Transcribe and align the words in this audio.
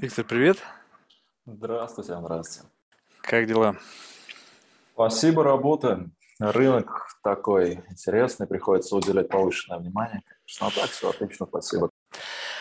Виктор, 0.00 0.24
привет. 0.24 0.58
Здравствуйте, 1.44 2.16
здравствуйте. 2.20 2.70
Как 3.20 3.46
дела? 3.46 3.76
Спасибо, 4.94 5.42
работаем. 5.42 6.12
Рынок 6.38 7.08
такой 7.24 7.82
интересный, 7.90 8.46
приходится 8.46 8.94
уделять 8.94 9.28
повышенное 9.28 9.80
внимание. 9.80 10.22
Конечно, 10.46 10.66
а 10.68 10.70
так 10.70 10.90
все 10.90 11.10
отлично, 11.10 11.46
спасибо. 11.46 11.90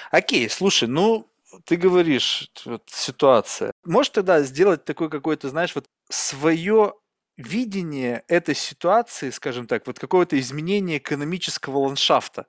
Окей, 0.10 0.50
слушай, 0.50 0.88
ну, 0.88 1.30
ты 1.66 1.76
говоришь, 1.76 2.50
вот, 2.66 2.84
ситуация. 2.88 3.72
Можешь 3.86 4.10
тогда 4.10 4.42
сделать 4.42 4.84
такой 4.84 5.10
какой-то, 5.10 5.50
знаешь, 5.50 5.76
вот 5.76 5.86
свое 6.10 6.96
видение 7.36 8.24
этой 8.28 8.56
ситуации, 8.56 9.30
скажем 9.30 9.68
так, 9.68 9.86
вот 9.86 10.00
какое-то 10.00 10.40
изменение 10.40 10.98
экономического 10.98 11.78
ландшафта. 11.78 12.48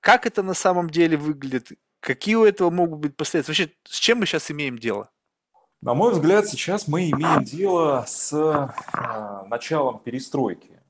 Как 0.00 0.26
это 0.26 0.42
на 0.42 0.52
самом 0.52 0.90
деле 0.90 1.16
выглядит? 1.16 1.78
Какие 2.04 2.34
у 2.34 2.44
этого 2.44 2.68
могут 2.68 2.98
быть 2.98 3.16
последствия? 3.16 3.52
Вообще, 3.52 3.72
с 3.88 3.96
чем 3.98 4.18
мы 4.18 4.26
сейчас 4.26 4.50
имеем 4.50 4.78
дело? 4.78 5.08
На 5.80 5.94
мой 5.94 6.12
взгляд, 6.12 6.46
сейчас 6.46 6.86
мы 6.86 7.10
имеем 7.10 7.44
дело 7.44 8.04
с 8.06 8.30
э, 8.30 9.46
началом 9.48 10.00
перестройки 10.00 10.82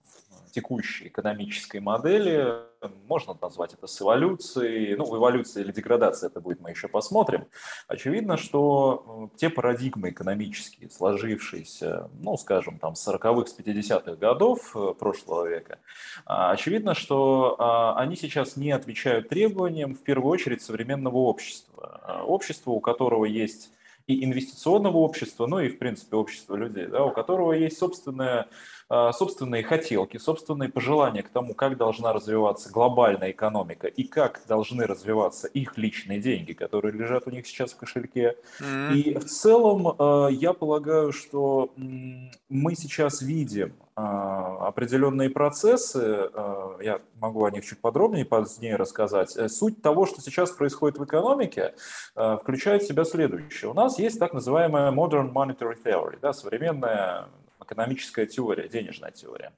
текущей 0.54 1.08
экономической 1.08 1.80
модели. 1.80 2.54
Можно 3.06 3.36
назвать 3.40 3.74
это 3.74 3.86
с 3.86 4.00
эволюцией. 4.00 4.94
Ну, 4.94 5.04
эволюция 5.16 5.64
или 5.64 5.72
деградация, 5.72 6.28
это 6.28 6.40
будет, 6.40 6.60
мы 6.60 6.70
еще 6.70 6.86
посмотрим. 6.86 7.46
Очевидно, 7.88 8.36
что 8.36 9.30
те 9.36 9.50
парадигмы 9.50 10.10
экономические, 10.10 10.90
сложившиеся, 10.90 12.08
ну, 12.20 12.36
скажем, 12.36 12.78
там, 12.78 12.94
с 12.94 13.06
40-х, 13.08 13.50
с 13.50 13.58
50-х 13.58 14.16
годов 14.16 14.76
э, 14.76 14.94
прошлого 14.98 15.48
века, 15.48 15.78
а, 16.24 16.52
очевидно, 16.52 16.94
что 16.94 17.56
а, 17.58 17.98
они 17.98 18.16
сейчас 18.16 18.56
не 18.56 18.70
отвечают 18.70 19.28
требованиям, 19.28 19.94
в 19.94 20.02
первую 20.02 20.30
очередь, 20.30 20.62
современного 20.62 21.16
общества. 21.16 22.00
А, 22.02 22.24
общества, 22.24 22.70
у 22.70 22.80
которого 22.80 23.24
есть 23.24 23.70
и 24.06 24.24
инвестиционного 24.24 24.98
общества, 24.98 25.46
ну 25.46 25.60
и, 25.60 25.68
в 25.68 25.78
принципе, 25.78 26.16
общества 26.16 26.56
людей, 26.56 26.86
да, 26.86 27.04
у 27.04 27.10
которого 27.10 27.52
есть 27.52 27.78
собственная 27.78 28.48
собственные 28.88 29.62
хотелки, 29.62 30.18
собственные 30.18 30.68
пожелания 30.68 31.22
к 31.22 31.28
тому, 31.28 31.54
как 31.54 31.76
должна 31.76 32.12
развиваться 32.12 32.70
глобальная 32.70 33.30
экономика 33.30 33.86
и 33.86 34.04
как 34.04 34.42
должны 34.48 34.86
развиваться 34.86 35.48
их 35.48 35.76
личные 35.78 36.20
деньги, 36.20 36.52
которые 36.52 36.92
лежат 36.92 37.26
у 37.26 37.30
них 37.30 37.46
сейчас 37.46 37.72
в 37.72 37.76
кошельке. 37.76 38.36
Mm-hmm. 38.60 38.94
И 38.94 39.18
в 39.18 39.24
целом 39.24 39.94
а, 39.98 40.28
я 40.28 40.52
полагаю, 40.52 41.12
что 41.12 41.72
мы 42.48 42.74
сейчас 42.74 43.22
видим 43.22 43.74
а, 43.96 44.68
определенные 44.68 45.30
процессы, 45.30 46.30
я 46.80 47.00
могу 47.20 47.44
о 47.44 47.50
них 47.50 47.64
чуть 47.64 47.80
подробнее 47.80 48.24
позднее 48.24 48.76
рассказать. 48.76 49.36
Э, 49.36 49.48
суть 49.48 49.82
того, 49.82 50.06
что 50.06 50.20
сейчас 50.20 50.50
происходит 50.50 50.98
в 50.98 51.04
экономике, 51.04 51.74
включает 52.14 52.82
в 52.82 52.88
себя 52.88 53.04
следующее. 53.04 53.70
У 53.70 53.74
нас 53.74 53.98
есть 53.98 54.18
так 54.18 54.32
называемая 54.32 54.90
modern 54.90 55.32
monetary 55.32 55.76
theory, 55.82 56.18
да, 56.20 56.32
современная 56.32 57.26
экономическая 57.64 58.26
теория, 58.26 58.68
денежная 58.68 59.10
теория. 59.10 59.52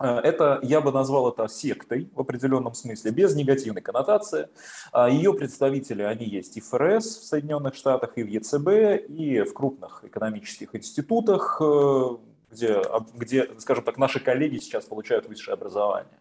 Э, 0.00 0.18
это, 0.18 0.58
я 0.62 0.80
бы 0.80 0.90
назвал 0.90 1.30
это 1.30 1.46
сектой 1.48 2.10
в 2.14 2.20
определенном 2.20 2.74
смысле, 2.74 3.10
без 3.10 3.34
негативной 3.36 3.82
коннотации. 3.82 4.48
А 4.92 5.08
Ее 5.08 5.34
представители, 5.34 6.02
они 6.02 6.26
есть 6.26 6.56
и 6.56 6.60
ФРС 6.60 7.04
в 7.04 7.24
Соединенных 7.24 7.74
Штатах, 7.74 8.12
и 8.16 8.22
в 8.22 8.28
ЕЦБ, 8.28 9.08
и 9.08 9.42
в 9.42 9.52
крупных 9.52 10.04
экономических 10.04 10.74
институтах, 10.74 11.60
э, 11.60 12.16
где, 12.50 12.82
где, 13.14 13.48
скажем 13.58 13.84
так, 13.84 13.98
наши 13.98 14.20
коллеги 14.20 14.58
сейчас 14.58 14.84
получают 14.84 15.28
высшее 15.28 15.54
образование. 15.54 16.18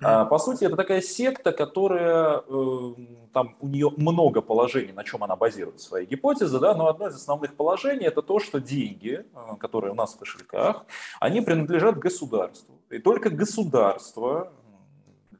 Mm-hmm. 0.00 0.28
По 0.28 0.38
сути, 0.38 0.64
это 0.64 0.76
такая 0.76 1.00
секта, 1.00 1.52
которая, 1.52 2.42
э, 2.46 2.94
там 3.32 3.56
у 3.60 3.68
нее 3.68 3.90
много 3.96 4.40
положений, 4.40 4.92
на 4.92 5.04
чем 5.04 5.24
она 5.24 5.36
базирует 5.36 5.80
свои 5.80 6.06
гипотезы, 6.06 6.58
да, 6.58 6.74
но 6.74 6.88
одно 6.88 7.08
из 7.08 7.14
основных 7.14 7.54
положений 7.54 8.06
это 8.06 8.22
то, 8.22 8.38
что 8.38 8.60
деньги, 8.60 9.24
э, 9.34 9.56
которые 9.58 9.92
у 9.92 9.94
нас 9.94 10.14
в 10.14 10.18
кошельках, 10.18 10.84
они 11.20 11.40
принадлежат 11.40 11.98
государству. 11.98 12.80
И 12.90 12.98
только 12.98 13.30
государство 13.30 14.52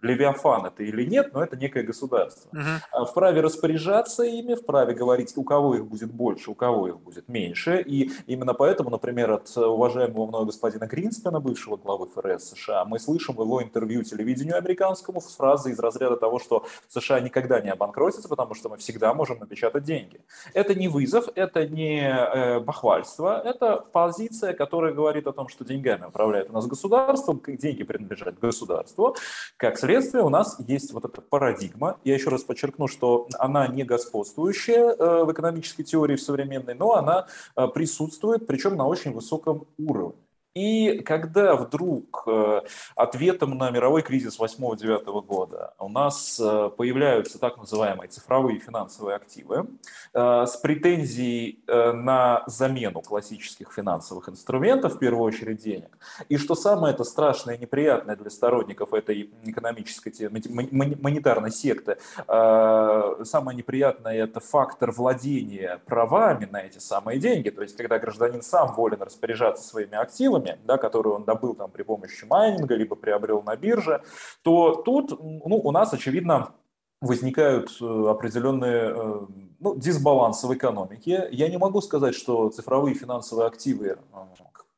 Левиафан 0.03 0.67
это 0.67 0.83
или 0.83 1.05
нет, 1.05 1.33
но 1.33 1.43
это 1.43 1.57
некое 1.57 1.85
государство. 1.85 2.51
Угу. 2.53 3.07
Вправе 3.07 3.41
распоряжаться 3.41 4.25
ими, 4.25 4.55
вправе 4.55 4.95
говорить, 4.95 5.33
у 5.37 5.45
кого 5.45 5.77
их 5.77 5.87
будет 5.87 6.13
больше, 6.13 6.51
у 6.51 6.55
кого 6.55 6.89
их 6.89 6.99
будет 6.99 7.29
меньше. 7.29 7.81
И 7.81 8.11
именно 8.27 8.53
поэтому, 8.53 8.91
например, 8.91 9.31
от 9.31 9.57
уважаемого 9.57 10.27
мною 10.27 10.47
господина 10.47 10.87
Гринспена, 10.87 11.41
бывшего 11.41 11.77
главы 11.77 12.09
ФРС 12.09 12.51
США, 12.51 12.85
мы 12.85 12.99
слышим 12.99 13.37
его 13.41 13.63
интервью 13.63 14.03
телевидению 14.03 14.59
американскому 14.59 15.21
с 15.21 15.37
фразой 15.37 15.73
из 15.73 15.79
разряда 15.79 16.17
того, 16.17 16.41
что 16.41 16.67
США 16.89 17.21
никогда 17.21 17.61
не 17.61 17.71
обанкротится, 17.71 18.29
потому 18.29 18.55
что 18.55 18.69
мы 18.69 18.79
всегда 18.79 19.15
можем 19.15 19.39
напечатать 19.39 19.85
деньги. 19.85 20.21
Это 20.53 20.75
не 20.75 20.89
вызов, 20.89 21.29
это 21.37 21.67
не 21.67 22.01
э, 22.03 22.61
бахвальство, 22.61 23.41
это 23.45 23.85
позиция, 23.93 24.53
которая 24.53 24.93
говорит 24.93 25.29
о 25.29 25.33
том, 25.33 25.49
что 25.49 25.65
деньгами 25.65 26.07
управляет 26.07 26.51
у 26.51 26.53
нас 26.53 26.67
государство, 26.67 27.39
деньги 27.47 27.85
принадлежат 27.85 28.41
государству, 28.41 29.15
как 29.57 29.79
следствие 29.79 29.92
следствия 29.93 30.23
у 30.23 30.31
нас 30.31 30.57
есть 30.67 30.93
вот 30.93 31.05
эта 31.05 31.21
парадигма. 31.21 31.99
Я 32.05 32.15
еще 32.15 32.31
раз 32.31 32.45
подчеркну, 32.45 32.89
что 32.89 33.29
она 33.39 33.67
не 33.67 33.85
господствующая 33.85 34.95
э, 34.95 35.25
в 35.25 35.33
экономической 35.33 35.83
теории 35.83 36.17
в 36.17 36.23
современной, 36.23 36.75
но 36.75 36.95
она 36.95 37.27
э, 37.57 37.69
присутствует, 37.69 38.47
причем 38.47 38.77
на 38.77 38.87
очень 38.87 39.13
высоком 39.13 39.67
уровне. 39.77 40.22
И 40.55 41.01
когда 41.07 41.57
вдруг 41.57 42.25
э, 42.27 42.61
ответом 42.95 43.57
на 43.57 43.71
мировой 43.71 44.03
кризис 44.03 44.39
8-9 44.39 45.23
года 45.23 45.73
у 45.79 45.89
нас 45.89 46.39
э, 46.39 46.71
появляются 46.77 47.39
так 47.39 47.57
называемые 47.57 48.09
цифровые 48.09 48.59
финансовые 48.59 49.17
активы 49.17 49.67
э, 50.13 50.45
с 50.47 50.57
претензией 50.59 51.61
на 51.67 52.43
замену 52.47 53.01
классических 53.01 53.73
финансовых 53.73 54.29
инструментов, 54.29 54.97
в 54.97 54.99
первую 54.99 55.25
очередь 55.25 55.63
денег, 55.63 55.97
и 56.29 56.37
что 56.37 56.55
самое 56.55 56.93
это 56.93 57.05
страшное 57.05 57.55
и 57.55 57.59
неприятное 57.59 58.17
для 58.17 58.29
сторонников 58.29 58.93
этой 58.93 59.31
экономической, 59.45 60.13
монетарной 60.31 61.51
секты, 61.51 61.97
самое 62.27 63.57
неприятное 63.57 64.25
это 64.25 64.41
фактор 64.41 64.93
владения 64.93 65.81
правами 65.87 66.47
на 66.51 66.61
эти 66.63 66.79
самые 66.79 67.19
деньги, 67.19 67.51
то 67.51 67.63
есть 67.63 67.77
когда 67.77 67.99
гражданин 67.99 68.43
сам 68.43 68.75
волен 68.75 69.01
распоряжаться 69.03 69.67
своими 69.67 69.97
активами, 69.97 70.42
активами, 70.43 70.59
да, 70.65 70.79
которые 70.79 71.15
он 71.15 71.25
добыл 71.25 71.55
там 71.55 71.71
при 71.71 71.83
помощи 71.83 72.25
майнинга, 72.25 72.75
либо 72.75 72.97
приобрел 72.97 73.43
на 73.43 73.57
бирже, 73.57 74.03
то 74.43 74.75
тут 74.75 75.11
ну, 75.21 75.57
у 75.57 75.71
нас, 75.71 75.93
очевидно, 75.93 76.53
возникают 77.01 77.77
э, 77.81 78.07
определенные 78.09 78.95
э, 78.95 79.21
ну, 79.61 79.77
дисбалансы 79.77 80.47
в 80.47 80.55
экономике. 80.55 81.29
Я 81.33 81.49
не 81.49 81.59
могу 81.59 81.81
сказать, 81.81 82.15
что 82.15 82.51
цифровые 82.51 82.95
финансовые 82.95 83.49
активы 83.49 83.87
э, 83.87 83.97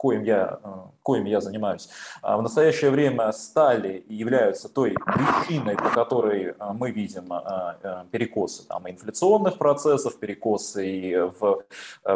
коим 0.04 0.22
я, 0.24 0.58
э, 0.62 0.68
коим 1.02 1.24
я 1.24 1.40
занимаюсь, 1.40 1.88
а 2.20 2.36
в 2.36 2.42
настоящее 2.42 2.90
время 2.90 3.32
стали 3.32 4.04
и 4.10 4.14
являются 4.14 4.68
той 4.68 4.94
причиной, 5.16 5.76
по 5.76 5.88
которой 5.88 6.42
э, 6.48 6.54
мы 6.74 6.90
видим 6.90 7.32
э, 7.32 8.04
перекосы 8.10 8.68
там, 8.68 8.86
инфляционных 8.86 9.56
процессов, 9.56 10.18
перекосы 10.18 10.86
и 10.86 11.16
в 11.16 11.64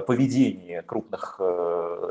поведении 0.07 0.83
крупных 0.87 1.41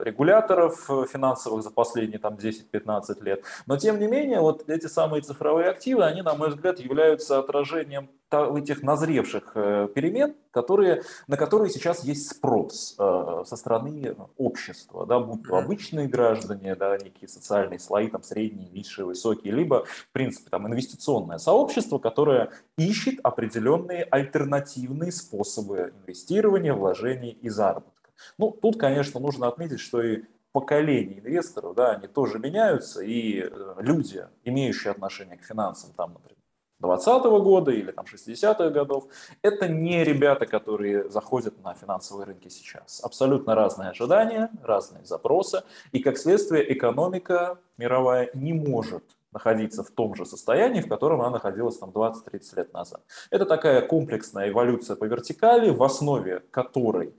регуляторов 0.03 0.89
финансовых 1.11 1.61
за 1.61 1.69
последние 1.69 2.19
там, 2.19 2.33
10-15 2.33 3.23
лет. 3.23 3.43
Но 3.67 3.77
тем 3.77 3.99
не 3.99 4.07
менее, 4.07 4.39
вот 4.39 4.69
эти 4.69 4.87
самые 4.87 5.21
цифровые 5.21 5.69
активы, 5.69 6.03
они, 6.05 6.23
на 6.23 6.33
мой 6.33 6.49
взгляд, 6.49 6.79
являются 6.79 7.37
отражением 7.37 8.09
этих 8.31 8.83
назревших 8.83 9.51
э, 9.55 9.87
перемен, 9.93 10.35
которые, 10.51 11.03
на 11.27 11.37
которые 11.37 11.69
сейчас 11.69 12.03
есть 12.03 12.29
спрос 12.29 12.95
э, 12.97 13.43
со 13.45 13.55
стороны 13.55 14.15
общества, 14.37 15.05
да, 15.05 15.19
будь 15.19 15.43
то 15.43 15.57
обычные 15.57 16.07
граждане, 16.07 16.75
да, 16.75 16.97
некие 16.97 17.27
социальные 17.27 17.79
слои, 17.79 18.07
там, 18.07 18.23
средние, 18.23 18.69
низшие, 18.69 19.05
высокие, 19.05 19.53
либо, 19.53 19.85
в 19.85 20.11
принципе, 20.11 20.49
там, 20.49 20.67
инвестиционное 20.67 21.37
сообщество, 21.37 21.99
которое 21.99 22.51
ищет 22.77 23.19
определенные 23.23 24.03
альтернативные 24.03 25.11
способы 25.11 25.93
инвестирования, 26.01 26.73
вложений 26.73 27.37
и 27.41 27.49
заработка. 27.49 28.11
Ну, 28.37 28.51
тут, 28.51 28.79
конечно, 28.79 29.19
нужно 29.19 29.47
отметить, 29.47 29.79
что 29.79 30.01
и 30.01 30.23
поколения 30.51 31.19
инвесторов, 31.19 31.75
да, 31.75 31.91
они 31.91 32.07
тоже 32.07 32.39
меняются, 32.39 33.01
и 33.01 33.41
э, 33.41 33.75
люди, 33.79 34.25
имеющие 34.43 34.91
отношение 34.91 35.37
к 35.37 35.43
финансам, 35.43 35.93
там, 35.95 36.13
например, 36.13 36.36
20 36.79 37.25
-го 37.25 37.41
года 37.41 37.71
или 37.71 37.91
там 37.91 38.05
60-х 38.05 38.69
годов. 38.69 39.05
Это 39.41 39.67
не 39.67 40.03
ребята, 40.03 40.45
которые 40.45 41.09
заходят 41.09 41.63
на 41.63 41.73
финансовые 41.73 42.25
рынки 42.25 42.49
сейчас. 42.49 43.01
Абсолютно 43.03 43.55
разные 43.55 43.89
ожидания, 43.89 44.49
разные 44.63 45.05
запросы. 45.05 45.63
И 45.91 45.99
как 45.99 46.17
следствие 46.17 46.71
экономика 46.73 47.57
мировая 47.77 48.29
не 48.33 48.53
может 48.53 49.03
находиться 49.31 49.83
в 49.83 49.91
том 49.91 50.15
же 50.15 50.25
состоянии, 50.25 50.81
в 50.81 50.87
котором 50.87 51.21
она 51.21 51.31
находилась 51.31 51.77
там 51.77 51.89
20-30 51.89 52.55
лет 52.55 52.73
назад. 52.73 53.01
Это 53.29 53.45
такая 53.45 53.81
комплексная 53.81 54.49
эволюция 54.49 54.95
по 54.95 55.05
вертикали, 55.05 55.69
в 55.69 55.83
основе 55.83 56.39
которой 56.51 57.13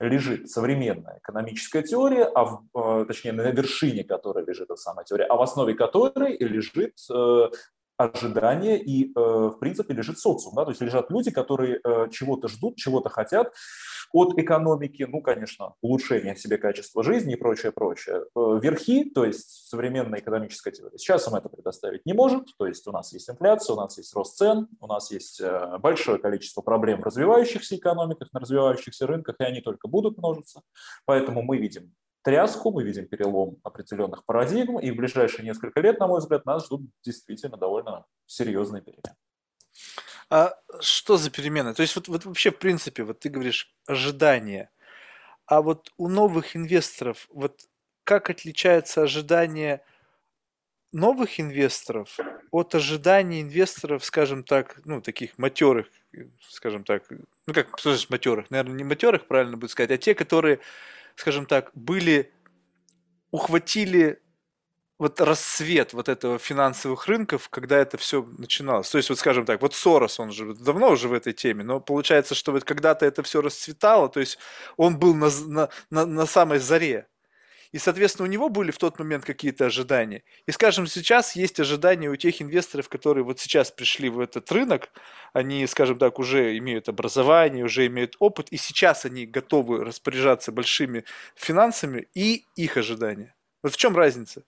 лежит 0.00 0.48
современная 0.48 1.18
экономическая 1.18 1.82
теория, 1.82 2.24
а 2.24 2.44
в, 2.44 2.62
э, 2.74 3.04
точнее 3.06 3.32
на 3.32 3.42
вершине 3.50 4.04
которой 4.04 4.44
лежит 4.44 4.70
эта 4.70 4.76
самая 4.76 5.04
теория, 5.04 5.24
а 5.24 5.36
в 5.36 5.42
основе 5.42 5.74
которой 5.74 6.36
лежит 6.38 6.94
э, 7.10 7.48
ожидания 7.98 8.78
и, 8.78 9.12
в 9.14 9.58
принципе, 9.60 9.92
лежит 9.92 10.18
социум. 10.18 10.54
Да? 10.54 10.64
То 10.64 10.70
есть 10.70 10.80
лежат 10.80 11.10
люди, 11.10 11.30
которые 11.30 11.80
чего-то 12.10 12.48
ждут, 12.48 12.76
чего-то 12.76 13.08
хотят, 13.10 13.52
от 14.12 14.38
экономики, 14.38 15.06
ну, 15.08 15.20
конечно, 15.20 15.74
улучшения 15.80 16.34
себе 16.36 16.58
качества 16.58 17.02
жизни 17.02 17.34
и 17.34 17.36
прочее, 17.36 17.72
прочее. 17.72 18.24
Э, 18.34 18.58
верхи, 18.60 19.04
то 19.04 19.24
есть 19.24 19.68
современная 19.68 20.20
экономическая 20.20 20.70
теория, 20.70 20.98
сейчас 20.98 21.28
им 21.28 21.34
это 21.34 21.48
предоставить 21.48 22.06
не 22.06 22.14
может, 22.14 22.46
то 22.58 22.66
есть 22.66 22.86
у 22.86 22.92
нас 22.92 23.12
есть 23.12 23.28
инфляция, 23.28 23.74
у 23.74 23.76
нас 23.76 23.98
есть 23.98 24.14
рост 24.14 24.36
цен, 24.36 24.68
у 24.80 24.86
нас 24.86 25.10
есть 25.10 25.40
э, 25.40 25.78
большое 25.78 26.18
количество 26.18 26.62
проблем 26.62 27.00
в 27.00 27.04
развивающихся 27.04 27.76
экономиках, 27.76 28.32
на 28.32 28.40
развивающихся 28.40 29.06
рынках, 29.06 29.36
и 29.40 29.44
они 29.44 29.60
только 29.60 29.88
будут 29.88 30.16
множиться. 30.18 30.62
Поэтому 31.04 31.42
мы 31.42 31.58
видим 31.58 31.92
тряску, 32.28 32.70
мы 32.70 32.84
видим 32.84 33.06
перелом 33.06 33.56
определенных 33.62 34.22
парадигм, 34.26 34.78
и 34.78 34.90
в 34.90 34.96
ближайшие 34.96 35.46
несколько 35.46 35.80
лет, 35.80 35.98
на 35.98 36.06
мой 36.06 36.20
взгляд, 36.20 36.44
нас 36.44 36.66
ждут 36.66 36.82
действительно 37.02 37.56
довольно 37.56 38.04
серьезные 38.26 38.82
перемены. 38.82 39.16
А 40.28 40.52
что 40.80 41.16
за 41.16 41.30
перемены? 41.30 41.72
То 41.72 41.80
есть 41.80 41.96
вот, 41.96 42.06
вот 42.08 42.26
вообще, 42.26 42.50
в 42.50 42.58
принципе, 42.58 43.02
вот 43.02 43.20
ты 43.20 43.30
говоришь 43.30 43.74
ожидания. 43.86 44.70
А 45.46 45.62
вот 45.62 45.90
у 45.96 46.08
новых 46.08 46.54
инвесторов, 46.54 47.26
вот 47.32 47.62
как 48.04 48.28
отличается 48.28 49.00
ожидание 49.00 49.82
новых 50.92 51.40
инвесторов 51.40 52.18
от 52.50 52.74
ожиданий 52.74 53.40
инвесторов, 53.40 54.04
скажем 54.04 54.44
так, 54.44 54.82
ну, 54.84 55.00
таких 55.00 55.38
матерых, 55.38 55.86
скажем 56.50 56.84
так, 56.84 57.04
ну, 57.46 57.54
как, 57.54 57.80
значит 57.80 58.10
матерых? 58.10 58.50
Наверное, 58.50 58.76
не 58.76 58.84
матерых, 58.84 59.26
правильно 59.26 59.56
будет 59.56 59.70
сказать, 59.70 59.90
а 59.92 59.96
те, 59.96 60.14
которые, 60.14 60.60
скажем 61.18 61.46
так, 61.46 61.70
были, 61.74 62.32
ухватили 63.32 64.22
вот 64.98 65.20
рассвет 65.20 65.92
вот 65.92 66.08
этого 66.08 66.38
финансовых 66.38 67.06
рынков, 67.06 67.48
когда 67.48 67.76
это 67.78 67.98
все 67.98 68.22
начиналось. 68.38 68.90
То 68.90 68.98
есть, 68.98 69.10
вот 69.10 69.18
скажем 69.18 69.44
так, 69.44 69.60
вот 69.60 69.74
Сорос, 69.74 70.20
он 70.20 70.30
же 70.30 70.54
давно 70.54 70.90
уже 70.90 71.08
в 71.08 71.12
этой 71.12 71.32
теме, 71.32 71.64
но 71.64 71.80
получается, 71.80 72.34
что 72.34 72.52
вот 72.52 72.64
когда-то 72.64 73.04
это 73.04 73.22
все 73.22 73.40
расцветало, 73.40 74.08
то 74.08 74.20
есть 74.20 74.38
он 74.76 74.98
был 74.98 75.14
на, 75.14 75.28
на, 75.46 75.68
на, 75.90 76.06
на 76.06 76.26
самой 76.26 76.58
заре. 76.58 77.08
И, 77.72 77.78
соответственно, 77.78 78.28
у 78.28 78.30
него 78.30 78.48
были 78.48 78.70
в 78.70 78.78
тот 78.78 78.98
момент 78.98 79.24
какие-то 79.24 79.66
ожидания. 79.66 80.22
И, 80.46 80.52
скажем, 80.52 80.86
сейчас 80.86 81.36
есть 81.36 81.60
ожидания 81.60 82.08
у 82.08 82.16
тех 82.16 82.40
инвесторов, 82.40 82.88
которые 82.88 83.24
вот 83.24 83.40
сейчас 83.40 83.70
пришли 83.70 84.08
в 84.08 84.20
этот 84.20 84.50
рынок, 84.52 84.90
они, 85.32 85.66
скажем 85.66 85.98
так, 85.98 86.18
уже 86.18 86.56
имеют 86.58 86.88
образование, 86.88 87.64
уже 87.64 87.86
имеют 87.86 88.16
опыт, 88.18 88.48
и 88.50 88.56
сейчас 88.56 89.04
они 89.04 89.26
готовы 89.26 89.84
распоряжаться 89.84 90.52
большими 90.52 91.04
финансами 91.34 92.08
и 92.14 92.44
их 92.56 92.76
ожидания. 92.76 93.34
Вот 93.62 93.72
в 93.74 93.76
чем 93.76 93.96
разница? 93.96 94.44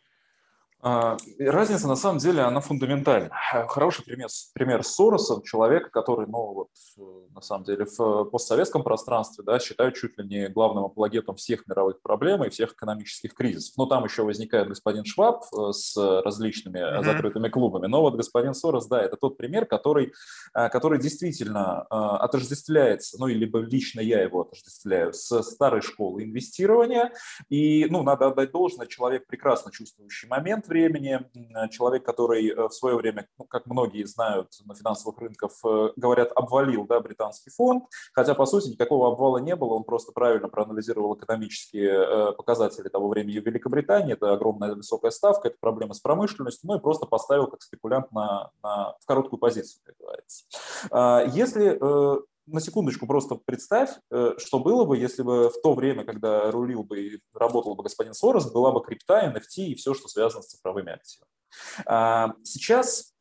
А, 0.83 1.19
разница 1.39 1.89
на 1.89 1.97
самом 1.97 2.19
деле, 2.19 2.41
она 2.41 2.61
фундаментальна. 2.61 3.31
Хороший 3.69 4.03
пример, 4.05 4.29
пример 4.55 4.83
с 4.83 4.95
Соросом, 4.95 5.43
человека, 5.43 5.91
который, 5.91 6.27
ну, 6.27 6.55
вот, 6.55 6.69
э, 6.99 7.03
на 7.35 7.43
самом 7.43 7.65
деле, 7.65 7.85
в 7.85 8.25
постсоветском 8.25 8.83
пространстве, 8.83 9.45
да, 9.45 9.59
считают 9.59 9.97
чуть 9.97 10.17
ли 10.19 10.27
не 10.27 10.49
главным 10.49 10.85
апологетом 10.85 11.37
всех 11.37 11.67
мировых 11.67 12.01
проблем 12.01 12.45
и 12.45 12.49
всех 12.49 12.73
экономических 12.73 13.35
кризисов. 13.35 13.77
Но 13.77 13.87
там 13.87 14.05
еще 14.05 14.23
возникает 14.23 14.69
господин 14.69 15.05
Шваб 15.05 15.45
э, 15.53 15.73
с 15.73 15.97
различными 15.97 16.79
mm-hmm. 16.79 17.05
закрытыми 17.05 17.49
клубами. 17.51 17.87
Но 17.87 18.01
вот 18.01 18.17
господин 18.17 18.55
Сорос, 18.55 18.87
да, 18.87 19.03
это 19.03 19.17
тот 19.17 19.37
пример, 19.37 19.67
который, 19.67 20.15
э, 20.55 20.69
который 20.71 20.99
действительно 20.99 21.83
отождествляется, 21.91 23.19
ну, 23.19 23.27
либо 23.27 23.59
лично 23.59 24.01
я 24.01 24.23
его 24.23 24.43
отождествляю, 24.43 25.13
с 25.13 25.43
старой 25.43 25.83
школы 25.83 26.25
инвестирования. 26.25 27.13
И, 27.51 27.87
ну, 27.91 28.03
надо 28.03 28.29
отдать 28.29 28.51
должное, 28.51 28.87
человек 28.87 29.27
прекрасно 29.27 29.71
чувствующий 29.71 30.29
момент, 30.29 30.70
времени, 30.71 31.21
человек, 31.71 32.05
который 32.05 32.49
э, 32.49 32.69
в 32.69 32.73
свое 32.73 32.97
время, 32.97 33.29
ну, 33.39 33.45
как 33.45 33.67
многие 33.67 34.05
знают 34.05 34.49
на 34.65 34.75
финансовых 34.75 35.19
рынках, 35.19 35.51
э, 35.65 35.91
говорят, 35.97 36.33
обвалил 36.35 36.87
да, 36.87 37.01
британский 37.01 37.51
фонд, 37.51 37.85
хотя, 38.15 38.35
по 38.35 38.47
сути, 38.47 38.71
никакого 38.71 39.13
обвала 39.13 39.39
не 39.39 39.55
было, 39.55 39.75
он 39.75 39.85
просто 39.85 40.13
правильно 40.13 40.49
проанализировал 40.49 41.15
экономические 41.17 41.91
э, 41.91 42.33
показатели 42.33 42.89
того 42.89 43.09
времени 43.09 43.41
в 43.41 43.47
Великобритании, 43.47 44.15
это 44.15 44.33
огромная 44.33 44.75
высокая 44.75 45.11
ставка, 45.11 45.49
это 45.49 45.59
проблема 45.61 45.93
с 45.93 46.01
промышленностью, 46.01 46.71
ну 46.71 46.79
и 46.79 46.81
просто 46.81 47.07
поставил 47.07 47.49
как 47.49 47.63
спекулянт 47.63 48.11
на, 48.13 48.51
на, 48.63 48.95
в 49.01 49.07
короткую 49.07 49.39
позицию, 49.39 49.83
как 49.85 49.97
говорится. 49.99 50.45
А, 50.91 51.25
если 51.27 51.79
на 52.47 52.61
секундочку 52.61 53.07
просто 53.07 53.37
представь, 53.37 53.91
э, 54.11 54.35
что 54.39 54.59
было 54.59 54.85
бы, 54.85 54.97
если 54.97 55.23
бы 55.23 55.51
в 55.51 55.61
то 55.63 55.75
время, 55.75 56.05
когда 56.05 56.51
рулил 56.51 56.83
бы 56.83 57.01
и 57.01 57.21
работал 57.33 57.75
бы 57.75 57.83
господин 57.83 58.15
Сорос, 58.15 58.51
была 58.51 58.73
бы 58.73 58.83
крипта, 58.83 59.33
NFT 59.35 59.65
и 59.65 59.75
все, 59.75 59.95
что 59.95 60.09
связано 60.09 60.43
с 60.43 60.49
цифровыми 60.49 60.93
активами. 60.93 61.31
А, 61.87 62.35
сейчас 62.43 63.13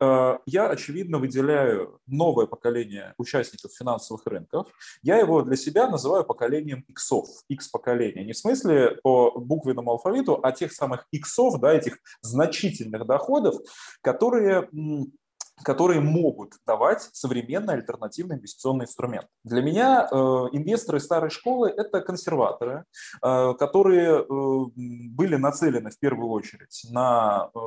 э, 0.00 0.38
я, 0.46 0.68
очевидно, 0.68 1.18
выделяю 1.18 2.00
новое 2.06 2.46
поколение 2.46 3.14
участников 3.18 3.72
финансовых 3.72 4.26
рынков. 4.26 4.68
Я 5.02 5.16
его 5.16 5.42
для 5.42 5.56
себя 5.56 5.88
называю 5.88 6.24
поколением 6.24 6.84
иксов, 6.88 7.26
X-поколение. 7.48 8.24
Не 8.24 8.32
в 8.32 8.38
смысле 8.38 8.98
по 9.02 9.32
буквенному 9.38 9.92
алфавиту, 9.92 10.38
а 10.42 10.52
тех 10.52 10.72
самых 10.72 11.06
иксов, 11.10 11.60
да, 11.60 11.72
этих 11.72 11.98
значительных 12.20 13.06
доходов, 13.06 13.56
которые 14.02 14.68
которые 15.62 16.00
могут 16.00 16.54
давать 16.66 17.08
современный 17.12 17.74
альтернативный 17.74 18.36
инвестиционный 18.36 18.84
инструмент. 18.84 19.26
Для 19.44 19.62
меня 19.62 20.08
э, 20.10 20.16
инвесторы 20.52 21.00
старой 21.00 21.30
школы– 21.30 21.72
это 21.76 22.00
консерваторы, 22.00 22.84
э, 23.22 23.54
которые 23.58 24.20
э, 24.20 24.24
были 24.76 25.36
нацелены 25.36 25.90
в 25.90 25.98
первую 25.98 26.30
очередь 26.30 26.86
на 26.90 27.50
э, 27.54 27.58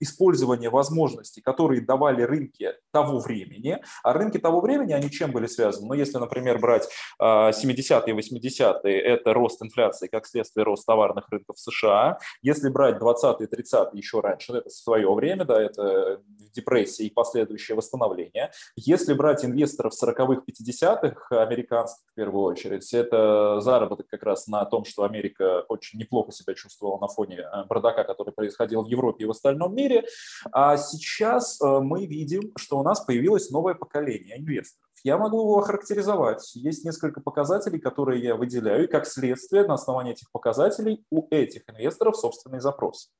использование 0.00 0.70
возможностей, 0.70 1.40
которые 1.40 1.80
давали 1.80 2.22
рынки 2.22 2.72
того 2.92 3.18
времени. 3.18 3.82
А 4.02 4.12
рынки 4.12 4.38
того 4.38 4.60
времени, 4.60 4.92
они 4.92 5.10
чем 5.10 5.32
были 5.32 5.46
связаны? 5.46 5.88
Ну, 5.88 5.94
если, 5.94 6.18
например, 6.18 6.58
брать 6.58 6.88
э, 7.20 7.24
70-е 7.24 8.14
и 8.14 8.48
80-е– 8.48 9.00
это 9.02 9.34
рост 9.34 9.62
инфляции 9.62 10.06
как 10.06 10.26
следствие 10.26 10.64
роста 10.64 10.92
товарных 10.92 11.28
рынков 11.30 11.58
США. 11.58 12.18
Если 12.42 12.68
брать 12.68 13.00
20-е, 13.00 13.46
30-е 13.46 13.90
еще 13.94 14.20
раньше, 14.20 14.52
это 14.52 14.70
свое 14.70 15.12
время, 15.12 15.44
да, 15.44 15.60
это 15.62 16.20
депрессия 16.54 17.04
и 17.04 17.10
последствия 17.10 17.31
последующее 17.32 17.76
восстановление. 17.76 18.50
Если 18.76 19.14
брать 19.14 19.44
инвесторов 19.44 19.94
40-х, 19.94 20.42
50-х, 20.46 21.42
американских 21.42 22.04
в 22.10 22.14
первую 22.14 22.44
очередь, 22.44 22.92
это 22.92 23.60
заработок 23.60 24.06
как 24.08 24.22
раз 24.22 24.46
на 24.48 24.64
том, 24.66 24.84
что 24.84 25.04
Америка 25.04 25.64
очень 25.68 25.98
неплохо 25.98 26.30
себя 26.30 26.54
чувствовала 26.54 27.00
на 27.00 27.08
фоне 27.08 27.38
э, 27.38 27.64
бардака, 27.64 28.04
который 28.04 28.34
происходил 28.34 28.82
в 28.82 28.86
Европе 28.86 29.24
и 29.24 29.26
в 29.26 29.30
остальном 29.30 29.74
мире. 29.74 30.04
А 30.52 30.76
сейчас 30.76 31.58
э, 31.62 31.80
мы 31.80 32.04
видим, 32.04 32.52
что 32.58 32.78
у 32.78 32.82
нас 32.82 33.00
появилось 33.00 33.50
новое 33.50 33.74
поколение 33.74 34.38
инвесторов 34.38 34.91
я 35.04 35.18
могу 35.18 35.40
его 35.40 35.58
охарактеризовать. 35.58 36.54
Есть 36.54 36.84
несколько 36.84 37.20
показателей, 37.20 37.78
которые 37.78 38.22
я 38.22 38.36
выделяю, 38.36 38.84
и 38.84 38.86
как 38.86 39.06
следствие 39.06 39.66
на 39.66 39.74
основании 39.74 40.12
этих 40.12 40.30
показателей 40.30 41.04
у 41.10 41.26
этих 41.30 41.62
инвесторов 41.68 42.16
собственный 42.16 42.60
запрос. 42.60 43.10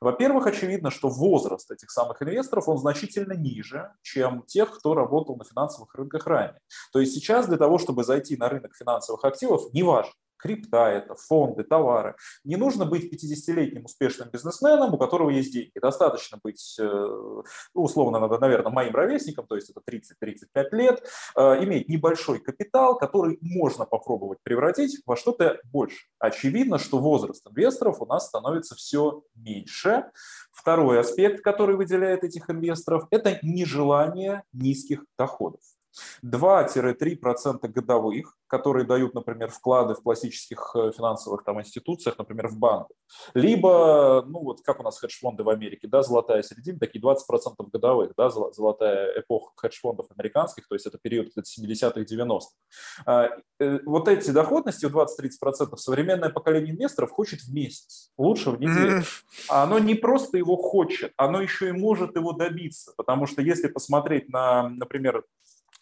Во-первых, 0.00 0.46
очевидно, 0.46 0.90
что 0.90 1.08
возраст 1.08 1.70
этих 1.70 1.90
самых 1.90 2.22
инвесторов, 2.22 2.68
он 2.68 2.78
значительно 2.78 3.34
ниже, 3.34 3.92
чем 4.02 4.42
тех, 4.46 4.76
кто 4.76 4.94
работал 4.94 5.36
на 5.36 5.44
финансовых 5.44 5.94
рынках 5.94 6.26
ранее. 6.26 6.60
То 6.92 7.00
есть 7.00 7.14
сейчас 7.14 7.46
для 7.46 7.56
того, 7.56 7.78
чтобы 7.78 8.04
зайти 8.04 8.36
на 8.36 8.48
рынок 8.48 8.74
финансовых 8.74 9.24
активов, 9.24 9.72
неважно, 9.72 10.12
крипта 10.36 10.88
это, 10.88 11.14
фонды, 11.14 11.64
товары. 11.64 12.14
Не 12.44 12.56
нужно 12.56 12.84
быть 12.84 13.12
50-летним 13.12 13.84
успешным 13.84 14.28
бизнесменом, 14.30 14.94
у 14.94 14.98
которого 14.98 15.30
есть 15.30 15.52
деньги. 15.52 15.78
Достаточно 15.80 16.38
быть, 16.42 16.76
э, 16.78 16.82
ну, 16.84 17.42
условно, 17.82 18.18
надо, 18.18 18.38
наверное, 18.38 18.72
моим 18.72 18.94
ровесником, 18.94 19.46
то 19.46 19.54
есть 19.54 19.70
это 19.70 19.80
30-35 19.80 20.68
лет, 20.72 21.02
э, 21.36 21.64
иметь 21.64 21.88
небольшой 21.88 22.40
капитал, 22.40 22.96
который 22.96 23.38
можно 23.40 23.84
попробовать 23.84 24.38
превратить 24.42 25.02
во 25.06 25.16
что-то 25.16 25.58
больше. 25.64 26.06
Очевидно, 26.18 26.78
что 26.78 26.98
возраст 26.98 27.46
инвесторов 27.46 28.00
у 28.00 28.06
нас 28.06 28.26
становится 28.26 28.74
все 28.74 29.22
меньше. 29.34 30.10
Второй 30.52 31.00
аспект, 31.00 31.42
который 31.42 31.76
выделяет 31.76 32.24
этих 32.24 32.50
инвесторов, 32.50 33.06
это 33.10 33.38
нежелание 33.42 34.42
низких 34.52 35.04
доходов. 35.18 35.60
2-3% 36.24 37.68
годовых, 37.68 38.36
которые 38.46 38.86
дают, 38.86 39.14
например, 39.14 39.50
вклады 39.50 39.94
в 39.94 40.02
классических 40.02 40.72
э, 40.74 40.92
финансовых 40.96 41.44
там, 41.44 41.60
институциях, 41.60 42.18
например, 42.18 42.48
в 42.48 42.58
банках. 42.58 42.96
Либо, 43.34 44.24
ну 44.26 44.40
вот 44.40 44.60
как 44.62 44.80
у 44.80 44.82
нас 44.82 44.98
хедж-фонды 44.98 45.42
в 45.42 45.48
Америке, 45.48 45.88
да, 45.88 46.02
золотая 46.02 46.42
середина, 46.42 46.78
такие 46.78 47.02
20% 47.02 47.16
годовых, 47.72 48.12
да, 48.16 48.30
золотая 48.30 49.20
эпоха 49.20 49.52
хедж-фондов 49.56 50.06
американских, 50.16 50.68
то 50.68 50.74
есть 50.74 50.86
это 50.86 50.98
период 50.98 51.28
70-х, 51.36 52.00
90-х. 52.00 52.46
А, 53.04 53.30
э, 53.58 53.78
вот 53.84 54.08
эти 54.08 54.30
доходности, 54.30 54.86
20-30% 54.86 55.76
современное 55.76 56.30
поколение 56.30 56.74
инвесторов 56.74 57.10
хочет 57.10 57.40
в 57.40 57.52
месяц, 57.52 58.12
лучше 58.16 58.50
в 58.50 58.60
неделю. 58.60 59.02
А 59.48 59.64
оно 59.64 59.78
не 59.78 59.94
просто 59.94 60.38
его 60.38 60.56
хочет, 60.56 61.12
оно 61.16 61.40
еще 61.40 61.68
и 61.68 61.72
может 61.72 62.16
его 62.16 62.32
добиться, 62.32 62.92
потому 62.96 63.26
что 63.26 63.42
если 63.42 63.68
посмотреть 63.68 64.28
на, 64.28 64.68
например, 64.68 65.24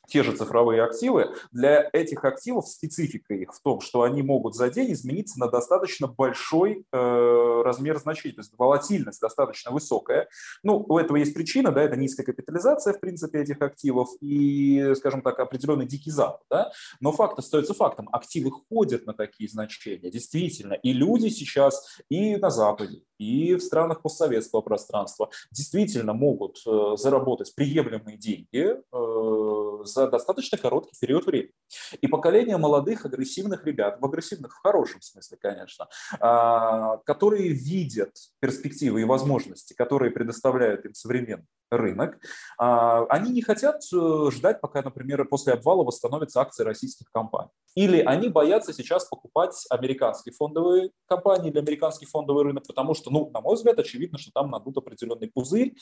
те 0.07 0.23
же 0.23 0.37
цифровые 0.37 0.83
активы, 0.83 1.35
для 1.53 1.89
этих 1.93 2.25
активов 2.25 2.69
специфика 2.69 3.35
их 3.35 3.53
в 3.55 3.61
том, 3.63 3.81
что 3.81 4.03
они 4.03 4.23
могут 4.23 4.55
за 4.55 4.71
день 4.71 4.93
измениться 4.93 5.39
на 5.39 5.49
достаточно 5.49 6.07
большой 6.07 6.85
э, 6.93 7.63
размер 7.65 7.99
значения, 7.99 8.35
то 8.35 8.41
есть 8.41 8.53
волатильность 8.57 9.21
достаточно 9.21 9.71
высокая. 9.71 10.29
Ну, 10.63 10.85
у 10.89 10.99
этого 10.99 11.17
есть 11.17 11.35
причина, 11.35 11.73
да, 11.73 11.83
это 11.83 11.97
низкая 11.97 12.27
капитализация, 12.27 12.95
в 12.95 13.01
принципе, 13.01 13.41
этих 13.41 13.61
активов 13.63 14.09
и, 14.21 14.93
скажем 14.97 15.23
так, 15.23 15.39
определенный 15.39 15.87
дикий 15.87 16.11
запад, 16.11 16.43
да, 16.51 16.73
но 17.01 17.13
факт 17.13 17.39
остается 17.39 17.75
фактом, 17.75 18.09
активы 18.13 18.51
ходят 18.51 19.07
на 19.07 19.15
такие 19.15 19.49
значения, 19.49 20.11
действительно, 20.11 20.75
и 20.75 20.93
люди 20.93 21.29
сейчас 21.29 21.99
и 22.09 22.37
на 22.37 22.51
Западе, 22.51 23.03
и 23.19 23.55
в 23.55 23.61
странах 23.61 24.03
постсоветского 24.03 24.61
пространства 24.61 25.31
действительно 25.51 26.13
могут 26.13 26.61
э, 26.67 26.97
заработать 26.97 27.55
приемлемые 27.55 28.17
деньги 28.17 28.77
э, 28.93 29.54
за 29.87 30.09
достаточно 30.09 30.59
короткий 30.59 30.97
период 31.01 31.27
времени. 31.27 31.53
И 32.01 32.07
поколение 32.07 32.57
молодых 32.57 33.05
агрессивных 33.05 33.65
ребят, 33.67 33.99
в 34.01 34.05
агрессивных 34.05 34.55
в 34.55 34.63
хорошем 34.63 35.01
смысле, 35.01 35.39
конечно, 35.41 35.89
э, 36.13 36.99
которые 37.05 37.49
видят 37.51 38.17
перспективы 38.41 39.03
и 39.03 39.05
возможности, 39.05 39.75
которые 39.75 40.11
предоставляют 40.11 40.85
им 40.85 40.95
современный 40.95 41.47
рынок, 41.71 42.15
э, 42.15 43.07
они 43.09 43.33
не 43.33 43.43
хотят 43.43 43.83
э, 43.93 44.31
ждать, 44.31 44.61
пока, 44.61 44.83
например, 44.83 45.25
после 45.27 45.55
обвала 45.55 45.85
восстановятся 45.85 46.41
акции 46.41 46.65
российских 46.65 47.11
компаний. 47.11 47.51
Или 47.75 48.01
они 48.01 48.29
боятся 48.29 48.73
сейчас 48.73 49.07
покупать 49.07 49.65
американские 49.71 50.33
фондовые 50.35 50.91
компании 51.07 51.51
или 51.51 51.59
американский 51.59 52.07
фондовый 52.07 52.45
рынок, 52.45 52.67
потому 52.67 52.95
что, 52.95 53.11
ну, 53.11 53.31
на 53.31 53.41
мой 53.41 53.57
взгляд, 53.57 53.79
очевидно, 53.79 54.19
что 54.19 54.31
там 54.33 54.51
надут 54.51 54.77
определенный 54.77 55.29
пузырь. 55.29 55.75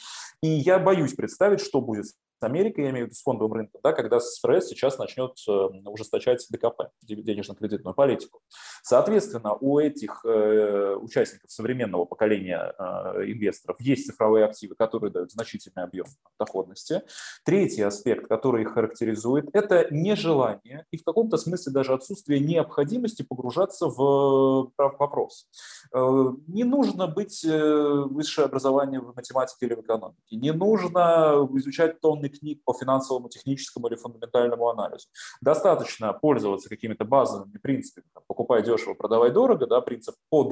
И 0.42 0.48
я 0.48 0.78
боюсь 0.78 1.14
представить, 1.14 1.60
что 1.60 1.80
будет 1.80 2.06
с 2.42 2.44
Америкой, 2.44 2.84
я 2.84 2.90
имею 2.90 3.06
в 3.06 3.08
виду 3.08 3.14
с 3.14 3.22
фондовым 3.22 3.52
рынком, 3.54 3.80
да, 3.84 3.92
когда 3.92 4.18
ФРС 4.18 4.66
сейчас 4.66 4.98
начнет 4.98 5.32
э, 5.48 5.52
ужесточать 5.52 6.44
ДКП, 6.50 6.90
денежно-кредитную 7.02 7.94
политику. 7.94 8.40
Соответственно, 8.82 9.54
у 9.54 9.78
этих 9.78 10.24
э, 10.24 10.96
участников 10.96 11.52
современного 11.52 12.04
поколения 12.04 12.74
э, 12.76 12.82
инвесторов 13.26 13.80
есть 13.80 14.06
цифровые 14.06 14.44
активы, 14.44 14.74
которые 14.74 15.12
дают 15.12 15.30
значительный 15.30 15.84
объем 15.84 16.06
доходности. 16.38 17.02
Третий 17.44 17.82
аспект, 17.82 18.26
который 18.26 18.62
их 18.62 18.74
характеризует, 18.74 19.48
это 19.52 19.86
нежелание 19.90 20.86
и 20.90 20.96
в 20.96 21.04
каком-то 21.04 21.36
смысле 21.36 21.72
даже 21.72 21.81
отсутствие 21.90 22.40
необходимости 22.40 23.22
погружаться 23.22 23.86
в 23.86 24.70
вопрос. 24.98 25.46
Э, 25.94 26.32
не 26.46 26.64
нужно 26.64 27.06
быть 27.06 27.44
э, 27.44 28.04
высшее 28.10 28.46
образование 28.46 29.00
в 29.00 29.14
математике 29.14 29.66
или 29.66 29.74
в 29.74 29.80
экономике, 29.80 30.36
не 30.36 30.52
нужно 30.52 31.48
изучать 31.54 32.00
тонны 32.00 32.28
книг 32.28 32.60
по 32.64 32.72
финансовому, 32.72 33.28
техническому 33.28 33.88
или 33.88 33.96
фундаментальному 33.96 34.68
анализу. 34.68 35.08
Достаточно 35.40 36.12
пользоваться 36.12 36.68
какими-то 36.68 37.04
базовыми 37.04 37.58
принципами, 37.58 38.06
покупай 38.26 38.62
дешево, 38.62 38.94
продавай 38.94 39.30
дорого, 39.30 39.66
да, 39.66 39.80
принцип 39.80 40.14
по 40.30 40.44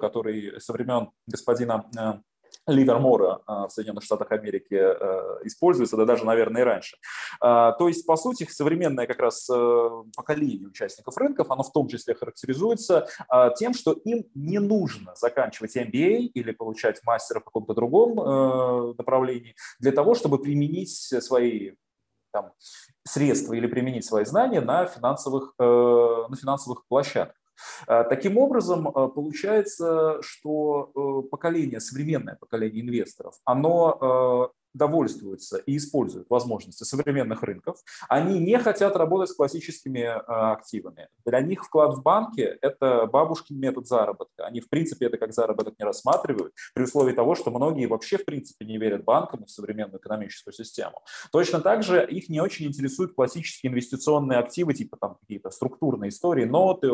который 0.00 0.60
со 0.60 0.72
времен 0.72 1.10
господина 1.26 1.86
э, 1.96 2.14
Ливермора 2.66 3.40
в 3.46 3.68
Соединенных 3.70 4.04
Штатах 4.04 4.30
Америки 4.30 4.74
э, 4.74 5.38
используется, 5.44 5.96
да 5.96 6.04
даже, 6.04 6.24
наверное, 6.24 6.62
и 6.62 6.64
раньше. 6.64 6.96
А, 7.40 7.72
то 7.72 7.88
есть, 7.88 8.06
по 8.06 8.16
сути, 8.16 8.46
современное 8.48 9.06
как 9.06 9.18
раз 9.18 9.48
э, 9.50 9.90
поколение 10.16 10.68
участников 10.68 11.16
рынков, 11.16 11.50
оно 11.50 11.62
в 11.62 11.72
том 11.72 11.88
числе 11.88 12.14
характеризуется 12.14 13.08
а, 13.28 13.50
тем, 13.50 13.74
что 13.74 13.92
им 13.92 14.24
не 14.34 14.60
нужно 14.60 15.14
заканчивать 15.16 15.76
MBA 15.76 16.30
или 16.34 16.52
получать 16.52 17.00
мастера 17.04 17.40
в 17.40 17.44
каком-то 17.44 17.74
другом 17.74 18.20
э, 18.20 18.94
направлении 18.96 19.56
для 19.80 19.92
того, 19.92 20.14
чтобы 20.14 20.38
применить 20.38 20.92
свои 20.92 21.72
там, 22.32 22.52
средства 23.04 23.54
или 23.54 23.66
применить 23.66 24.04
свои 24.04 24.24
знания 24.24 24.60
на 24.60 24.86
финансовых, 24.86 25.54
на 25.58 26.34
финансовых 26.34 26.86
площадках. 26.86 27.41
Э, 27.86 28.04
таким 28.08 28.38
образом, 28.38 28.88
э, 28.88 28.92
получается, 29.08 30.18
что 30.22 30.92
э, 30.94 31.28
поколение, 31.28 31.80
современное 31.80 32.36
поколение 32.36 32.82
инвесторов, 32.82 33.34
оно 33.44 34.52
довольствуются 34.74 35.58
и 35.58 35.76
используют 35.76 36.28
возможности 36.30 36.84
современных 36.84 37.42
рынков, 37.42 37.78
они 38.08 38.38
не 38.38 38.58
хотят 38.58 38.96
работать 38.96 39.30
с 39.30 39.34
классическими 39.34 40.00
э, 40.00 40.18
активами. 40.26 41.08
Для 41.24 41.40
них 41.40 41.64
вклад 41.64 41.96
в 41.96 42.02
банке– 42.02 42.58
это 42.62 43.06
бабушкин 43.06 43.58
метод 43.58 43.86
заработка. 43.86 44.46
Они, 44.46 44.60
в 44.60 44.68
принципе, 44.68 45.06
это 45.06 45.18
как 45.18 45.32
заработок 45.32 45.74
не 45.78 45.84
рассматривают, 45.84 46.52
при 46.74 46.84
условии 46.84 47.12
того, 47.12 47.34
что 47.34 47.50
многие 47.50 47.86
вообще, 47.86 48.18
в 48.18 48.24
принципе, 48.24 48.64
не 48.64 48.78
верят 48.78 49.04
банкам 49.04 49.44
в 49.44 49.50
современную 49.50 50.00
экономическую 50.00 50.54
систему. 50.54 51.02
Точно 51.30 51.60
так 51.60 51.82
же 51.82 52.06
их 52.06 52.28
не 52.28 52.40
очень 52.40 52.66
интересуют 52.66 53.14
классические 53.14 53.72
инвестиционные 53.72 54.38
активы, 54.38 54.74
типа 54.74 54.96
там 55.00 55.16
какие-то 55.20 55.50
структурные 55.50 56.08
истории, 56.10 56.44
ноты, 56.44 56.88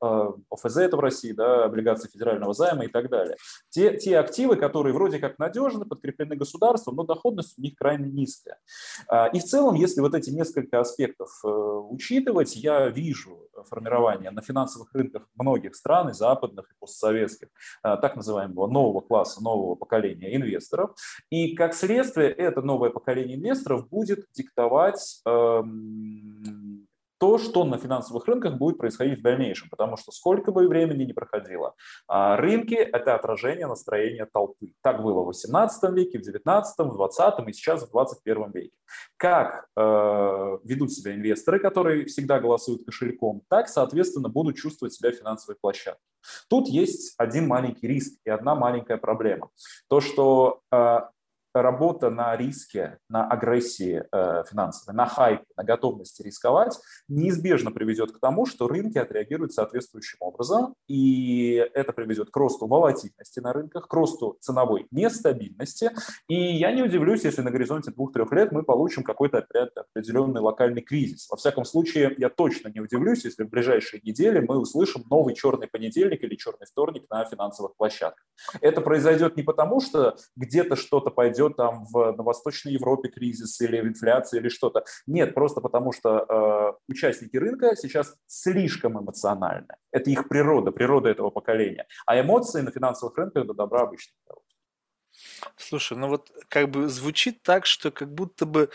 ОФЗ 0.00 0.76
это 0.76 0.96
в 0.96 1.00
России, 1.00 1.32
да, 1.32 1.64
облигации 1.64 2.08
федерального 2.08 2.54
займа 2.54 2.84
и 2.84 2.88
так 2.88 3.08
далее. 3.08 3.36
Те, 3.70 3.96
те 3.96 4.18
активы, 4.18 4.56
которые 4.56 4.92
вроде 4.92 5.18
как 5.18 5.38
надежны, 5.38 5.84
подкреплены 5.84 6.36
государством, 6.36 6.87
государством, 6.88 6.96
но 6.96 7.04
доходность 7.04 7.58
у 7.58 7.62
них 7.62 7.74
крайне 7.76 8.10
низкая. 8.10 8.58
А, 9.08 9.26
и 9.26 9.38
в 9.38 9.44
целом, 9.44 9.74
если 9.74 10.00
вот 10.00 10.14
эти 10.14 10.30
несколько 10.30 10.80
аспектов 10.80 11.28
э, 11.44 11.48
учитывать, 11.48 12.56
я 12.56 12.88
вижу 12.88 13.38
формирование 13.68 14.30
на 14.30 14.42
финансовых 14.42 14.92
рынках 14.94 15.28
многих 15.36 15.74
стран, 15.74 16.10
и 16.10 16.12
западных, 16.12 16.70
и 16.70 16.74
постсоветских, 16.78 17.48
а, 17.82 17.96
так 17.96 18.16
называемого 18.16 18.66
нового 18.66 19.00
класса, 19.00 19.42
нового 19.42 19.74
поколения 19.74 20.34
инвесторов. 20.36 20.90
И 21.30 21.54
как 21.54 21.74
следствие, 21.74 22.30
это 22.30 22.62
новое 22.62 22.90
поколение 22.90 23.36
инвесторов 23.36 23.88
будет 23.88 24.26
диктовать 24.32 25.20
эм, 25.26 26.67
то, 27.18 27.38
что 27.38 27.64
на 27.64 27.78
финансовых 27.78 28.26
рынках 28.26 28.56
будет 28.56 28.78
происходить 28.78 29.18
в 29.18 29.22
дальнейшем, 29.22 29.68
потому 29.70 29.96
что 29.96 30.12
сколько 30.12 30.52
бы 30.52 30.68
времени 30.68 31.04
ни 31.04 31.12
проходило, 31.12 31.74
а, 32.06 32.36
рынки– 32.36 32.74
это 32.74 33.14
отражение 33.14 33.66
настроения 33.66 34.26
толпы. 34.26 34.72
Так 34.82 35.02
было 35.02 35.22
в 35.22 35.26
18 35.26 35.92
веке, 35.92 36.18
в 36.18 36.22
19, 36.22 36.78
в 36.78 36.94
20 36.94 37.48
и 37.48 37.52
сейчас 37.52 37.86
в 37.86 37.90
21 37.90 38.50
веке. 38.52 38.72
Как 39.16 39.66
э, 39.76 40.58
ведут 40.64 40.92
себя 40.92 41.14
инвесторы, 41.14 41.58
которые 41.58 42.06
всегда 42.06 42.40
голосуют 42.40 42.84
кошельком, 42.84 43.42
так, 43.48 43.68
соответственно, 43.68 44.28
будут 44.28 44.56
чувствовать 44.56 44.94
себя 44.94 45.12
финансовые 45.12 45.58
площадки. 45.60 46.00
Тут 46.48 46.68
есть 46.68 47.14
один 47.18 47.46
маленький 47.46 47.86
риск 47.86 48.18
и 48.24 48.30
одна 48.30 48.54
маленькая 48.54 48.96
проблема. 48.96 49.50
То, 49.88 50.00
что 50.00 50.60
э, 50.72 51.00
работа 51.62 52.10
на 52.10 52.36
риске, 52.36 52.98
на 53.08 53.26
агрессии 53.26 54.04
э, 54.10 54.44
финансовой, 54.48 54.96
на 54.96 55.06
хайпе, 55.06 55.44
на 55.56 55.64
готовности 55.64 56.22
рисковать 56.22 56.78
неизбежно 57.08 57.70
приведет 57.70 58.12
к 58.12 58.20
тому, 58.20 58.46
что 58.46 58.68
рынки 58.68 58.98
отреагируют 58.98 59.52
соответствующим 59.52 60.18
образом, 60.20 60.74
и 60.86 61.54
это 61.74 61.92
приведет 61.92 62.30
к 62.30 62.36
росту 62.36 62.66
волатильности 62.66 63.40
на 63.40 63.52
рынках, 63.52 63.88
к 63.88 63.94
росту 63.94 64.36
ценовой 64.40 64.86
нестабильности. 64.90 65.90
И 66.28 66.34
я 66.34 66.72
не 66.72 66.82
удивлюсь, 66.82 67.24
если 67.24 67.42
на 67.42 67.50
горизонте 67.50 67.90
двух-трех 67.90 68.32
лет 68.32 68.52
мы 68.52 68.62
получим 68.62 69.02
какой-то 69.02 69.46
определенный 69.74 70.40
локальный 70.40 70.82
кризис. 70.82 71.28
Во 71.30 71.36
всяком 71.36 71.64
случае, 71.64 72.14
я 72.18 72.28
точно 72.28 72.68
не 72.68 72.80
удивлюсь, 72.80 73.24
если 73.24 73.44
в 73.44 73.48
ближайшие 73.48 74.00
недели 74.04 74.40
мы 74.40 74.58
услышим 74.58 75.04
новый 75.10 75.34
черный 75.34 75.68
понедельник 75.68 76.22
или 76.22 76.34
черный 76.34 76.66
вторник 76.66 77.04
на 77.10 77.24
финансовых 77.24 77.76
площадках. 77.76 78.24
Это 78.60 78.80
произойдет 78.80 79.36
не 79.36 79.42
потому, 79.42 79.80
что 79.80 80.16
где-то 80.36 80.76
что-то 80.76 81.10
пойдет 81.10 81.47
там 81.54 81.84
в, 81.84 82.12
на 82.12 82.22
Восточной 82.22 82.72
Европе 82.72 83.08
кризис 83.08 83.60
или 83.60 83.80
инфляция 83.80 84.40
или 84.40 84.48
что-то. 84.48 84.84
Нет, 85.06 85.34
просто 85.34 85.60
потому 85.60 85.92
что 85.92 86.26
э, 86.28 86.92
участники 86.92 87.36
рынка 87.36 87.76
сейчас 87.76 88.16
слишком 88.26 88.98
эмоциональны. 88.98 89.74
Это 89.90 90.10
их 90.10 90.28
природа, 90.28 90.72
природа 90.72 91.08
этого 91.08 91.30
поколения. 91.30 91.86
А 92.06 92.20
эмоции 92.20 92.60
на 92.60 92.70
финансовых 92.70 93.16
рынках 93.16 93.46
до 93.46 93.54
добра 93.54 93.82
обычно 93.82 94.14
Слушай, 95.56 95.98
ну 95.98 96.08
вот 96.08 96.30
как 96.48 96.70
бы 96.70 96.88
звучит 96.88 97.42
так, 97.42 97.66
что 97.66 97.90
как 97.90 98.12
будто 98.12 98.46
бы 98.46 98.70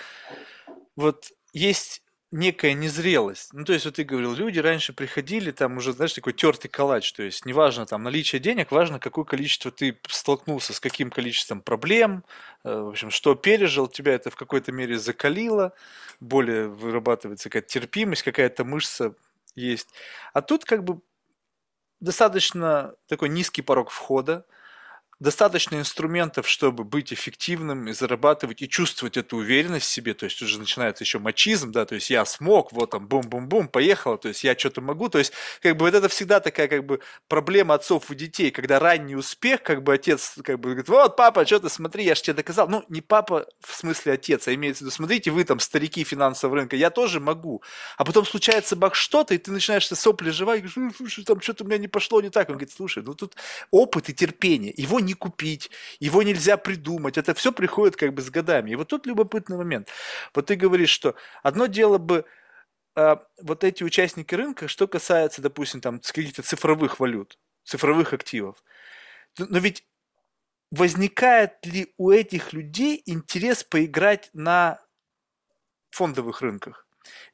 вот 0.96 1.32
есть 1.54 2.03
некая 2.34 2.74
незрелость. 2.74 3.54
Ну, 3.54 3.64
то 3.64 3.74
есть, 3.74 3.86
вот 3.86 3.96
ты 3.96 4.04
говорил, 4.04 4.34
люди 4.34 4.60
раньше 4.60 4.92
приходили, 4.92 5.52
там 5.52 5.78
уже, 5.78 5.94
знаешь, 5.94 6.14
такой 6.14 6.34
тертый 6.34 6.70
калач, 6.70 7.14
то 7.14 7.22
есть, 7.22 7.46
неважно 7.46 7.86
там 7.86 8.02
наличие 8.04 8.40
денег, 8.42 8.72
важно, 8.72 9.00
какое 9.00 9.24
количество 9.24 9.72
ты 9.72 10.00
столкнулся 10.08 10.74
с 10.74 10.80
каким 10.80 11.12
количеством 11.12 11.62
проблем, 11.62 12.24
э, 12.64 12.74
в 12.76 12.90
общем, 12.90 13.12
что 13.12 13.36
пережил, 13.36 13.88
тебя 13.88 14.14
это 14.14 14.32
в 14.32 14.36
какой-то 14.36 14.72
мере 14.72 14.98
закалило, 14.98 15.74
более 16.20 16.68
вырабатывается 16.70 17.50
какая-то 17.50 17.68
терпимость, 17.68 18.24
какая-то 18.24 18.66
мышца 18.66 19.14
есть. 19.56 19.90
А 20.34 20.42
тут 20.42 20.66
как 20.66 20.84
бы 20.84 21.02
достаточно 22.00 22.96
такой 23.08 23.30
низкий 23.30 23.62
порог 23.62 23.92
входа, 23.92 24.46
достаточно 25.24 25.78
инструментов, 25.78 26.50
чтобы 26.50 26.84
быть 26.84 27.14
эффективным 27.14 27.88
и 27.88 27.94
зарабатывать, 27.94 28.62
и 28.62 28.68
чувствовать 28.68 29.16
эту 29.16 29.38
уверенность 29.38 29.86
в 29.86 29.90
себе, 29.90 30.14
то 30.14 30.26
есть 30.26 30.42
уже 30.42 30.60
начинается 30.60 31.06
еще 31.06 31.18
мачизм, 31.18 31.72
да, 31.72 31.86
то 31.86 31.96
есть 31.96 32.10
я 32.10 32.26
смог, 32.26 32.74
вот 32.74 32.92
там 32.92 33.08
бум-бум-бум, 33.08 33.70
поехало, 33.70 34.18
то 34.18 34.28
есть 34.28 34.44
я 34.44 34.58
что-то 34.58 34.82
могу, 34.82 35.08
то 35.08 35.20
есть 35.20 35.32
как 35.62 35.78
бы 35.78 35.86
вот 35.86 35.94
это 35.94 36.10
всегда 36.10 36.42
такая 36.42 36.68
как 36.68 36.86
бы 36.86 37.00
проблема 37.30 37.76
отцов 37.76 38.12
и 38.12 38.16
детей, 38.16 38.52
когда 38.52 38.80
ранний 38.80 39.16
успех, 39.16 39.64
как 39.64 39.82
бы 39.82 39.94
отец 39.94 40.36
как 40.44 40.60
бы 40.60 40.72
говорит, 40.72 40.90
вот 40.90 41.16
папа, 41.16 41.46
что 41.46 41.62
ты 41.62 41.70
смотри, 41.70 42.04
я 42.04 42.16
же 42.16 42.22
тебе 42.22 42.34
доказал, 42.34 42.68
ну 42.68 42.84
не 42.90 43.00
папа 43.00 43.48
в 43.62 43.74
смысле 43.74 44.14
отец, 44.14 44.50
а 44.50 44.54
имеется 44.54 44.84
в 44.84 44.88
виду, 44.88 44.92
смотрите, 44.94 45.32
вы 45.32 45.46
там 45.46 45.62
старики 45.62 46.04
финансового 46.04 46.58
рынка, 46.58 46.76
я 46.76 46.90
тоже 46.90 47.22
могу, 47.22 47.64
а 47.98 48.04
потом 48.04 48.26
случается 48.26 48.76
бак 48.76 48.94
что-то, 48.94 49.34
и 49.34 49.38
ты 49.38 49.52
начинаешь 49.52 49.88
сопли 49.88 50.32
жевать, 50.32 50.60
говоришь, 50.60 50.76
«Ну, 50.76 50.92
слушай, 50.94 51.24
там 51.24 51.40
что-то 51.40 51.64
у 51.64 51.68
меня 51.68 51.78
не 51.78 51.88
пошло 51.88 52.20
не 52.20 52.30
так, 52.30 52.50
он 52.50 52.56
говорит, 52.56 52.74
слушай, 52.76 53.02
ну 53.04 53.14
тут 53.14 53.36
опыт 53.72 54.10
и 54.10 54.14
терпение, 54.14 54.74
его 54.76 55.00
не 55.00 55.13
купить, 55.14 55.72
его 56.00 56.24
нельзя 56.24 56.58
придумать, 56.58 57.18
это 57.18 57.34
все 57.34 57.52
приходит 57.52 57.96
как 57.96 58.14
бы 58.14 58.22
с 58.22 58.30
годами. 58.30 58.72
И 58.72 58.76
вот 58.76 58.90
тут 58.90 59.06
любопытный 59.06 59.58
момент. 59.58 59.90
Вот 60.34 60.48
ты 60.48 60.56
говоришь, 60.56 60.90
что 60.90 61.16
одно 61.42 61.68
дело 61.68 61.98
бы 61.98 62.26
э, 62.96 63.16
вот 63.42 63.64
эти 63.64 63.84
участники 63.84 64.36
рынка, 64.36 64.68
что 64.68 64.88
касается, 64.88 65.42
допустим, 65.42 65.82
там 65.82 66.00
каких-то 66.00 66.44
цифровых 66.44 67.00
валют, 67.00 67.38
цифровых 67.64 68.14
активов. 68.14 68.64
Но 69.38 69.60
ведь 69.60 69.86
возникает 70.72 71.66
ли 71.66 71.94
у 71.98 72.12
этих 72.12 72.54
людей 72.54 73.02
интерес 73.06 73.64
поиграть 73.64 74.30
на 74.34 74.80
фондовых 75.92 76.42
рынках? 76.42 76.83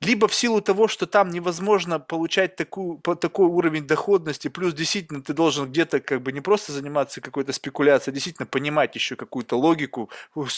Либо 0.02 0.28
в 0.28 0.34
силу 0.34 0.62
того, 0.62 0.88
что 0.88 1.06
там 1.06 1.30
невозможно 1.30 2.00
получать 2.00 2.56
такую, 2.56 3.00
такой 3.00 3.48
уровень 3.48 3.86
доходности, 3.86 4.48
плюс 4.48 4.74
действительно 4.74 5.22
ты 5.22 5.34
должен 5.34 5.70
где-то 5.70 6.00
как 6.00 6.22
бы 6.22 6.32
не 6.32 6.42
просто 6.42 6.72
заниматься 6.72 7.22
какой-то 7.22 7.54
спекуляцией, 7.54 8.14
а 8.14 8.16
действительно 8.16 8.46
понимать 8.46 8.96
еще 8.96 9.16
какую-то 9.16 9.58
логику 9.58 10.10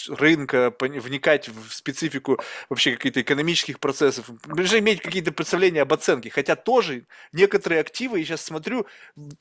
рынка, 0.10 0.74
вникать 0.80 1.50
в 1.50 1.74
специфику 1.74 2.39
вообще 2.70 2.96
каких-то 2.96 3.22
экономических 3.22 3.80
процессов, 3.80 4.30
даже 4.46 4.80
иметь 4.80 5.01
какие-то 5.01 5.32
представления 5.32 5.82
об 5.82 5.94
оценке. 5.94 6.30
Хотя 6.30 6.56
тоже 6.56 7.06
некоторые 7.34 7.82
активы, 7.82 8.20
я 8.20 8.25
сейчас 8.25 8.41
смотрю, 8.41 8.86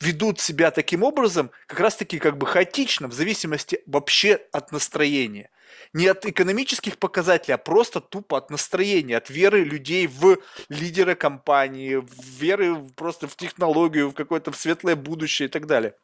ведут 0.01 0.41
себя 0.41 0.71
таким 0.71 1.03
образом, 1.03 1.51
как 1.67 1.81
раз-таки 1.81 2.19
как 2.19 2.39
бы 2.39 2.47
хаотично, 2.47 3.09
в 3.09 3.13
зависимости 3.13 3.83
вообще 3.87 4.41
от 4.53 4.73
настроения 4.73 5.51
не 5.93 6.07
от 6.07 6.25
экономических 6.27 6.99
показателей, 6.99 7.55
а 7.55 7.59
просто 7.59 8.01
тупо 8.01 8.39
от 8.39 8.51
настроения, 8.51 9.17
от 9.17 9.31
веры 9.31 9.65
людей 9.65 10.07
в 10.07 10.39
лидера 10.69 11.15
компании, 11.15 12.03
веры 12.39 12.77
просто 12.97 13.27
в 13.27 13.37
технологию, 13.37 14.11
в 14.11 14.15
какое-то 14.15 14.53
в 14.53 14.57
светлое 14.57 14.97
будущее 14.97 15.49
и 15.49 15.51
так 15.51 15.67
далее. 15.67 15.95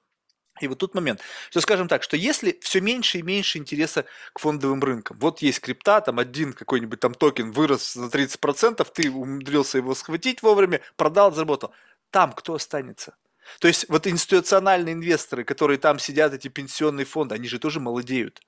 И 0.60 0.68
вот 0.68 0.78
тут 0.78 0.94
момент, 0.94 1.20
что 1.50 1.60
скажем 1.60 1.86
так, 1.86 2.02
что 2.02 2.16
если 2.16 2.58
все 2.62 2.80
меньше 2.80 3.18
и 3.18 3.22
меньше 3.22 3.58
интереса 3.58 4.06
к 4.32 4.38
фондовым 4.38 4.82
рынкам, 4.82 5.18
вот 5.18 5.42
есть 5.42 5.60
крипта, 5.60 6.00
там 6.00 6.18
один 6.18 6.54
какой-нибудь 6.54 6.98
там 6.98 7.12
токен 7.12 7.52
вырос 7.52 7.94
на 7.94 8.06
30%, 8.06 8.86
ты 8.94 9.10
умудрился 9.10 9.78
его 9.78 9.94
схватить 9.94 10.42
вовремя, 10.42 10.80
продал, 10.96 11.32
заработал, 11.32 11.72
там 12.10 12.32
кто 12.32 12.54
останется? 12.54 13.16
То 13.60 13.68
есть 13.68 13.88
вот 13.90 14.06
институциональные 14.06 14.94
инвесторы, 14.94 15.44
которые 15.44 15.78
там 15.78 15.98
сидят, 15.98 16.32
эти 16.32 16.48
пенсионные 16.48 17.04
фонды, 17.04 17.34
они 17.34 17.48
же 17.48 17.58
тоже 17.58 17.78
молодеют 17.78 18.40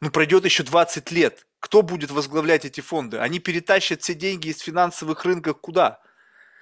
ну 0.00 0.10
пройдет 0.10 0.44
еще 0.44 0.62
20 0.62 1.10
лет. 1.10 1.46
Кто 1.58 1.82
будет 1.82 2.10
возглавлять 2.10 2.64
эти 2.64 2.80
фонды? 2.80 3.18
Они 3.18 3.38
перетащат 3.38 4.02
все 4.02 4.14
деньги 4.14 4.48
из 4.48 4.60
финансовых 4.60 5.24
рынков 5.24 5.58
куда? 5.60 6.00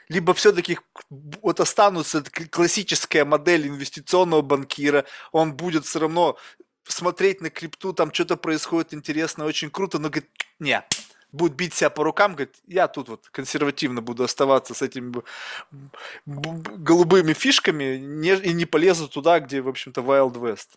Либо 0.09 0.35
все-таки 0.35 0.79
вот 1.11 1.61
останутся 1.61 2.23
классическая 2.51 3.25
модель 3.25 3.69
инвестиционного 3.69 4.43
банкира, 4.43 5.05
он 5.33 5.53
будет 5.53 5.85
все 5.85 6.01
равно 6.01 6.39
смотреть 6.85 7.43
на 7.43 7.51
крипту, 7.51 7.93
там 7.93 8.13
что-то 8.13 8.37
происходит 8.37 8.95
интересно, 8.95 9.45
очень 9.45 9.71
круто, 9.71 9.99
но 9.99 10.09
говорит, 10.09 10.31
нет, 10.59 10.87
будет 11.31 11.55
бить 11.55 11.75
себя 11.75 11.91
по 11.91 12.05
рукам, 12.05 12.33
говорит, 12.33 12.57
я 12.67 12.89
тут 12.89 13.11
вот 13.11 13.29
консервативно 13.29 14.01
буду 14.01 14.25
оставаться 14.25 14.73
с 14.73 14.81
этими 14.81 15.23
голубыми 16.25 17.35
фишками 17.35 17.97
и 17.97 18.53
не 18.55 18.65
полезу 18.65 19.09
туда, 19.09 19.41
где, 19.41 19.61
в 19.61 19.69
общем-то, 19.69 20.01
Wild 20.01 20.35
West. 20.35 20.69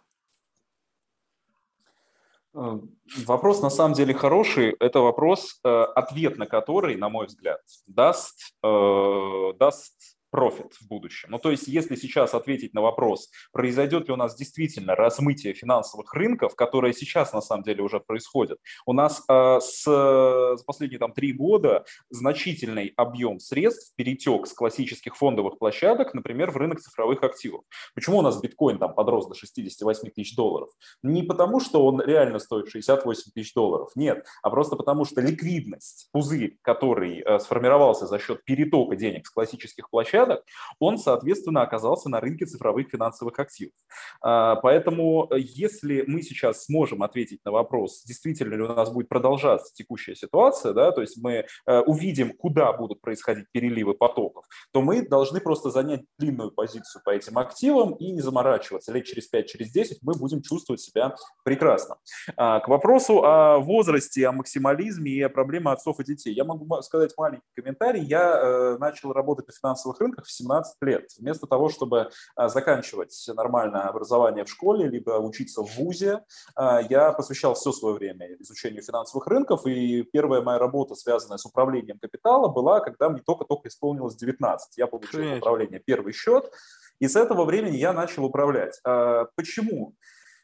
Э, 2.54 2.80
вопрос 3.26 3.62
на 3.62 3.70
самом 3.70 3.94
деле 3.94 4.14
хороший. 4.14 4.76
Это 4.80 5.00
вопрос, 5.00 5.60
э, 5.64 5.70
ответ 5.70 6.38
на 6.38 6.46
который, 6.46 6.96
на 6.96 7.10
мой 7.10 7.28
взгляд, 7.28 7.62
даст, 7.88 8.56
э, 8.64 9.54
даст 9.58 10.18
профит 10.32 10.74
в 10.80 10.88
будущем. 10.88 11.30
Ну, 11.30 11.38
то 11.38 11.52
есть, 11.52 11.68
если 11.68 11.96
сейчас 11.96 12.34
ответить 12.34 12.74
на 12.74 12.82
вопрос, 12.82 13.30
произойдет 13.52 14.08
ли 14.08 14.14
у 14.14 14.18
нас 14.18 14.36
действительно 14.36 14.96
размытие 14.96 15.54
финансовых 15.54 16.14
рынков, 16.14 16.56
которое 16.56 16.94
сейчас 16.94 17.34
на 17.34 17.42
самом 17.42 17.64
деле 17.64 17.84
уже 17.84 18.00
происходит, 18.00 18.58
у 18.86 18.94
нас 18.94 19.24
э, 19.30 19.60
с, 19.60 19.84
с 19.84 20.64
последние 20.64 21.00
там 21.00 21.12
три 21.12 21.34
года 21.34 21.86
значительный 22.10 22.94
объем 22.96 23.40
средств 23.40 23.94
перетек 23.96 24.48
с 24.48 24.54
классических 24.54 25.16
фондовых 25.16 25.60
площадок, 25.60 26.14
например, 26.14 26.52
в 26.52 26.58
рынок 26.58 26.80
цифровых 26.80 27.24
активов. 27.24 27.62
Почему 27.94 28.20
у 28.20 28.22
нас 28.22 28.40
биткоин 28.40 28.80
там 28.80 28.96
подрос 28.96 29.28
до 29.28 29.36
68 29.36 30.10
тысяч 30.12 30.36
долларов? 30.36 30.70
Не 31.04 31.24
потому, 31.24 31.60
что 31.60 31.86
он 31.86 32.02
реально 32.02 32.40
стоит 32.40 32.70
68 32.70 33.32
тысяч 33.34 33.54
долларов, 33.54 33.92
нет, 33.96 34.26
а 34.42 34.50
просто 34.50 34.78
потому, 34.78 35.04
что 35.04 35.20
ликвидность, 35.20 36.08
пузырь, 36.14 36.58
который 36.62 37.20
э, 37.20 37.40
сформировался 37.40 38.08
за 38.08 38.18
счет 38.18 38.46
перетока 38.46 38.96
денег 38.96 39.28
с 39.28 39.30
классических 39.30 39.90
площадок, 39.90 40.21
порядок, 40.22 40.46
он, 40.80 40.98
соответственно, 40.98 41.62
оказался 41.62 42.10
на 42.10 42.20
рынке 42.20 42.46
цифровых 42.46 42.90
финансовых 42.90 43.38
активов. 43.40 43.74
А, 44.22 44.56
поэтому 44.56 45.28
э, 45.32 45.40
если 45.40 46.04
мы 46.08 46.22
сейчас 46.22 46.66
сможем 46.66 47.04
ответить 47.04 47.40
на 47.46 47.52
вопрос, 47.52 48.04
действительно 48.04 48.56
ли 48.56 48.62
у 48.62 48.68
нас 48.68 48.92
будет 48.92 49.10
продолжаться 49.10 49.74
текущая 49.74 50.16
ситуация, 50.16 50.74
да, 50.74 50.92
то 50.92 51.02
есть 51.02 51.22
мы 51.22 51.46
э, 51.66 51.80
увидим, 51.82 52.34
куда 52.38 52.74
будут 52.74 53.02
происходить 53.02 53.46
переливы 53.52 53.94
потоков, 53.94 54.46
то 54.72 54.82
мы 54.82 55.08
должны 55.08 55.40
просто 55.40 55.70
занять 55.70 56.02
длинную 56.18 56.52
позицию 56.52 57.02
по 57.04 57.12
этим 57.12 57.38
активам 57.38 57.94
и 57.96 58.12
не 58.12 58.22
заморачиваться. 58.22 58.92
Лет 58.92 59.06
через 59.06 59.28
5, 59.28 59.48
через 59.48 59.72
10 59.72 60.00
мы 60.02 60.14
будем 60.14 60.42
чувствовать 60.42 60.82
себя 60.82 61.16
прекрасно. 61.44 61.98
А, 62.38 62.60
к 62.60 62.68
вопросу 62.68 63.24
о 63.24 63.60
возрасте, 63.60 64.28
о 64.28 64.32
максимализме 64.32 65.12
и 65.12 65.22
о 65.22 65.30
проблеме 65.30 65.72
отцов 65.72 66.00
и 66.00 66.04
детей. 66.04 66.34
Я 66.34 66.44
могу 66.44 66.82
сказать 66.82 67.14
маленький 67.18 67.48
комментарий. 67.56 68.04
Я 68.04 68.40
э, 68.40 68.78
начал 68.80 69.14
работать 69.14 69.48
на 69.48 69.54
финансовых 69.54 70.00
рынках 70.00 70.11
рынках 70.12 70.26
в 70.26 70.32
17 70.32 70.76
лет. 70.82 71.10
Вместо 71.18 71.48
того, 71.48 71.70
чтобы 71.70 72.10
а, 72.36 72.50
заканчивать 72.50 73.30
нормальное 73.36 73.84
образование 73.84 74.46
в 74.46 74.50
школе, 74.50 74.88
либо 74.88 75.12
учиться 75.20 75.64
в 75.64 75.76
ВУЗе, 75.78 76.24
а, 76.56 76.82
я 76.82 77.12
посвящал 77.12 77.54
все 77.56 77.72
свое 77.72 77.96
время 77.96 78.36
изучению 78.40 78.84
финансовых 78.84 79.28
рынков, 79.28 79.66
и 79.66 80.04
первая 80.04 80.42
моя 80.42 80.60
работа, 80.60 80.96
связанная 80.96 81.38
с 81.38 81.46
управлением 81.46 82.00
капитала, 82.00 82.48
была, 82.50 82.80
когда 82.80 83.10
мне 83.10 83.22
только-только 83.22 83.70
исполнилось 83.70 84.16
19. 84.16 84.78
Я 84.78 84.88
получил 84.88 85.24
в 85.24 85.38
управление 85.38 85.80
первый 85.80 86.14
счет, 86.14 86.52
и 87.00 87.08
с 87.08 87.16
этого 87.16 87.46
времени 87.46 87.78
я 87.78 87.94
начал 87.94 88.26
управлять. 88.26 88.80
А, 88.86 89.26
почему? 89.36 89.96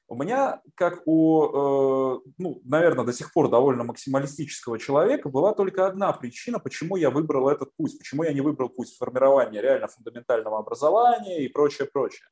У 0.09 0.15
меня, 0.15 0.61
как 0.75 1.01
у, 1.05 1.43
э, 1.43 2.19
ну, 2.37 2.61
наверное, 2.63 3.03
до 3.05 3.11
сих 3.11 3.33
пор 3.33 3.49
довольно 3.49 3.83
максималистического 3.83 4.79
человека, 4.79 5.27
была 5.27 5.53
только 5.53 5.85
одна 5.85 6.13
причина, 6.13 6.59
почему 6.59 6.95
я 6.95 7.09
выбрал 7.09 7.49
этот 7.49 7.75
путь, 7.75 7.97
почему 7.97 8.23
я 8.23 8.31
не 8.31 8.39
выбрал 8.39 8.69
путь 8.69 8.95
формирования 8.95 9.61
реально 9.61 9.87
фундаментального 9.87 10.59
образования 10.59 11.43
и 11.43 11.49
прочее, 11.49 11.89
прочее. 11.91 12.27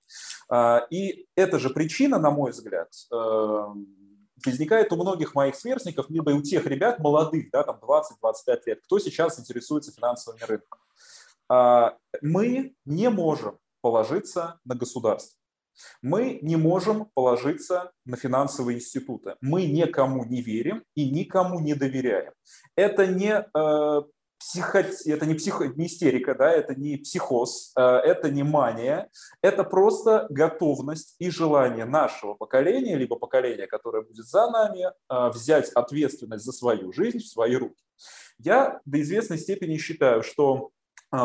А, 0.47 0.87
и 0.89 1.27
эта 1.35 1.59
же 1.59 1.69
причина, 1.69 2.17
на 2.17 2.31
мой 2.31 2.51
взгляд, 2.51 2.89
э, 3.11 3.63
возникает 4.45 4.93
у 4.93 4.95
многих 4.95 5.35
моих 5.35 5.55
сверстников, 5.55 6.09
либо 6.09 6.31
и 6.31 6.35
у 6.35 6.41
тех 6.41 6.65
ребят 6.65 6.99
молодых, 6.99 7.49
да, 7.51 7.63
там 7.63 7.79
20-25 7.81 8.61
лет, 8.67 8.79
кто 8.85 8.99
сейчас 8.99 9.37
интересуется 9.37 9.91
финансовыми 9.91 10.43
рынками. 10.43 10.81
А, 11.49 11.97
мы 12.21 12.73
не 12.85 13.09
можем 13.09 13.59
положиться 13.81 14.59
на 14.63 14.75
государство. 14.75 15.44
Мы 16.01 16.39
не 16.41 16.55
можем 16.55 17.05
положиться 17.13 17.91
на 18.05 18.17
финансовые 18.17 18.77
институты. 18.77 19.35
Мы 19.41 19.65
никому 19.65 20.25
не 20.25 20.41
верим 20.41 20.83
и 20.95 21.09
никому 21.09 21.59
не 21.59 21.73
доверяем. 21.73 22.33
Это 22.75 23.07
не 23.07 23.33
э, 23.33 24.01
психо... 24.39 24.85
это 25.05 25.25
не, 25.25 25.33
психо... 25.33 25.67
не 25.67 25.87
истерика, 25.87 26.35
да, 26.35 26.51
это 26.51 26.75
не 26.75 26.97
психоз, 26.97 27.73
э, 27.77 27.81
это 27.81 28.29
не 28.29 28.43
мания, 28.43 29.09
это 29.41 29.63
просто 29.63 30.27
готовность 30.29 31.15
и 31.19 31.29
желание 31.29 31.85
нашего 31.85 32.33
поколения, 32.33 32.95
либо 32.95 33.15
поколения, 33.15 33.67
которое 33.67 34.03
будет 34.03 34.25
за 34.25 34.49
нами, 34.49 34.85
э, 34.85 35.29
взять 35.29 35.69
ответственность 35.69 36.45
за 36.45 36.51
свою 36.51 36.91
жизнь 36.91 37.19
в 37.19 37.27
свои 37.27 37.55
руки. 37.55 37.81
Я 38.37 38.81
до 38.85 39.01
известной 39.01 39.37
степени 39.37 39.77
считаю, 39.77 40.21
что 40.21 40.71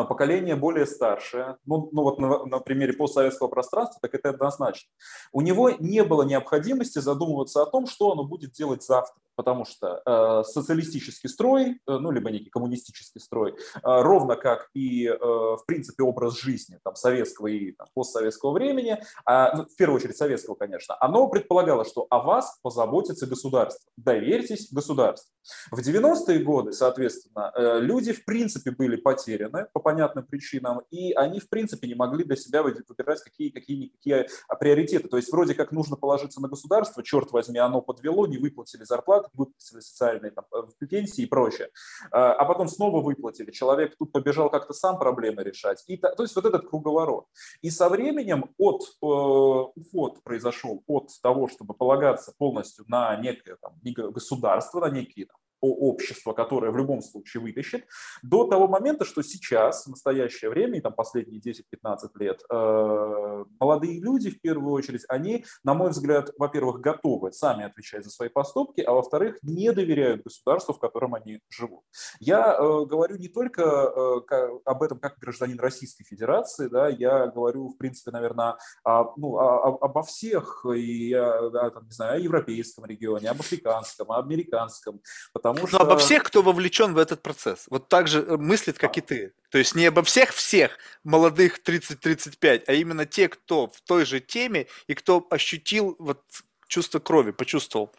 поколение 0.07 0.55
более 0.55 0.85
старшее, 0.85 1.57
ну, 1.65 1.89
ну 1.91 2.03
вот 2.03 2.19
на, 2.19 2.45
на 2.45 2.59
примере 2.59 2.93
постсоветского 2.93 3.47
пространства, 3.47 3.99
так 4.01 4.13
это 4.13 4.29
однозначно, 4.29 4.89
у 5.31 5.41
него 5.41 5.69
не 5.71 6.03
было 6.03 6.23
необходимости 6.23 6.99
задумываться 6.99 7.61
о 7.61 7.65
том, 7.65 7.87
что 7.87 8.11
оно 8.11 8.23
будет 8.23 8.51
делать 8.51 8.83
завтра 8.83 9.15
потому 9.35 9.65
что 9.65 10.01
э, 10.05 10.43
социалистический 10.47 11.27
строй, 11.27 11.71
э, 11.71 11.75
ну, 11.87 12.11
либо 12.11 12.29
некий 12.29 12.49
коммунистический 12.49 13.19
строй, 13.19 13.51
э, 13.51 13.55
ровно 13.83 14.35
как 14.35 14.69
и, 14.75 15.07
э, 15.07 15.15
в 15.15 15.63
принципе, 15.65 16.03
образ 16.03 16.39
жизни 16.39 16.77
там, 16.83 16.95
советского 16.95 17.47
и 17.47 17.71
там, 17.71 17.87
постсоветского 17.95 18.51
времени, 18.51 19.01
э, 19.27 19.55
ну, 19.55 19.65
в 19.65 19.75
первую 19.75 19.97
очередь 19.97 20.17
советского, 20.17 20.55
конечно, 20.55 20.95
оно 20.99 21.27
предполагало, 21.27 21.85
что 21.85 22.05
о 22.09 22.19
вас 22.19 22.59
позаботится 22.61 23.25
государство. 23.25 23.89
Доверьтесь 23.97 24.71
государству. 24.71 25.31
В 25.71 25.79
90-е 25.79 26.39
годы, 26.39 26.71
соответственно, 26.71 27.51
э, 27.55 27.79
люди, 27.79 28.13
в 28.13 28.25
принципе, 28.25 28.71
были 28.71 28.95
потеряны 28.95 29.65
по 29.73 29.79
понятным 29.81 30.25
причинам, 30.25 30.81
и 30.91 31.13
они, 31.13 31.39
в 31.39 31.49
принципе, 31.49 31.87
не 31.87 31.95
могли 31.95 32.23
для 32.23 32.35
себя 32.35 32.63
выбирать 32.63 33.21
какие, 33.21 33.49
какие, 33.49 33.87
какие 33.87 34.27
приоритеты. 34.59 35.07
То 35.07 35.17
есть 35.17 35.31
вроде 35.31 35.53
как 35.53 35.71
нужно 35.71 35.95
положиться 35.95 36.41
на 36.41 36.47
государство, 36.47 37.03
черт 37.03 37.31
возьми, 37.31 37.59
оно 37.59 37.81
подвело, 37.81 38.27
не 38.27 38.37
выплатили 38.37 38.83
зарплату, 38.83 39.29
выплатили 39.33 39.79
социальные 39.79 40.31
там, 40.31 40.45
э, 40.53 40.85
пенсии 40.85 41.23
и 41.23 41.25
прочее, 41.25 41.69
а, 42.11 42.33
а 42.33 42.45
потом 42.45 42.67
снова 42.67 43.01
выплатили. 43.01 43.51
Человек 43.51 43.95
тут 43.97 44.11
побежал 44.11 44.49
как-то 44.49 44.73
сам 44.73 44.97
проблемы 44.97 45.43
решать. 45.43 45.83
И, 45.87 45.97
то 45.97 46.15
есть 46.19 46.35
вот 46.35 46.45
этот 46.45 46.69
круговорот. 46.69 47.25
И 47.61 47.69
со 47.69 47.89
временем 47.89 48.45
от, 48.57 48.81
э, 48.81 49.05
уход 49.05 50.23
произошел 50.23 50.83
от 50.87 51.09
того, 51.21 51.47
чтобы 51.47 51.73
полагаться 51.73 52.33
полностью 52.37 52.85
на 52.87 53.15
некое 53.17 53.57
там, 53.61 53.73
государство, 54.11 54.79
на 54.81 54.89
некие 54.89 55.25
там, 55.25 55.37
общество, 55.67 56.33
которое 56.33 56.71
в 56.71 56.77
любом 56.77 57.01
случае 57.01 57.41
вытащит, 57.41 57.85
до 58.21 58.45
того 58.45 58.67
момента, 58.67 59.05
что 59.05 59.21
сейчас, 59.21 59.85
в 59.85 59.89
настоящее 59.89 60.49
время, 60.49 60.77
и 60.77 60.81
там 60.81 60.93
последние 60.93 61.41
10-15 61.41 62.09
лет, 62.19 62.41
э, 62.49 63.45
молодые 63.59 63.99
люди, 63.99 64.29
в 64.29 64.41
первую 64.41 64.73
очередь, 64.73 65.03
они, 65.07 65.45
на 65.63 65.73
мой 65.73 65.91
взгляд, 65.91 66.31
во-первых, 66.37 66.81
готовы 66.81 67.31
сами 67.31 67.65
отвечать 67.65 68.03
за 68.03 68.09
свои 68.09 68.29
поступки, 68.29 68.81
а 68.81 68.93
во-вторых, 68.93 69.37
не 69.41 69.71
доверяют 69.71 70.23
государству, 70.23 70.73
в 70.73 70.79
котором 70.79 71.15
они 71.15 71.39
живут. 71.49 71.83
Я 72.19 72.55
э, 72.55 72.85
говорю 72.85 73.17
не 73.17 73.27
только 73.27 73.61
э, 73.61 74.49
об 74.65 74.83
этом 74.83 74.99
как 74.99 75.17
гражданин 75.19 75.59
Российской 75.59 76.03
Федерации, 76.03 76.67
да, 76.67 76.89
я 76.89 77.27
говорю, 77.27 77.69
в 77.69 77.77
принципе, 77.77 78.11
наверное, 78.11 78.57
о, 78.83 79.13
ну, 79.17 79.37
о, 79.37 79.77
обо 79.81 80.03
всех, 80.03 80.65
и, 80.73 81.11
да, 81.13 81.69
там, 81.69 81.85
не 81.85 81.91
знаю, 81.91 82.15
о 82.15 82.19
европейском 82.19 82.85
регионе, 82.85 83.29
об 83.29 83.39
африканском, 83.39 84.11
о 84.11 84.19
американском, 84.19 85.01
потому 85.33 85.50
Потому 85.53 85.67
что... 85.67 85.77
Но 85.77 85.85
обо 85.85 85.97
всех, 85.97 86.23
кто 86.23 86.41
вовлечен 86.41 86.93
в 86.93 86.97
этот 86.97 87.21
процесс. 87.21 87.65
Вот 87.69 87.89
так 87.89 88.07
же 88.07 88.19
э, 88.21 88.37
мыслит, 88.37 88.77
как 88.77 88.97
и 88.97 89.01
ты. 89.01 89.33
То 89.49 89.57
есть 89.57 89.75
не 89.75 89.85
обо 89.85 90.03
всех-всех 90.03 90.77
молодых 91.03 91.59
30-35, 91.65 92.63
а 92.67 92.73
именно 92.73 93.05
те, 93.05 93.27
кто 93.27 93.67
в 93.67 93.81
той 93.81 94.05
же 94.05 94.19
теме 94.19 94.67
и 94.87 94.93
кто 94.93 95.25
ощутил 95.29 95.95
вот 95.99 96.21
чувство 96.67 96.99
крови, 96.99 97.31
почувствовал. 97.31 97.91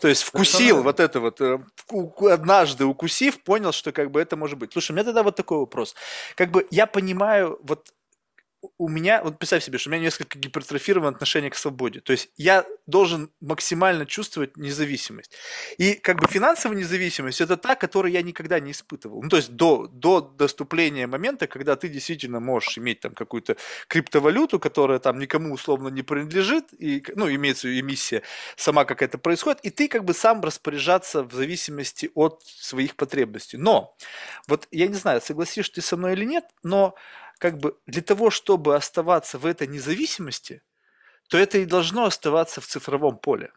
То 0.00 0.08
есть 0.08 0.22
вкусил 0.22 0.82
вот 0.82 1.00
это 1.00 1.20
вот, 1.20 1.40
э, 1.40 1.58
однажды 2.30 2.84
укусив, 2.84 3.42
понял, 3.42 3.72
что 3.72 3.92
как 3.92 4.10
бы 4.10 4.20
это 4.20 4.36
может 4.36 4.58
быть. 4.58 4.72
Слушай, 4.72 4.92
у 4.92 4.94
меня 4.94 5.04
тогда 5.04 5.22
вот 5.22 5.36
такой 5.36 5.58
вопрос. 5.58 5.94
Как 6.34 6.50
бы 6.50 6.66
я 6.70 6.86
понимаю, 6.86 7.58
вот 7.62 7.92
у 8.78 8.88
меня, 8.88 9.22
вот 9.22 9.38
представь 9.38 9.64
себе, 9.64 9.78
что 9.78 9.90
у 9.90 9.92
меня 9.92 10.02
несколько 10.02 10.38
гипертрофировано 10.38 11.10
отношение 11.10 11.50
к 11.50 11.56
свободе. 11.56 12.00
То 12.00 12.12
есть 12.12 12.30
я 12.36 12.66
должен 12.86 13.30
максимально 13.40 14.06
чувствовать 14.06 14.56
независимость. 14.56 15.32
И 15.78 15.94
как 15.94 16.20
бы 16.20 16.28
финансовая 16.28 16.76
независимость– 16.76 17.40
это 17.42 17.56
та, 17.56 17.74
которую 17.74 18.12
я 18.12 18.22
никогда 18.22 18.60
не 18.60 18.72
испытывал. 18.72 19.22
Ну, 19.22 19.28
то 19.28 19.36
есть 19.36 19.52
до, 19.52 19.86
до 19.86 20.20
доступления 20.20 21.06
момента, 21.06 21.46
когда 21.46 21.76
ты 21.76 21.88
действительно 21.88 22.40
можешь 22.40 22.78
иметь 22.78 23.00
там 23.00 23.14
какую-то 23.14 23.56
криптовалюту, 23.88 24.58
которая 24.58 24.98
там 24.98 25.18
никому 25.18 25.52
условно 25.52 25.88
не 25.88 26.02
принадлежит, 26.02 26.66
и, 26.78 27.04
ну, 27.14 27.28
имеется 27.28 27.68
эмиссия 27.78 28.22
сама 28.56 28.84
как 28.84 29.02
это 29.02 29.18
происходит, 29.18 29.60
и 29.62 29.70
ты 29.70 29.88
как 29.88 30.04
бы 30.04 30.14
сам 30.14 30.40
распоряжаться 30.40 31.22
в 31.22 31.32
зависимости 31.32 32.10
от 32.14 32.42
своих 32.44 32.96
потребностей. 32.96 33.56
Но, 33.56 33.96
вот 34.48 34.68
я 34.70 34.86
не 34.86 34.94
знаю, 34.94 35.20
согласишься 35.20 35.74
ты 35.74 35.82
со 35.82 35.96
мной 35.96 36.14
или 36.14 36.24
нет, 36.24 36.44
но 36.62 36.94
как 37.38 37.58
бы 37.58 37.78
для 37.86 38.02
того, 38.02 38.30
чтобы 38.30 38.76
оставаться 38.76 39.38
в 39.38 39.46
этой 39.46 39.66
независимости, 39.66 40.62
то 41.28 41.38
это 41.38 41.58
и 41.58 41.64
должно 41.64 42.04
оставаться 42.04 42.60
в 42.60 42.66
цифровом 42.66 43.18
поле. 43.18 43.52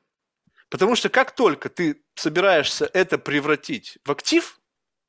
Потому 0.70 0.96
что 0.96 1.10
как 1.10 1.32
только 1.36 1.70
ты 1.70 2.02
собираешься 2.16 2.90
это 2.94 3.18
превратить 3.18 3.98
в 4.06 4.12
актив, 4.12 4.60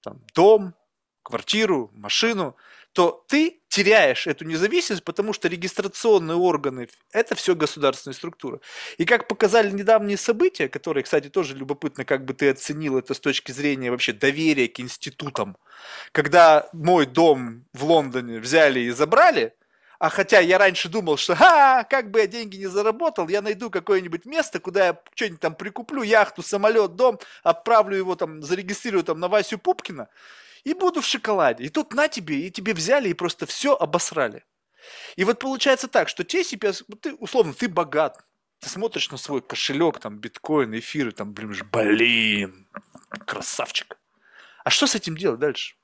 там, 0.03 0.25
дом, 0.35 0.75
квартиру, 1.23 1.91
машину, 1.93 2.57
то 2.93 3.25
ты 3.29 3.61
теряешь 3.69 4.27
эту 4.27 4.45
независимость, 4.45 5.05
потому 5.05 5.33
что 5.33 5.49
регистрационные 5.49 6.37
органы– 6.37 6.89
это 7.13 7.35
все 7.37 7.55
государственные 7.55 8.15
структуры. 8.15 8.61
И 8.99 9.05
как 9.05 9.29
показали 9.29 9.71
недавние 9.71 10.17
события, 10.17 10.69
которые, 10.69 11.05
кстати, 11.05 11.29
тоже 11.29 11.57
любопытно, 11.57 12.05
как 12.05 12.25
бы 12.25 12.35
ты 12.35 12.51
оценил 12.51 12.99
это 12.99 13.15
с 13.15 13.21
точки 13.21 13.53
зрения 13.53 13.91
вообще 13.91 14.13
доверия 14.13 14.67
к 14.69 14.81
институтам, 14.81 15.57
когда 16.11 16.69
мой 16.73 17.07
дом 17.07 17.65
в 17.73 17.85
Лондоне 17.85 18.41
взяли 18.41 18.81
и 18.81 18.91
забрали, 18.91 19.55
а 20.01 20.09
хотя 20.09 20.41
я 20.41 20.57
раньше 20.59 20.89
думал, 20.89 21.19
что 21.19 21.37
ха, 21.37 21.85
как 21.85 22.11
бы 22.11 22.21
я 22.21 22.27
деньги 22.27 22.57
не 22.57 22.67
заработал, 22.67 23.29
я 23.29 23.43
найду 23.43 23.71
какое-нибудь 23.71 24.25
место, 24.25 24.59
куда 24.59 24.87
я 24.87 25.01
что-нибудь 25.15 25.41
там 25.41 25.55
прикуплю, 25.55 26.03
яхту, 26.03 26.43
самолет, 26.43 26.97
дом, 26.97 27.21
отправлю 27.43 27.97
его 27.99 28.17
там, 28.17 28.43
зарегистрирую 28.43 29.05
там 29.05 29.21
на 29.21 29.29
Васю 29.29 29.59
Пупкина, 29.59 30.09
и 30.65 30.75
буду 30.75 31.01
в 31.01 31.07
шоколаде. 31.07 31.65
И 31.65 31.69
тут 31.69 31.95
на 31.95 32.09
тебе, 32.09 32.47
и 32.47 32.51
тебе 32.51 32.75
взяли 32.75 33.09
и 33.09 33.15
просто 33.15 33.47
все 33.47 33.75
обосрали. 33.75 34.45
И 35.17 35.25
вот 35.25 35.39
получается 35.39 35.89
так, 35.89 36.09
что 36.09 36.25
те 36.25 36.45
себе, 36.45 36.73
ты, 37.01 37.15
условно, 37.15 37.53
ты 37.53 37.69
богат, 37.69 38.25
ты 38.61 38.69
смотришь 38.69 39.11
на 39.11 39.17
свой 39.17 39.43
кошелек, 39.43 39.99
там, 39.99 40.19
биткоин, 40.19 40.79
эфиры, 40.79 41.13
там, 41.13 41.33
блин, 41.33 41.55
блин, 41.73 42.69
красавчик. 43.27 43.99
А 44.65 44.71
что 44.71 44.87
с 44.87 44.95
этим 44.95 45.17
делать 45.17 45.41
дальше? 45.41 45.75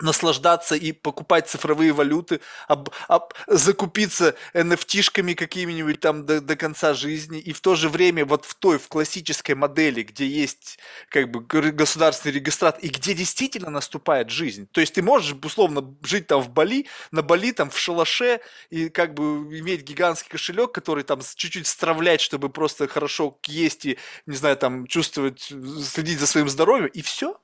Наслаждаться 0.00 0.74
и 0.74 0.92
покупать 0.92 1.48
цифровые 1.48 1.92
валюты, 1.92 2.40
об, 2.66 2.90
об, 3.08 3.32
закупиться 3.46 4.34
NFT-шками 4.52 5.34
какими-нибудь 5.34 6.00
там 6.00 6.26
до, 6.26 6.40
до 6.40 6.56
конца 6.56 6.94
жизни, 6.94 7.38
и 7.38 7.52
в 7.52 7.60
то 7.60 7.74
же 7.74 7.88
время 7.88 8.24
вот 8.24 8.44
в 8.44 8.54
той, 8.54 8.78
в 8.78 8.88
классической 8.88 9.54
модели, 9.54 10.02
где 10.02 10.26
есть 10.26 10.78
как 11.08 11.30
бы 11.30 11.40
государственный 11.40 12.34
регистрат, 12.34 12.82
и 12.82 12.88
где 12.88 13.14
действительно 13.14 13.70
наступает 13.70 14.30
жизнь. 14.30 14.68
То 14.72 14.80
есть 14.80 14.94
ты 14.94 15.02
можешь, 15.02 15.36
условно, 15.42 15.94
жить 16.02 16.26
там 16.26 16.42
в 16.42 16.50
Бали, 16.50 16.86
на 17.12 17.22
Бали 17.22 17.52
там 17.52 17.70
в 17.70 17.78
шалаше, 17.78 18.40
и 18.70 18.88
как 18.88 19.14
бы 19.14 19.22
иметь 19.58 19.82
гигантский 19.82 20.30
кошелек, 20.30 20.72
который 20.72 21.04
там 21.04 21.20
чуть-чуть 21.20 21.66
стравлять, 21.66 22.20
чтобы 22.20 22.48
просто 22.48 22.88
хорошо 22.88 23.38
есть 23.46 23.86
и, 23.86 23.98
не 24.26 24.36
знаю, 24.36 24.56
там 24.56 24.86
чувствовать, 24.86 25.52
следить 25.84 26.18
за 26.18 26.26
своим 26.26 26.48
здоровьем, 26.48 26.86
и 26.86 27.02
все. 27.02 27.38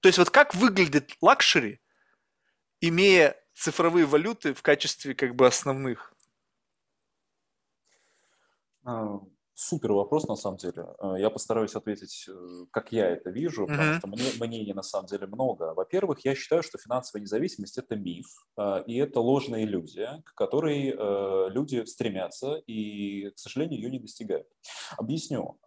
То 0.00 0.08
есть 0.08 0.18
вот 0.18 0.30
как 0.30 0.54
выглядит 0.54 1.16
luxury, 1.20 1.78
имея 2.82 3.36
цифровые 3.54 4.04
валюты 4.04 4.52
в 4.52 4.62
качестве 4.62 5.14
как 5.14 5.34
бы 5.34 5.46
основных? 5.46 6.12
А, 8.84 9.20
супер 9.54 9.92
вопрос, 9.92 10.26
на 10.26 10.34
самом 10.34 10.56
деле. 10.56 10.86
А, 10.98 11.16
я 11.18 11.30
постараюсь 11.30 11.74
ответить, 11.76 12.26
э, 12.28 12.66
как 12.72 12.90
я 12.92 13.08
это 13.08 13.30
вижу, 13.30 13.66
потому 13.66 13.94
что 13.94 14.08
мне, 14.08 14.24
мнений 14.40 14.72
на 14.72 14.82
самом 14.82 15.06
деле 15.06 15.26
много. 15.26 15.74
Во-первых, 15.74 16.24
я 16.24 16.34
считаю, 16.34 16.62
что 16.62 16.78
финансовая 16.78 17.22
независимость– 17.22 17.78
это 17.78 17.94
миф, 17.94 18.26
а, 18.56 18.78
и 18.86 18.96
это 18.96 19.20
ложная 19.20 19.62
иллюзия, 19.62 20.22
к 20.24 20.34
которой 20.34 20.94
э, 20.96 21.48
люди 21.50 21.84
стремятся 21.84 22.56
и, 22.66 23.30
к 23.30 23.38
сожалению, 23.38 23.80
ее 23.80 23.90
не 23.90 24.00
достигают. 24.00 24.48
Объясню. 24.96 25.58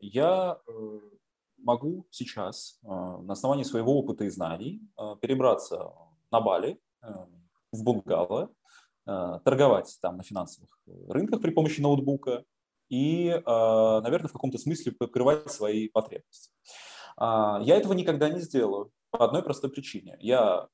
Я 0.00 0.60
э, 0.66 1.00
могу 1.58 2.06
сейчас 2.10 2.78
на 2.82 3.32
основании 3.32 3.64
своего 3.64 3.98
опыта 3.98 4.24
и 4.24 4.30
знаний 4.30 4.80
перебраться 5.20 5.92
на 6.32 6.40
Бали, 6.40 6.80
э, 7.02 7.06
в 7.70 7.84
бунгало, 7.84 8.50
э, 9.06 9.38
торговать 9.44 9.96
там 10.00 10.16
на 10.16 10.22
финансовых 10.22 10.80
рынках 11.08 11.40
при 11.40 11.50
помощи 11.50 11.80
ноутбука 11.80 12.44
и, 12.88 13.28
э, 13.28 13.42
наверное, 13.46 14.28
в 14.28 14.32
каком-то 14.32 14.58
смысле 14.58 14.92
покрывать 14.92 15.50
свои 15.50 15.88
потребности. 15.88 16.50
А, 17.16 17.60
я 17.62 17.76
этого 17.76 17.92
никогда 17.92 18.28
не 18.30 18.40
сделаю 18.40 18.90
по 19.10 19.24
одной 19.24 19.42
простой 19.42 19.70
причине. 19.70 20.16
Я 20.20 20.68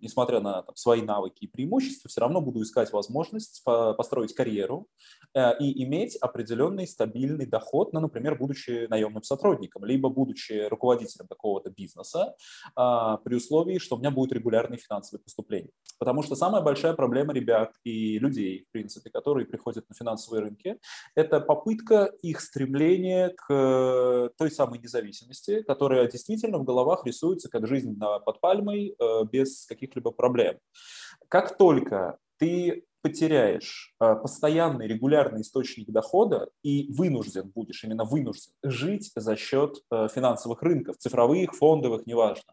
несмотря 0.00 0.40
на 0.40 0.62
там, 0.62 0.76
свои 0.76 1.02
навыки 1.02 1.44
и 1.44 1.46
преимущества, 1.46 2.08
все 2.08 2.20
равно 2.20 2.40
буду 2.40 2.62
искать 2.62 2.92
возможность 2.92 3.62
построить 3.64 4.34
карьеру 4.34 4.88
э, 5.34 5.58
и 5.58 5.84
иметь 5.84 6.16
определенный 6.16 6.86
стабильный 6.86 7.46
доход, 7.46 7.92
ну, 7.92 8.00
например, 8.00 8.36
будучи 8.36 8.86
наемным 8.88 9.22
сотрудником, 9.22 9.84
либо 9.84 10.08
будучи 10.08 10.66
руководителем 10.68 11.26
какого-то 11.28 11.70
бизнеса, 11.70 12.34
а, 12.74 13.18
при 13.18 13.34
условии, 13.36 13.78
что 13.78 13.96
у 13.96 13.98
меня 13.98 14.10
будет 14.10 14.32
регулярные 14.32 14.78
финансовые 14.78 15.22
поступления. 15.22 15.70
Потому 15.98 16.22
что 16.22 16.36
самая 16.36 16.62
большая 16.62 16.94
проблема 16.94 17.32
ребят 17.32 17.72
и 17.84 18.18
людей, 18.18 18.66
в 18.68 18.72
принципе, 18.72 19.10
которые 19.10 19.46
приходят 19.46 19.88
на 19.88 19.94
финансовые 19.94 20.42
рынки, 20.42 20.78
это 21.14 21.40
попытка 21.40 22.12
их 22.22 22.40
стремления 22.40 23.30
к 23.30 24.32
той 24.36 24.50
самой 24.50 24.78
независимости, 24.78 25.62
которая 25.62 26.08
действительно 26.10 26.58
в 26.58 26.64
головах 26.64 27.06
рисуется 27.06 27.48
как 27.48 27.66
жизнь 27.66 27.98
под 27.98 28.40
пальмой 28.40 28.94
э, 28.98 29.24
без 29.30 29.66
каких-либо 29.86 30.10
проблем. 30.10 30.58
Как 31.28 31.56
только 31.56 32.18
ты 32.38 32.84
потеряешь 33.02 33.94
э, 34.00 34.16
постоянный 34.16 34.88
регулярный 34.88 35.42
источник 35.42 35.88
дохода 35.90 36.48
и 36.64 36.92
вынужден 36.92 37.50
будешь, 37.54 37.84
именно 37.84 38.04
вынужден, 38.04 38.52
жить 38.64 39.12
за 39.14 39.36
счет 39.36 39.76
э, 39.92 40.08
финансовых 40.12 40.60
рынков, 40.62 40.96
цифровых, 40.96 41.54
фондовых, 41.54 42.04
неважно, 42.06 42.52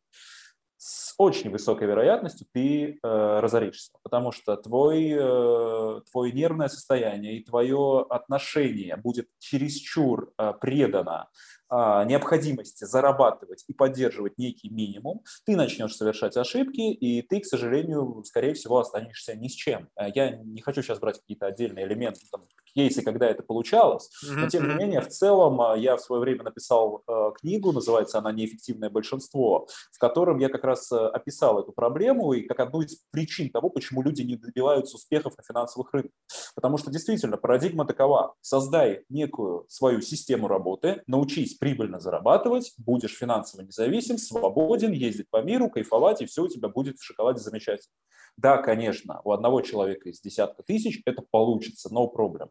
с 0.78 1.16
очень 1.18 1.50
высокой 1.50 1.88
вероятностью 1.88 2.46
ты 2.52 3.00
э, 3.02 3.40
разоришься, 3.40 3.92
потому 4.04 4.34
что 4.34 4.58
твой, 4.58 5.12
э, 5.12 6.02
твое 6.12 6.32
нервное 6.34 6.68
состояние 6.68 7.38
и 7.38 7.44
твое 7.44 8.06
отношение 8.10 8.98
будет 8.98 9.30
чересчур 9.40 10.34
э, 10.38 10.54
предано 10.60 11.30
необходимости 11.72 12.86
зарабатывать 12.86 13.64
и 13.68 13.74
поддерживать 13.74 14.38
некий 14.38 14.70
минимум, 14.70 15.22
ты 15.46 15.56
начнешь 15.56 15.96
совершать 15.96 16.38
ошибки, 16.38 16.82
и 16.82 17.22
ты, 17.22 17.40
к 17.40 17.46
сожалению, 17.46 18.24
скорее 18.26 18.54
всего, 18.54 18.80
останешься 18.80 19.36
ни 19.36 19.48
с 19.48 19.54
чем. 19.54 19.90
А, 19.96 20.08
я 20.10 20.38
не 20.38 20.62
хочу 20.62 20.82
сейчас 20.82 21.00
брать 21.00 21.20
какие-то 21.20 21.48
отдельные 21.48 21.86
элементы, 21.86 22.22
там, 22.32 22.42
кейсы, 22.76 23.02
когда 23.02 23.28
это 23.28 23.44
получалось, 23.44 24.10
но 24.24 24.48
тем 24.50 24.68
не 24.68 24.76
менее, 24.76 25.02
в 25.02 25.08
целом, 25.08 25.62
а, 25.62 25.78
я 25.78 25.96
в 25.96 26.02
свое 26.02 26.22
время 26.22 26.44
написал 26.44 27.04
книгу, 27.40 27.72
называется 27.72 28.20
она 28.20 28.32
«Неэффективное 28.32 28.90
большинство», 28.90 29.68
в 29.92 30.00
котором 30.00 30.40
я 30.40 30.50
как 30.50 30.64
раз 30.64 30.92
описал 30.92 31.60
эту 31.60 31.72
проблему 31.72 32.34
и 32.34 32.42
как 32.42 32.60
одну 32.60 32.82
из 32.82 32.98
причин 33.12 33.50
того, 33.50 33.70
почему 33.70 34.02
люди 34.02 34.22
не 34.22 34.36
добиваются 34.36 34.96
успехов 34.96 35.34
на 35.38 35.44
финансовых 35.44 35.94
рынках. 35.94 36.12
Потому 36.56 36.78
что 36.78 36.92
действительно 36.92 37.38
парадигма 37.38 37.86
такова. 37.86 38.36
Создай 38.42 39.04
некую 39.10 39.66
свою 39.70 40.02
систему 40.02 40.48
работы, 40.48 41.04
научись 41.08 41.53
прибыльно 41.54 42.00
зарабатывать, 42.00 42.74
будешь 42.78 43.18
финансово 43.18 43.62
независим, 43.62 44.18
свободен, 44.18 44.92
ездить 44.92 45.30
по 45.30 45.42
миру, 45.42 45.70
кайфовать, 45.70 46.22
и 46.22 46.26
все 46.26 46.44
у 46.44 46.48
тебя 46.48 46.70
будет 46.70 47.00
в 47.00 47.04
шоколаде 47.04 47.40
замечательно. 47.40 47.94
Да, 48.38 48.58
конечно, 48.58 49.22
у 49.24 49.32
одного 49.32 49.62
человека 49.62 50.10
из 50.10 50.20
десятка 50.22 50.64
тысяч 50.64 51.02
это 51.06 51.22
получится, 51.22 51.90
no 51.90 52.12
problem. 52.14 52.50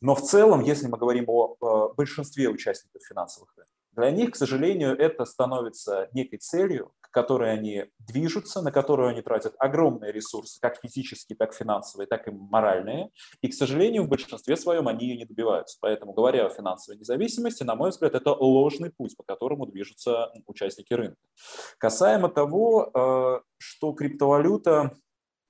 Но 0.00 0.14
в 0.14 0.22
целом, 0.22 0.62
если 0.62 0.88
мы 0.88 0.98
говорим 0.98 1.24
о 1.28 1.56
э, 1.60 1.94
большинстве 1.94 2.48
участников 2.48 3.02
финансовых 3.02 3.54
рынков, 3.56 3.75
для 3.96 4.10
них, 4.10 4.32
к 4.32 4.36
сожалению, 4.36 4.96
это 4.96 5.24
становится 5.24 6.08
некой 6.12 6.38
целью, 6.38 6.92
к 7.00 7.10
которой 7.10 7.52
они 7.52 7.86
движутся, 7.98 8.60
на 8.60 8.70
которую 8.70 9.08
они 9.08 9.22
тратят 9.22 9.54
огромные 9.58 10.12
ресурсы, 10.12 10.60
как 10.60 10.78
физические, 10.80 11.36
так 11.36 11.54
финансовые, 11.54 12.06
так 12.06 12.28
и 12.28 12.30
моральные. 12.30 13.10
И, 13.40 13.48
к 13.48 13.54
сожалению, 13.54 14.04
в 14.04 14.08
большинстве 14.08 14.56
своем 14.56 14.86
они 14.86 15.06
ее 15.06 15.16
не 15.16 15.24
добиваются. 15.24 15.78
Поэтому, 15.80 16.12
говоря 16.12 16.46
о 16.46 16.50
финансовой 16.50 16.98
независимости, 16.98 17.62
на 17.62 17.74
мой 17.74 17.90
взгляд, 17.90 18.14
это 18.14 18.32
ложный 18.32 18.90
путь, 18.90 19.16
по 19.16 19.22
которому 19.22 19.66
движутся 19.66 20.30
участники 20.46 20.92
рынка. 20.92 21.16
Касаемо 21.78 22.28
того, 22.28 22.90
э, 22.92 23.40
что 23.58 23.92
криптовалюта 23.92 24.92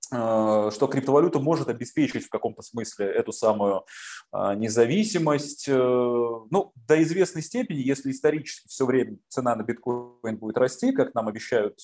что 0.08 0.88
криптовалюта 0.90 1.40
может 1.40 1.68
обеспечить 1.68 2.26
в 2.26 2.30
каком-то 2.30 2.62
смысле 2.62 3.06
эту 3.06 3.32
самую 3.32 3.84
э, 4.32 4.54
независимость. 4.54 5.68
Э, 5.68 5.74
ну, 5.74 6.72
до 6.74 7.02
известной 7.02 7.42
степени, 7.42 7.78
если 7.78 8.10
исторически 8.10 8.68
все 8.68 8.86
время 8.86 9.18
цена 9.28 9.56
на 9.56 9.62
биткоин 9.62 10.36
будет 10.36 10.58
расти, 10.58 10.92
как 10.92 11.14
нам 11.14 11.28
обещают 11.28 11.80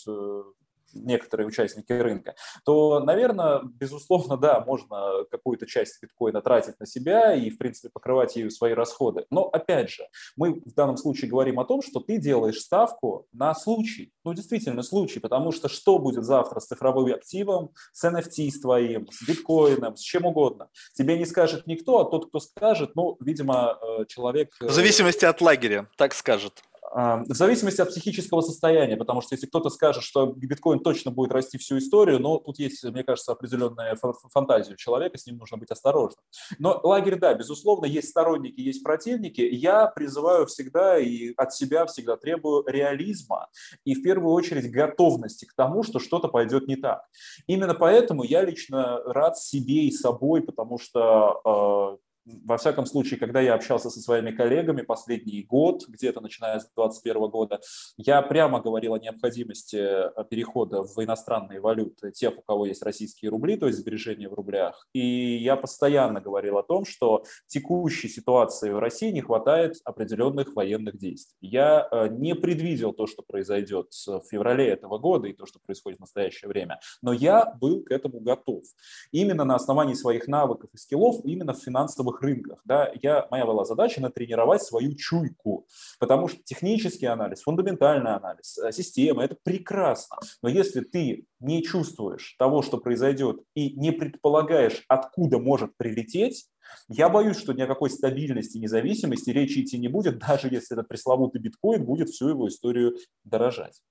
некоторые 0.94 1.46
участники 1.46 1.92
рынка, 1.92 2.34
то, 2.64 3.00
наверное, 3.00 3.60
безусловно, 3.62 4.36
да, 4.36 4.60
можно 4.60 5.24
какую-то 5.30 5.66
часть 5.66 6.00
биткоина 6.02 6.40
тратить 6.42 6.78
на 6.80 6.86
себя 6.86 7.34
и, 7.34 7.50
в 7.50 7.58
принципе, 7.58 7.90
покрывать 7.90 8.36
ею 8.36 8.50
свои 8.50 8.72
расходы. 8.72 9.26
Но, 9.30 9.44
опять 9.44 9.90
же, 9.90 10.04
мы 10.36 10.54
в 10.54 10.74
данном 10.74 10.96
случае 10.96 11.30
говорим 11.30 11.60
о 11.60 11.64
том, 11.64 11.82
что 11.82 12.00
ты 12.00 12.18
делаешь 12.18 12.60
ставку 12.60 13.26
на 13.32 13.54
случай, 13.54 14.12
ну, 14.24 14.34
действительно, 14.34 14.82
случай, 14.82 15.20
потому 15.20 15.52
что 15.52 15.68
что 15.68 15.98
будет 15.98 16.24
завтра 16.24 16.60
с 16.60 16.66
цифровым 16.66 17.02
активом, 17.14 17.70
с 17.92 18.04
NFT 18.04 18.50
с 18.50 18.60
твоим, 18.60 19.08
с 19.10 19.26
биткоином, 19.26 19.96
с 19.96 20.00
чем 20.00 20.26
угодно? 20.26 20.68
Тебе 20.94 21.18
не 21.18 21.26
скажет 21.26 21.66
никто, 21.66 22.00
а 22.00 22.10
тот, 22.10 22.28
кто 22.28 22.40
скажет, 22.40 22.94
ну, 22.94 23.16
видимо, 23.20 23.78
э, 23.80 24.04
человек... 24.06 24.54
В 24.60 24.70
зависимости 24.70 25.24
от 25.24 25.40
лагеря, 25.40 25.88
так 25.96 26.14
скажет. 26.14 26.62
В 26.94 27.24
зависимости 27.34 27.80
от 27.80 27.88
психического 27.88 28.42
состояния, 28.42 28.98
потому 28.98 29.22
что 29.22 29.34
если 29.34 29.46
кто-то 29.46 29.70
скажет, 29.70 30.02
что 30.02 30.26
биткоин 30.26 30.80
точно 30.80 31.10
будет 31.10 31.32
расти 31.32 31.56
всю 31.56 31.78
историю, 31.78 32.20
но 32.20 32.36
тут 32.36 32.58
есть, 32.58 32.84
мне 32.84 33.02
кажется, 33.02 33.32
определенная 33.32 33.96
фантазия 34.30 34.74
у 34.74 34.76
человека, 34.76 35.16
с 35.16 35.26
ним 35.26 35.38
нужно 35.38 35.56
быть 35.56 35.70
осторожным. 35.70 36.22
Но 36.58 36.78
лагерь, 36.82 37.18
да, 37.18 37.32
безусловно, 37.32 37.86
есть 37.86 38.10
сторонники, 38.10 38.60
есть 38.60 38.82
противники. 38.84 39.40
Я 39.40 39.86
призываю 39.86 40.46
всегда 40.46 40.98
и 40.98 41.32
от 41.38 41.54
себя 41.54 41.86
всегда 41.86 42.18
требую 42.18 42.64
реализма 42.66 43.48
и 43.84 43.94
в 43.94 44.02
первую 44.02 44.34
очередь 44.34 44.70
готовности 44.70 45.46
к 45.46 45.54
тому, 45.54 45.84
что 45.84 45.98
что-то 45.98 46.28
пойдет 46.28 46.68
не 46.68 46.76
так. 46.76 47.04
Именно 47.46 47.74
поэтому 47.74 48.22
я 48.22 48.42
лично 48.44 49.02
рад 49.04 49.38
себе 49.38 49.86
и 49.86 49.92
собой, 49.92 50.42
потому 50.42 50.78
что 50.78 51.98
э, 51.98 52.11
во 52.24 52.56
всяком 52.56 52.86
случае, 52.86 53.18
когда 53.18 53.40
я 53.40 53.54
общался 53.54 53.90
со 53.90 54.00
своими 54.00 54.30
коллегами 54.30 54.82
последний 54.82 55.42
год, 55.42 55.84
где-то 55.88 56.20
начиная 56.20 56.60
с 56.60 56.70
2021 56.74 57.30
года, 57.30 57.60
я 57.96 58.22
прямо 58.22 58.60
говорил 58.60 58.94
о 58.94 58.98
необходимости 58.98 59.76
э, 59.76 60.24
перехода 60.30 60.82
в 60.82 61.02
иностранные 61.02 61.60
валюты 61.60 62.12
тех, 62.12 62.38
у 62.38 62.42
кого 62.42 62.66
есть 62.66 62.82
российские 62.82 63.30
рубли, 63.30 63.56
то 63.56 63.66
есть 63.66 63.78
сбережения 63.78 64.28
в 64.28 64.34
рублях. 64.34 64.86
И 64.92 65.36
я 65.36 65.56
постоянно 65.56 66.20
говорил 66.20 66.58
о 66.58 66.62
том, 66.62 66.84
что 66.84 67.24
текущей 67.46 68.08
ситуации 68.08 68.70
в 68.70 68.78
России 68.78 69.10
не 69.10 69.20
хватает 69.20 69.76
определенных 69.84 70.54
военных 70.54 70.98
действий. 70.98 71.36
Я 71.40 71.88
э, 71.90 72.08
не 72.08 72.34
предвидел 72.34 72.92
то, 72.92 73.06
что 73.06 73.22
произойдет 73.22 73.92
в 74.06 74.22
феврале 74.30 74.68
этого 74.68 74.98
года 74.98 75.26
и 75.28 75.32
то, 75.32 75.46
что 75.46 75.58
происходит 75.58 75.98
в 75.98 76.02
настоящее 76.02 76.48
время, 76.48 76.80
но 77.02 77.12
я 77.12 77.52
был 77.60 77.82
к 77.82 77.90
этому 77.90 78.20
готов. 78.20 78.62
Именно 79.10 79.44
на 79.44 79.56
основании 79.56 79.94
своих 79.94 80.28
навыков 80.28 80.70
и 80.72 80.76
скиллов, 80.76 81.24
именно 81.24 81.52
в 81.52 81.62
финансовых 81.62 82.11
фондовых 82.12 82.22
рынках. 82.22 82.60
Да, 82.64 82.92
я, 83.02 83.26
моя 83.30 83.46
была 83.46 83.64
задача 83.64 84.00
натренировать 84.00 84.62
свою 84.62 84.94
чуйку, 84.94 85.66
потому 85.98 86.28
что 86.28 86.42
технический 86.44 87.06
анализ, 87.06 87.42
фундаментальный 87.42 88.14
анализ, 88.14 88.58
э, 88.58 88.72
система– 88.72 89.24
это 89.24 89.36
прекрасно. 89.42 90.16
Но 90.42 90.48
если 90.48 90.80
ты 90.80 91.26
не 91.40 91.62
чувствуешь 91.62 92.34
того, 92.38 92.62
что 92.62 92.78
произойдет, 92.78 93.40
и 93.54 93.74
не 93.74 93.92
предполагаешь, 93.92 94.84
откуда 94.88 95.38
может 95.38 95.76
прилететь, 95.76 96.46
я 96.88 97.08
боюсь, 97.08 97.38
что 97.38 97.52
ни 97.52 97.60
о 97.60 97.66
какой 97.66 97.90
стабильности, 97.90 98.58
независимости 98.58 99.30
речи 99.30 99.60
идти 99.60 99.78
не 99.78 99.88
будет, 99.88 100.18
даже 100.26 100.48
если 100.48 100.76
этот 100.76 100.88
пресловутый 100.88 101.40
биткоин 101.40 101.84
будет 101.84 102.08
всю 102.08 102.28
его 102.28 102.48
историю 102.48 102.96
дорожать. 103.24 103.82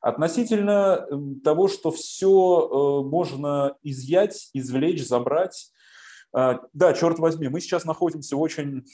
Относительно 0.00 1.06
того, 1.42 1.66
что 1.66 1.90
все 1.90 2.28
э, 2.28 3.08
можно 3.08 3.74
изъять, 3.82 4.50
извлечь, 4.54 5.04
забрать, 5.04 5.72
да, 6.32 6.92
черт 6.92 7.18
возьми, 7.18 7.48
мы 7.48 7.60
сейчас 7.60 7.84
находимся 7.84 8.36
в 8.36 8.40
очень 8.40 8.84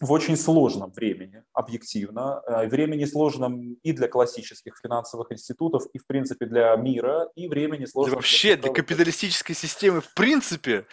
в 0.00 0.12
очень 0.12 0.36
сложном 0.36 0.92
времени, 0.92 1.42
объективно. 1.52 2.40
А, 2.40 2.66
времени 2.66 3.04
сложном 3.04 3.74
и 3.82 3.92
для 3.92 4.06
классических 4.06 4.78
финансовых 4.80 5.32
институтов, 5.32 5.86
и, 5.92 5.98
в 5.98 6.06
принципе, 6.06 6.46
для 6.46 6.74
мира, 6.76 7.28
и 7.34 7.48
времени 7.48 7.84
сложном... 7.84 8.12
Да 8.12 8.16
вообще, 8.16 8.54
для, 8.54 8.64
для 8.64 8.72
капиталистической 8.72 9.54
системы, 9.54 10.00
в 10.00 10.14
принципе, 10.14 10.86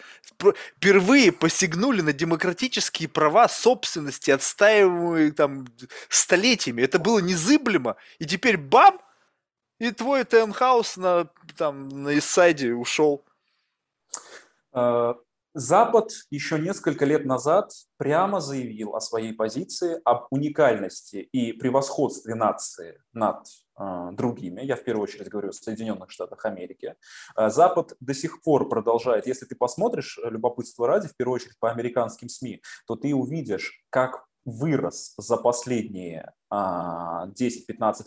впервые 0.76 1.30
посягнули 1.30 2.00
на 2.00 2.12
демократические 2.12 3.08
права 3.08 3.48
собственности, 3.48 4.32
отстаиваемые 4.32 5.30
там 5.32 5.66
столетиями. 6.08 6.82
Это 6.82 6.98
было 6.98 7.20
незыблемо. 7.20 7.96
И 8.18 8.24
теперь 8.24 8.56
бам! 8.56 9.00
И 9.78 9.90
твой 9.92 10.24
таунхаус 10.24 10.96
на, 10.96 11.30
там, 11.56 11.88
на 11.88 12.18
Иссайде 12.18 12.72
ушел. 12.72 13.24
Запад 15.58 16.10
еще 16.28 16.58
несколько 16.58 17.06
лет 17.06 17.24
назад 17.24 17.72
прямо 17.96 18.42
заявил 18.42 18.94
о 18.94 19.00
своей 19.00 19.32
позиции, 19.32 19.98
об 20.04 20.26
уникальности 20.28 21.16
и 21.16 21.54
превосходстве 21.54 22.34
нации 22.34 23.02
над 23.14 23.46
э, 23.80 24.10
другими. 24.12 24.60
Я 24.60 24.76
в 24.76 24.84
первую 24.84 25.04
очередь 25.04 25.30
говорю 25.30 25.48
о 25.48 25.52
Соединенных 25.54 26.10
Штатах 26.10 26.44
Америки. 26.44 26.94
Э, 27.38 27.48
Запад 27.48 27.94
до 28.00 28.12
сих 28.12 28.42
пор 28.42 28.68
продолжает. 28.68 29.26
Если 29.26 29.46
ты 29.46 29.56
посмотришь, 29.56 30.18
э, 30.22 30.28
любопытство 30.28 30.86
ради, 30.86 31.08
в 31.08 31.16
первую 31.16 31.36
очередь 31.36 31.58
по 31.58 31.70
американским 31.70 32.28
СМИ, 32.28 32.60
то 32.86 32.94
ты 32.94 33.14
увидишь, 33.14 33.82
как 33.88 34.25
вырос 34.46 35.14
за 35.18 35.36
последние 35.36 36.32
10-15 36.50 36.50
а, 36.50 37.32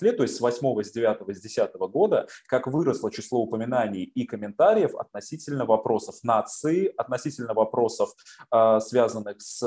лет, 0.02 0.18
то 0.18 0.24
есть 0.24 0.38
с 0.38 0.40
8, 0.40 0.82
с 0.82 0.92
9, 0.92 1.38
с 1.38 1.42
10 1.42 1.76
года, 1.92 2.28
как 2.48 2.68
выросло 2.68 3.12
число 3.12 3.42
упоминаний 3.42 4.04
и 4.04 4.26
комментариев 4.26 4.96
относительно 4.96 5.66
вопросов 5.66 6.16
нации, 6.24 6.92
относительно 6.98 7.54
вопросов, 7.54 8.12
а, 8.50 8.80
связанных 8.80 9.42
с 9.42 9.62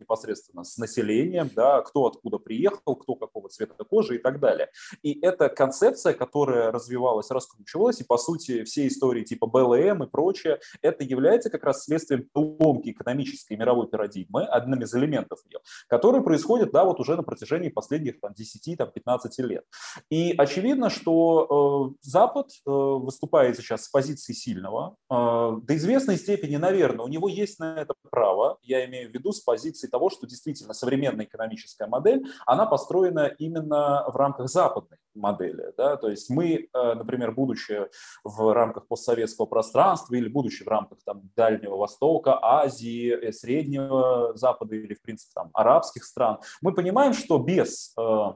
непосредственно 0.00 0.64
с 0.64 0.76
населением, 0.78 1.50
да, 1.54 1.82
кто 1.82 2.06
откуда 2.06 2.38
приехал, 2.38 2.96
кто 2.96 3.14
какого 3.14 3.48
цвета 3.48 3.84
кожи 3.84 4.16
и 4.16 4.18
так 4.18 4.40
далее. 4.40 4.70
И 5.02 5.18
это 5.20 5.48
концепция, 5.48 6.12
которая 6.12 6.70
развивалась, 6.72 7.30
раскручивалась, 7.30 8.00
и 8.00 8.04
по 8.04 8.18
сути 8.18 8.64
все 8.64 8.86
истории 8.86 9.24
типа 9.24 9.46
БЛМ 9.46 10.04
и 10.04 10.06
прочее, 10.06 10.60
это 10.82 11.04
является 11.04 11.50
как 11.50 11.64
раз 11.64 11.84
следствием 11.84 12.28
ломки 12.34 12.90
экономической 12.90 13.56
мировой 13.56 13.88
парадигмы, 13.88 14.44
одним 14.44 14.82
из 14.82 14.94
элементов 14.94 15.40
ее, 15.50 15.60
которые 15.88 16.22
происходят, 16.22 16.72
да, 16.72 16.84
вот 16.84 17.00
уже 17.00 17.16
на 17.16 17.22
протяжении 17.22 17.68
последних 17.68 18.20
там, 18.20 18.32
10-15 18.32 19.30
лет. 19.38 19.64
И 20.10 20.34
очевидно, 20.36 20.90
что 20.90 21.94
э, 21.94 21.96
Запад 22.02 22.50
э, 22.50 22.70
выступает 22.70 23.56
сейчас 23.56 23.84
с 23.84 23.88
позиции 23.88 24.32
сильного, 24.32 24.96
э, 25.10 25.14
до 25.14 25.76
известной 25.76 26.16
степени, 26.16 26.56
наверное, 26.56 27.04
у 27.04 27.08
него 27.08 27.28
есть 27.28 27.58
на 27.58 27.76
это 27.80 27.94
право, 28.10 28.58
я 28.62 28.84
имею 28.86 29.10
в 29.10 29.14
виду 29.14 29.32
с 29.32 29.40
позиции 29.40 29.85
того, 29.88 30.10
что 30.10 30.26
действительно 30.26 30.74
современная 30.74 31.24
экономическая 31.24 31.86
модель, 31.86 32.26
она 32.46 32.66
построена 32.66 33.26
именно 33.38 34.04
в 34.08 34.16
рамках 34.16 34.48
западной 34.48 34.98
модели. 35.14 35.72
Да? 35.76 35.96
То 35.96 36.08
есть 36.08 36.30
мы, 36.30 36.68
э, 36.72 36.94
например, 36.94 37.32
будучи 37.32 37.88
в 38.24 38.52
рамках 38.52 38.86
постсоветского 38.86 39.46
пространства 39.46 40.14
или 40.14 40.28
будучи 40.28 40.62
в 40.62 40.68
рамках 40.68 40.98
там, 41.04 41.30
Дальнего 41.36 41.76
Востока, 41.76 42.38
Азии, 42.42 43.10
э, 43.10 43.32
Среднего 43.32 44.32
Запада 44.36 44.76
или, 44.76 44.94
в 44.94 45.02
принципе, 45.02 45.32
там, 45.34 45.50
арабских 45.54 46.04
стран, 46.04 46.38
мы 46.60 46.72
понимаем, 46.72 47.12
что 47.12 47.38
без 47.38 47.94
э, 47.98 48.32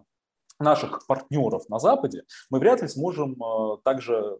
наших 0.58 1.06
партнеров 1.06 1.68
на 1.68 1.78
Западе 1.78 2.24
мы 2.50 2.58
вряд 2.58 2.82
ли 2.82 2.88
сможем 2.88 3.36
также 3.82 4.38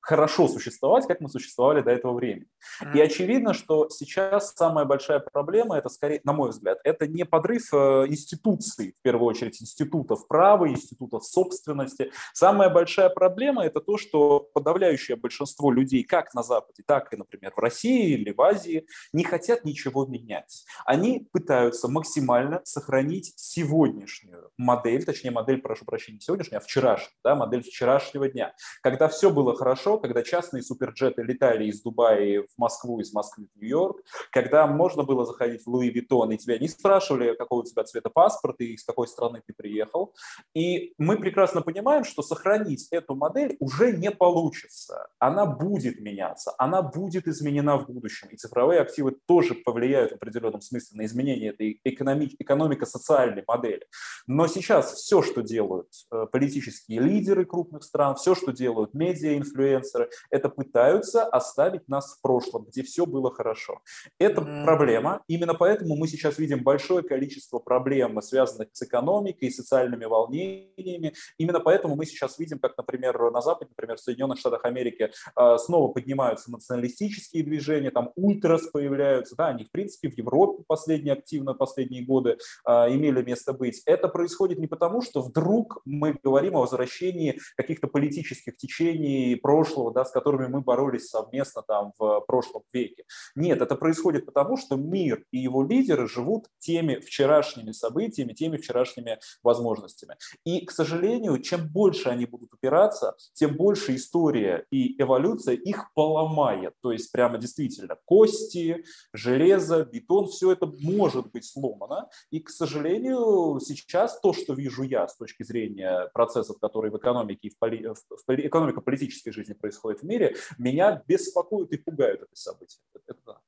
хорошо 0.00 0.48
существовать, 0.48 1.06
как 1.06 1.20
мы 1.20 1.28
существовали 1.28 1.82
до 1.82 1.90
этого 1.90 2.14
времени. 2.14 2.46
Mm-hmm. 2.82 2.96
И 2.96 3.00
очевидно, 3.00 3.54
что 3.54 3.88
сейчас 3.88 4.54
самая 4.54 4.84
большая 4.84 5.20
проблема, 5.20 5.76
это 5.76 5.88
скорее, 5.88 6.20
на 6.24 6.32
мой 6.32 6.50
взгляд, 6.50 6.78
это 6.84 7.06
не 7.06 7.24
подрыв 7.24 7.72
э, 7.72 8.06
институций, 8.08 8.94
в 8.98 9.02
первую 9.02 9.28
очередь 9.28 9.60
институтов 9.60 10.26
права, 10.26 10.68
институтов 10.68 11.24
собственности. 11.24 12.12
Самая 12.32 12.70
большая 12.70 13.10
проблема 13.10 13.64
это 13.64 13.80
то, 13.80 13.98
что 13.98 14.40
подавляющее 14.54 15.16
большинство 15.16 15.70
людей, 15.70 16.02
как 16.04 16.34
на 16.34 16.42
Западе, 16.42 16.82
так 16.86 17.12
и, 17.12 17.16
например, 17.16 17.52
в 17.54 17.58
России 17.58 18.12
или 18.14 18.32
в 18.32 18.40
Азии, 18.40 18.86
не 19.12 19.24
хотят 19.24 19.64
ничего 19.64 20.06
менять. 20.06 20.64
Они 20.84 21.28
пытаются 21.32 21.88
максимально 21.88 22.60
сохранить 22.64 23.32
сегодняшнюю 23.36 24.50
модель, 24.56 25.04
точнее 25.04 25.30
модель, 25.30 25.60
прошу 25.60 25.84
прощения, 25.84 26.16
не 26.16 26.20
сегодняшнюю, 26.20 26.58
а 26.58 26.60
вчерашнюю, 26.60 27.12
да, 27.22 27.34
модель 27.34 27.62
вчерашнего 27.62 28.28
дня, 28.28 28.54
когда 28.82 29.08
все 29.08 29.30
было 29.30 29.54
хорошо, 29.54 29.89
хорошо, 29.90 29.98
когда 29.98 30.22
частные 30.22 30.62
суперджеты 30.62 31.22
летали 31.22 31.66
из 31.66 31.82
Дубая 31.82 32.42
в 32.42 32.58
Москву, 32.58 33.00
из 33.00 33.12
Москвы 33.12 33.46
в 33.54 33.60
Нью-Йорк, 33.60 34.02
когда 34.30 34.66
можно 34.66 35.02
было 35.02 35.24
заходить 35.24 35.62
в 35.64 35.68
Луи 35.68 35.90
Виттон, 35.90 36.32
и 36.32 36.36
тебя 36.36 36.58
не 36.58 36.68
спрашивали, 36.68 37.34
какого 37.34 37.60
у 37.60 37.64
тебя 37.64 37.84
цвета 37.84 38.10
паспорт 38.10 38.60
и 38.60 38.74
из 38.74 38.84
какой 38.84 39.08
страны 39.08 39.42
ты 39.46 39.52
приехал. 39.52 40.14
И 40.54 40.94
мы 40.98 41.18
прекрасно 41.18 41.62
понимаем, 41.62 42.04
что 42.04 42.22
сохранить 42.22 42.88
эту 42.90 43.14
модель 43.14 43.56
уже 43.60 43.92
не 43.92 44.10
получится. 44.10 45.08
Она 45.18 45.46
будет 45.46 46.00
меняться, 46.00 46.52
она 46.58 46.82
будет 46.82 47.26
изменена 47.26 47.76
в 47.76 47.86
будущем. 47.86 48.28
И 48.30 48.36
цифровые 48.36 48.80
активы 48.80 49.16
тоже 49.26 49.54
повлияют 49.54 50.12
в 50.12 50.14
определенном 50.16 50.60
смысле 50.60 50.98
на 50.98 51.06
изменение 51.06 51.50
этой 51.50 51.80
экономи- 51.84 52.36
экономико-социальной 52.38 53.44
модели. 53.46 53.86
Но 54.26 54.46
сейчас 54.46 54.94
все, 54.94 55.22
что 55.22 55.42
делают 55.42 55.88
э, 56.12 56.26
политические 56.30 57.00
лидеры 57.00 57.44
крупных 57.44 57.82
стран, 57.82 58.14
все, 58.14 58.34
что 58.34 58.52
делают 58.52 58.94
медиа-инфлюенсеры, 59.00 59.79
инфлюенсеры, 59.80 60.10
это 60.30 60.48
пытаются 60.48 61.24
оставить 61.24 61.88
нас 61.88 62.16
в 62.16 62.22
прошлом, 62.22 62.64
где 62.64 62.82
все 62.82 63.06
было 63.06 63.32
хорошо. 63.32 63.80
Это 64.18 64.40
mm-hmm. 64.40 64.64
проблема. 64.64 65.22
Именно 65.28 65.54
поэтому 65.54 65.96
мы 65.96 66.08
сейчас 66.08 66.38
видим 66.38 66.62
большое 66.62 67.02
количество 67.02 67.58
проблем, 67.58 68.20
связанных 68.22 68.68
с 68.72 68.82
экономикой 68.82 69.48
и 69.48 69.50
социальными 69.50 70.04
волнениями. 70.04 71.14
Именно 71.38 71.60
поэтому 71.60 71.96
мы 71.96 72.06
сейчас 72.06 72.38
видим, 72.38 72.58
как, 72.58 72.76
например, 72.76 73.30
на 73.30 73.40
Западе, 73.40 73.70
например, 73.70 73.96
в 73.96 74.00
Соединенных 74.00 74.38
Штатах 74.38 74.64
Америки 74.64 75.10
а, 75.34 75.58
снова 75.58 75.92
поднимаются 75.92 76.50
националистические 76.50 77.42
движения, 77.42 77.90
там 77.90 78.12
ультрас 78.16 78.66
появляются, 78.68 79.36
да, 79.36 79.48
они, 79.48 79.64
в 79.64 79.70
принципе, 79.70 80.10
в 80.10 80.16
Европе 80.16 80.64
последние 80.66 81.14
активно, 81.14 81.54
последние 81.54 82.04
годы 82.04 82.38
а, 82.64 82.88
имели 82.90 83.22
место 83.22 83.52
быть. 83.52 83.82
Это 83.86 84.08
происходит 84.08 84.58
не 84.58 84.66
потому, 84.66 85.02
что 85.02 85.22
вдруг 85.22 85.80
мы 85.84 86.16
говорим 86.22 86.56
о 86.56 86.60
возвращении 86.60 87.38
каких-то 87.56 87.88
политических 87.88 88.56
течений 88.56 89.36
прошлого, 89.36 89.69
прошлого, 89.70 89.92
да, 89.92 90.04
с 90.04 90.10
которыми 90.10 90.46
мы 90.46 90.60
боролись 90.60 91.08
совместно 91.08 91.62
там 91.62 91.92
в 91.98 92.20
прошлом 92.26 92.62
веке. 92.72 93.04
Нет, 93.34 93.60
это 93.62 93.76
происходит 93.76 94.26
потому, 94.26 94.56
что 94.56 94.76
мир 94.76 95.24
и 95.30 95.38
его 95.38 95.62
лидеры 95.62 96.08
живут 96.08 96.46
теми 96.58 96.96
вчерашними 96.96 97.72
событиями, 97.72 98.32
теми 98.32 98.56
вчерашними 98.56 99.18
возможностями. 99.42 100.16
И, 100.44 100.64
к 100.64 100.70
сожалению, 100.70 101.38
чем 101.38 101.68
больше 101.68 102.08
они 102.08 102.26
будут 102.26 102.52
упираться, 102.52 103.14
тем 103.32 103.56
больше 103.56 103.94
история 103.94 104.64
и 104.70 105.00
эволюция 105.00 105.54
их 105.54 105.92
поломает. 105.94 106.74
То 106.82 106.92
есть 106.92 107.12
прямо 107.12 107.38
действительно 107.38 107.96
кости, 108.04 108.84
железо, 109.12 109.84
бетон, 109.84 110.26
все 110.26 110.52
это 110.52 110.66
может 110.66 111.30
быть 111.30 111.44
сломано. 111.44 112.08
И, 112.30 112.40
к 112.40 112.50
сожалению, 112.50 113.60
сейчас 113.60 114.20
то, 114.20 114.32
что 114.32 114.54
вижу 114.54 114.82
я 114.82 115.06
с 115.06 115.16
точки 115.16 115.42
зрения 115.42 116.10
процессов, 116.12 116.58
которые 116.60 116.90
в 116.90 116.96
экономике 116.96 117.48
и 117.48 117.50
в, 117.50 117.58
поли... 117.58 117.86
в 117.86 118.28
экономико-политической 118.28 119.30
жизни 119.30 119.54
происходит 119.60 120.00
в 120.00 120.04
мире, 120.04 120.36
меня 120.58 121.02
беспокоят 121.06 121.70
и 121.72 121.76
пугают 121.76 122.22
эти 122.22 122.38
события. 122.38 122.78
Это, 123.06 123.18
да. 123.26 123.40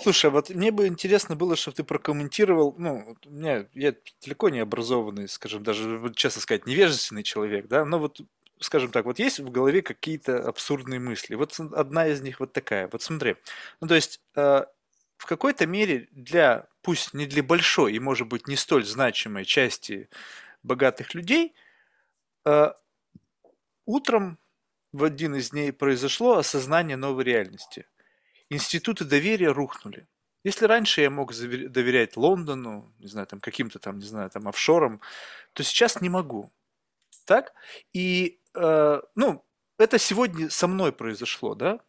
Слушай, 0.00 0.30
вот 0.30 0.50
мне 0.50 0.72
бы 0.72 0.88
интересно 0.88 1.36
было, 1.36 1.54
чтобы 1.54 1.76
ты 1.76 1.84
прокомментировал, 1.84 2.74
ну, 2.78 3.16
у 3.24 3.30
меня, 3.30 3.66
я 3.74 3.94
далеко 4.22 4.48
не 4.48 4.58
образованный, 4.58 5.28
скажем, 5.28 5.62
даже, 5.62 6.12
честно 6.16 6.42
сказать, 6.42 6.66
невежественный 6.66 7.22
человек, 7.22 7.68
да, 7.68 7.84
но 7.84 8.00
вот, 8.00 8.20
скажем 8.58 8.90
так, 8.90 9.04
вот 9.04 9.20
есть 9.20 9.38
в 9.38 9.50
голове 9.50 9.82
какие-то 9.82 10.48
абсурдные 10.48 10.98
мысли. 10.98 11.36
Вот 11.36 11.58
одна 11.58 12.08
из 12.08 12.20
них 12.22 12.40
вот 12.40 12.52
такая. 12.52 12.88
Вот 12.90 13.02
смотри, 13.02 13.36
ну, 13.80 13.86
то 13.86 13.94
есть 13.94 14.20
э, 14.34 14.64
в 15.16 15.26
какой-то 15.26 15.66
мере 15.66 16.08
для, 16.10 16.66
пусть 16.82 17.14
не 17.14 17.26
для 17.26 17.42
большой 17.42 17.94
и, 17.94 18.00
может 18.00 18.26
быть, 18.26 18.48
не 18.48 18.56
столь 18.56 18.84
значимой 18.84 19.44
части 19.44 20.08
богатых 20.64 21.14
людей, 21.14 21.54
э, 22.44 22.72
утром 23.86 24.38
в 24.94 25.02
один 25.02 25.34
из 25.34 25.50
дней 25.50 25.72
произошло 25.72 26.38
осознание 26.38 26.96
новой 26.96 27.24
реальности. 27.24 27.84
Институты 28.48 29.04
доверия 29.04 29.50
рухнули. 29.50 30.06
Если 30.44 30.66
раньше 30.66 31.00
я 31.00 31.10
мог 31.10 31.34
доверять 31.34 32.16
Лондону, 32.16 32.94
не 33.00 33.08
знаю, 33.08 33.26
там 33.26 33.40
каким-то 33.40 33.80
там, 33.80 33.98
не 33.98 34.06
знаю, 34.06 34.30
там 34.30 34.46
офшорам, 34.46 35.00
то 35.52 35.64
сейчас 35.64 36.00
не 36.00 36.08
могу. 36.08 36.52
Так? 37.24 37.54
И, 37.92 38.38
э, 38.54 39.00
ну, 39.16 39.44
это 39.78 39.98
сегодня 39.98 40.48
со 40.48 40.68
мной 40.68 40.92
произошло, 40.92 41.56
да? 41.56 41.80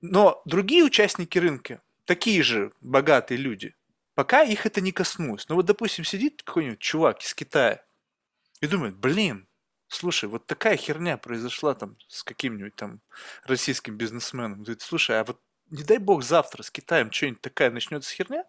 Но 0.00 0.42
другие 0.46 0.82
участники 0.82 1.38
рынка, 1.38 1.80
такие 2.06 2.42
же 2.42 2.72
богатые 2.80 3.38
люди, 3.38 3.76
пока 4.16 4.42
их 4.42 4.66
это 4.66 4.80
не 4.80 4.90
коснулось. 4.90 5.48
Ну 5.48 5.54
вот, 5.54 5.66
допустим, 5.66 6.04
сидит 6.04 6.42
какой-нибудь 6.42 6.80
чувак 6.80 7.22
из 7.22 7.34
Китая 7.34 7.84
и 8.60 8.66
думает, 8.66 8.96
блин, 8.96 9.46
Слушай, 9.88 10.28
вот 10.28 10.46
такая 10.46 10.76
херня 10.76 11.16
произошла 11.16 11.74
там 11.74 11.96
с 12.08 12.22
каким-нибудь 12.24 12.74
там 12.74 13.00
российским 13.44 13.96
бизнесменом. 13.96 14.62
Говорит, 14.62 14.82
слушай, 14.82 15.18
а 15.20 15.24
вот 15.24 15.40
не 15.70 15.82
дай 15.82 15.98
бог 15.98 16.22
завтра 16.22 16.62
с 16.62 16.70
Китаем 16.70 17.12
что-нибудь 17.12 17.40
такая 17.40 17.70
начнется 17.70 18.12
херня, 18.14 18.44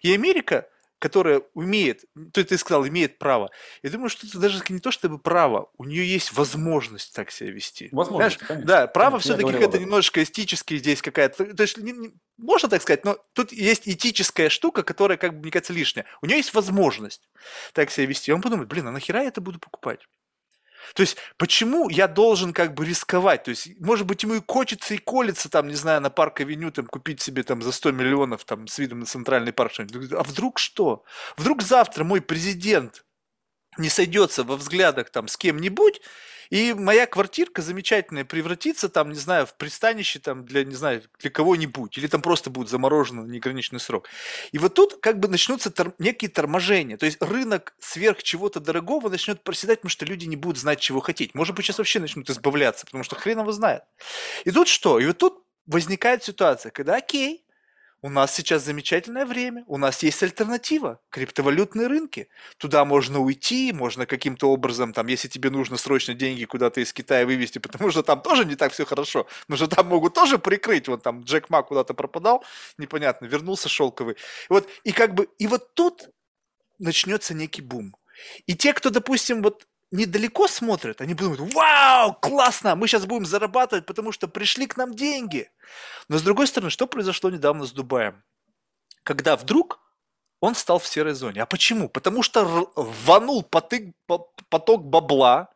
и 0.00 0.12
Америка, 0.12 0.68
которая 0.98 1.42
умеет, 1.54 2.04
то 2.32 2.44
ты 2.44 2.56
сказал, 2.56 2.86
имеет 2.86 3.18
право. 3.18 3.50
Я 3.82 3.90
думаю, 3.90 4.08
что 4.08 4.26
это 4.26 4.38
даже 4.38 4.62
не 4.68 4.78
то 4.78 4.92
чтобы 4.92 5.18
право, 5.18 5.70
у 5.76 5.84
нее 5.84 6.06
есть 6.06 6.32
возможность 6.32 7.12
так 7.14 7.32
себя 7.32 7.50
вести. 7.50 7.88
Возможность, 7.90 8.38
конечно. 8.38 8.66
Да, 8.66 8.86
право 8.86 9.18
все-таки 9.18 9.52
это 9.56 9.78
немножечко 9.78 10.22
этически 10.22 10.78
здесь 10.78 11.02
какая-то. 11.02 11.54
То 11.56 11.62
есть, 11.62 11.76
не, 11.78 11.92
не, 11.92 12.12
можно 12.38 12.68
так 12.68 12.82
сказать, 12.82 13.04
но 13.04 13.18
тут 13.34 13.50
есть 13.52 13.88
этическая 13.88 14.48
штука, 14.48 14.84
которая, 14.84 15.18
как 15.18 15.34
бы, 15.34 15.40
мне 15.40 15.50
кажется, 15.50 15.72
лишняя. 15.72 16.06
У 16.22 16.26
нее 16.26 16.36
есть 16.36 16.54
возможность 16.54 17.28
так 17.72 17.90
себя 17.90 18.06
вести. 18.06 18.30
И 18.30 18.34
он 18.34 18.40
подумает, 18.40 18.68
блин, 18.68 18.86
а 18.86 18.92
нахера 18.92 19.22
я 19.22 19.28
это 19.28 19.40
буду 19.40 19.58
покупать? 19.58 20.06
То 20.94 21.02
есть, 21.02 21.16
почему 21.36 21.88
я 21.88 22.08
должен 22.08 22.52
как 22.52 22.74
бы 22.74 22.84
рисковать? 22.84 23.44
То 23.44 23.50
есть, 23.50 23.80
может 23.80 24.06
быть, 24.06 24.22
ему 24.22 24.34
и 24.34 24.40
кочется, 24.40 24.94
и 24.94 24.98
колется, 24.98 25.48
там, 25.48 25.68
не 25.68 25.74
знаю, 25.74 26.00
на 26.00 26.10
парк-авеню, 26.10 26.70
там, 26.70 26.86
купить 26.86 27.20
себе 27.20 27.42
там 27.42 27.62
за 27.62 27.72
100 27.72 27.92
миллионов, 27.92 28.44
там, 28.44 28.66
с 28.66 28.78
видом 28.78 29.00
на 29.00 29.06
центральный 29.06 29.52
парк 29.52 29.72
что-нибудь. 29.72 30.12
А 30.12 30.22
вдруг 30.22 30.58
что? 30.58 31.04
Вдруг 31.36 31.62
завтра 31.62 32.04
мой 32.04 32.20
президент 32.20 33.04
не 33.78 33.88
сойдется 33.88 34.44
во 34.44 34.56
взглядах 34.56 35.10
там 35.10 35.28
с 35.28 35.36
кем-нибудь, 35.36 36.00
И 36.52 36.74
моя 36.74 37.06
квартирка 37.06 37.62
замечательная 37.62 38.26
превратится 38.26 38.90
там, 38.90 39.08
не 39.08 39.18
знаю, 39.18 39.46
в 39.46 39.54
пристанище 39.54 40.18
там 40.18 40.44
для, 40.44 40.64
не 40.64 40.74
знаю, 40.74 41.02
для 41.18 41.30
кого-нибудь. 41.30 41.96
Или 41.96 42.08
там 42.08 42.20
просто 42.20 42.50
будет 42.50 42.68
заморожено 42.68 43.22
на 43.22 43.30
неограниченный 43.30 43.80
срок. 43.80 44.06
И 44.52 44.58
вот 44.58 44.74
тут 44.74 45.00
как 45.00 45.18
бы 45.18 45.28
начнутся 45.28 45.70
тор- 45.70 45.94
некие 45.98 46.28
торможения. 46.28 46.98
То 46.98 47.06
есть 47.06 47.16
рынок 47.22 47.74
сверх 47.80 48.22
чего-то 48.22 48.60
дорогого 48.60 49.08
начнет 49.08 49.42
проседать, 49.42 49.78
потому 49.78 49.88
что 49.88 50.04
люди 50.04 50.26
не 50.26 50.36
будут 50.36 50.58
знать, 50.58 50.78
чего 50.78 51.00
хотеть. 51.00 51.34
Может 51.34 51.56
быть, 51.56 51.64
сейчас 51.64 51.78
вообще 51.78 52.00
начнут 52.00 52.28
избавляться, 52.28 52.84
потому 52.84 53.02
что 53.02 53.16
хрен 53.16 53.40
его 53.40 53.52
знает. 53.52 53.84
И 54.44 54.50
тут 54.50 54.68
что? 54.68 54.98
И 54.98 55.06
вот 55.06 55.16
тут 55.16 55.42
возникает 55.64 56.22
ситуация, 56.22 56.70
когда 56.70 56.96
окей, 56.96 57.46
у 58.02 58.10
нас 58.10 58.34
сейчас 58.34 58.64
замечательное 58.64 59.24
время, 59.24 59.64
у 59.68 59.78
нас 59.78 60.02
есть 60.02 60.22
альтернатива, 60.22 61.00
криптовалютные 61.10 61.86
рынки. 61.86 62.28
Туда 62.58 62.84
можно 62.84 63.20
уйти, 63.20 63.72
можно 63.72 64.06
каким-то 64.06 64.50
образом, 64.50 64.92
там, 64.92 65.06
если 65.06 65.28
тебе 65.28 65.50
нужно 65.50 65.76
срочно 65.76 66.12
деньги 66.12 66.44
куда-то 66.44 66.80
из 66.80 66.92
Китая 66.92 67.24
вывести, 67.24 67.58
потому 67.60 67.90
что 67.92 68.02
там 68.02 68.20
тоже 68.20 68.44
не 68.44 68.56
так 68.56 68.72
все 68.72 68.84
хорошо, 68.84 69.28
потому 69.46 69.56
что 69.56 69.68
там 69.68 69.86
могут 69.86 70.14
тоже 70.14 70.38
прикрыть, 70.38 70.88
вот 70.88 71.02
там 71.04 71.22
Джек 71.22 71.48
Ма 71.48 71.62
куда-то 71.62 71.94
пропадал, 71.94 72.44
непонятно, 72.76 73.26
вернулся 73.26 73.68
шелковый. 73.68 74.16
Вот, 74.48 74.68
и 74.82 74.90
как 74.90 75.14
бы, 75.14 75.28
и 75.38 75.46
вот 75.46 75.74
тут 75.74 76.08
начнется 76.78 77.34
некий 77.34 77.62
бум. 77.62 77.94
И 78.46 78.54
те, 78.54 78.72
кто, 78.72 78.90
допустим, 78.90 79.42
вот 79.42 79.66
недалеко 79.92 80.48
смотрят, 80.48 81.00
они 81.00 81.14
думают, 81.14 81.54
вау, 81.54 82.14
классно, 82.14 82.74
мы 82.74 82.88
сейчас 82.88 83.06
будем 83.06 83.26
зарабатывать, 83.26 83.86
потому 83.86 84.10
что 84.10 84.26
пришли 84.26 84.66
к 84.66 84.76
нам 84.76 84.94
деньги. 84.94 85.50
Но 86.08 86.18
с 86.18 86.22
другой 86.22 86.48
стороны, 86.48 86.70
что 86.70 86.86
произошло 86.88 87.30
недавно 87.30 87.66
с 87.66 87.72
Дубаем? 87.72 88.24
Когда 89.04 89.36
вдруг 89.36 89.78
он 90.42 90.56
стал 90.56 90.80
в 90.80 90.86
серой 90.88 91.14
зоне. 91.14 91.40
А 91.42 91.46
почему? 91.46 91.88
Потому 91.88 92.24
что 92.24 92.68
рванул 92.74 93.44
поток 93.44 94.84
бабла, 94.84 95.51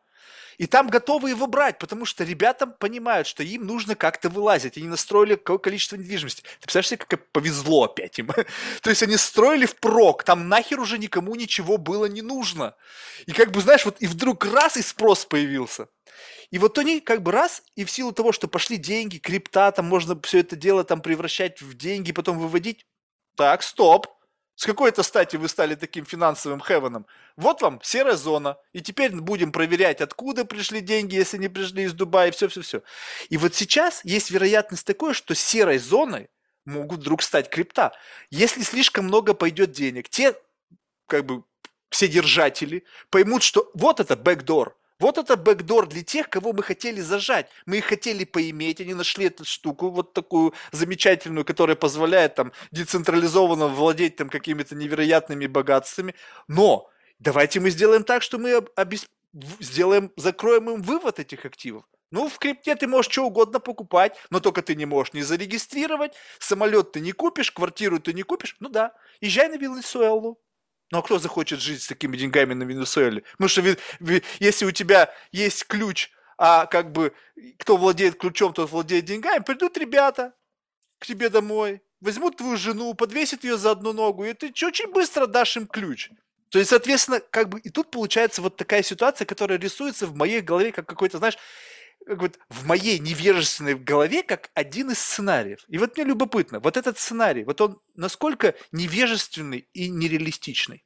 и 0.57 0.65
там 0.65 0.87
готовы 0.87 1.29
его 1.29 1.45
брать, 1.45 1.77
потому 1.77 2.05
что 2.05 2.23
ребята 2.23 2.65
понимают, 2.65 3.27
что 3.27 3.43
им 3.43 3.65
нужно 3.65 3.95
как-то 3.95 4.29
вылазить. 4.29 4.77
Они 4.77 4.87
настроили 4.87 5.35
какое 5.35 5.59
количество 5.59 5.95
недвижимости. 5.95 6.41
Ты 6.41 6.49
представляешь 6.61 6.89
себе, 6.89 7.05
как 7.07 7.31
повезло 7.31 7.83
опять 7.85 8.17
им? 8.17 8.27
То 8.81 8.89
есть 8.89 9.03
они 9.03 9.17
строили 9.17 9.65
впрок, 9.65 10.23
там 10.23 10.49
нахер 10.49 10.79
уже 10.79 10.97
никому 10.97 11.35
ничего 11.35 11.77
было 11.77 12.05
не 12.05 12.21
нужно. 12.21 12.75
И 13.27 13.33
как 13.33 13.51
бы, 13.51 13.61
знаешь, 13.61 13.85
вот 13.85 13.97
и 13.99 14.07
вдруг 14.07 14.45
раз 14.45 14.77
и 14.77 14.81
спрос 14.81 15.25
появился. 15.25 15.89
И 16.49 16.59
вот 16.59 16.77
они 16.77 17.01
как 17.01 17.21
бы 17.21 17.31
раз, 17.31 17.61
и 17.75 17.83
в 17.83 17.91
силу 17.91 18.11
того, 18.11 18.31
что 18.31 18.47
пошли 18.47 18.77
деньги, 18.77 19.17
крипта, 19.17 19.71
там 19.71 19.85
можно 19.85 20.19
все 20.21 20.39
это 20.39 20.55
дело 20.55 20.83
там 20.83 21.01
превращать 21.01 21.61
в 21.61 21.75
деньги, 21.75 22.11
потом 22.11 22.39
выводить. 22.39 22.85
Так, 23.35 23.61
стоп, 23.61 24.07
с 24.57 24.65
какой-то 24.65 25.03
стати 25.03 25.35
вы 25.35 25.49
стали 25.49 25.75
таким 25.75 26.03
финансовым 26.03 26.59
хевеном? 26.59 27.05
Вот 27.35 27.61
вам 27.61 27.79
серая 27.83 28.15
зона. 28.15 28.57
И 28.73 28.81
теперь 28.81 29.11
будем 29.15 29.51
проверять, 29.51 30.01
откуда 30.01 30.45
пришли 30.45 30.81
деньги, 30.81 31.13
если 31.13 31.37
не 31.37 31.47
пришли 31.47 31.83
из 31.83 31.93
Дубая, 31.93 32.31
все-все-все. 32.31 32.81
И 33.29 33.37
вот 33.37 33.53
сейчас 33.53 34.03
есть 34.03 34.31
вероятность 34.31 34.87
такой, 34.87 35.13
что 35.13 35.35
серой 35.35 35.77
зоной 35.77 36.31
могут 36.65 37.01
вдруг 37.01 37.21
стать 37.21 37.51
крипта. 37.51 37.93
Если 38.31 38.63
слишком 38.63 39.05
много 39.05 39.35
пойдет 39.35 39.73
денег, 39.73 40.09
те 40.09 40.35
как 41.05 41.23
бы 41.27 41.43
все 41.89 42.07
держатели 42.07 42.83
поймут, 43.11 43.43
что 43.43 43.69
вот 43.75 43.99
это 43.99 44.15
бэкдор, 44.15 44.75
вот 44.99 45.17
это 45.17 45.37
бэкдор 45.37 45.87
для 45.87 46.03
тех, 46.03 46.29
кого 46.29 46.53
мы 46.53 46.63
хотели 46.63 47.01
зажать. 47.01 47.49
Мы 47.65 47.77
их 47.77 47.85
хотели 47.85 48.23
поиметь, 48.23 48.81
они 48.81 48.93
нашли 48.93 49.25
эту 49.25 49.45
штуку, 49.45 49.89
вот 49.89 50.13
такую 50.13 50.53
замечательную, 50.71 51.45
которая 51.45 51.75
позволяет 51.75 52.35
там 52.35 52.51
децентрализованно 52.71 53.67
владеть 53.67 54.15
там 54.15 54.29
какими-то 54.29 54.75
невероятными 54.75 55.47
богатствами. 55.47 56.15
Но 56.47 56.89
давайте 57.19 57.59
мы 57.59 57.69
сделаем 57.69 58.03
так, 58.03 58.23
что 58.23 58.37
мы 58.37 58.55
обес... 58.75 59.05
сделаем, 59.59 60.11
закроем 60.15 60.69
им 60.69 60.81
вывод 60.81 61.19
этих 61.19 61.45
активов. 61.45 61.83
Ну, 62.09 62.29
в 62.29 62.39
крипте 62.39 62.75
ты 62.75 62.87
можешь 62.87 63.11
что 63.11 63.25
угодно 63.25 63.59
покупать, 63.59 64.15
но 64.29 64.39
только 64.39 64.61
ты 64.61 64.75
не 64.75 64.85
можешь 64.85 65.13
не 65.13 65.23
зарегистрировать, 65.23 66.13
самолет 66.39 66.93
ты 66.93 67.01
не 67.01 67.11
купишь, 67.11 67.51
квартиру 67.51 67.99
ты 67.99 68.13
не 68.13 68.23
купишь. 68.23 68.55
Ну 68.59 68.69
да, 68.69 68.93
езжай 69.19 69.49
на 69.49 69.57
Венесуэлу, 69.57 70.39
ну 70.91 70.99
а 70.99 71.01
кто 71.01 71.19
захочет 71.19 71.61
жить 71.61 71.83
с 71.83 71.87
такими 71.87 72.17
деньгами 72.17 72.53
на 72.53 72.63
Венесуэле? 72.63 73.23
Потому 73.33 73.49
что 73.49 73.77
если 74.39 74.65
у 74.65 74.71
тебя 74.71 75.13
есть 75.31 75.65
ключ, 75.65 76.11
а 76.37 76.65
как 76.65 76.91
бы 76.91 77.13
кто 77.57 77.77
владеет 77.77 78.17
ключом, 78.19 78.53
тот 78.53 78.69
владеет 78.69 79.05
деньгами, 79.05 79.43
придут 79.43 79.77
ребята 79.77 80.33
к 80.99 81.05
тебе 81.05 81.29
домой, 81.29 81.81
возьмут 81.99 82.37
твою 82.37 82.57
жену, 82.57 82.93
подвесят 82.93 83.43
ее 83.43 83.57
за 83.57 83.71
одну 83.71 83.93
ногу, 83.93 84.23
и 84.23 84.33
ты 84.33 84.47
очень 84.65 84.91
быстро 84.91 85.25
дашь 85.25 85.57
им 85.57 85.67
ключ. 85.67 86.09
То 86.49 86.59
есть, 86.59 86.69
соответственно, 86.69 87.19
как 87.19 87.49
бы 87.49 87.59
и 87.59 87.69
тут 87.69 87.91
получается 87.91 88.41
вот 88.41 88.55
такая 88.55 88.81
ситуация, 88.81 89.25
которая 89.25 89.59
рисуется 89.59 90.07
в 90.07 90.15
моей 90.15 90.41
голове 90.41 90.71
как 90.71 90.87
какой-то, 90.87 91.17
знаешь, 91.17 91.37
как 92.07 92.21
вот 92.21 92.39
в 92.49 92.65
моей 92.65 92.99
невежественной 92.99 93.75
голове 93.75 94.23
как 94.23 94.49
один 94.53 94.91
из 94.91 94.99
сценариев. 94.99 95.63
И 95.67 95.77
вот 95.77 95.97
мне 95.97 96.05
любопытно, 96.05 96.59
вот 96.59 96.77
этот 96.77 96.97
сценарий, 96.97 97.43
вот 97.43 97.59
он 97.61 97.79
насколько 97.95 98.55
невежественный 98.71 99.67
и 99.73 99.89
нереалистичный? 99.89 100.83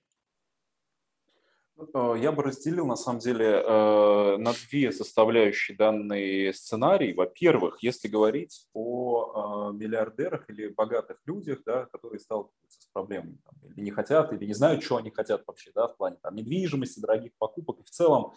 Э, 1.93 2.15
я 2.17 2.31
бы 2.31 2.43
разделил, 2.43 2.85
на 2.85 2.95
самом 2.95 3.19
деле, 3.19 3.45
э, 3.45 4.37
на 4.37 4.53
две 4.53 4.91
составляющие 4.91 5.77
данный 5.77 6.53
сценарий. 6.53 7.13
Во-первых, 7.13 7.81
если 7.81 8.07
говорить 8.07 8.67
о 8.73 9.71
э, 9.71 9.77
миллиардерах 9.77 10.49
или 10.49 10.67
богатых 10.67 11.17
людях, 11.25 11.59
да, 11.65 11.85
которые 11.85 12.19
сталкиваются 12.19 12.81
с 12.81 12.85
проблемами, 12.87 13.37
там, 13.45 13.55
или 13.69 13.81
не 13.81 13.91
хотят, 13.91 14.33
или 14.33 14.45
не 14.45 14.53
знают, 14.53 14.83
что 14.83 14.97
они 14.97 15.11
хотят 15.11 15.43
вообще, 15.47 15.71
да, 15.73 15.87
в 15.87 15.97
плане 15.97 16.17
там, 16.21 16.35
недвижимости, 16.35 16.99
дорогих 16.99 17.31
покупок 17.37 17.79
и 17.79 17.83
в 17.83 17.89
целом 17.89 18.33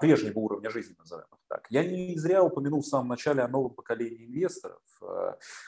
прежнего 0.00 0.38
уровня 0.38 0.70
жизни, 0.70 0.94
назовем 0.98 1.24
их 1.24 1.38
так. 1.48 1.66
Я 1.70 1.84
не 1.84 2.16
зря 2.18 2.42
упомянул 2.42 2.82
в 2.82 2.86
самом 2.86 3.08
начале 3.08 3.42
о 3.42 3.48
новом 3.48 3.74
поколении 3.74 4.26
инвесторов, 4.26 4.80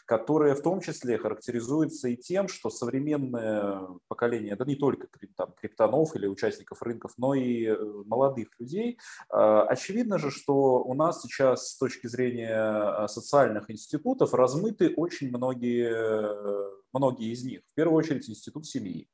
которое 0.06 0.54
в 0.54 0.62
том 0.62 0.80
числе 0.80 1.18
характеризуется 1.18 2.08
и 2.08 2.16
тем, 2.16 2.48
что 2.48 2.70
современное 2.70 3.86
поколение, 4.08 4.56
да 4.56 4.64
не 4.64 4.76
только 4.76 5.08
там, 5.36 5.52
криптонов 5.52 6.14
или 6.16 6.26
участников 6.26 6.82
рынков, 6.82 7.12
но 7.16 7.34
и 7.34 7.66
э, 7.66 7.76
молодых 8.06 8.48
людей. 8.58 8.98
А, 9.28 9.62
очевидно 9.64 10.18
же, 10.18 10.30
что 10.30 10.82
у 10.82 10.94
нас 10.94 11.22
сейчас 11.22 11.70
с 11.70 11.78
точки 11.78 12.06
зрения 12.06 13.06
социальных 13.08 13.70
институтов 13.70 14.34
размыты 14.34 14.92
очень 14.96 15.28
многие, 15.28 15.90
э, 15.90 16.70
многие 16.92 17.32
из 17.32 17.44
них. 17.44 17.60
В 17.70 17.74
первую 17.74 17.96
очередь 17.98 18.28
институт 18.28 18.66
семьи. 18.66 19.08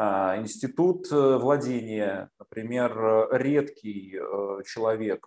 А, 0.00 0.38
институт 0.38 1.10
владения, 1.10 2.30
например, 2.38 3.28
редкий 3.32 4.12
человек 4.64 5.26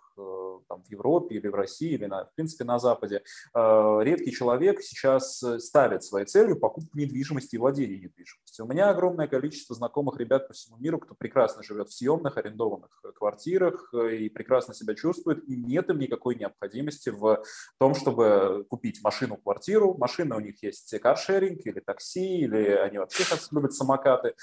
там, 0.67 0.83
в 0.83 0.91
Европе 0.91 1.35
или 1.35 1.47
в 1.47 1.55
России, 1.55 1.91
или, 1.91 2.05
на, 2.05 2.25
в 2.25 2.33
принципе, 2.35 2.63
на 2.63 2.79
Западе, 2.79 3.23
э, 3.53 3.99
редкий 4.03 4.31
человек 4.31 4.81
сейчас 4.81 5.41
э, 5.43 5.59
ставит 5.59 6.03
своей 6.03 6.25
целью 6.25 6.59
покупку 6.59 6.97
недвижимости 6.97 7.55
и 7.55 7.57
владение 7.57 7.99
недвижимостью. 7.99 8.65
У 8.65 8.67
меня 8.67 8.89
огромное 8.89 9.27
количество 9.27 9.75
знакомых 9.75 10.19
ребят 10.19 10.47
по 10.47 10.53
всему 10.53 10.77
миру, 10.77 10.99
кто 10.99 11.15
прекрасно 11.15 11.63
живет 11.63 11.89
в 11.89 11.93
съемных, 11.93 12.37
арендованных 12.37 13.01
э, 13.03 13.11
квартирах 13.11 13.93
и 13.93 14.29
прекрасно 14.29 14.73
себя 14.73 14.95
чувствует, 14.95 15.47
и 15.47 15.55
нет 15.55 15.89
им 15.89 15.99
никакой 15.99 16.35
необходимости 16.35 17.09
в 17.09 17.43
том, 17.79 17.95
чтобы 17.95 18.65
купить 18.69 19.03
машину, 19.03 19.37
квартиру. 19.37 19.95
Машина 19.97 20.37
у 20.37 20.39
них 20.39 20.61
есть 20.63 20.97
каршеринг 20.99 21.65
или 21.65 21.79
такси, 21.79 22.39
или 22.41 22.69
они 22.69 22.97
вообще 22.97 23.23
любят 23.51 23.73
самокаты. 23.73 24.35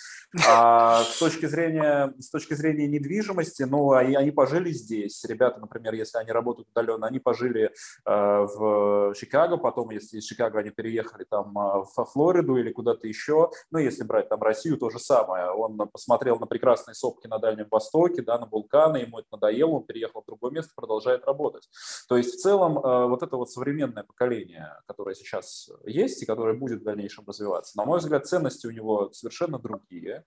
А 0.47 1.03
с 1.03 1.19
точки 1.19 1.47
зрения, 1.47 2.15
с 2.19 2.31
точки 2.31 2.55
зрения 2.55 2.87
недвижимости, 2.87 3.63
ну, 3.65 3.93
они, 3.93 4.15
они 4.15 4.31
пожили 4.31 4.71
здесь. 4.71 5.25
Ребята, 5.25 5.61
например, 5.61 5.95
если 5.99 6.19
они 6.19 6.33
работают 6.33 6.69
удаленно, 6.71 7.07
они 7.07 7.19
пожили 7.19 7.65
э, 7.65 7.71
в 8.05 9.15
Чикаго, 9.15 9.57
потом, 9.57 9.91
если 9.91 10.19
из 10.19 10.25
Чикаго 10.25 10.59
они 10.59 10.71
переехали 10.71 11.25
там 11.25 11.57
э, 11.59 11.85
во 11.97 12.05
Флориду 12.05 12.57
или 12.57 12.73
куда-то 12.73 13.07
еще, 13.07 13.51
ну, 13.71 13.79
если 13.79 14.05
брать 14.05 14.29
там 14.29 14.43
Россию, 14.43 14.79
то 14.79 14.91
же 14.91 14.99
самое. 14.99 15.51
Он 15.51 15.77
посмотрел 15.89 16.39
на 16.39 16.47
прекрасные 16.47 16.95
сопки 16.95 17.27
на 17.27 17.39
Дальнем 17.39 17.67
Востоке, 17.71 18.23
да, 18.23 18.39
на 18.39 18.47
вулканы, 18.47 18.99
ему 18.99 19.19
это 19.19 19.29
надоело, 19.33 19.71
он 19.71 19.85
переехал 19.85 20.23
в 20.23 20.27
другое 20.27 20.53
место, 20.53 20.73
продолжает 20.75 21.25
работать. 21.27 21.69
То 22.09 22.17
есть 22.17 22.35
в 22.35 22.39
целом 22.39 22.79
э, 22.79 23.07
вот 23.07 23.23
это 23.23 23.37
вот 23.37 23.51
современное 23.51 24.05
поколение, 24.05 24.73
которое 24.87 25.15
сейчас 25.15 25.71
есть 25.85 26.23
и 26.23 26.27
которое 26.27 26.55
будет 26.55 26.81
в 26.81 26.85
дальнейшем 26.85 27.25
развиваться, 27.27 27.77
на 27.77 27.85
мой 27.85 27.99
взгляд, 27.99 28.27
ценности 28.27 28.67
у 28.67 28.71
него 28.71 29.11
совершенно 29.13 29.59
другие. 29.59 30.25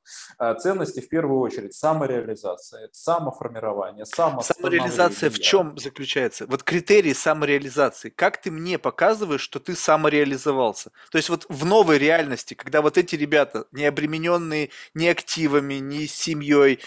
Ценности 0.60 1.00
в 1.00 1.10
первую 1.10 1.40
очередь 1.40 1.74
самореализация, 1.74 2.90
самоформирование, 2.92 4.06
самореализация 4.06 5.30
в 5.30 5.40
чем 5.40 5.61
заключается? 5.78 6.46
Вот 6.48 6.64
критерий 6.64 7.14
самореализации. 7.14 8.10
Как 8.10 8.42
ты 8.42 8.52
мне 8.52 8.78
показываешь, 8.78 9.42
что 9.42 9.60
ты 9.60 9.76
самореализовался? 9.76 10.92
То 11.12 11.18
есть 11.18 11.30
вот 11.30 11.46
в 11.50 11.66
новой 11.66 11.98
реальности, 11.98 12.54
когда 12.54 12.82
вот 12.82 12.98
эти 12.98 13.16
ребята, 13.16 13.66
не 13.72 13.86
обремененные 13.86 14.70
ни 14.94 15.08
активами, 15.08 15.76
ни 15.76 16.06
семьей, 16.06 16.80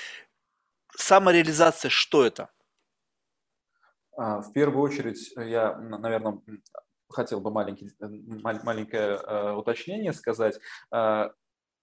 самореализация, 0.96 1.88
что 1.88 2.24
это? 2.24 2.50
А, 4.16 4.40
в 4.40 4.52
первую 4.52 4.82
очередь, 4.82 5.32
я, 5.36 5.76
наверное, 5.76 6.40
хотел 7.08 7.40
бы 7.40 7.50
маленький, 7.50 7.90
маленькое 8.00 9.18
э, 9.22 9.52
уточнение 9.52 10.12
сказать. 10.12 10.60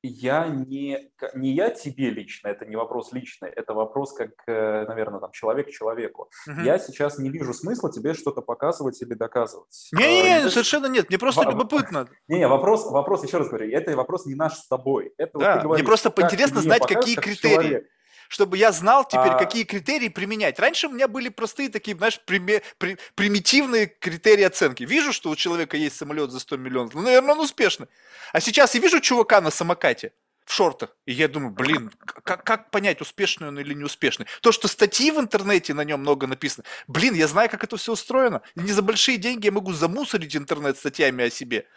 Я 0.03 0.47
не, 0.47 1.11
не 1.35 1.51
я 1.53 1.69
тебе 1.69 2.09
лично, 2.09 2.47
это 2.47 2.65
не 2.65 2.75
вопрос 2.75 3.11
личный, 3.13 3.49
это 3.49 3.73
вопрос 3.75 4.13
как, 4.13 4.31
э, 4.47 4.85
наверное, 4.87 5.19
там, 5.19 5.31
человек 5.31 5.67
к 5.67 5.71
человеку. 5.71 6.29
Угу. 6.47 6.61
Я 6.61 6.79
сейчас 6.79 7.19
не 7.19 7.29
вижу 7.29 7.53
смысла 7.53 7.91
тебе 7.91 8.15
что-то 8.15 8.41
показывать 8.41 8.99
или 9.01 9.13
доказывать. 9.13 9.89
Не-не-не, 9.91 10.45
а, 10.45 10.49
совершенно 10.49 10.87
нет, 10.87 11.09
мне 11.09 11.19
просто 11.19 11.41
в... 11.41 11.51
любопытно. 11.51 12.07
Не-не, 12.27 12.47
вопрос, 12.47 12.89
вопрос, 12.89 13.23
еще 13.23 13.37
раз 13.37 13.49
говорю, 13.49 13.69
это 13.71 13.95
вопрос 13.95 14.25
не 14.25 14.33
наш 14.33 14.55
с 14.55 14.67
тобой. 14.67 15.13
Это 15.17 15.37
да, 15.37 15.53
вот 15.55 15.63
говоришь, 15.63 15.83
мне 15.83 15.87
просто 15.87 16.13
интересно 16.17 16.61
знать, 16.61 16.85
какие 16.87 17.15
критерии. 17.15 17.53
Человек 17.53 17.87
чтобы 18.31 18.57
я 18.57 18.71
знал 18.71 19.05
теперь, 19.05 19.33
а... 19.33 19.37
какие 19.37 19.65
критерии 19.65 20.07
применять. 20.07 20.57
Раньше 20.57 20.87
у 20.87 20.91
меня 20.91 21.09
были 21.09 21.27
простые 21.27 21.67
такие, 21.67 21.97
знаешь, 21.97 22.17
прими... 22.21 22.61
при... 22.77 22.97
примитивные 23.13 23.87
критерии 23.87 24.43
оценки. 24.43 24.83
Вижу, 24.83 25.11
что 25.11 25.29
у 25.29 25.35
человека 25.35 25.75
есть 25.75 25.97
самолет 25.97 26.31
за 26.31 26.39
100 26.39 26.55
миллионов, 26.55 26.93
ну, 26.93 27.01
наверное, 27.01 27.33
он 27.33 27.41
успешный. 27.41 27.87
А 28.31 28.39
сейчас 28.39 28.73
я 28.73 28.79
вижу 28.79 29.01
чувака 29.01 29.41
на 29.41 29.51
самокате 29.51 30.13
в 30.45 30.53
шортах, 30.53 30.95
и 31.05 31.11
я 31.11 31.27
думаю, 31.27 31.51
блин, 31.51 31.91
как, 32.05 32.45
как 32.45 32.71
понять, 32.71 33.01
успешный 33.01 33.49
он 33.49 33.59
или 33.59 33.73
неуспешный? 33.73 34.27
То, 34.39 34.53
что 34.53 34.69
статьи 34.69 35.11
в 35.11 35.19
интернете 35.19 35.73
на 35.73 35.83
нем 35.83 35.99
много 35.99 36.25
написано, 36.25 36.63
блин, 36.87 37.13
я 37.15 37.27
знаю, 37.27 37.49
как 37.49 37.65
это 37.65 37.75
все 37.75 37.91
устроено. 37.91 38.41
И 38.55 38.61
не 38.61 38.71
за 38.71 38.81
большие 38.81 39.17
деньги 39.17 39.47
я 39.47 39.51
могу 39.51 39.73
замусорить 39.73 40.37
интернет 40.37 40.77
статьями 40.77 41.25
о 41.25 41.29
себе. 41.29 41.67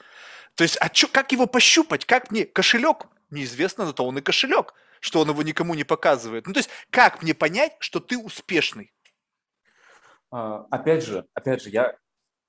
То 0.54 0.62
есть, 0.62 0.76
а 0.80 0.88
чё, 0.88 1.08
как 1.08 1.32
его 1.32 1.46
пощупать? 1.46 2.04
Как 2.04 2.30
мне 2.30 2.44
кошелек? 2.44 3.06
Неизвестно, 3.30 3.86
зато 3.86 4.06
он 4.06 4.18
и 4.18 4.20
кошелек 4.20 4.72
что 5.04 5.20
он 5.20 5.28
его 5.28 5.42
никому 5.42 5.74
не 5.74 5.84
показывает. 5.84 6.46
Ну, 6.46 6.54
то 6.54 6.60
есть, 6.60 6.70
как 6.88 7.22
мне 7.22 7.34
понять, 7.34 7.76
что 7.78 8.00
ты 8.00 8.16
успешный? 8.16 8.94
А, 10.30 10.66
опять 10.70 11.04
же, 11.04 11.26
опять 11.34 11.62
же, 11.62 11.68
я 11.68 11.94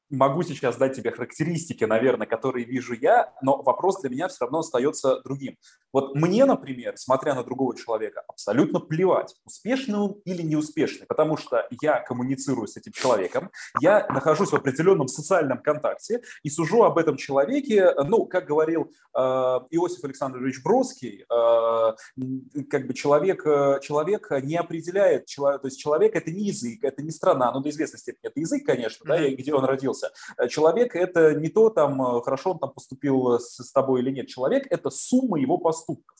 могу 0.10 0.44
сейчас 0.44 0.78
дать 0.78 0.96
тебе 0.96 1.12
характеристики, 1.12 1.84
наверное, 1.84 2.28
которые 2.28 2.66
вижу 2.66 2.94
я, 2.94 3.34
но 3.42 3.62
вопрос 3.62 4.02
для 4.02 4.10
меня 4.10 4.28
все 4.28 4.46
равно 4.46 4.60
остается 4.60 5.22
другим. 5.22 5.58
Вот 5.94 6.14
мне, 6.16 6.46
например, 6.46 6.98
смотря 6.98 7.36
на 7.36 7.44
другого 7.44 7.76
человека, 7.78 8.24
абсолютно 8.28 8.80
плевать, 8.80 9.34
успешный 9.46 9.98
он 9.98 10.12
или 10.26 10.42
неуспешный, 10.42 11.08
потому 11.08 11.38
что 11.38 11.68
я 11.82 12.00
коммуницирую 12.00 12.68
с 12.68 12.76
этим 12.78 12.92
человеком, 12.92 13.50
я 13.80 14.06
нахожусь 14.10 14.50
в 14.50 14.56
определенном 14.56 15.08
социальном 15.08 15.62
контакте 15.62 16.22
и 16.44 16.50
сужу 16.50 16.84
об 16.84 16.98
этом 16.98 17.18
человеке, 17.18 17.94
ну, 18.08 18.26
как 18.26 18.46
говорил 18.46 18.92
э, 19.16 19.20
Иосиф 19.20 20.04
Александрович 20.04 20.62
Бродский, 20.64 21.24
э, 21.24 22.64
как 22.70 22.88
бы 22.88 22.94
человек, 22.94 23.46
э, 23.46 23.80
человек 23.82 24.30
не 24.44 24.58
определяет, 24.58 25.28
человек, 25.28 25.62
то 25.62 25.68
есть 25.68 25.80
человек 25.80 26.16
это 26.16 26.30
не 26.30 26.48
язык, 26.48 26.84
это 26.84 27.02
не 27.04 27.12
страна, 27.12 27.52
ну, 27.52 27.62
до 27.62 27.70
известной 27.70 28.00
степени 28.00 28.30
это 28.30 28.40
язык, 28.40 28.66
конечно, 28.66 29.06
да, 29.06 29.30
где 29.30 29.54
он 29.54 29.64
родился, 29.64 29.95
родился. 29.96 30.12
Э, 30.38 30.48
человек– 30.48 30.96
это 30.96 31.34
не 31.36 31.50
то, 31.50 31.70
там, 31.70 32.02
э, 32.02 32.22
хорошо 32.22 32.52
он 32.52 32.60
там 32.60 32.72
поступил 32.72 33.40
с, 33.40 33.58
с 33.58 33.72
тобой 33.72 34.02
или 34.02 34.12
нет. 34.12 34.28
Человек– 34.28 34.68
это 34.70 34.90
сумма 34.90 35.40
его 35.40 35.58
поступков. 35.58 36.16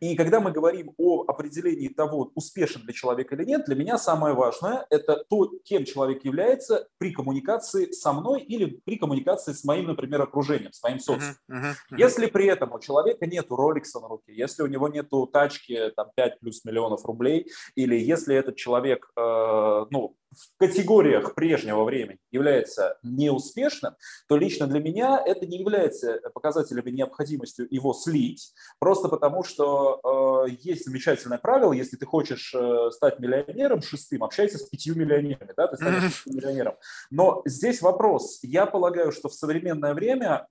И 0.00 0.16
когда 0.16 0.40
мы 0.40 0.52
говорим 0.52 0.92
о 0.96 1.24
определении 1.26 1.88
того, 1.88 2.30
успешен 2.34 2.82
для 2.82 2.92
человека 2.92 3.34
или 3.34 3.44
нет, 3.44 3.64
для 3.66 3.76
меня 3.76 3.98
самое 3.98 4.34
важное– 4.34 4.86
это 4.90 5.24
то, 5.28 5.50
кем 5.64 5.84
человек 5.84 6.24
является 6.24 6.88
при 6.98 7.12
коммуникации 7.12 7.90
со 7.92 8.12
мной 8.12 8.42
или 8.42 8.80
при 8.84 8.96
коммуникации 8.96 9.52
с 9.52 9.64
моим, 9.64 9.86
например, 9.86 10.22
окружением, 10.22 10.72
с 10.72 10.82
моим 10.82 10.98
социумом. 10.98 11.36
Uh-huh, 11.50 11.56
uh-huh, 11.56 11.72
uh-huh. 11.92 11.98
Если 11.98 12.26
при 12.26 12.46
этом 12.46 12.72
у 12.72 12.80
человека 12.80 13.26
нет 13.26 13.46
роликса 13.50 14.00
на 14.00 14.08
руке, 14.08 14.34
если 14.34 14.62
у 14.62 14.66
него 14.66 14.88
нет 14.88 15.10
тачки 15.32 15.92
там, 15.96 16.10
5 16.14 16.40
плюс 16.40 16.64
миллионов 16.64 17.04
рублей, 17.04 17.50
или 17.74 17.96
если 17.96 18.36
этот 18.36 18.56
человек 18.56 19.10
э, 19.16 19.86
ну, 19.90 20.16
в 20.36 20.58
категориях 20.58 21.34
прежнего 21.34 21.84
времени 21.84 22.18
является 22.30 22.98
неуспешным, 23.02 23.94
то 24.28 24.36
лично 24.36 24.66
для 24.66 24.80
меня 24.80 25.22
это 25.24 25.46
не 25.46 25.58
является 25.58 26.20
показателем 26.34 26.84
необходимостью 26.94 27.66
его 27.70 27.94
слить, 27.94 28.52
просто 28.78 29.08
потому 29.08 29.44
что 29.44 29.55
э, 29.64 30.50
есть 30.60 30.84
замечательное 30.84 31.38
правило, 31.38 31.72
если 31.72 31.96
ты 31.96 32.06
хочешь 32.06 32.54
э, 32.54 32.90
стать 32.92 33.18
миллионером 33.18 33.82
шестым, 33.82 34.24
общайся 34.24 34.58
с 34.58 34.62
пятью 34.62 34.94
миллионерами, 34.94 35.52
да, 35.56 35.66
ты 35.68 35.76
станешь 35.76 36.24
миллионером. 36.26 36.74
Но 37.10 37.42
здесь 37.44 37.82
вопрос, 37.82 38.40
я 38.42 38.66
полагаю, 38.66 39.12
что 39.12 39.28
в 39.28 39.34
современное 39.34 39.94
время 39.94 40.46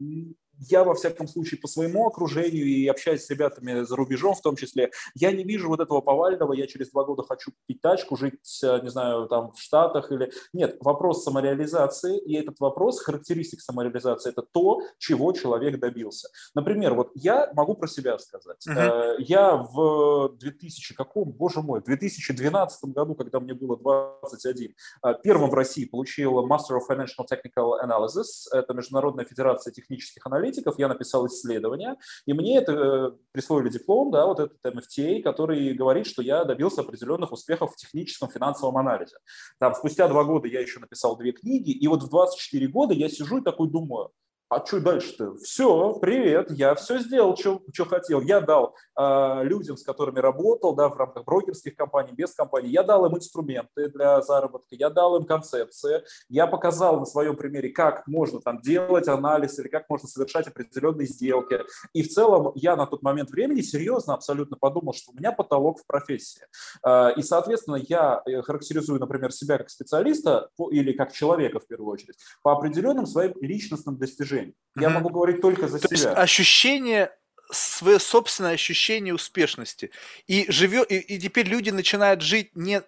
я, 0.60 0.84
во 0.84 0.96
всяком 0.96 1.28
случае, 1.28 1.60
по 1.60 1.68
своему 1.68 2.06
окружению 2.08 2.66
и 2.66 2.88
общаясь 2.88 3.26
с 3.26 3.30
ребятами 3.30 3.84
за 3.84 3.96
рубежом 3.96 4.36
в 4.36 4.42
том 4.42 4.56
числе, 4.56 4.92
я 5.14 5.32
не 5.32 5.44
вижу 5.44 5.68
вот 5.68 5.80
этого 5.80 6.02
повального, 6.02 6.54
я 6.54 6.68
через 6.68 6.92
два 6.92 7.04
года 7.04 7.24
хочу 7.24 7.52
купить 7.52 7.82
тачку, 7.82 8.16
жить, 8.16 8.64
э, 8.64 8.80
не 8.82 8.90
знаю, 8.90 9.28
там 9.28 9.52
в 9.52 9.60
Штатах 9.60 10.12
или... 10.12 10.32
Нет, 10.54 10.78
вопрос 10.82 11.24
самореализации, 11.24 12.18
и 12.20 12.36
этот 12.36 12.60
вопрос, 12.60 13.00
характеристик 13.00 13.62
самореализации, 13.62 14.30
это 14.30 14.42
то, 14.42 14.80
чего 14.98 15.32
человек 15.34 15.80
добился. 15.80 16.30
Например, 16.54 16.94
вот 16.94 17.12
я 17.16 17.50
могу 17.54 17.76
про 17.76 17.88
себя 17.88 18.18
сказать. 18.18 18.66
Uh-huh. 18.68 19.16
Я 19.20 19.56
в 19.56 20.36
2000, 20.38 20.96
каком, 20.96 21.32
боже 21.32 21.62
мой, 21.62 21.82
в 21.82 21.86
2012 21.86 22.86
году, 22.86 23.16
когда 23.16 23.40
мне 23.40 23.54
было 23.54 23.78
21, 23.78 24.74
э, 25.04 25.14
первым 25.24 25.50
в 25.50 25.54
России 25.54 25.86
получил 25.86 26.46
Master 26.48 26.78
of 26.78 26.90
Financial 26.90 27.26
Technical 27.30 27.74
Analysis, 27.84 28.48
это 28.52 28.74
Международная 28.74 29.26
федерация 29.26 29.72
технических 29.72 30.26
аналитиков, 30.26 30.45
аналитиков, 30.46 30.76
я 30.78 30.88
написал 30.88 31.28
исследование, 31.28 31.96
и 32.26 32.34
мне 32.34 32.58
это 32.58 32.72
э, 32.72 33.12
присвоили 33.32 33.70
диплом, 33.70 34.12
да, 34.12 34.26
вот 34.26 34.40
этот 34.40 34.58
MFTA, 34.64 35.22
который 35.22 35.74
говорит, 35.74 36.06
что 36.06 36.22
я 36.22 36.44
добился 36.46 36.82
определенных 36.82 37.32
успехов 37.32 37.74
в 37.74 37.78
техническом 37.78 38.30
финансовом 38.30 38.78
анализе. 38.78 39.18
Там 39.60 39.74
спустя 39.74 40.08
два 40.08 40.24
года 40.24 40.48
я 40.48 40.62
еще 40.62 40.80
написал 40.80 41.18
две 41.18 41.32
книги, 41.32 41.72
и 41.72 41.88
вот 41.88 42.04
в 42.04 42.10
24 42.10 42.68
года 42.68 42.94
я 42.94 43.10
сижу 43.10 43.40
и 43.40 43.44
такой 43.44 43.70
думаю, 43.70 44.12
а 44.48 44.64
что 44.64 44.80
дальше-то? 44.80 45.36
Все, 45.38 45.94
привет, 45.96 46.52
я 46.52 46.76
все 46.76 47.00
сделал, 47.00 47.36
что, 47.36 47.62
хотел. 47.90 48.22
Я 48.22 48.42
дал 48.42 48.76
э, 48.96 49.44
людям, 49.44 49.76
с 49.76 49.84
которыми 49.84 50.20
работал, 50.20 50.76
да, 50.76 50.88
в 50.90 50.96
рамках 50.98 51.26
брокерских 51.26 51.76
компаний, 51.76 52.12
без 52.14 52.36
компаний, 52.36 52.70
я 52.70 52.84
дал 52.84 53.08
им 53.08 53.16
инструменты 53.16 53.90
для 53.90 54.22
заработка, 54.22 54.76
я 54.76 54.92
дал 54.92 55.18
им 55.18 55.26
концепции, 55.26 56.04
я 56.30 56.46
показал 56.46 57.00
на 57.00 57.06
своем 57.06 57.36
примере, 57.36 57.70
как 57.70 58.06
можно 58.06 58.40
там 58.40 58.62
делать 58.62 59.08
анализ 59.08 59.58
или 59.58 59.68
как 59.68 59.90
можно 59.90 60.08
совершать 60.08 60.48
определенные 60.48 61.08
сделки. 61.08 61.62
И 61.94 62.04
в 62.04 62.10
целом 62.10 62.52
я 62.54 62.76
на 62.76 62.86
тот 62.86 63.02
момент 63.02 63.32
времени 63.32 63.62
серьезно 63.62 64.14
абсолютно 64.14 64.58
подумал, 64.58 64.94
что 64.94 65.12
у 65.12 65.16
меня 65.16 65.32
потолок 65.32 65.80
в 65.80 65.88
профессии. 65.88 66.44
Э, 66.86 67.14
и, 67.18 67.24
соответственно, 67.24 67.78
я 67.78 68.22
э, 68.28 68.44
характеризую, 68.44 69.00
например, 69.00 69.32
себя 69.32 69.58
как 69.58 69.72
специалиста 69.72 70.50
или 70.70 70.92
как 70.92 71.14
человека 71.14 71.60
в 71.60 71.66
первую 71.66 71.92
очередь 71.92 72.20
по 72.44 72.52
определенным 72.52 73.08
своим 73.08 73.34
личностным 73.42 73.98
достижениям 73.98 74.35
движений. 74.36 74.56
Я 74.78 74.90
могу 74.90 75.10
говорить 75.10 75.42
только 75.42 75.68
за 75.68 75.80
То 75.80 75.88
себя. 75.88 76.10
Есть 76.10 76.18
ощущение 76.18 77.12
свое 77.52 78.00
собственное 78.00 78.54
ощущение 78.54 79.14
успешности. 79.14 79.92
И 80.28 80.52
живет, 80.52 80.92
и, 80.92 80.98
и 80.98 81.20
теперь 81.20 81.48
люди 81.48 81.70
начинают 81.70 82.22
жить 82.22 82.56
не 82.56 82.82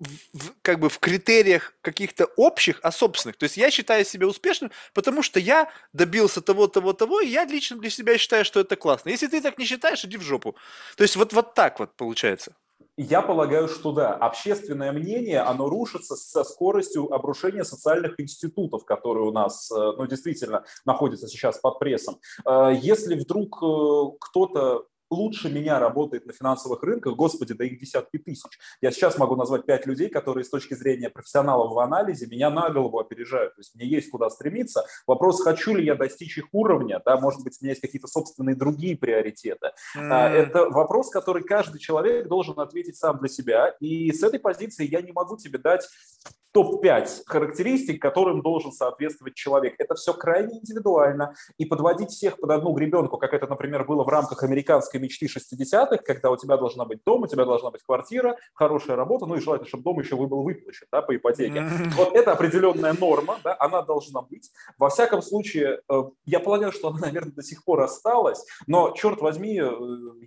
в, 0.00 0.50
как 0.62 0.80
бы 0.80 0.88
в 0.88 0.98
критериях 0.98 1.74
каких-то 1.80 2.26
общих, 2.36 2.80
а 2.82 2.90
собственных. 2.90 3.36
То 3.36 3.44
есть 3.44 3.56
я 3.56 3.70
считаю 3.70 4.04
себя 4.04 4.26
успешным, 4.26 4.70
потому 4.92 5.22
что 5.22 5.40
я 5.40 5.70
добился 5.92 6.40
того, 6.40 6.66
того, 6.66 6.92
того, 6.92 7.20
и 7.20 7.28
я 7.28 7.44
лично 7.44 7.78
для 7.78 7.90
себя 7.90 8.18
считаю, 8.18 8.44
что 8.44 8.60
это 8.60 8.76
классно. 8.76 9.10
Если 9.10 9.28
ты 9.28 9.40
так 9.40 9.58
не 9.58 9.64
считаешь, 9.64 10.04
иди 10.04 10.16
в 10.16 10.22
жопу. 10.22 10.56
То 10.96 11.04
есть 11.04 11.16
вот, 11.16 11.32
вот 11.32 11.54
так 11.54 11.78
вот 11.78 11.96
получается. 11.96 12.54
Я 12.96 13.22
полагаю, 13.22 13.68
что 13.68 13.92
да. 13.92 14.14
Общественное 14.14 14.92
мнение, 14.92 15.40
оно 15.40 15.68
рушится 15.68 16.14
со 16.14 16.44
скоростью 16.44 17.12
обрушения 17.12 17.64
социальных 17.64 18.20
институтов, 18.20 18.84
которые 18.84 19.26
у 19.26 19.32
нас, 19.32 19.70
э, 19.70 19.74
ну, 19.74 20.06
действительно 20.06 20.64
находятся 20.84 21.26
сейчас 21.26 21.58
под 21.58 21.80
прессом. 21.80 22.20
Э, 22.46 22.72
если 22.72 23.16
вдруг 23.16 23.60
э, 23.62 24.16
кто-то 24.20 24.86
лучше 25.14 25.50
меня 25.50 25.78
работает 25.78 26.26
на 26.26 26.32
финансовых 26.32 26.82
рынках, 26.82 27.14
господи, 27.16 27.54
да 27.54 27.64
их 27.64 27.78
десятки 27.78 28.18
тысяч. 28.18 28.58
Я 28.80 28.90
сейчас 28.90 29.18
могу 29.18 29.36
назвать 29.36 29.64
пять 29.66 29.86
людей, 29.86 30.08
которые 30.08 30.44
с 30.44 30.50
точки 30.50 30.74
зрения 30.74 31.08
профессионалов 31.08 31.72
в 31.72 31.78
анализе 31.78 32.26
меня 32.26 32.50
на 32.50 32.70
голову 32.70 32.98
опережают. 32.98 33.54
То 33.54 33.60
есть 33.60 33.74
мне 33.74 33.86
есть 33.86 34.10
куда 34.10 34.28
стремиться. 34.30 34.84
Вопрос, 35.06 35.42
хочу 35.42 35.74
ли 35.74 35.84
я 35.84 35.94
достичь 35.94 36.38
их 36.38 36.46
уровня, 36.52 37.00
да, 37.04 37.16
может 37.16 37.42
быть, 37.42 37.56
у 37.60 37.64
меня 37.64 37.72
есть 37.72 37.80
какие-то 37.80 38.08
собственные 38.08 38.56
другие 38.56 38.96
приоритеты. 38.96 39.70
Mm. 39.96 40.12
Это 40.12 40.68
вопрос, 40.70 41.10
который 41.10 41.42
каждый 41.42 41.78
человек 41.78 42.28
должен 42.28 42.58
ответить 42.58 42.96
сам 42.96 43.18
для 43.18 43.28
себя. 43.28 43.74
И 43.80 44.12
с 44.12 44.22
этой 44.22 44.40
позиции 44.40 44.86
я 44.86 45.00
не 45.00 45.12
могу 45.12 45.36
тебе 45.36 45.58
дать 45.58 45.88
топ-5 46.54 47.24
характеристик, 47.26 48.00
которым 48.00 48.40
должен 48.40 48.70
соответствовать 48.70 49.34
человек. 49.34 49.74
Это 49.78 49.94
все 49.96 50.14
крайне 50.14 50.60
индивидуально. 50.60 51.34
И 51.58 51.64
подводить 51.64 52.10
всех 52.10 52.38
под 52.38 52.50
одну 52.50 52.72
гребенку, 52.72 53.18
как 53.18 53.34
это, 53.34 53.48
например, 53.48 53.84
было 53.84 54.04
в 54.04 54.08
рамках 54.08 54.44
американской 54.44 55.00
мечты 55.04 55.26
60-х, 55.26 55.98
когда 55.98 56.30
у 56.30 56.36
тебя 56.36 56.56
должна 56.56 56.84
быть 56.84 57.00
дом, 57.04 57.22
у 57.22 57.26
тебя 57.26 57.44
должна 57.44 57.70
быть 57.70 57.82
квартира, 57.82 58.36
хорошая 58.54 58.96
работа, 58.96 59.26
ну 59.26 59.36
и 59.36 59.40
желательно, 59.40 59.68
чтобы 59.68 59.84
дом 59.84 60.00
еще 60.00 60.16
был 60.16 60.42
выплачен 60.42 60.86
да, 60.90 61.02
по 61.02 61.14
ипотеке. 61.14 61.64
Вот 61.96 62.14
это 62.14 62.32
определенная 62.32 62.94
норма, 62.94 63.38
да, 63.44 63.56
она 63.58 63.82
должна 63.82 64.22
быть. 64.22 64.50
Во 64.78 64.88
всяком 64.88 65.22
случае, 65.22 65.80
э, 65.88 66.02
я 66.24 66.40
полагаю, 66.40 66.72
что 66.72 66.88
она, 66.88 66.98
наверное, 67.00 67.32
до 67.32 67.42
сих 67.42 67.64
пор 67.64 67.82
осталась, 67.82 68.44
но, 68.66 68.92
черт 68.92 69.20
возьми, 69.20 69.60
э, 69.60 69.70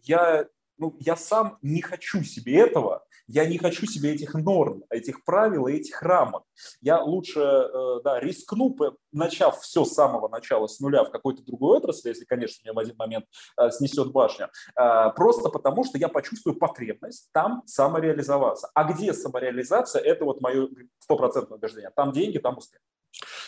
я 0.03 0.47
ну, 0.77 0.95
я 0.99 1.15
сам 1.15 1.57
не 1.61 1.81
хочу 1.81 2.23
себе 2.23 2.59
этого, 2.59 3.03
я 3.27 3.45
не 3.45 3.57
хочу 3.57 3.85
себе 3.85 4.13
этих 4.13 4.33
норм, 4.35 4.83
этих 4.89 5.25
правил 5.25 5.67
и 5.67 5.73
этих 5.73 6.01
рамок. 6.01 6.43
Я 6.81 7.01
лучше 7.01 7.39
э, 7.39 7.99
да, 8.03 8.19
рискну, 8.19 8.75
начав 9.11 9.59
все 9.59 9.83
с 9.83 9.93
самого 9.93 10.29
начала, 10.29 10.67
с 10.67 10.79
нуля 10.79 11.03
в 11.03 11.11
какой-то 11.11 11.43
другой 11.43 11.77
отрасли, 11.77 12.09
если, 12.09 12.25
конечно, 12.25 12.61
меня 12.63 12.73
в 12.73 12.79
один 12.79 12.95
момент 12.97 13.25
э, 13.59 13.69
снесет 13.71 14.11
башня, 14.11 14.49
э, 14.79 15.11
просто 15.15 15.49
потому 15.49 15.83
что 15.83 15.97
я 15.97 16.07
почувствую 16.07 16.55
потребность 16.55 17.29
там 17.33 17.63
самореализоваться. 17.65 18.69
А 18.73 18.91
где 18.91 19.13
самореализация, 19.13 20.01
это 20.01 20.23
вот 20.23 20.41
мое 20.41 20.69
стопроцентное 20.99 21.57
убеждение. 21.57 21.91
Там 21.95 22.13
деньги, 22.13 22.37
там 22.37 22.57
успех. 22.57 22.79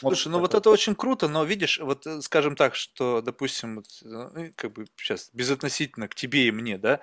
Слушай, 0.02 0.30
ну 0.30 0.40
вот 0.40 0.56
это 0.56 0.70
очень 0.70 0.96
круто, 0.96 1.28
но 1.28 1.44
видишь, 1.44 1.80
вот 1.80 2.08
э, 2.08 2.22
скажем 2.22 2.56
так, 2.56 2.76
что, 2.76 3.22
допустим, 3.22 3.78
вот, 3.78 3.86
ну, 4.02 4.52
как 4.56 4.74
бы 4.74 4.86
сейчас 4.98 5.30
безотносительно 5.34 6.08
к 6.08 6.16
тебе 6.16 6.48
и 6.48 6.52
мне, 6.52 6.78
да, 6.78 7.02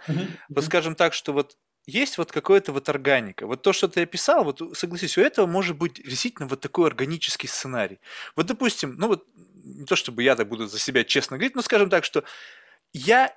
вот 0.52 0.64
скажем 0.64 0.94
так, 0.94 1.14
что 1.14 1.32
вот 1.32 1.56
есть 1.86 2.18
вот 2.18 2.32
какое-то 2.32 2.72
вот 2.72 2.88
органика. 2.88 3.46
Вот 3.46 3.62
то, 3.62 3.72
что 3.72 3.86
ты 3.88 4.02
описал, 4.02 4.44
вот 4.44 4.60
согласись, 4.76 5.16
у 5.16 5.20
этого 5.20 5.46
может 5.46 5.76
быть 5.76 6.02
действительно 6.04 6.48
вот 6.48 6.60
такой 6.60 6.88
органический 6.88 7.48
сценарий. 7.48 8.00
Вот, 8.34 8.46
допустим, 8.46 8.96
ну 8.98 9.06
вот 9.08 9.24
не 9.36 9.84
то 9.84 9.94
чтобы 9.96 10.22
я 10.22 10.34
так 10.34 10.48
буду 10.48 10.66
за 10.66 10.78
себя 10.78 11.04
честно 11.04 11.36
говорить, 11.36 11.54
но 11.54 11.62
скажем 11.62 11.88
так, 11.88 12.04
что 12.04 12.24
я 12.92 13.32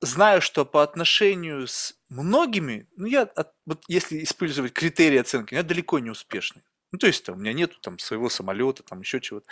знаю, 0.00 0.40
что 0.40 0.64
по 0.64 0.82
отношению 0.82 1.66
с 1.66 1.94
многими, 2.08 2.88
ну 2.96 3.06
я, 3.06 3.28
вот 3.66 3.82
если 3.88 4.22
использовать 4.22 4.72
критерии 4.72 5.18
оценки, 5.18 5.54
я 5.54 5.62
далеко 5.62 5.98
не 5.98 6.10
успешный. 6.10 6.62
Ну, 6.92 6.98
то 6.98 7.06
есть 7.06 7.24
там, 7.24 7.36
у 7.36 7.38
меня 7.38 7.52
нету 7.52 7.78
там 7.80 7.98
своего 7.98 8.28
самолета, 8.30 8.82
там 8.82 9.00
еще 9.00 9.20
чего-то. 9.20 9.46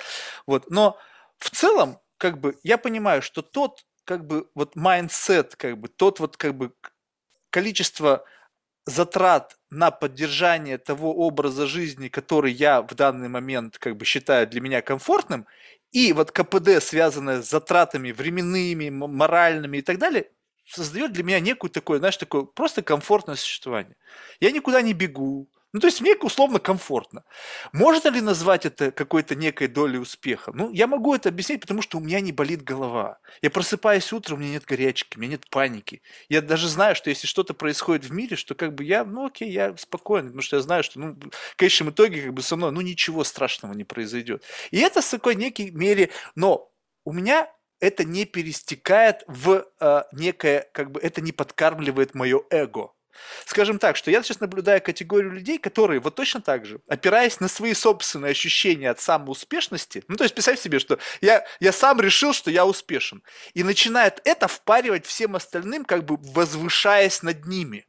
Вот. 0.46 0.70
Но 0.70 0.98
в 1.38 1.50
целом, 1.50 1.98
как 2.18 2.40
бы, 2.40 2.58
я 2.62 2.78
понимаю, 2.78 3.22
что 3.22 3.42
тот, 3.42 3.84
как 4.04 4.26
бы, 4.26 4.48
вот 4.54 4.76
mindset, 4.76 5.56
как 5.56 5.78
бы, 5.78 5.88
тот 5.88 6.20
вот, 6.20 6.36
как 6.36 6.54
бы, 6.56 6.72
количество 7.50 8.24
затрат 8.86 9.56
на 9.70 9.90
поддержание 9.90 10.78
того 10.78 11.14
образа 11.14 11.66
жизни, 11.66 12.08
который 12.08 12.52
я 12.52 12.82
в 12.82 12.94
данный 12.94 13.28
момент 13.28 13.78
как 13.78 13.96
бы 13.96 14.04
считаю 14.04 14.46
для 14.46 14.60
меня 14.60 14.82
комфортным, 14.82 15.46
и 15.92 16.12
вот 16.12 16.32
КПД, 16.32 16.82
связанное 16.82 17.42
с 17.42 17.50
затратами 17.50 18.12
временными, 18.12 18.90
моральными 18.90 19.78
и 19.78 19.82
так 19.82 19.98
далее, 19.98 20.30
создает 20.66 21.12
для 21.12 21.24
меня 21.24 21.40
некую 21.40 21.70
такое, 21.70 21.98
знаешь, 21.98 22.16
такое 22.16 22.44
просто 22.44 22.82
комфортное 22.82 23.36
существование. 23.36 23.96
Я 24.40 24.50
никуда 24.52 24.82
не 24.82 24.92
бегу, 24.94 25.48
ну, 25.76 25.80
то 25.80 25.88
есть 25.88 26.00
мне 26.00 26.16
условно 26.16 26.58
комфортно. 26.58 27.22
Можно 27.70 28.08
ли 28.08 28.22
назвать 28.22 28.64
это 28.64 28.90
какой-то 28.90 29.34
некой 29.34 29.68
долей 29.68 29.98
успеха? 29.98 30.50
Ну, 30.54 30.72
я 30.72 30.86
могу 30.86 31.14
это 31.14 31.28
объяснить, 31.28 31.60
потому 31.60 31.82
что 31.82 31.98
у 31.98 32.00
меня 32.00 32.20
не 32.20 32.32
болит 32.32 32.62
голова. 32.62 33.18
Я 33.42 33.50
просыпаюсь 33.50 34.10
утром, 34.10 34.38
у 34.38 34.40
меня 34.40 34.52
нет 34.52 34.64
горячки, 34.64 35.18
у 35.18 35.20
меня 35.20 35.32
нет 35.32 35.50
паники. 35.50 36.00
Я 36.30 36.40
даже 36.40 36.68
знаю, 36.68 36.96
что 36.96 37.10
если 37.10 37.26
что-то 37.26 37.52
происходит 37.52 38.06
в 38.06 38.12
мире, 38.14 38.36
что 38.36 38.54
как 38.54 38.74
бы 38.74 38.84
я, 38.84 39.04
ну 39.04 39.26
окей, 39.26 39.50
я 39.50 39.76
спокоен, 39.76 40.28
потому 40.28 40.40
что 40.40 40.56
я 40.56 40.62
знаю, 40.62 40.82
что 40.82 40.98
ну, 40.98 41.14
в 41.14 41.56
конечном 41.56 41.90
итоге 41.90 42.22
как 42.22 42.32
бы 42.32 42.40
со 42.40 42.56
мной 42.56 42.72
ну 42.72 42.80
ничего 42.80 43.22
страшного 43.22 43.74
не 43.74 43.84
произойдет. 43.84 44.44
И 44.70 44.78
это 44.78 45.02
в 45.02 45.10
такой 45.10 45.34
некой 45.34 45.72
мере, 45.72 46.08
но 46.36 46.72
у 47.04 47.12
меня 47.12 47.52
это 47.80 48.02
не 48.04 48.24
перестекает 48.24 49.24
в 49.26 49.66
э, 49.78 50.02
некое, 50.12 50.70
как 50.72 50.90
бы 50.90 51.00
это 51.00 51.20
не 51.20 51.32
подкармливает 51.32 52.14
мое 52.14 52.40
эго. 52.48 52.92
Скажем 53.44 53.78
так, 53.78 53.96
что 53.96 54.10
я 54.10 54.22
сейчас 54.22 54.40
наблюдаю 54.40 54.82
категорию 54.82 55.32
людей, 55.32 55.58
которые 55.58 56.00
вот 56.00 56.14
точно 56.14 56.40
так 56.40 56.66
же, 56.66 56.80
опираясь 56.88 57.40
на 57.40 57.48
свои 57.48 57.74
собственные 57.74 58.30
ощущения 58.30 58.90
от 58.90 59.00
самоуспешности, 59.00 60.04
ну 60.08 60.16
то 60.16 60.24
есть 60.24 60.34
представь 60.34 60.60
себе, 60.60 60.78
что 60.78 60.98
я, 61.20 61.44
я 61.60 61.72
сам 61.72 62.00
решил, 62.00 62.32
что 62.32 62.50
я 62.50 62.66
успешен, 62.66 63.22
и 63.54 63.62
начинает 63.62 64.20
это 64.24 64.48
впаривать 64.48 65.06
всем 65.06 65.36
остальным, 65.36 65.84
как 65.84 66.04
бы 66.04 66.16
возвышаясь 66.18 67.22
над 67.22 67.46
ними. 67.46 67.86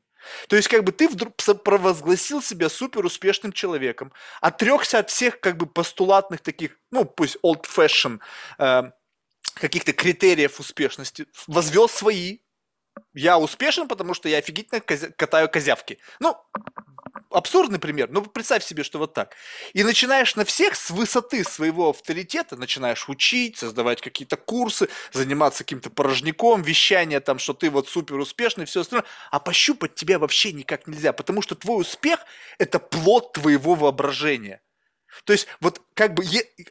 То 0.47 0.55
есть, 0.55 0.67
как 0.67 0.83
бы 0.83 0.91
ты 0.91 1.07
вдруг 1.07 1.35
провозгласил 1.63 2.41
себя 2.41 2.69
супер 2.69 3.05
успешным 3.05 3.51
человеком, 3.51 4.11
отрекся 4.41 4.99
от 4.99 5.09
всех 5.09 5.39
как 5.39 5.57
бы 5.57 5.65
постулатных 5.65 6.41
таких, 6.41 6.77
ну 6.91 7.05
пусть 7.05 7.37
old 7.43 7.65
fashion 7.65 8.19
э, 8.59 8.91
каких-то 9.55 9.93
критериев 9.93 10.59
успешности, 10.59 11.27
возвел 11.47 11.89
свои, 11.89 12.39
я 13.13 13.37
успешен, 13.37 13.87
потому 13.87 14.13
что 14.13 14.29
я 14.29 14.37
офигительно 14.37 14.81
катаю 14.81 15.49
козявки. 15.49 15.99
Ну, 16.19 16.37
абсурдный 17.29 17.79
пример, 17.79 18.09
но 18.09 18.21
представь 18.21 18.63
себе, 18.63 18.83
что 18.83 18.99
вот 18.99 19.13
так. 19.13 19.35
И 19.73 19.83
начинаешь 19.83 20.35
на 20.35 20.45
всех 20.45 20.75
с 20.75 20.89
высоты 20.89 21.43
своего 21.43 21.89
авторитета, 21.89 22.55
начинаешь 22.55 23.09
учить, 23.09 23.57
создавать 23.57 24.01
какие-то 24.01 24.37
курсы, 24.37 24.89
заниматься 25.13 25.63
каким-то 25.63 25.89
порожняком, 25.89 26.61
вещание 26.61 27.19
там, 27.19 27.39
что 27.39 27.53
ты 27.53 27.69
вот 27.69 27.89
супер 27.89 28.15
успешный, 28.15 28.65
все 28.65 28.81
остальное, 28.81 29.05
а 29.31 29.39
пощупать 29.39 29.95
тебя 29.95 30.19
вообще 30.19 30.51
никак 30.51 30.87
нельзя, 30.87 31.13
потому 31.13 31.41
что 31.41 31.55
твой 31.55 31.81
успех– 31.81 32.19
это 32.59 32.79
плод 32.79 33.33
твоего 33.33 33.75
воображения. 33.75 34.61
То 35.23 35.33
есть 35.33 35.47
вот 35.61 35.81
как 35.93 36.13
бы 36.13 36.23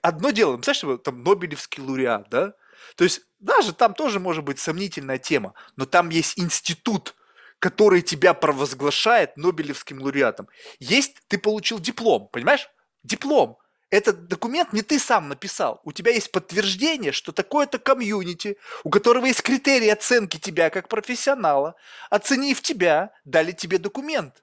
одно 0.02 0.30
дело, 0.30 0.56
представляешь, 0.56 1.00
там 1.02 1.22
Нобелевский 1.22 1.82
лауреат, 1.82 2.28
да, 2.30 2.54
то 2.94 3.04
есть 3.04 3.22
даже 3.38 3.72
там 3.72 3.94
тоже 3.94 4.20
может 4.20 4.44
быть 4.44 4.58
сомнительная 4.58 5.18
тема, 5.18 5.54
но 5.76 5.86
там 5.86 6.08
есть 6.10 6.38
институт, 6.38 7.14
который 7.58 8.02
тебя 8.02 8.34
провозглашает 8.34 9.36
Нобелевским 9.36 10.00
лауреатом. 10.00 10.48
Есть, 10.78 11.16
ты 11.28 11.38
получил 11.38 11.78
диплом, 11.78 12.28
понимаешь? 12.28 12.68
Диплом. 13.02 13.58
Этот 13.90 14.26
документ 14.26 14.72
не 14.72 14.82
ты 14.82 14.98
сам 14.98 15.28
написал. 15.28 15.80
У 15.84 15.92
тебя 15.92 16.12
есть 16.12 16.32
подтверждение, 16.32 17.12
что 17.12 17.32
такое-то 17.32 17.78
комьюнити, 17.78 18.58
у 18.82 18.90
которого 18.90 19.26
есть 19.26 19.42
критерии 19.42 19.88
оценки 19.88 20.38
тебя 20.38 20.70
как 20.70 20.88
профессионала, 20.88 21.76
оценив 22.10 22.60
тебя, 22.62 23.12
дали 23.24 23.52
тебе 23.52 23.78
документ. 23.78 24.42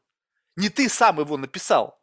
Не 0.56 0.70
ты 0.70 0.88
сам 0.88 1.20
его 1.20 1.38
написал. 1.38 2.02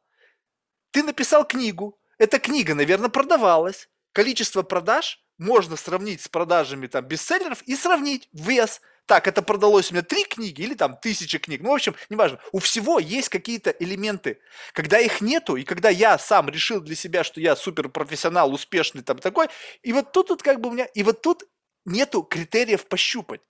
Ты 0.91 1.03
написал 1.03 1.47
книгу. 1.47 1.99
Эта 2.18 2.38
книга, 2.38 2.74
наверное, 2.74 3.09
продавалась. 3.09 3.88
Количество 4.12 4.62
продаж 4.62 5.24
можно 5.41 5.76
сравнить 5.76 6.20
с 6.20 6.28
продажами 6.28 6.86
там 6.86 7.07
бестселлеров 7.07 7.62
и 7.62 7.74
сравнить 7.74 8.28
вес. 8.32 8.82
Так, 9.07 9.26
это 9.26 9.41
продалось 9.41 9.91
у 9.91 9.95
меня 9.95 10.03
три 10.03 10.24
книги 10.24 10.61
или 10.61 10.74
там 10.74 10.99
тысячи 10.99 11.38
книг. 11.38 11.62
Ну, 11.62 11.70
в 11.70 11.74
общем, 11.74 11.97
неважно. 12.11 12.38
У 12.53 12.59
всего 12.59 12.99
есть 12.99 13.30
какие-то 13.30 13.70
элементы. 13.70 14.38
Когда 14.74 14.99
их 15.01 15.22
нету, 15.22 15.57
и 15.57 15.64
когда 15.64 15.88
я 15.88 16.18
сам 16.18 16.51
решил 16.51 16.80
для 16.80 16.95
себя, 16.95 17.24
что 17.24 17.41
я 17.41 17.57
суперпрофессионал, 17.57 18.53
успешный 18.53 19.03
там 19.03 19.18
такой, 19.18 19.49
и 19.82 19.95
вот 19.95 20.12
тут, 20.12 20.28
тут 20.28 20.43
как 20.43 20.61
бы 20.61 20.68
у 20.68 20.72
меня, 20.72 20.84
и 20.84 21.03
вот 21.03 21.22
тут 21.22 21.45
нету 21.86 22.22
критериев 22.22 22.84
пощупать. 22.86 23.41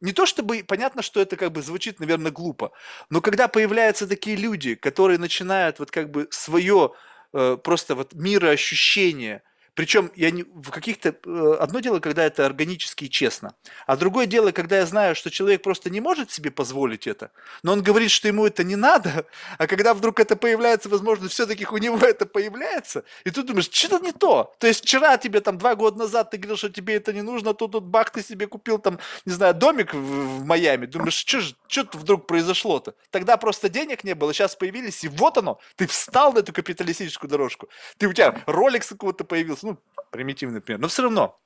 Не 0.00 0.12
то 0.12 0.26
чтобы 0.26 0.64
понятно, 0.66 1.02
что 1.02 1.20
это 1.20 1.36
как 1.36 1.50
бы 1.50 1.62
звучит, 1.62 1.98
наверное, 1.98 2.30
глупо, 2.30 2.72
но 3.10 3.20
когда 3.20 3.48
появляются 3.48 4.06
такие 4.06 4.36
люди, 4.36 4.76
которые 4.76 5.18
начинают 5.18 5.78
вот 5.80 5.90
как 5.90 6.10
бы 6.10 6.28
свое 6.30 6.92
э, 7.32 7.56
просто 7.62 7.96
вот 7.96 8.14
мироощущение– 8.14 9.42
причем 9.74 10.10
я 10.16 10.30
не, 10.30 10.42
в 10.42 10.70
каких-то... 10.70 11.14
Э, 11.24 11.56
одно 11.60 11.80
дело, 11.80 11.98
когда 12.00 12.24
это 12.24 12.44
органически 12.44 13.04
и 13.04 13.10
честно. 13.10 13.54
А 13.86 13.96
другое 13.96 14.26
дело, 14.26 14.52
когда 14.52 14.78
я 14.78 14.86
знаю, 14.86 15.14
что 15.14 15.30
человек 15.30 15.62
просто 15.62 15.88
не 15.88 16.00
может 16.00 16.30
себе 16.30 16.50
позволить 16.50 17.06
это, 17.06 17.30
но 17.62 17.72
он 17.72 17.82
говорит, 17.82 18.10
что 18.10 18.28
ему 18.28 18.46
это 18.46 18.64
не 18.64 18.76
надо, 18.76 19.26
а 19.58 19.66
когда 19.66 19.94
вдруг 19.94 20.20
это 20.20 20.36
появляется, 20.36 20.88
возможно, 20.88 21.28
все-таки 21.28 21.66
у 21.66 21.78
него 21.78 21.98
это 22.06 22.26
появляется, 22.26 23.04
и 23.24 23.30
ты 23.30 23.42
думаешь, 23.42 23.70
что-то 23.70 23.98
не 24.04 24.12
то. 24.12 24.54
То 24.58 24.66
есть 24.66 24.82
вчера 24.82 25.16
тебе 25.16 25.40
там 25.40 25.56
два 25.56 25.74
года 25.74 25.98
назад 25.98 26.30
ты 26.30 26.36
говорил, 26.36 26.56
что 26.56 26.68
тебе 26.68 26.94
это 26.96 27.12
не 27.12 27.22
нужно, 27.22 27.54
тут, 27.54 27.72
тут 27.72 27.84
бах, 27.84 28.10
ты 28.10 28.22
себе 28.22 28.46
купил 28.46 28.78
там, 28.78 28.98
не 29.24 29.32
знаю, 29.32 29.54
домик 29.54 29.94
в, 29.94 29.98
в 29.98 30.44
Майами. 30.44 30.86
Думаешь, 30.86 31.14
что 31.14 31.40
же 31.40 31.54
что 31.66 31.86
вдруг 31.94 32.26
произошло-то? 32.26 32.94
Тогда 33.10 33.38
просто 33.38 33.70
денег 33.70 34.04
не 34.04 34.14
было, 34.14 34.34
сейчас 34.34 34.54
появились, 34.54 35.04
и 35.04 35.08
вот 35.08 35.38
оно, 35.38 35.58
ты 35.76 35.86
встал 35.86 36.34
на 36.34 36.40
эту 36.40 36.52
капиталистическую 36.52 37.30
дорожку. 37.30 37.68
Ты 37.96 38.08
у 38.08 38.12
тебя 38.12 38.42
ролик 38.46 38.86
какого-то 38.86 39.24
появился, 39.24 39.61
ну, 39.62 39.78
примитивный 40.10 40.60
пример, 40.60 40.80
но 40.80 40.88
все 40.88 41.02
равно. 41.02 41.38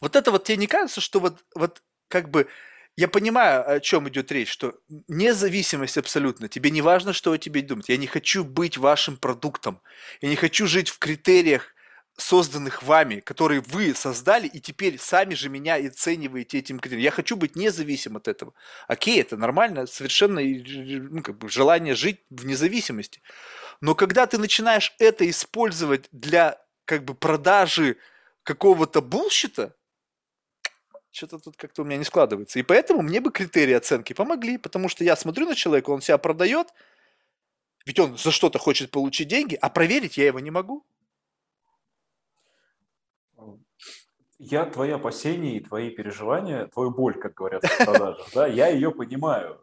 Вот 0.00 0.16
это 0.16 0.30
вот 0.30 0.44
тебе 0.44 0.56
не 0.56 0.66
кажется, 0.66 1.00
что 1.00 1.20
вот, 1.20 1.44
вот 1.54 1.82
как 2.08 2.30
бы 2.30 2.48
я 2.96 3.08
понимаю, 3.08 3.68
о 3.68 3.80
чем 3.80 4.08
идет 4.08 4.32
речь, 4.32 4.50
что 4.50 4.74
независимость 5.08 5.96
абсолютно. 5.96 6.48
Тебе 6.48 6.70
не 6.70 6.82
важно, 6.82 7.12
что 7.12 7.32
о 7.32 7.38
тебе 7.38 7.62
думать. 7.62 7.88
Я 7.88 7.96
не 7.96 8.06
хочу 8.06 8.44
быть 8.44 8.76
вашим 8.76 9.16
продуктом. 9.16 9.80
Я 10.20 10.28
не 10.28 10.36
хочу 10.36 10.66
жить 10.66 10.88
в 10.88 10.98
критериях, 10.98 11.74
созданных 12.20 12.82
вами, 12.82 13.20
которые 13.20 13.60
вы 13.60 13.94
создали, 13.94 14.46
и 14.46 14.60
теперь 14.60 14.98
сами 14.98 15.34
же 15.34 15.48
меня 15.48 15.78
и 15.78 15.88
оцениваете 15.88 16.58
этим 16.58 16.78
критерием. 16.78 17.04
Я 17.04 17.10
хочу 17.10 17.36
быть 17.36 17.56
независим 17.56 18.16
от 18.16 18.28
этого. 18.28 18.52
Окей, 18.88 19.20
это 19.20 19.36
нормально, 19.36 19.86
совершенно 19.86 20.40
ну, 20.42 21.22
как 21.22 21.38
бы, 21.38 21.48
желание 21.48 21.94
жить 21.94 22.20
в 22.30 22.46
независимости. 22.46 23.22
Но 23.80 23.94
когда 23.94 24.26
ты 24.26 24.38
начинаешь 24.38 24.94
это 24.98 25.28
использовать 25.28 26.08
для 26.12 26.60
как 26.90 27.04
бы 27.04 27.14
продажи 27.14 27.98
какого-то 28.42 29.00
булщита, 29.00 29.76
что-то 31.12 31.38
тут 31.38 31.56
как-то 31.56 31.82
у 31.82 31.84
меня 31.84 31.98
не 31.98 32.04
складывается. 32.04 32.58
И 32.58 32.64
поэтому 32.64 33.02
мне 33.02 33.20
бы 33.20 33.30
критерии 33.30 33.74
оценки 33.74 34.12
помогли, 34.12 34.58
потому 34.58 34.88
что 34.88 35.04
я 35.04 35.14
смотрю 35.14 35.46
на 35.46 35.54
человека, 35.54 35.90
он 35.90 36.00
себя 36.00 36.18
продает, 36.18 36.66
ведь 37.86 38.00
он 38.00 38.18
за 38.18 38.32
что-то 38.32 38.58
хочет 38.58 38.90
получить 38.90 39.28
деньги, 39.28 39.54
а 39.54 39.70
проверить 39.70 40.16
я 40.16 40.26
его 40.26 40.40
не 40.40 40.50
могу. 40.50 40.84
Я 44.38 44.64
твои 44.64 44.90
опасения 44.90 45.58
и 45.58 45.60
твои 45.60 45.90
переживания, 45.90 46.66
твою 46.66 46.90
боль, 46.90 47.20
как 47.20 47.34
говорят 47.34 47.62
в 47.62 47.84
продажах, 47.84 48.28
да, 48.34 48.48
я 48.48 48.66
ее 48.66 48.90
понимаю. 48.90 49.62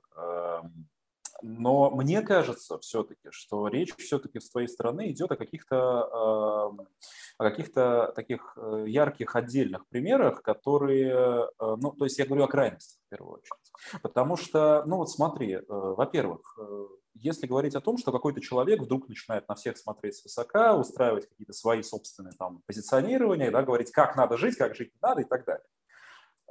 Но 1.41 1.91
мне 1.91 2.21
кажется 2.21 2.79
все-таки, 2.79 3.29
что 3.31 3.67
речь 3.67 3.95
все-таки 3.97 4.39
с 4.39 4.49
твоей 4.49 4.67
стороны 4.67 5.11
идет 5.11 5.31
о 5.31 5.35
каких-то 5.35 6.69
эм, 6.71 6.87
о 7.37 7.49
каких-то 7.49 8.11
таких 8.15 8.57
э, 8.57 8.85
ярких 8.87 9.35
отдельных 9.35 9.87
примерах, 9.87 10.41
которые, 10.41 11.47
э, 11.47 11.47
ну, 11.59 11.91
то 11.91 12.05
есть 12.05 12.17
я 12.17 12.25
говорю 12.25 12.45
о 12.45 12.47
крайностях 12.47 12.99
в 13.05 13.09
первую 13.09 13.33
очередь. 13.35 14.01
Потому 14.01 14.37
что, 14.37 14.83
ну 14.87 14.97
вот 14.97 15.11
смотри, 15.11 15.53
э, 15.53 15.63
во-первых, 15.67 16.57
если 17.13 17.47
говорить 17.47 17.75
о 17.75 17.81
том, 17.81 17.97
что 17.97 18.11
какой-то 18.11 18.41
человек 18.41 18.81
вдруг 18.81 19.07
начинает 19.07 19.47
на 19.47 19.55
всех 19.55 19.77
смотреть 19.77 20.15
свысока, 20.15 20.75
устраивать 20.75 21.27
какие-то 21.27 21.53
свои 21.53 21.83
собственные 21.83 22.33
там 22.37 22.61
позиционирования, 22.65 23.51
да, 23.51 23.61
говорить, 23.61 23.91
как 23.91 24.15
надо 24.15 24.37
жить, 24.37 24.55
как 24.55 24.75
жить 24.75 24.93
не 24.93 24.99
надо 25.01 25.21
и 25.21 25.25
так 25.25 25.45
далее. 25.45 25.65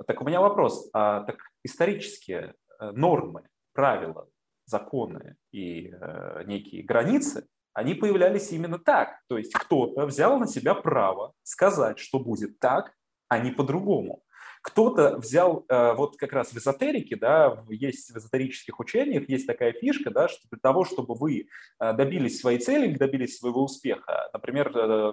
Так 0.06 0.20
у 0.20 0.24
меня 0.24 0.40
вопрос, 0.40 0.88
а 0.92 1.22
так 1.22 1.38
исторические 1.64 2.54
нормы, 2.80 3.48
правила, 3.72 4.28
законы 4.66 5.36
и 5.52 5.88
э, 5.90 6.42
некие 6.46 6.82
границы, 6.82 7.46
они 7.72 7.94
появлялись 7.94 8.52
именно 8.52 8.78
так. 8.78 9.20
То 9.28 9.38
есть 9.38 9.52
кто-то 9.52 10.06
взял 10.06 10.38
на 10.38 10.46
себя 10.46 10.74
право 10.74 11.32
сказать, 11.42 11.98
что 11.98 12.18
будет 12.18 12.58
так, 12.58 12.92
а 13.28 13.38
не 13.38 13.50
по-другому. 13.50 14.22
Кто-то 14.62 15.18
взял, 15.18 15.64
э, 15.68 15.94
вот 15.94 16.16
как 16.16 16.32
раз 16.32 16.52
в 16.52 16.56
эзотерике, 16.56 17.16
да, 17.16 17.62
есть 17.68 18.10
в 18.10 18.18
эзотерических 18.18 18.80
учениях, 18.80 19.28
есть 19.28 19.46
такая 19.46 19.72
фишка, 19.72 20.10
да, 20.10 20.26
что 20.28 20.40
для 20.50 20.58
того, 20.58 20.84
чтобы 20.84 21.14
вы 21.14 21.48
э, 21.78 21.92
добились 21.92 22.40
своей 22.40 22.58
цели, 22.58 22.92
добились 22.96 23.38
своего 23.38 23.62
успеха, 23.62 24.28
например, 24.32 24.76
э, 24.76 25.12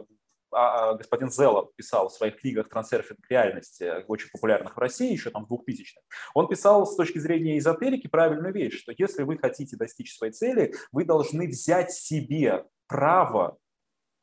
господин 0.98 1.30
Зелла 1.30 1.70
писал 1.76 2.10
в 2.10 2.14
своих 2.14 2.38
книгах 2.38 2.70
«Трансерфинг 2.70 3.20
реальности», 3.30 4.06
очень 4.08 4.30
популярных 4.30 4.76
в 4.76 4.80
России, 4.80 5.12
еще 5.12 5.30
там 5.30 5.46
2000-х, 5.50 6.02
он 6.34 6.48
писал 6.48 6.86
с 6.86 6.96
точки 6.96 7.20
зрения 7.20 7.58
эзотерики 7.58 8.08
правильную 8.08 8.54
вещь, 8.54 8.80
что 8.80 8.94
если 8.98 9.24
вы 9.24 9.38
хотите 9.38 9.76
достичь 9.78 10.16
своей 10.16 10.34
цели, 10.34 10.74
вы 10.92 11.06
должны 11.06 11.48
взять 11.48 11.92
себе 11.92 12.66
право 12.88 13.58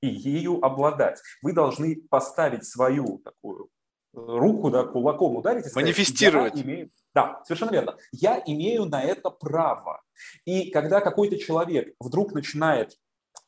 и 0.01 0.09
ею 0.09 0.64
обладать. 0.64 1.20
Вы 1.43 1.53
должны 1.53 1.97
поставить 2.09 2.64
свою 2.64 3.18
такую 3.18 3.68
руку, 4.12 4.70
да, 4.70 4.85
кулаком 4.85 5.37
ударить. 5.37 5.66
И 5.66 5.68
сказать, 5.68 5.85
Манифестировать. 5.85 6.57
Я 6.57 6.62
имею... 6.62 6.91
Да, 7.14 7.43
совершенно 7.45 7.70
верно. 7.70 7.97
Я 8.12 8.43
имею 8.47 8.85
на 8.87 9.03
это 9.03 9.31
право. 9.31 10.03
И 10.45 10.70
когда 10.70 11.01
какой-то 11.01 11.39
человек 11.39 11.95
вдруг 12.01 12.33
начинает 12.33 12.97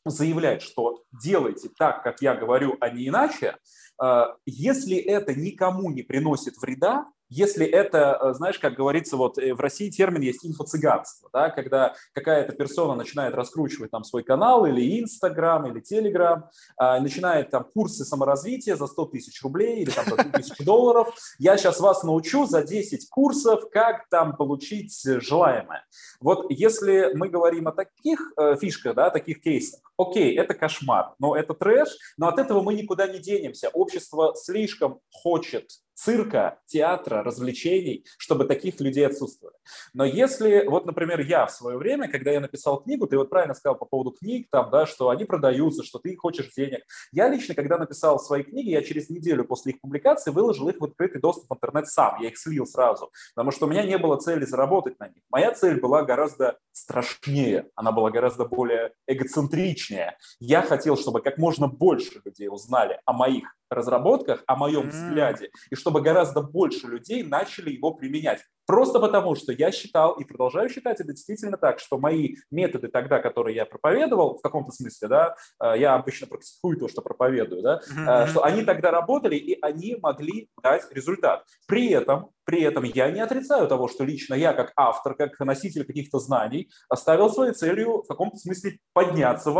заявлять, 0.05 0.63
что 0.63 1.03
делайте 1.13 1.69
так, 1.79 2.03
как 2.03 2.21
я 2.23 2.35
говорю, 2.35 2.77
а 2.81 2.91
не 2.91 3.09
иначе, 3.09 3.57
э, 4.03 4.25
если 4.47 4.97
это 4.97 5.35
никому 5.35 5.91
не 5.91 6.03
приносит 6.03 6.57
вреда, 6.61 7.07
если 7.33 7.67
это, 7.67 8.19
э, 8.21 8.35
знаешь, 8.35 8.59
как 8.59 8.75
говорится, 8.75 9.17
вот 9.17 9.39
э, 9.39 9.55
в 9.55 9.61
России 9.61 9.91
термин 9.91 10.21
есть 10.21 10.45
инфо-цыганство, 10.45 11.31
да, 11.33 11.49
когда 11.51 11.95
какая-то 12.13 12.53
персона 12.53 12.95
начинает 12.95 13.35
раскручивать 13.35 13.91
там 13.91 14.05
свой 14.05 14.23
канал 14.23 14.67
или 14.67 15.01
Инстаграм, 15.01 15.67
или 15.67 15.81
Телеграм, 15.81 16.51
начинает 16.79 17.51
там 17.51 17.65
курсы 17.75 18.05
саморазвития 18.05 18.77
за 18.77 18.87
100 18.87 19.07
тысяч 19.07 19.43
рублей 19.43 19.83
или 19.83 19.91
там 19.91 20.05
за 20.07 20.17
3 20.17 20.31
тысячи 20.31 20.65
долларов. 20.65 21.15
Я 21.39 21.57
сейчас 21.57 21.81
вас 21.81 22.03
научу 22.03 22.47
за 22.47 22.63
10 22.63 23.09
курсов, 23.09 23.71
как 23.71 24.09
там 24.09 24.37
получить 24.37 25.03
желаемое. 25.03 25.85
Вот 26.21 26.47
если 26.51 27.13
мы 27.15 27.29
говорим 27.29 27.69
о 27.69 27.73
таких 27.73 28.33
э, 28.37 28.57
фишках, 28.57 28.95
да, 28.95 29.11
таких 29.11 29.41
кейсах, 29.41 29.81
окей, 29.97 30.37
это 30.37 30.55
кошмар, 30.55 31.15
но 31.19 31.37
это 31.37 31.55
трэш, 31.55 31.89
но 32.17 32.29
от 32.29 32.39
этого 32.39 32.63
мы 32.63 32.75
никуда 32.75 33.07
не 33.07 33.19
денемся. 33.19 33.69
Общество 33.71 34.35
слишком 34.37 35.01
хочет 35.11 35.71
цирка, 35.95 36.59
театра, 36.67 37.23
развлечений, 37.23 38.05
чтобы 38.19 38.45
таких 38.45 38.81
людей 38.81 39.07
отсутствовали. 39.07 39.57
Но 39.95 40.05
если, 40.05 40.65
вот, 40.67 40.87
например, 40.87 41.21
я 41.21 41.47
в 41.47 41.53
свое 41.53 41.77
время, 41.77 42.09
когда 42.09 42.31
я 42.31 42.41
написал 42.41 42.83
книгу, 42.83 43.07
ты 43.07 43.17
вот 43.17 43.31
правильно 43.31 43.55
сказал 43.55 43.77
по 43.77 43.85
поводу 43.85 44.11
книг, 44.13 44.49
там, 44.51 44.71
да, 44.71 44.87
что 44.87 45.09
они 45.09 45.25
продаются, 45.25 45.85
что 45.85 45.99
ты 45.99 46.17
хочешь 46.17 46.51
денег. 46.57 46.83
Я 47.13 47.29
лично, 47.29 47.55
когда 47.55 47.79
написал 47.79 48.19
свои 48.19 48.43
книги, 48.43 48.71
я 48.71 48.83
через 48.83 49.11
неделю 49.11 49.45
после 49.45 49.73
их 49.73 49.81
публикации 49.81 50.31
выложил 50.31 50.69
их 50.69 50.77
в 50.81 50.85
открытый 50.85 51.21
доступ 51.21 51.49
в 51.49 51.55
интернет 51.55 51.89
сам, 51.89 52.21
я 52.21 52.29
их 52.29 52.39
слил 52.39 52.67
сразу, 52.67 53.11
потому 53.35 53.51
что 53.51 53.67
у 53.67 53.69
меня 53.69 53.83
не 53.85 53.99
было 53.99 54.17
цели 54.17 54.45
заработать 54.45 54.99
на 54.99 55.09
них. 55.09 55.23
Моя 55.31 55.53
цель 55.53 55.81
была 55.81 56.03
гораздо 56.03 56.59
страшнее, 56.73 57.69
она 57.75 57.93
была 57.93 58.11
гораздо 58.11 58.45
более 58.45 58.93
эгоцентричнее. 59.07 60.17
Я 60.41 60.63
хотел, 60.63 60.97
чтобы 60.97 61.21
как 61.21 61.39
можно 61.39 61.69
больше 61.69 62.21
людей 62.25 62.49
узнали 62.49 63.01
о 63.05 63.13
моих 63.13 63.55
разработках, 63.75 64.43
о 64.47 64.57
моем 64.57 64.89
взгляде, 64.89 65.51
и 65.71 65.75
чтобы 65.75 66.01
гораздо 66.01 66.43
больше 66.43 66.87
людей 66.87 67.23
начали 67.23 67.71
его 67.71 67.93
применять. 67.93 68.41
Просто 68.67 69.01
потому, 69.01 69.35
что 69.35 69.53
я 69.53 69.73
считал 69.73 70.13
и 70.15 70.25
продолжаю 70.25 70.69
считать 70.69 71.01
это 71.01 71.13
действительно 71.13 71.57
так, 71.57 71.81
что 71.81 71.99
мои 71.99 72.37
методы 72.51 72.89
тогда, 72.89 73.19
которые 73.19 73.57
я 73.57 73.67
проповедовал, 73.67 74.39
в 74.39 74.41
каком-то 74.41 74.71
смысле, 74.73 75.09
да, 75.09 75.37
э, 75.61 75.75
я 75.79 75.95
обычно 75.95 76.27
практикую 76.27 76.79
то, 76.79 76.89
что 76.89 77.03
проповедую, 77.03 77.63
да, 77.63 77.81
mm-hmm. 77.81 78.29
что 78.29 78.45
они 78.45 78.63
тогда 78.63 78.91
работали 78.91 79.37
и 79.37 79.59
они 79.61 79.97
могли 80.01 80.49
дать 80.63 80.85
результат. 80.93 81.45
При 81.67 81.89
этом, 81.89 82.31
при 82.45 82.63
этом 82.63 82.85
я 82.85 83.11
не 83.11 83.21
отрицаю 83.21 83.67
того, 83.67 83.89
что 83.89 84.05
лично 84.05 84.35
я 84.35 84.53
как 84.53 84.73
автор, 84.77 85.15
как 85.15 85.39
носитель 85.41 85.85
каких-то 85.85 86.19
знаний, 86.19 86.71
оставил 86.89 87.31
своей 87.31 87.53
целью 87.53 88.03
в 88.03 88.07
каком-то 88.07 88.37
смысле 88.37 88.79
подняться, 88.93 89.51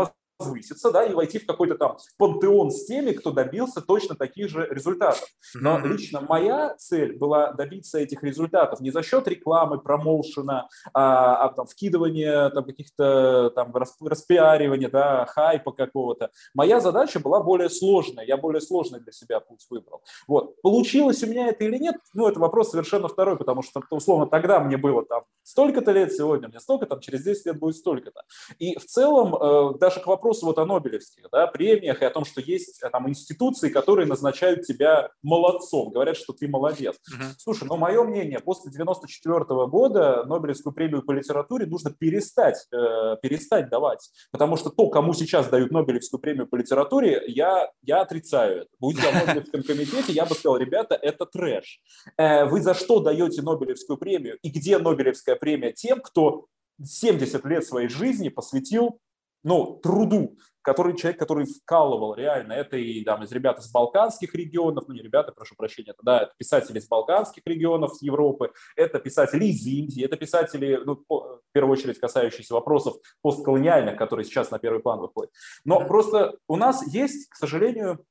возвыситься, 0.43 0.91
да, 0.91 1.05
и 1.05 1.13
войти 1.13 1.39
в 1.39 1.45
какой-то 1.45 1.75
там 1.75 1.97
пантеон 2.17 2.71
с 2.71 2.85
теми, 2.85 3.11
кто 3.11 3.31
добился 3.31 3.81
точно 3.81 4.15
таких 4.15 4.49
же 4.49 4.67
результатов. 4.69 5.27
Но 5.55 5.77
mm-hmm. 5.77 5.87
лично 5.87 6.21
моя 6.21 6.75
цель 6.77 7.17
была 7.17 7.53
добиться 7.53 7.99
этих 7.99 8.23
результатов 8.23 8.79
не 8.81 8.91
за 8.91 9.03
счет 9.03 9.27
рекламы, 9.27 9.79
промоушена, 9.79 10.67
а, 10.93 11.35
а 11.37 11.49
там, 11.49 11.65
вкидывания 11.65 12.49
там, 12.49 12.65
каких-то 12.65 13.51
там 13.55 13.73
распиаривания, 14.01 14.89
да, 14.89 15.25
хайпа 15.25 15.71
какого-то. 15.71 16.31
Моя 16.53 16.79
задача 16.79 17.19
была 17.19 17.41
более 17.41 17.69
сложная, 17.69 18.25
я 18.25 18.37
более 18.37 18.61
сложный 18.61 18.99
для 18.99 19.11
себя 19.11 19.39
путь 19.39 19.65
выбрал. 19.69 20.01
Вот. 20.27 20.61
Получилось 20.61 21.23
у 21.23 21.27
меня 21.27 21.47
это 21.47 21.63
или 21.63 21.77
нет, 21.77 21.95
ну, 22.13 22.27
это 22.27 22.39
вопрос 22.39 22.71
совершенно 22.71 23.07
второй, 23.07 23.37
потому 23.37 23.61
что, 23.61 23.81
условно, 23.89 24.27
тогда 24.27 24.59
мне 24.59 24.77
было 24.77 25.05
там 25.05 25.23
столько-то 25.43 25.91
лет, 25.91 26.13
сегодня 26.13 26.47
мне 26.47 26.59
столько, 26.59 26.85
там, 26.85 26.99
через 26.99 27.23
10 27.23 27.45
лет 27.45 27.59
будет 27.59 27.75
столько-то. 27.75 28.23
И 28.59 28.77
в 28.77 28.85
целом, 28.85 29.35
э, 29.35 29.77
даже 29.79 29.99
к 29.99 30.07
вопросу 30.07 30.32
вопросу 30.33 30.45
вот 30.45 30.57
о 30.57 30.65
Нобелевских 30.65 31.27
да, 31.31 31.47
премиях 31.47 32.01
и 32.01 32.05
о 32.05 32.09
том, 32.09 32.25
что 32.25 32.41
есть 32.41 32.81
э, 32.81 32.89
там 32.89 33.09
институции, 33.09 33.69
которые 33.69 34.07
назначают 34.07 34.63
тебя 34.63 35.09
молодцом, 35.21 35.91
говорят, 35.91 36.17
что 36.17 36.33
ты 36.33 36.47
молодец. 36.47 36.95
Угу. 37.11 37.23
Слушай, 37.37 37.67
но 37.67 37.77
мое 37.77 38.03
мнение, 38.03 38.39
после 38.39 38.71
94 38.71 39.45
года 39.67 40.23
Нобелевскую 40.25 40.73
премию 40.73 41.03
по 41.03 41.11
литературе 41.11 41.65
нужно 41.65 41.91
перестать, 41.91 42.67
э, 42.71 43.17
перестать 43.21 43.69
давать, 43.69 44.09
потому 44.31 44.57
что 44.57 44.69
то, 44.69 44.89
кому 44.89 45.13
сейчас 45.13 45.47
дают 45.49 45.71
Нобелевскую 45.71 46.19
премию 46.19 46.47
по 46.47 46.55
литературе, 46.55 47.23
я, 47.27 47.69
я 47.81 48.01
отрицаю 48.01 48.61
это. 48.61 48.69
Будь 48.79 48.97
я 48.97 49.11
в 49.11 49.27
Нобелевском 49.27 49.63
комитете, 49.63 50.13
я 50.13 50.25
бы 50.25 50.35
сказал, 50.35 50.57
ребята, 50.57 50.95
это 50.95 51.25
трэш. 51.25 51.79
Э, 52.17 52.45
вы 52.45 52.61
за 52.61 52.73
что 52.73 52.99
даете 52.99 53.41
Нобелевскую 53.41 53.97
премию? 53.97 54.37
И 54.41 54.49
где 54.49 54.77
Нобелевская 54.77 55.35
премия 55.35 55.71
тем, 55.73 56.01
кто 56.01 56.45
70 56.83 57.45
лет 57.45 57.65
своей 57.65 57.87
жизни 57.87 58.29
посвятил 58.29 58.99
ну, 59.43 59.79
труду, 59.81 60.37
который 60.61 60.95
человек, 60.95 61.19
который 61.19 61.45
вкалывал 61.45 62.15
реально, 62.15 62.53
это 62.53 62.77
и 62.77 63.03
там, 63.03 63.23
из 63.23 63.31
ребят 63.31 63.59
из 63.59 63.69
балканских 63.69 64.33
регионов, 64.33 64.85
ну 64.87 64.93
не 64.93 65.01
ребята, 65.01 65.31
прошу 65.31 65.55
прощения, 65.55 65.91
это, 65.91 65.99
да, 66.01 66.21
это 66.23 66.33
писатели 66.37 66.79
из 66.79 66.87
балканских 66.87 67.43
регионов, 67.45 67.95
с 67.95 68.01
Европы, 68.01 68.53
это 68.75 68.99
писатели 68.99 69.45
из 69.45 69.65
Индии, 69.65 70.05
это 70.05 70.15
писатели, 70.15 70.79
ну, 70.85 70.95
по, 70.95 71.41
в 71.49 71.51
первую 71.51 71.73
очередь, 71.73 71.99
касающиеся 71.99 72.53
вопросов 72.53 72.95
постколониальных, 73.21 73.97
которые 73.97 74.25
сейчас 74.25 74.51
на 74.51 74.59
первый 74.59 74.81
план 74.81 74.99
выходят. 74.99 75.31
Но 75.65 75.81
mm-hmm. 75.81 75.87
просто 75.87 76.37
у 76.47 76.55
нас 76.55 76.87
есть, 76.87 77.29
к 77.29 77.35
сожалению, 77.35 78.05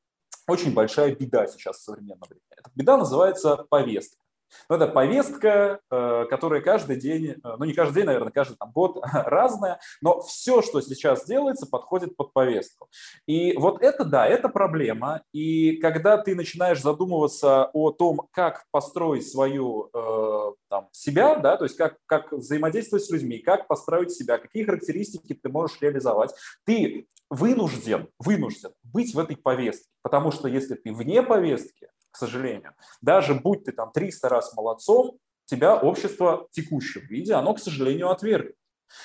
очень 0.47 0.74
большая 0.74 1.14
беда 1.14 1.47
сейчас 1.47 1.78
в 1.78 1.85
современном 1.85 2.28
времени. 2.28 2.45
Эта 2.51 2.70
беда 2.74 2.97
называется 2.99 3.64
повестка. 3.70 4.22
Но 4.69 4.77
это 4.77 4.87
повестка, 4.87 5.81
э, 5.91 6.25
которая 6.29 6.61
каждый 6.61 6.97
день, 6.97 7.27
э, 7.31 7.37
ну 7.43 7.65
не 7.65 7.73
каждый 7.73 7.97
день, 7.97 8.07
наверное, 8.07 8.33
каждый 8.33 8.57
там, 8.57 8.71
год 8.73 8.99
разная, 9.13 9.81
но 10.01 10.21
все, 10.21 10.63
что 10.63 10.81
сейчас 10.81 11.25
делается, 11.25 11.67
подходит 11.67 12.17
под 12.17 12.33
повестку. 12.33 12.89
И 13.27 13.57
вот 13.57 13.83
это, 13.83 14.05
да, 14.05 14.27
это 14.27 14.49
проблема. 14.49 15.23
И 15.33 15.77
когда 15.77 16.19
ты 16.19 16.35
начинаешь 16.35 16.81
задумываться 16.81 17.71
о 17.73 17.91
том, 17.91 18.29
как 18.33 18.65
построить 18.71 19.29
свою 19.29 19.91
э, 19.93 20.53
там, 20.69 20.89
себя, 20.93 21.37
да, 21.37 21.57
то 21.57 21.65
есть 21.65 21.77
как, 21.77 21.97
как 22.07 22.33
взаимодействовать 22.33 23.05
с 23.05 23.11
людьми, 23.11 23.39
как 23.39 23.67
построить 23.67 24.13
себя, 24.13 24.39
какие 24.39 24.65
характеристики 24.65 25.35
ты 25.35 25.49
можешь 25.49 25.81
реализовать, 25.81 26.33
ты 26.65 27.07
вынужден, 27.31 28.09
вынужден 28.19 28.73
быть 28.83 29.15
в 29.15 29.19
этой 29.19 29.37
повестке. 29.37 29.89
Потому 30.03 30.33
что 30.33 30.49
если 30.49 30.75
ты 30.75 30.93
вне 30.93 31.23
повестки, 31.23 31.89
к 32.13 32.17
сожалению. 32.17 32.75
Даже 33.01 33.35
будь 33.35 33.65
ты 33.65 33.73
там 33.73 33.91
300 33.93 34.29
раз 34.29 34.55
молодцом, 34.55 35.19
тебя 35.47 35.77
общество 35.77 36.47
в 36.49 36.51
текущем 36.51 37.03
виде, 37.09 37.35
оно, 37.35 37.55
к 37.55 37.59
сожалению, 37.59 38.11
отвергнет. 38.11 38.55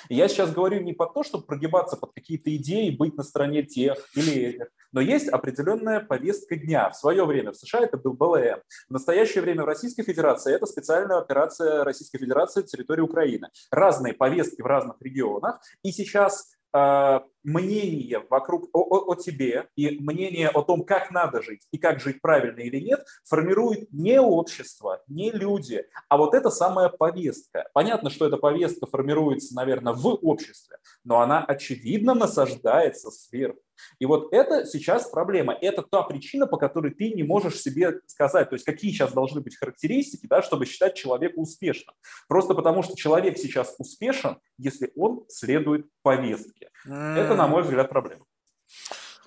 я 0.10 0.28
сейчас 0.28 0.54
говорю 0.54 0.82
не 0.82 0.94
под 0.94 1.14
то, 1.14 1.24
чтобы 1.24 1.46
прогибаться 1.46 1.98
под 1.98 2.14
какие-то 2.14 2.56
идеи, 2.56 2.96
быть 2.96 3.16
на 3.18 3.24
стороне 3.24 3.64
тех 3.64 3.98
или 4.16 4.34
этих, 4.34 4.68
но 4.92 5.02
есть 5.02 5.28
определенная 5.28 6.00
повестка 6.00 6.56
дня. 6.56 6.90
В 6.90 6.96
свое 6.96 7.26
время 7.26 7.52
в 7.52 7.56
США 7.58 7.82
это 7.82 7.98
был 7.98 8.14
БЛМ. 8.14 8.62
В 8.88 8.92
настоящее 8.92 9.42
время 9.42 9.64
в 9.64 9.68
Российской 9.68 10.04
Федерации 10.04 10.54
это 10.54 10.66
специальная 10.66 11.18
операция 11.18 11.84
Российской 11.84 12.20
Федерации 12.20 12.62
на 12.62 12.68
территории 12.68 13.02
Украины. 13.02 13.50
Разные 13.72 14.14
повестки 14.14 14.62
в 14.62 14.66
разных 14.66 14.96
регионах. 15.02 15.60
И 15.84 15.92
сейчас 15.92 16.54
э, 16.74 17.20
мнение 17.48 18.22
вокруг 18.30 18.70
о, 18.74 18.82
о, 18.82 19.12
о 19.12 19.16
тебе 19.16 19.70
и 19.78 19.98
мнение 20.02 20.50
о 20.50 20.62
том, 20.64 20.84
как 20.84 21.12
надо 21.12 21.42
жить 21.42 21.66
и 21.72 21.78
как 21.78 22.02
жить 22.02 22.22
правильно 22.22 22.60
или 22.60 22.80
нет, 22.80 23.06
формирует 23.24 23.92
не 23.94 24.20
общество, 24.20 25.02
не 25.08 25.32
люди, 25.32 25.86
а 26.10 26.18
вот 26.18 26.34
эта 26.34 26.50
самая 26.50 26.90
повестка. 26.90 27.70
Понятно, 27.74 28.10
что 28.10 28.28
эта 28.28 28.36
повестка 28.36 28.86
формируется, 28.86 29.56
наверное, 29.56 29.94
в 29.94 30.06
обществе, 30.08 30.78
но 31.06 31.22
она 31.22 31.44
очевидно 31.44 32.14
насаждается 32.14 33.10
сверху. 33.12 33.62
И 34.00 34.06
вот 34.06 34.34
это 34.34 34.66
сейчас 34.66 35.10
проблема. 35.10 35.54
Это 35.54 35.82
та 35.84 36.04
причина, 36.04 36.48
по 36.48 36.58
которой 36.58 36.92
ты 36.94 37.12
не 37.14 37.24
можешь 37.24 37.60
себе 37.60 38.00
сказать, 38.08 38.50
то 38.50 38.56
есть 38.56 38.66
какие 38.66 38.92
сейчас 38.92 39.14
должны 39.14 39.42
быть 39.42 39.58
характеристики, 39.58 40.28
да, 40.28 40.42
чтобы 40.42 40.66
считать 40.66 40.96
человека 40.96 41.36
успешным. 41.38 41.96
Просто 42.28 42.54
потому, 42.54 42.84
что 42.84 42.96
человек 42.96 43.38
сейчас 43.38 43.76
успешен, 43.78 44.38
если 44.58 44.92
он 44.96 45.26
следует 45.30 45.88
повестке. 46.02 46.70
Это, 46.86 47.36
на 47.38 47.48
мой 47.48 47.64
взгляд, 47.64 47.90
проблема. 47.90 48.26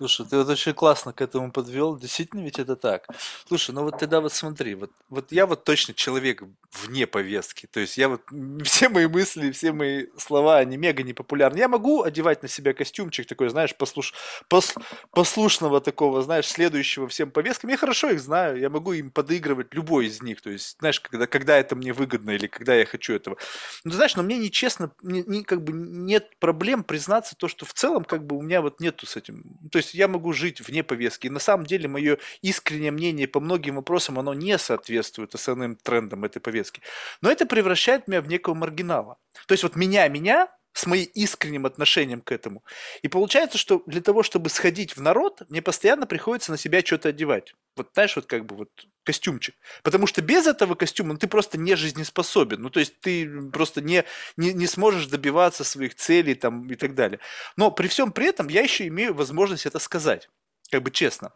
Слушай, 0.00 0.24
ты 0.24 0.38
вот 0.38 0.48
очень 0.48 0.72
классно 0.72 1.12
к 1.12 1.20
этому 1.20 1.52
подвел. 1.52 1.94
Действительно 1.94 2.40
ведь 2.40 2.58
это 2.58 2.74
так. 2.74 3.06
Слушай, 3.46 3.72
ну 3.72 3.84
вот 3.84 3.98
тогда 3.98 4.22
вот 4.22 4.32
смотри, 4.32 4.74
вот, 4.74 4.90
вот 5.10 5.30
я 5.30 5.46
вот 5.46 5.64
точно 5.64 5.92
человек 5.92 6.42
вне 6.72 7.06
повестки. 7.06 7.66
То 7.70 7.80
есть 7.80 7.98
я 7.98 8.08
вот 8.08 8.22
все 8.64 8.88
мои 8.88 9.06
мысли, 9.06 9.50
все 9.50 9.72
мои 9.72 10.06
слова, 10.16 10.56
они 10.56 10.78
мега 10.78 11.02
непопулярны. 11.02 11.58
Я 11.58 11.68
могу 11.68 12.02
одевать 12.02 12.42
на 12.42 12.48
себя 12.48 12.72
костюмчик 12.72 13.26
такой, 13.26 13.50
знаешь, 13.50 13.76
послуш, 13.76 14.14
пос, 14.48 14.74
послушного 15.10 15.82
такого, 15.82 16.22
знаешь, 16.22 16.46
следующего 16.46 17.06
всем 17.06 17.30
повесткам. 17.30 17.68
Я 17.68 17.76
хорошо 17.76 18.08
их 18.08 18.20
знаю, 18.20 18.58
я 18.58 18.70
могу 18.70 18.94
им 18.94 19.10
подыгрывать 19.10 19.74
любой 19.74 20.06
из 20.06 20.22
них. 20.22 20.40
То 20.40 20.48
есть, 20.48 20.78
знаешь, 20.78 20.98
когда, 21.00 21.26
когда 21.26 21.58
это 21.58 21.76
мне 21.76 21.92
выгодно 21.92 22.30
или 22.30 22.46
когда 22.46 22.74
я 22.74 22.86
хочу 22.86 23.12
этого. 23.12 23.36
Ну, 23.84 23.92
знаешь, 23.92 24.16
но 24.16 24.22
мне 24.22 24.38
нечестно, 24.38 24.92
не, 25.02 25.22
не, 25.24 25.44
как 25.44 25.62
бы 25.62 25.74
нет 25.74 26.38
проблем 26.38 26.84
признаться 26.84 27.36
то, 27.36 27.48
что 27.48 27.66
в 27.66 27.74
целом 27.74 28.04
как 28.04 28.24
бы 28.24 28.38
у 28.38 28.40
меня 28.40 28.62
вот 28.62 28.80
нету 28.80 29.04
с 29.04 29.16
этим. 29.16 29.44
То 29.70 29.76
есть 29.76 29.89
я 29.94 30.08
могу 30.08 30.32
жить 30.32 30.60
вне 30.60 30.82
повестки. 30.82 31.26
И 31.26 31.30
на 31.30 31.40
самом 31.40 31.66
деле 31.66 31.88
мое 31.88 32.18
искреннее 32.42 32.90
мнение 32.90 33.28
по 33.28 33.40
многим 33.40 33.76
вопросам, 33.76 34.18
оно 34.18 34.34
не 34.34 34.58
соответствует 34.58 35.34
основным 35.34 35.76
трендам 35.76 36.24
этой 36.24 36.40
повестки. 36.40 36.82
Но 37.20 37.30
это 37.30 37.46
превращает 37.46 38.08
меня 38.08 38.20
в 38.20 38.28
некого 38.28 38.54
маргинала. 38.54 39.18
То 39.46 39.52
есть 39.52 39.62
вот 39.62 39.76
меня, 39.76 40.06
меня, 40.08 40.48
с 40.72 40.86
моим 40.86 41.08
искренним 41.14 41.66
отношением 41.66 42.20
к 42.20 42.32
этому. 42.32 42.64
И 43.02 43.08
получается, 43.08 43.58
что 43.58 43.82
для 43.86 44.00
того, 44.00 44.22
чтобы 44.22 44.50
сходить 44.50 44.96
в 44.96 45.02
народ, 45.02 45.42
мне 45.48 45.62
постоянно 45.62 46.06
приходится 46.06 46.52
на 46.52 46.58
себя 46.58 46.80
что-то 46.80 47.08
одевать. 47.08 47.54
Вот 47.76 47.90
знаешь, 47.94 48.14
вот 48.16 48.26
как 48.26 48.46
бы 48.46 48.56
вот 48.56 48.70
костюмчик. 49.04 49.54
Потому 49.82 50.06
что 50.06 50.22
без 50.22 50.46
этого 50.46 50.74
костюма 50.74 51.12
ну, 51.12 51.18
ты 51.18 51.26
просто 51.26 51.58
не 51.58 51.74
жизнеспособен. 51.74 52.60
Ну, 52.62 52.70
то 52.70 52.80
есть 52.80 53.00
ты 53.00 53.50
просто 53.50 53.80
не, 53.80 54.04
не, 54.36 54.52
не 54.52 54.66
сможешь 54.66 55.06
добиваться 55.06 55.64
своих 55.64 55.94
целей 55.94 56.34
там 56.34 56.70
и 56.70 56.76
так 56.76 56.94
далее. 56.94 57.18
Но 57.56 57.70
при 57.70 57.88
всем 57.88 58.12
при 58.12 58.26
этом 58.26 58.48
я 58.48 58.62
еще 58.62 58.86
имею 58.86 59.14
возможность 59.14 59.66
это 59.66 59.78
сказать. 59.78 60.28
Как 60.70 60.82
бы 60.82 60.90
честно. 60.90 61.32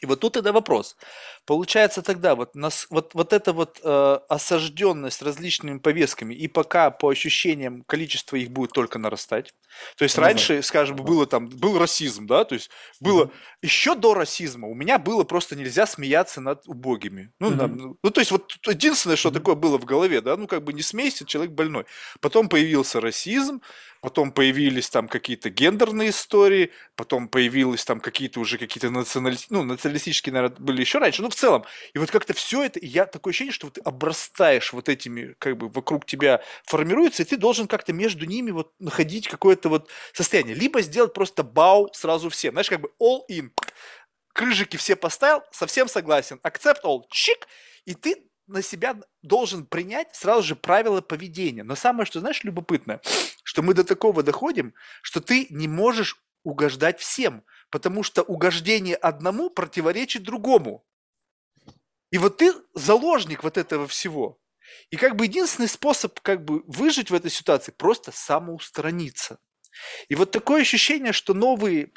И 0.00 0.06
вот 0.06 0.20
тут 0.20 0.32
тогда 0.32 0.52
вопрос. 0.52 0.96
Получается 1.44 2.02
тогда 2.02 2.34
вот, 2.34 2.54
нас, 2.54 2.86
вот, 2.90 3.14
вот 3.14 3.32
эта 3.32 3.52
вот 3.52 3.80
э, 3.82 4.18
осажденность 4.28 5.20
различными 5.22 5.78
повестками, 5.78 6.34
и 6.34 6.48
пока 6.48 6.90
по 6.90 7.10
ощущениям 7.10 7.82
количество 7.86 8.36
их 8.36 8.50
будет 8.50 8.72
только 8.72 8.98
нарастать. 8.98 9.54
То 9.96 10.04
есть 10.04 10.16
раньше, 10.18 10.62
скажем, 10.62 10.96
было 10.96 11.26
там, 11.26 11.48
был 11.48 11.78
расизм, 11.78 12.26
да, 12.26 12.44
то 12.44 12.54
есть 12.54 12.70
было 12.98 13.24
mm-hmm. 13.24 13.30
еще 13.62 13.94
до 13.94 14.14
расизма 14.14 14.68
у 14.68 14.74
меня 14.74 14.98
было 14.98 15.22
просто 15.24 15.54
нельзя 15.54 15.86
смеяться 15.86 16.40
над 16.40 16.66
убогими. 16.66 17.32
Ну, 17.38 17.50
mm-hmm. 17.50 17.58
там, 17.58 17.96
ну 18.02 18.10
то 18.10 18.20
есть 18.20 18.30
вот 18.30 18.56
единственное, 18.66 19.16
что 19.16 19.28
mm-hmm. 19.28 19.34
такое 19.34 19.54
было 19.54 19.78
в 19.78 19.84
голове, 19.84 20.20
да, 20.20 20.36
ну 20.36 20.46
как 20.46 20.64
бы 20.64 20.72
не 20.72 20.82
смейся, 20.82 21.24
человек 21.26 21.52
больной. 21.52 21.84
Потом 22.20 22.48
появился 22.48 23.00
расизм, 23.00 23.60
потом 24.00 24.32
появились 24.32 24.88
там 24.88 25.08
какие-то 25.08 25.50
гендерные 25.50 26.10
истории, 26.10 26.72
потом 26.96 27.28
появились 27.28 27.84
там 27.84 28.00
какие-то 28.00 28.40
уже 28.40 28.58
какие-то 28.58 28.90
национали... 28.90 29.36
ну, 29.50 29.62
националистические, 29.62 30.32
наверное, 30.32 30.58
были 30.58 30.80
еще 30.80 30.98
раньше, 30.98 31.22
ну, 31.22 31.28
в 31.28 31.34
целом. 31.34 31.64
И 31.92 31.98
вот 31.98 32.10
как-то 32.10 32.32
все 32.32 32.62
это, 32.64 32.78
и 32.78 32.86
я 32.86 33.06
такое 33.06 33.32
ощущение, 33.32 33.52
что 33.52 33.68
ты 33.70 33.80
обрастаешь 33.82 34.72
вот 34.72 34.88
этими, 34.88 35.34
как 35.38 35.56
бы 35.58 35.68
вокруг 35.68 36.06
тебя 36.06 36.42
формируется, 36.64 37.22
и 37.22 37.26
ты 37.26 37.36
должен 37.36 37.66
как-то 37.66 37.92
между 37.92 38.24
ними 38.24 38.50
вот 38.50 38.72
находить 38.78 39.28
какое-то 39.28 39.68
вот 39.68 39.90
состояние. 40.12 40.54
Либо 40.54 40.80
сделать 40.80 41.12
просто 41.12 41.42
бау 41.42 41.90
сразу 41.92 42.30
всем, 42.30 42.52
знаешь, 42.52 42.70
как 42.70 42.80
бы 42.80 42.90
all 43.00 43.20
in. 43.30 43.50
Крыжики 44.32 44.76
все 44.76 44.96
поставил, 44.96 45.42
совсем 45.50 45.88
согласен. 45.88 46.40
Accept 46.42 46.82
all, 46.84 47.02
чик, 47.10 47.46
и 47.84 47.94
ты 47.94 48.29
на 48.50 48.62
себя 48.62 48.96
должен 49.22 49.64
принять 49.64 50.14
сразу 50.14 50.42
же 50.42 50.56
правила 50.56 51.00
поведения. 51.00 51.62
Но 51.62 51.76
самое, 51.76 52.06
что, 52.06 52.20
знаешь, 52.20 52.44
любопытное, 52.44 53.00
что 53.42 53.62
мы 53.62 53.74
до 53.74 53.84
такого 53.84 54.22
доходим, 54.22 54.74
что 55.02 55.20
ты 55.20 55.46
не 55.50 55.68
можешь 55.68 56.22
угождать 56.42 57.00
всем, 57.00 57.44
потому 57.70 58.02
что 58.02 58.22
угождение 58.22 58.96
одному 58.96 59.50
противоречит 59.50 60.22
другому. 60.22 60.84
И 62.10 62.18
вот 62.18 62.38
ты 62.38 62.52
заложник 62.74 63.44
вот 63.44 63.56
этого 63.56 63.86
всего. 63.86 64.40
И 64.90 64.96
как 64.96 65.16
бы 65.16 65.24
единственный 65.24 65.68
способ 65.68 66.18
как 66.20 66.44
бы 66.44 66.62
выжить 66.66 67.10
в 67.10 67.14
этой 67.14 67.30
ситуации– 67.30 67.72
просто 67.76 68.12
самоустраниться. 68.12 69.38
И 70.08 70.14
вот 70.14 70.30
такое 70.30 70.62
ощущение, 70.62 71.12
что 71.12 71.34
новые 71.34 71.92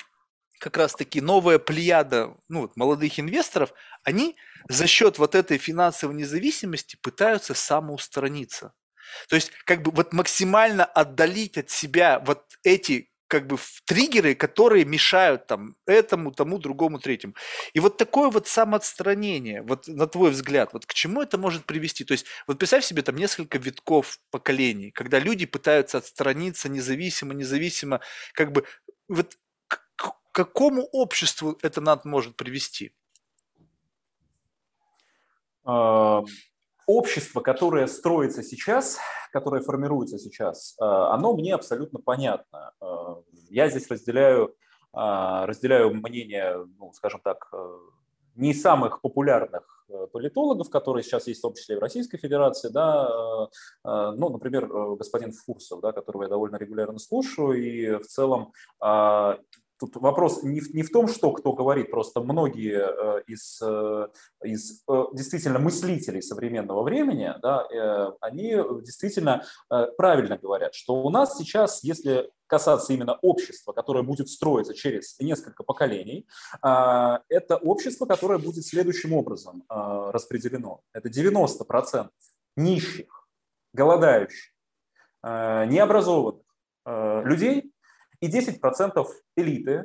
как 0.63 0.77
раз-таки 0.77 1.19
новая 1.19 1.59
плеяда 1.59 2.37
ну, 2.47 2.71
молодых 2.77 3.19
инвесторов, 3.19 3.73
они 4.03 4.37
за 4.69 4.87
счет 4.87 5.19
вот 5.19 5.35
этой 5.35 5.57
финансовой 5.57 6.15
независимости 6.15 6.97
пытаются 7.01 7.53
самоустраниться. 7.53 8.71
То 9.27 9.35
есть 9.35 9.51
как 9.65 9.81
бы 9.81 9.91
вот 9.91 10.13
максимально 10.13 10.85
отдалить 10.85 11.57
от 11.57 11.69
себя 11.69 12.23
вот 12.25 12.45
эти 12.63 13.09
как 13.27 13.45
бы 13.47 13.57
триггеры, 13.85 14.35
которые 14.35 14.85
мешают 14.85 15.47
там 15.47 15.75
этому, 15.85 16.31
тому, 16.31 16.59
другому, 16.59 16.97
третьему. 16.97 17.33
И 17.73 17.81
вот 17.81 17.97
такое 17.97 18.29
вот 18.29 18.47
самоотстранение, 18.47 19.63
вот 19.63 19.87
на 19.87 20.07
твой 20.07 20.31
взгляд, 20.31 20.71
вот 20.71 20.85
к 20.85 20.93
чему 20.93 21.23
это 21.23 21.37
может 21.37 21.65
привести? 21.65 22.05
То 22.05 22.13
есть 22.13 22.25
вот 22.47 22.57
представь 22.57 22.85
себе 22.85 23.01
там 23.01 23.17
несколько 23.17 23.57
витков 23.57 24.19
поколений, 24.31 24.91
когда 24.91 25.19
люди 25.19 25.45
пытаются 25.45 25.97
отстраниться 25.97 26.69
независимо, 26.69 27.33
независимо, 27.33 27.99
как 28.33 28.53
бы 28.53 28.63
вот 29.09 29.35
какому 30.33 30.83
обществу 30.91 31.57
это 31.61 31.79
надо 31.79 32.01
может 32.05 32.35
привести? 32.35 32.93
Общество, 36.85 37.39
которое 37.39 37.87
строится 37.87 38.43
сейчас, 38.43 38.99
которое 39.31 39.61
формируется 39.61 40.19
сейчас, 40.19 40.75
а, 40.79 41.13
оно 41.13 41.33
мне 41.33 41.55
абсолютно 41.55 41.99
понятно. 41.99 42.73
А, 42.81 43.21
я 43.49 43.69
здесь 43.69 43.89
разделяю, 43.89 44.53
а, 44.91 45.45
разделяю 45.45 45.93
мнение, 45.93 46.67
ну, 46.77 46.91
скажем 46.93 47.21
так, 47.23 47.49
не 48.35 48.53
самых 48.53 48.99
популярных 48.99 49.85
политологов, 50.11 50.69
которые 50.69 51.03
сейчас 51.03 51.27
есть 51.27 51.39
в 51.39 51.43
том 51.43 51.53
числе 51.53 51.75
и 51.75 51.77
в 51.77 51.81
Российской 51.81 52.17
Федерации, 52.17 52.69
да, 52.69 53.47
ну, 53.83 54.29
например, 54.29 54.67
господин 54.95 55.33
Фурсов, 55.33 55.81
да, 55.81 55.91
которого 55.91 56.23
я 56.23 56.29
довольно 56.29 56.55
регулярно 56.55 56.97
слушаю, 56.97 57.53
и 57.53 57.99
в 57.99 58.07
целом 58.07 58.53
Тут 59.83 59.97
вопрос 59.97 60.43
не 60.43 60.61
в, 60.61 60.73
не 60.73 60.81
в 60.81 60.91
том, 60.91 61.09
что 61.09 61.33
кто 61.33 61.51
говорит, 61.51 61.91
просто 61.91 62.21
многие 62.21 62.85
э, 62.87 63.23
из, 63.27 63.61
э, 63.61 64.07
из 64.41 64.81
э, 64.89 65.03
действительно 65.11 65.59
мыслителей 65.59 66.21
современного 66.21 66.83
времени, 66.83 67.33
да, 67.41 67.67
они 68.21 68.55
действительно 68.81 69.43
правильно 69.97 70.37
говорят, 70.37 70.73
что 70.73 71.03
у 71.03 71.09
нас 71.09 71.37
сейчас, 71.37 71.83
если 71.83 72.31
касаться 72.47 72.93
именно 72.93 73.15
общества, 73.21 73.73
которое 73.73 74.03
будет 74.03 74.29
строиться 74.29 74.73
через 74.73 75.19
несколько 75.19 75.63
поколений, 75.63 76.27
это 76.61 77.57
общество, 77.61 78.05
которое 78.05 78.39
будет 78.39 78.65
следующим 78.65 79.11
образом 79.13 79.63
распределено. 79.67 80.79
Это 80.93 81.09
90% 81.09 82.07
нищих, 82.55 83.27
голодающих, 83.73 84.53
необразованных 85.23 86.43
людей, 86.85 87.72
и 88.23 88.29
10% 88.29 89.05
элиты, 89.35 89.83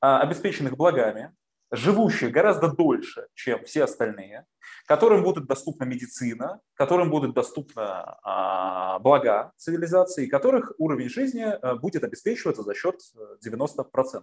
а, 0.00 0.20
обеспеченных 0.20 0.76
благами, 0.76 1.34
живущих 1.72 2.30
гораздо 2.30 2.68
дольше, 2.68 3.26
чем 3.34 3.64
все 3.64 3.84
остальные, 3.84 4.46
которым 4.86 5.24
будет 5.24 5.46
доступна 5.46 5.84
медицина, 5.84 6.60
которым 6.74 7.10
будет 7.10 7.34
доступна 7.34 8.18
а, 8.22 8.98
блага 9.00 9.52
цивилизации, 9.56 10.26
которых 10.26 10.72
уровень 10.78 11.08
жизни 11.08 11.42
а, 11.42 11.74
будет 11.74 12.04
обеспечиваться 12.04 12.62
за 12.62 12.74
счет 12.74 13.00
90%. 13.44 14.22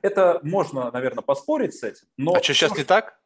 Это 0.00 0.40
можно, 0.42 0.90
наверное, 0.90 1.22
поспорить 1.22 1.74
с 1.74 1.82
этим, 1.82 2.06
но... 2.16 2.32
А 2.32 2.42
что, 2.42 2.54
сейчас 2.54 2.76
не 2.76 2.84
так? 2.84 3.20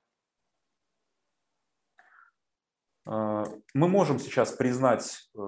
э, 3.07 3.45
мы 3.75 3.89
можем 3.89 4.19
сейчас 4.19 4.51
признать 4.53 5.29
э, 5.35 5.39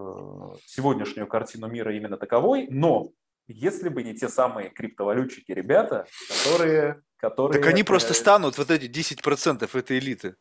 сегодняшнюю 0.65 1.27
картину 1.27 1.67
мира 1.67 1.95
именно 1.95 2.17
таковой, 2.17 2.69
но 2.71 3.11
если 3.49 3.89
бы 3.89 4.03
не 4.03 4.15
те 4.15 4.29
самые 4.29 4.71
криптовалютчики 4.71 5.51
ребята, 5.53 6.07
которые... 6.29 7.03
которые 7.17 7.61
так 7.61 7.71
они 7.73 7.83
просто 7.83 8.15
станут 8.15 8.59
вот 8.59 8.71
эти 8.71 8.85
10% 8.85 9.79
этой 9.79 9.99
элиты. 9.99 10.37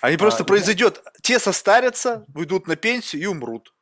Они 0.00 0.16
просто 0.16 0.42
а, 0.42 0.46
произойдет, 0.46 1.00
я... 1.04 1.12
те 1.22 1.38
состарятся, 1.38 2.24
уйдут 2.34 2.66
на 2.66 2.76
пенсию 2.76 3.22
и 3.22 3.26
умрут. 3.26 3.74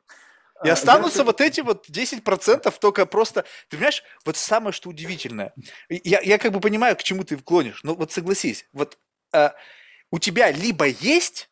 И 0.63 0.69
а, 0.69 0.73
останутся 0.73 1.19
я... 1.19 1.25
вот 1.25 1.41
эти 1.41 1.61
вот 1.61 1.89
10% 1.89 2.73
только 2.79 3.05
просто... 3.05 3.43
Ты 3.69 3.77
понимаешь, 3.77 4.03
вот 4.25 4.37
самое, 4.37 4.73
что 4.73 4.89
удивительное. 4.89 5.53
Я, 5.89 6.19
я 6.21 6.37
как 6.37 6.51
бы 6.51 6.59
понимаю, 6.59 6.95
к 6.97 7.03
чему 7.03 7.23
ты 7.23 7.37
клонишь, 7.37 7.83
но 7.83 7.95
вот 7.95 8.11
согласись, 8.11 8.67
вот 8.73 8.97
а, 9.33 9.55
у 10.11 10.19
тебя 10.19 10.51
либо 10.51 10.87
есть 10.87 11.49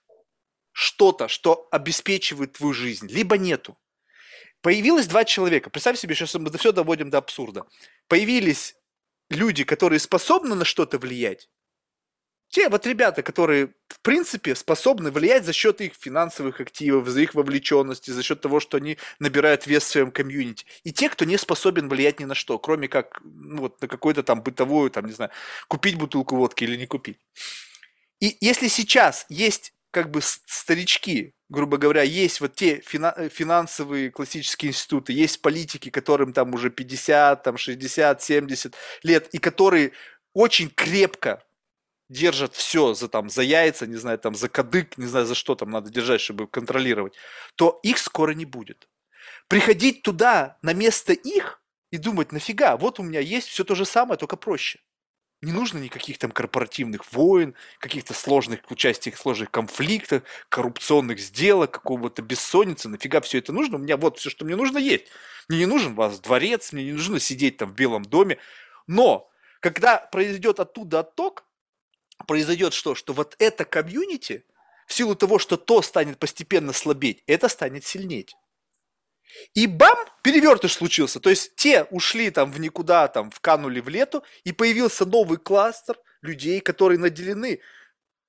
что-то, 0.74 1.28
что 1.28 1.68
обеспечивает 1.72 2.54
твою 2.54 2.74
жизнь, 2.74 3.08
либо 3.08 3.38
нету. 3.38 3.78
Появилось 4.62 5.08
два 5.08 5.24
человека. 5.24 5.70
Представь 5.70 5.98
себе, 5.98 6.16
сейчас 6.16 6.36
мы 6.36 6.52
все 6.58 6.72
доводим 6.72 7.10
до 7.10 7.18
абсурда. 7.18 7.66
Появились 8.08 8.76
люди, 9.30 9.64
которые 9.64 10.00
способны 10.00 10.56
на 10.56 10.66
что-то 10.66 10.98
влиять, 10.98 11.50
те 12.52 12.68
вот 12.68 12.86
ребята, 12.86 13.24
которые, 13.24 13.70
в 13.88 14.02
принципе, 14.02 14.56
способны 14.56 15.10
влиять 15.10 15.46
за 15.46 15.54
счет 15.54 15.80
их 15.80 15.94
финансовых 15.98 16.60
активов, 16.60 17.08
за 17.08 17.22
их 17.22 17.34
вовлеченности, 17.34 18.12
за 18.12 18.22
счет 18.22 18.42
того, 18.42 18.60
что 18.60 18.76
они 18.76 18.98
набирают 19.20 19.68
вес 19.68 19.84
в 19.84 19.88
своем 19.88 20.12
комьюнити. 20.12 20.66
И 20.84 20.92
те, 20.92 21.08
кто 21.08 21.24
не 21.24 21.38
способен 21.38 21.88
влиять 21.88 22.20
ни 22.20 22.26
на 22.26 22.36
что, 22.36 22.60
кроме 22.60 22.90
как 22.90 23.22
ну, 23.24 23.62
вот, 23.62 23.82
на 23.82 23.88
какую-то 23.88 24.22
там 24.22 24.44
бытовую, 24.44 24.92
там, 24.92 25.06
не 25.06 25.14
знаю, 25.14 25.32
купить 25.70 25.98
бутылку 25.98 26.36
водки 26.36 26.66
или 26.66 26.76
не 26.76 26.88
купить. 26.88 27.20
И 28.20 28.36
если 28.42 28.68
сейчас 28.68 29.26
есть 29.30 29.74
как 29.92 30.10
бы 30.10 30.22
старички, 30.22 31.34
грубо 31.50 31.78
говоря, 31.78 32.02
есть 32.02 32.42
вот 32.42 32.56
те 32.56 32.82
финансовые 32.82 34.10
классические 34.10 34.72
институты, 34.72 35.14
есть 35.14 35.42
политики, 35.42 35.90
которым 35.90 36.34
там 36.34 36.54
уже 36.54 36.70
50, 36.70 37.44
там 37.44 37.58
60, 37.58 38.22
70 38.22 38.76
лет, 39.04 39.28
и 39.34 39.38
которые 39.38 39.92
очень 40.34 40.70
крепко 40.70 41.44
держат 42.10 42.56
все 42.56 42.94
за, 42.94 43.08
там, 43.08 43.30
за 43.30 43.42
яйца, 43.42 43.86
не 43.86 43.98
знаю, 43.98 44.18
там, 44.18 44.36
за 44.36 44.50
кадык, 44.50 44.98
не 44.98 45.08
знаю, 45.08 45.26
за 45.26 45.36
что 45.36 45.56
там 45.56 45.70
надо 45.70 45.90
держать, 45.90 46.22
чтобы 46.22 46.48
контролировать, 46.48 47.14
то 47.56 47.80
их 47.84 47.98
скоро 47.98 48.32
не 48.32 48.46
будет. 48.46 48.88
Приходить 49.48 50.04
туда 50.04 50.58
на 50.62 50.74
место 50.74 51.14
их 51.14 51.62
и 51.92 51.98
думать, 51.98 52.32
нафига, 52.32 52.78
вот 52.78 53.00
у 53.00 53.04
меня 53.04 53.20
есть 53.20 53.48
все 53.48 53.64
то 53.64 53.76
же 53.76 53.86
самое, 53.86 54.18
только 54.18 54.38
проще. 54.38 54.80
Не 55.42 55.54
нужно 55.54 55.80
никаких 55.80 56.20
там 56.20 56.32
корпоративных 56.32 57.12
войн, 57.12 57.56
каких-то 57.80 58.14
сложных 58.14 58.60
участий, 58.70 59.12
сложных 59.12 59.50
конфликтов, 59.50 60.22
коррупционных 60.50 61.20
сделок, 61.20 61.72
какого-то 61.72 62.22
бессонницы. 62.22 62.90
Нафига 62.90 63.22
все 63.22 63.40
это 63.40 63.52
нужно? 63.52 63.78
У 63.78 63.80
меня 63.80 63.98
вот 63.98 64.20
все, 64.20 64.30
что 64.30 64.46
мне 64.46 64.56
нужно, 64.56 64.78
есть. 64.78 65.08
Мне 65.50 65.60
не 65.60 65.66
нужен 65.66 65.96
вас 65.96 66.20
дворец, 66.20 66.72
мне 66.74 66.84
не 66.84 66.92
нужно 66.92 67.20
сидеть 67.20 67.58
там 67.58 67.72
в 67.72 67.74
Белом 67.74 68.06
доме. 68.06 68.38
Но 68.86 69.32
когда 69.62 69.98
произойдет 69.98 70.60
оттуда 70.60 71.00
отток, 71.00 71.44
произойдет 72.28 72.74
что? 72.74 72.94
Что 72.94 73.14
вот 73.14 73.36
это 73.40 73.66
комьюнити, 73.66 74.46
в 74.86 74.94
силу 74.94 75.16
того, 75.16 75.40
что 75.40 75.58
то 75.58 75.82
станет 75.82 76.20
постепенно 76.20 76.72
слабеть, 76.72 77.24
это 77.26 77.50
станет 77.50 77.84
сильнеть. 77.84 78.36
И 79.56 79.66
бам, 79.66 79.98
перевертыш 80.22 80.74
случился. 80.74 81.20
То 81.20 81.30
есть 81.30 81.56
те 81.56 81.84
ушли 81.86 82.30
там 82.30 82.52
в 82.52 82.60
никуда, 82.60 83.08
там 83.08 83.32
вканули 83.32 83.80
в 83.80 83.90
лету, 83.90 84.24
и 84.44 84.52
появился 84.52 85.06
новый 85.06 85.38
кластер 85.38 85.98
людей, 86.22 86.60
которые 86.60 87.00
наделены, 87.00 87.60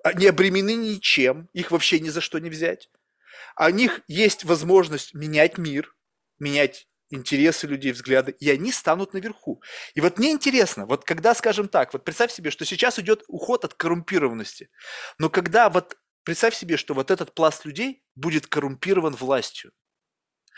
а, 0.03 0.13
не 0.13 0.27
обременены 0.27 0.95
ничем, 0.95 1.49
их 1.53 1.71
вообще 1.71 2.01
ни 2.01 2.09
за 2.09 2.21
что 2.21 2.39
не 2.39 2.51
взять. 2.51 2.91
А 3.57 3.67
у 3.67 3.71
них 3.71 4.01
есть 4.09 4.45
возможность 4.45 5.15
менять 5.15 5.59
мир, 5.59 5.95
менять 6.39 6.89
интересы 7.11 7.67
людей, 7.67 7.93
взгляды, 7.93 8.35
и 8.41 8.51
они 8.51 8.73
станут 8.73 9.13
наверху. 9.13 9.63
И 9.95 10.01
вот 10.01 10.19
мне 10.19 10.33
интересно, 10.33 10.87
вот 10.87 11.05
когда, 11.05 11.35
скажем 11.35 11.69
так, 11.69 11.93
вот 11.93 12.05
представь 12.05 12.33
себе, 12.33 12.51
что 12.51 12.65
сейчас 12.65 12.99
идет 12.99 13.23
уход 13.29 13.65
от 13.65 13.75
коррумпированности, 13.75 14.71
но 15.19 15.29
когда 15.29 15.69
вот 15.69 15.97
представь 16.25 16.55
себе, 16.55 16.77
что 16.77 16.95
вот 16.95 17.11
этот 17.11 17.35
пласт 17.35 17.65
людей 17.65 18.03
будет 18.15 18.47
коррумпирован 18.47 19.15
властью. 19.15 19.73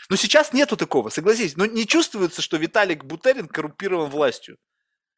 Но 0.09 0.15
сейчас 0.15 0.53
нету 0.53 0.77
такого, 0.77 1.09
согласись, 1.09 1.55
но 1.55 1.65
не 1.65 1.87
чувствуется, 1.87 2.41
что 2.41 2.57
Виталик 2.57 3.03
Бутерин 3.03 3.47
коррумпирован 3.47 4.09
властью. 4.09 4.57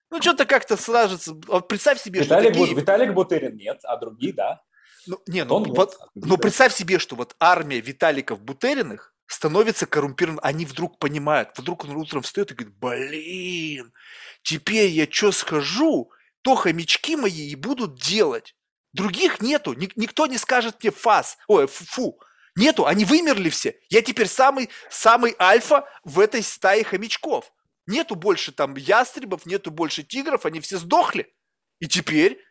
Ну, 0.09 0.21
что-то 0.21 0.45
как-то 0.45 0.78
сложится. 0.78 1.34
Вот 1.47 1.67
представь 1.67 2.01
себе, 2.01 2.21
Виталик, 2.21 2.53
что 2.53 2.59
такие... 2.61 2.75
Виталик 2.75 3.13
Бутерин 3.13 3.57
нет, 3.57 3.80
а 3.84 3.97
другие, 3.97 4.34
да. 4.34 4.61
Ну, 5.05 5.21
не, 5.28 5.43
ну, 5.43 5.63
вот, 5.73 5.97
но 6.15 6.38
представь 6.38 6.73
себе, 6.73 6.99
что 6.99 7.15
вот 7.15 7.36
армия 7.39 7.80
Виталиков 7.80 8.41
Бутериных 8.41 9.13
становится 9.25 9.86
коррумпированным, 9.86 10.39
они 10.43 10.65
вдруг 10.65 10.99
понимают, 10.99 11.49
вдруг 11.57 11.86
он 11.86 11.95
утром 11.95 12.21
встает 12.21 12.51
и 12.51 12.55
говорит, 12.55 12.78
блин, 12.78 13.93
теперь 14.41 14.89
я 14.89 15.07
что 15.09 15.32
схожу, 15.32 16.11
то 16.41 16.55
хомячки 16.55 17.15
мои 17.15 17.49
и 17.49 17.55
будут 17.55 17.95
делать. 17.95 18.55
Других 18.93 19.41
нету, 19.41 19.73
никто 19.73 20.28
не 20.28 20.38
скажет 20.38 20.82
мне 20.82 20.91
фас, 20.91 21.38
ой, 21.47 21.67
фу, 21.67 22.19
нету, 22.58 22.86
они 22.86 23.05
вымерли 23.05 23.49
все. 23.49 23.80
Я 23.89 24.01
теперь 24.01 24.28
самый, 24.28 24.70
самый 24.89 25.36
альфа 25.39 25.88
в 26.03 26.20
этой 26.20 26.43
стае 26.43 26.84
хомячков. 26.84 27.53
Нету 27.86 28.16
больше 28.16 28.51
там 28.51 28.76
ястребов, 28.76 29.45
нету 29.45 29.72
больше 29.72 30.03
тигров, 30.03 30.45
они 30.45 30.60
все 30.60 30.78
сдохли. 30.78 31.34
И 31.80 31.88
теперь 31.88 32.43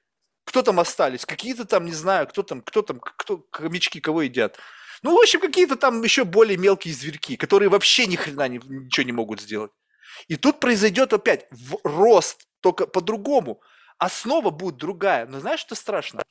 кто 0.47 0.63
там 0.63 0.79
остались? 0.79 1.27
Какие-то 1.27 1.65
там, 1.65 1.85
не 1.85 1.93
знаю, 1.93 2.29
кто 2.29 2.43
там, 2.43 2.63
кто 2.63 2.81
там, 2.81 3.01
кто, 3.01 3.45
хомячки 3.51 4.01
кого 4.01 4.23
едят? 4.23 4.59
Ну, 5.03 5.15
в 5.15 5.21
общем, 5.21 5.41
какие-то 5.41 5.77
там 5.77 6.03
еще 6.03 6.25
более 6.25 6.57
мелкие 6.57 6.95
зверьки, 6.95 7.37
которые 7.37 7.69
вообще 7.69 8.07
ни 8.07 8.17
хрена 8.17 8.49
не, 8.49 8.59
ничего 8.59 9.05
не 9.05 9.13
могут 9.13 9.41
сделать. 9.41 9.73
И 10.29 10.37
тут 10.37 10.61
произойдет 10.61 11.13
опять 11.13 11.47
рост, 11.83 12.47
только 12.61 12.87
по-другому. 12.87 13.61
Основа 13.99 14.51
будет 14.51 14.77
другая. 14.77 15.27
Но 15.27 15.41
знаешь, 15.41 15.61
что 15.61 15.75
страшно? 15.75 16.23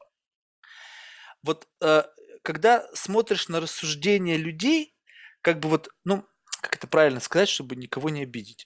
Вот 1.43 1.67
э, 1.81 2.03
когда 2.45 2.87
смотришь 2.93 3.49
на 3.49 3.59
рассуждения 3.59 4.37
людей, 4.37 4.95
как 5.41 5.59
бы 5.59 5.67
вот, 5.67 5.89
ну, 6.05 6.25
как 6.61 6.75
это 6.75 6.87
правильно 6.87 7.19
сказать, 7.19 7.49
чтобы 7.49 7.75
никого 7.75 8.09
не 8.09 8.23
обидеть. 8.23 8.65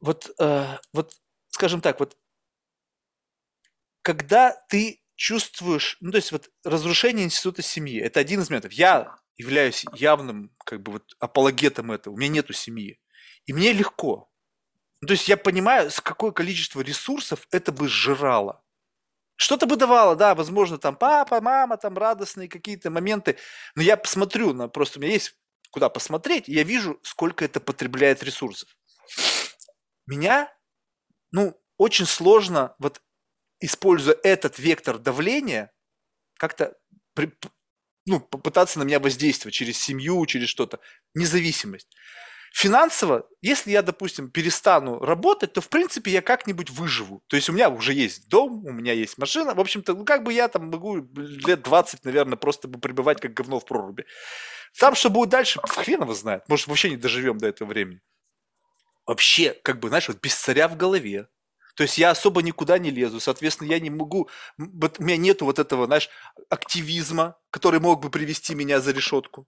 Вот, 0.00 0.30
э, 0.38 0.78
вот, 0.92 1.14
скажем 1.50 1.80
так, 1.80 2.00
вот, 2.00 2.16
когда 4.02 4.52
ты 4.68 5.02
чувствуешь, 5.16 5.96
ну, 6.00 6.12
то 6.12 6.16
есть 6.16 6.32
вот 6.32 6.50
разрушение 6.64 7.24
института 7.24 7.62
семьи, 7.62 8.00
это 8.00 8.20
один 8.20 8.40
из 8.40 8.50
методов. 8.50 8.72
Я 8.72 9.16
являюсь 9.36 9.84
явным, 9.94 10.50
как 10.64 10.82
бы 10.82 10.92
вот 10.92 11.14
апологетом 11.18 11.92
этого, 11.92 12.14
у 12.14 12.16
меня 12.16 12.28
нету 12.28 12.52
семьи. 12.52 13.00
И 13.46 13.52
мне 13.52 13.72
легко. 13.72 14.30
Ну, 15.00 15.08
то 15.08 15.12
есть 15.12 15.28
я 15.28 15.36
понимаю, 15.36 15.90
с 15.90 16.00
какое 16.00 16.32
количество 16.32 16.80
ресурсов 16.80 17.46
это 17.50 17.72
бы 17.72 17.88
сжирало. 17.88 18.61
Что-то 19.36 19.66
бы 19.66 19.76
давало, 19.76 20.14
да, 20.14 20.34
возможно, 20.34 20.78
там 20.78 20.94
папа, 20.96 21.40
мама, 21.40 21.76
там 21.76 21.96
радостные 21.98 22.48
какие-то 22.48 22.90
моменты. 22.90 23.38
Но 23.74 23.82
я 23.82 23.96
посмотрю, 23.96 24.52
на, 24.52 24.68
просто 24.68 24.98
у 24.98 25.02
меня 25.02 25.12
есть 25.12 25.34
куда 25.70 25.88
посмотреть, 25.88 26.48
и 26.48 26.52
я 26.52 26.64
вижу, 26.64 27.00
сколько 27.02 27.44
это 27.44 27.58
потребляет 27.58 28.22
ресурсов. 28.22 28.68
Меня, 30.06 30.52
ну, 31.30 31.58
очень 31.78 32.06
сложно 32.06 32.74
вот 32.78 33.00
используя 33.60 34.16
этот 34.22 34.58
вектор 34.58 34.98
давления, 34.98 35.72
как-то 36.36 36.76
ну, 38.06 38.20
попытаться 38.20 38.78
на 38.78 38.82
меня 38.82 38.98
воздействовать 38.98 39.54
через 39.54 39.78
семью, 39.78 40.24
через 40.26 40.48
что-то. 40.48 40.80
Независимость. 41.14 41.88
Финансово, 42.52 43.26
если 43.40 43.70
я, 43.70 43.82
допустим, 43.82 44.30
перестану 44.30 44.98
работать, 44.98 45.54
то, 45.54 45.62
в 45.62 45.68
принципе, 45.70 46.10
я 46.10 46.20
как-нибудь 46.20 46.68
выживу. 46.70 47.22
То 47.28 47.36
есть 47.36 47.48
у 47.48 47.52
меня 47.52 47.70
уже 47.70 47.94
есть 47.94 48.28
дом, 48.28 48.64
у 48.66 48.72
меня 48.72 48.92
есть 48.92 49.16
машина. 49.16 49.54
В 49.54 49.60
общем-то, 49.60 49.94
ну, 49.94 50.04
как 50.04 50.22
бы 50.22 50.34
я 50.34 50.48
там 50.48 50.70
могу 50.70 50.96
лет 51.16 51.62
20, 51.62 52.04
наверное, 52.04 52.36
просто 52.36 52.68
бы 52.68 52.78
пребывать 52.78 53.20
как 53.20 53.32
говно 53.32 53.58
в 53.58 53.64
проруби. 53.64 54.04
Там, 54.78 54.94
что 54.94 55.08
будет 55.08 55.30
дальше, 55.30 55.60
хрен 55.64 56.02
его 56.02 56.12
знает. 56.12 56.46
Может, 56.48 56.66
вообще 56.66 56.90
не 56.90 56.96
доживем 56.96 57.38
до 57.38 57.46
этого 57.46 57.68
времени. 57.68 58.00
Вообще, 59.06 59.54
как 59.64 59.80
бы, 59.80 59.88
знаешь, 59.88 60.08
вот 60.08 60.20
без 60.20 60.34
царя 60.34 60.68
в 60.68 60.76
голове, 60.76 61.28
то 61.74 61.82
есть 61.82 61.96
я 61.96 62.10
особо 62.10 62.42
никуда 62.42 62.78
не 62.78 62.90
лезу, 62.90 63.18
соответственно, 63.18 63.68
я 63.68 63.80
не 63.80 63.90
могу, 63.90 64.28
вот 64.58 65.00
у 65.00 65.02
меня 65.02 65.16
нету 65.16 65.46
вот 65.46 65.58
этого, 65.58 65.86
знаешь, 65.86 66.10
активизма, 66.50 67.36
который 67.50 67.80
мог 67.80 68.02
бы 68.02 68.10
привести 68.10 68.54
меня 68.54 68.80
за 68.80 68.92
решетку. 68.92 69.46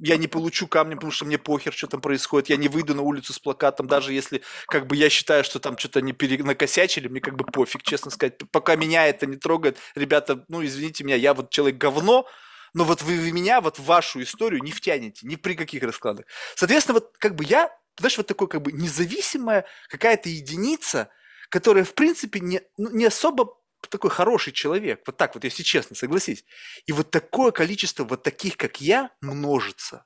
Я 0.00 0.16
не 0.16 0.28
получу 0.28 0.68
камня, 0.68 0.94
потому 0.94 1.10
что 1.10 1.24
мне 1.24 1.38
похер, 1.38 1.72
что 1.72 1.88
там 1.88 2.00
происходит. 2.00 2.48
Я 2.48 2.56
не 2.56 2.68
выйду 2.68 2.94
на 2.94 3.02
улицу 3.02 3.32
с 3.32 3.38
плакатом, 3.38 3.88
даже 3.88 4.12
если 4.12 4.42
как 4.68 4.86
бы 4.86 4.94
я 4.94 5.10
считаю, 5.10 5.42
что 5.42 5.58
там 5.58 5.76
что-то 5.76 6.00
не 6.00 6.12
перенакосячили, 6.12 7.08
мне 7.08 7.20
как 7.20 7.36
бы 7.36 7.44
пофиг, 7.44 7.82
честно 7.82 8.10
сказать. 8.10 8.38
Пока 8.52 8.76
меня 8.76 9.06
это 9.08 9.26
не 9.26 9.36
трогает, 9.36 9.78
ребята, 9.96 10.44
ну 10.48 10.64
извините 10.64 11.02
меня, 11.02 11.16
я 11.16 11.34
вот 11.34 11.50
человек 11.50 11.78
говно, 11.78 12.26
но 12.74 12.84
вот 12.84 13.02
вы, 13.02 13.18
вы 13.18 13.32
меня 13.32 13.60
вот 13.60 13.78
в 13.78 13.84
вашу 13.84 14.22
историю 14.22 14.62
не 14.62 14.70
втянете, 14.70 15.26
ни 15.26 15.36
при 15.36 15.54
каких 15.54 15.82
раскладах. 15.82 16.26
Соответственно, 16.54 17.00
вот 17.00 17.16
как 17.18 17.34
бы 17.34 17.44
я, 17.44 17.76
знаешь, 17.98 18.16
вот 18.16 18.26
такой 18.28 18.46
как 18.46 18.62
бы 18.62 18.70
независимая 18.70 19.64
какая-то 19.88 20.28
единица, 20.28 21.10
которая, 21.48 21.84
в 21.84 21.94
принципе, 21.94 22.40
не, 22.40 22.60
ну, 22.76 22.90
не 22.90 23.06
особо 23.06 23.57
такой 23.86 24.10
хороший 24.10 24.52
человек. 24.52 25.02
Вот 25.06 25.16
так 25.16 25.34
вот, 25.34 25.44
если 25.44 25.62
честно, 25.62 25.94
согласись. 25.94 26.44
И 26.86 26.92
вот 26.92 27.10
такое 27.10 27.52
количество 27.52 28.04
вот 28.04 28.22
таких, 28.22 28.56
как 28.56 28.80
я, 28.80 29.10
множится. 29.20 30.04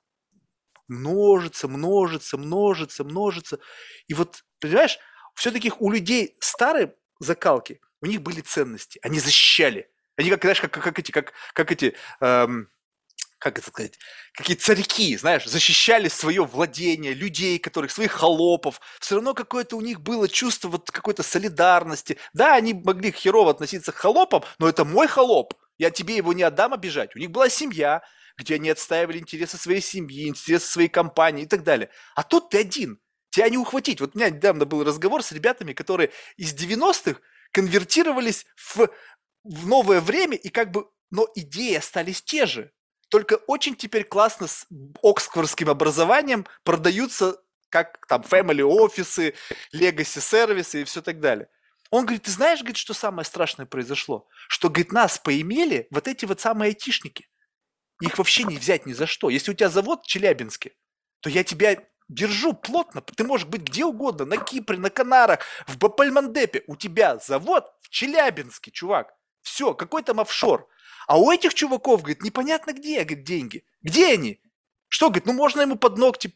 Множится, 0.89 1.69
множится, 1.69 2.37
множится, 2.37 3.05
множится. 3.05 3.59
И 4.09 4.15
вот, 4.15 4.45
понимаешь, 4.61 4.99
все-таки 5.35 5.73
у 5.79 5.91
людей 5.91 6.37
старой 6.41 6.93
закалки, 7.19 7.81
у 8.03 8.07
них 8.07 8.21
были 8.21 8.41
ценности. 8.41 8.99
Они 9.03 9.19
защищали. 9.19 9.91
Они 10.17 10.29
как, 10.29 10.43
знаешь, 10.43 10.61
как, 10.61 10.73
как 10.73 10.99
эти, 10.99 11.11
как, 11.11 11.33
как 11.55 11.73
эти 11.73 11.95
эм, 12.21 12.69
как 13.43 13.59
это 13.59 13.69
сказать, 13.69 13.99
какие 14.35 14.57
царьки, 14.57 15.17
знаешь, 15.17 15.47
защищали 15.47 16.07
свое 16.07 16.45
владение, 16.45 17.13
людей, 17.13 17.59
которых, 17.59 17.91
своих 17.91 18.13
холопов. 18.13 18.81
Все 19.01 19.17
равно 19.17 19.35
какое-то 19.35 19.77
у 19.77 19.81
них 19.81 20.01
было 20.01 20.29
чувство 20.29 20.69
вот 20.69 20.93
какой-то 20.93 21.25
солидарности. 21.25 22.19
Да, 22.35 22.55
они 22.55 22.73
могли 22.73 23.11
херово 23.11 23.51
относиться 23.51 23.91
к 23.91 23.97
холопам, 23.97 24.45
но 24.61 24.69
это 24.69 24.85
мой 24.85 25.09
холоп. 25.09 25.55
Я 25.77 25.91
тебе 25.91 26.15
его 26.15 26.33
не 26.33 26.45
отдам 26.45 26.73
обижать. 26.73 27.17
У 27.17 27.19
них 27.19 27.33
была 27.33 27.49
семья, 27.49 28.03
где 28.37 28.55
они 28.55 28.71
отстаивали 28.71 29.19
интересы 29.19 29.57
своей 29.57 29.81
семьи, 29.81 30.29
интересы 30.29 30.67
своей 30.67 30.89
компании 30.89 31.43
и 31.43 31.49
так 31.49 31.65
далее. 31.65 31.91
А 32.15 32.23
тут 32.23 32.51
ты 32.51 32.61
один. 32.61 33.01
Тебя 33.31 33.49
не 33.49 33.59
ухватить. 33.59 34.01
Вот 34.01 34.15
у 34.15 34.19
меня 34.19 34.31
недавно 34.31 34.67
был 34.67 34.85
разговор 34.85 35.21
с 35.25 35.33
ребятами, 35.33 35.73
которые 35.73 36.13
из 36.37 36.55
90-х 36.55 37.21
конвертировались 37.51 38.47
в, 38.55 38.89
в 39.43 39.67
новое 39.67 40.01
время, 40.01 40.37
и 40.37 40.49
как 40.49 40.71
бы, 40.71 40.89
но 41.11 41.27
идеи 41.35 41.75
остались 41.75 42.23
те 42.23 42.47
же. 42.47 42.71
Только 43.13 43.35
очень 43.47 43.77
теперь 43.77 44.05
классно 44.05 44.47
с 44.47 44.67
оксфордским 45.03 45.69
образованием 45.69 46.47
продаются 46.65 47.37
как 47.69 48.07
там 48.07 48.23
family 48.23 48.63
офисы, 48.63 49.35
legacy 49.75 50.19
сервисы 50.19 50.81
и 50.81 50.85
все 50.85 51.03
так 51.03 51.21
далее. 51.21 51.51
Он 51.91 52.07
говорит, 52.07 52.23
ты 52.23 52.31
знаешь, 52.31 52.61
говорит, 52.61 52.79
что 52.79 52.95
самое 52.95 53.27
страшное 53.27 53.67
произошло? 53.67 54.27
Что, 54.49 54.71
говорит, 54.71 54.93
нас 54.93 55.19
поимели 55.19 55.89
вот 55.91 56.09
эти 56.09 56.25
вот 56.25 56.41
самые 56.41 56.69
айтишники. 56.69 57.29
Их 58.01 58.17
вообще 58.17 58.45
не 58.45 58.57
взять 58.57 58.87
ни 58.87 58.95
за 58.95 59.07
что. 59.07 59.29
Если 59.29 59.51
у 59.51 59.55
тебя 59.55 59.69
завод 59.69 60.05
в 60.05 60.07
Челябинске, 60.07 60.73
то 61.21 61.29
я 61.29 61.45
тебя 61.45 61.77
держу 62.09 62.55
плотно. 62.55 63.03
Ты 63.03 63.25
можешь 63.25 63.47
быть 63.47 63.61
где 63.61 63.85
угодно, 63.85 64.25
на 64.25 64.39
Кипре, 64.39 64.79
на 64.79 64.89
Канарах, 64.89 65.41
в 65.67 65.77
Бапальмандепе. 65.77 66.65
У 66.67 66.77
тебя 66.77 67.19
завод 67.19 67.71
в 67.83 67.91
Челябинске, 67.91 68.71
чувак. 68.71 69.13
Все, 69.43 69.75
какой 69.75 70.03
там 70.03 70.21
офшор. 70.21 70.69
А 71.07 71.19
у 71.19 71.31
этих 71.31 71.55
чуваков, 71.55 72.01
говорит, 72.03 72.23
непонятно 72.23 72.73
где, 72.73 73.05
говорит, 73.05 73.25
деньги. 73.25 73.65
Где 73.83 74.15
они? 74.15 74.41
Что, 74.89 75.09
говорит, 75.09 75.27
ну 75.27 75.33
можно 75.33 75.63
ему 75.63 75.77
под 75.77 75.99
ногти 75.99 76.33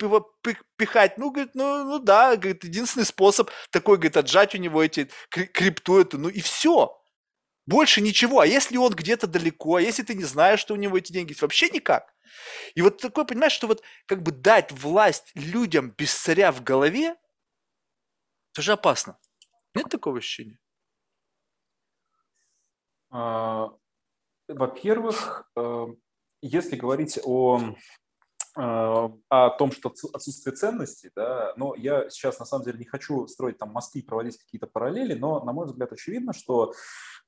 пихать? 0.77 1.19
Ну, 1.19 1.31
говорит, 1.31 1.55
ну, 1.55 1.85
ну 1.85 1.99
да, 1.99 2.37
говорит, 2.37 2.65
единственный 2.65 3.05
способ 3.05 3.51
такой, 3.71 3.97
говорит, 3.97 4.17
отжать 4.17 4.55
у 4.55 4.59
него 4.59 4.83
эти 4.83 5.11
крипту 5.29 6.01
эту, 6.01 6.19
ну 6.19 6.29
и 6.29 6.41
все. 6.41 7.01
Больше 7.67 8.01
ничего. 8.01 8.41
А 8.41 8.47
если 8.47 8.77
он 8.77 8.93
где-то 8.95 9.27
далеко, 9.27 9.77
а 9.77 9.81
если 9.81 10.03
ты 10.03 10.15
не 10.15 10.25
знаешь, 10.25 10.61
что 10.61 10.75
у 10.75 10.79
него 10.79 10.97
эти 10.97 11.13
деньги 11.13 11.33
есть, 11.33 11.43
вообще 11.43 11.69
никак. 11.69 12.15
И 12.75 12.83
вот 12.83 12.99
такое, 12.99 13.25
понимаешь, 13.25 13.53
что 13.53 13.67
вот 13.67 13.83
как 14.07 14.23
бы 14.23 14.33
дать 14.33 14.73
власть 14.73 15.33
людям 15.35 15.91
без 15.91 16.15
царя 16.15 16.51
в 16.53 16.63
голове, 16.63 17.17
это 18.53 18.63
же 18.63 18.73
опасно. 18.73 19.19
Нет 19.75 19.89
такого 19.91 20.19
ощущения? 20.19 20.59
А, 23.17 23.71
во-первых, 24.47 25.49
э, 25.57 25.87
если 26.43 26.77
говорить 26.77 27.19
о 27.25 27.59
э, 28.59 28.61
о 28.61 29.51
том, 29.59 29.73
что 29.73 29.91
отсутствие 30.12 30.55
ценностей, 30.55 31.11
да, 31.17 31.55
но 31.57 31.75
я 31.77 32.11
сейчас 32.11 32.39
на 32.39 32.45
самом 32.45 32.67
деле 32.67 32.79
не 32.79 32.85
хочу 32.85 33.27
строить 33.27 33.57
там 33.57 33.73
мосты, 33.73 34.03
проводить 34.03 34.37
какие-то 34.37 34.67
параллели, 34.67 35.14
но, 35.14 35.43
на 35.43 35.53
мой 35.55 35.64
взгляд, 35.64 35.93
очевидно, 35.93 36.35
что 36.35 36.75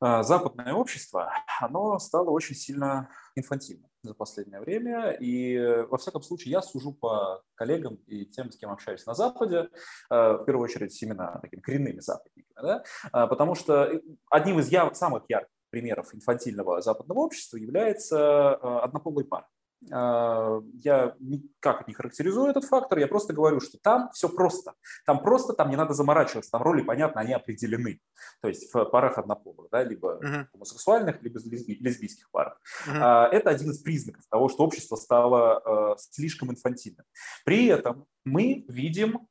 э, 0.03 0.23
западное 0.25 0.75
общество, 0.75 1.33
оно 1.59 1.99
стало 1.99 2.29
очень 2.31 2.55
сильно 2.55 3.09
инфантильным 3.35 3.89
за 4.03 4.13
последнее 4.13 4.61
время, 4.61 5.13
и, 5.13 5.87
во 5.89 5.97
всяком 5.97 6.21
случае, 6.21 6.53
я 6.53 6.61
сужу 6.61 6.93
по 6.93 7.43
коллегам 7.55 7.95
и 8.07 8.27
тем, 8.27 8.53
с 8.53 8.59
кем 8.59 8.71
общаюсь 8.71 9.07
на 9.07 9.15
Западе, 9.15 9.71
в 10.11 10.45
первую 10.45 10.65
очередь 10.65 11.03
именно 11.03 11.39
такими 11.41 11.61
коренными 11.61 12.01
западниками, 12.01 12.63
да, 12.63 13.27
потому 13.27 13.55
что 13.55 13.91
одним 14.31 14.61
из 14.61 14.69
я, 14.69 14.93
самых 14.95 15.25
ярких 15.29 15.58
примеров 15.71 16.15
инфантильного 16.15 16.81
западного 16.81 17.21
общества 17.21 17.57
является 17.57 18.17
э, 18.19 18.79
однополый 18.83 19.25
пар. 19.25 19.47
Э, 19.91 20.61
я 20.83 21.15
никак 21.21 21.87
не 21.87 21.95
характеризую 21.95 22.51
этот 22.51 22.65
фактор, 22.65 22.99
я 22.99 23.07
просто 23.07 23.33
говорю, 23.33 23.61
что 23.61 23.79
там 23.79 24.11
все 24.13 24.29
просто. 24.29 24.75
Там 25.07 25.23
просто, 25.23 25.53
там 25.53 25.71
не 25.71 25.77
надо 25.77 25.95
заморачиваться, 25.95 26.51
там 26.51 26.63
роли, 26.63 26.83
понятно, 26.83 27.21
они 27.21 27.33
определены. 27.33 28.01
То 28.41 28.49
есть 28.49 28.73
в 28.73 28.85
парах 28.87 29.19
однополых, 29.19 29.69
да, 29.71 29.85
либо 29.85 30.19
uh-huh. 30.23 30.47
гомосексуальных, 30.53 31.23
либо 31.23 31.39
лесбийских 31.39 32.31
парах. 32.31 32.61
Uh-huh. 32.89 33.29
Это 33.29 33.51
один 33.51 33.71
из 33.71 33.79
признаков 33.79 34.25
того, 34.29 34.49
что 34.49 34.65
общество 34.65 34.97
стало 34.97 35.95
э, 35.95 35.97
слишком 35.99 36.51
инфантильным. 36.51 37.07
При 37.45 37.67
этом 37.67 38.07
мы 38.25 38.65
видим 38.69 39.27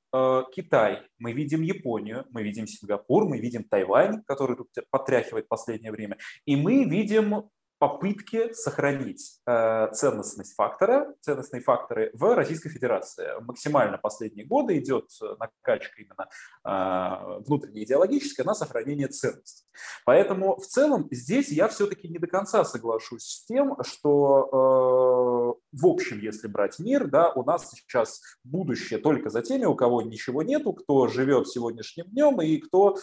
Китай, 0.53 1.03
мы 1.19 1.33
видим 1.33 1.61
Японию, 1.61 2.25
мы 2.31 2.41
видим 2.41 2.65
Сингапур, 2.65 3.27
мы 3.27 3.37
видим 3.39 3.63
Тайвань, 3.63 4.23
который 4.23 4.55
тут 4.55 4.69
потряхивает 4.89 5.45
в 5.45 5.49
последнее 5.49 5.91
время, 5.91 6.17
и 6.45 6.55
мы 6.55 6.85
видим 6.85 7.49
попытки 7.79 8.53
сохранить 8.53 9.39
э, 9.45 9.89
ценностность 9.93 10.55
фактора, 10.55 11.13
ценностные 11.21 11.61
факторы 11.61 12.11
в 12.13 12.35
Российской 12.35 12.69
Федерации. 12.69 13.27
Максимально 13.41 13.97
последние 13.97 14.45
годы 14.45 14.77
идет 14.77 15.09
накачка 15.39 16.01
именно 16.01 16.27
э, 16.63 17.39
внутренне 17.45 17.83
идеологическая 17.83 18.43
на 18.43 18.53
сохранение 18.53 19.07
ценностей. 19.07 19.65
Поэтому 20.05 20.57
в 20.57 20.65
целом 20.65 21.07
здесь 21.11 21.49
я 21.49 21.67
все-таки 21.67 22.07
не 22.07 22.19
до 22.19 22.27
конца 22.27 22.63
соглашусь 22.65 23.23
с 23.23 23.45
тем, 23.45 23.75
что 23.83 25.53
э, 25.53 25.67
в 25.71 25.85
общем, 25.85 26.19
если 26.19 26.47
брать 26.47 26.79
мир, 26.79 27.07
да, 27.07 27.31
у 27.31 27.43
нас 27.43 27.69
сейчас 27.69 28.21
будущее 28.43 28.99
только 28.99 29.29
за 29.29 29.41
теми, 29.41 29.65
у 29.65 29.75
кого 29.75 30.01
ничего 30.01 30.43
нету, 30.43 30.73
кто 30.73 31.07
живет 31.07 31.47
сегодняшним 31.47 32.05
днем 32.07 32.41
и 32.41 32.57
кто 32.57 32.97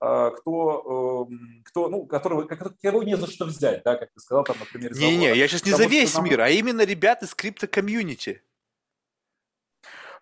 кто, 0.00 1.26
эм, 1.28 1.62
кто, 1.64 1.88
ну, 1.88 2.06
которого, 2.06 2.44
кого 2.44 3.02
не 3.02 3.16
за 3.16 3.26
что 3.26 3.46
взять, 3.46 3.82
да, 3.84 3.96
как 3.96 4.12
ты 4.12 4.20
сказал, 4.20 4.44
там, 4.44 4.56
например, 4.60 4.94
Не-не, 4.94 5.36
я 5.36 5.48
сейчас 5.48 5.64
не 5.64 5.72
за 5.72 5.86
весь 5.86 6.14
нам... 6.14 6.24
мир, 6.24 6.40
а 6.40 6.50
именно 6.50 6.82
ребят 6.82 7.22
из 7.22 7.34
крипто-комьюнити. 7.34 8.42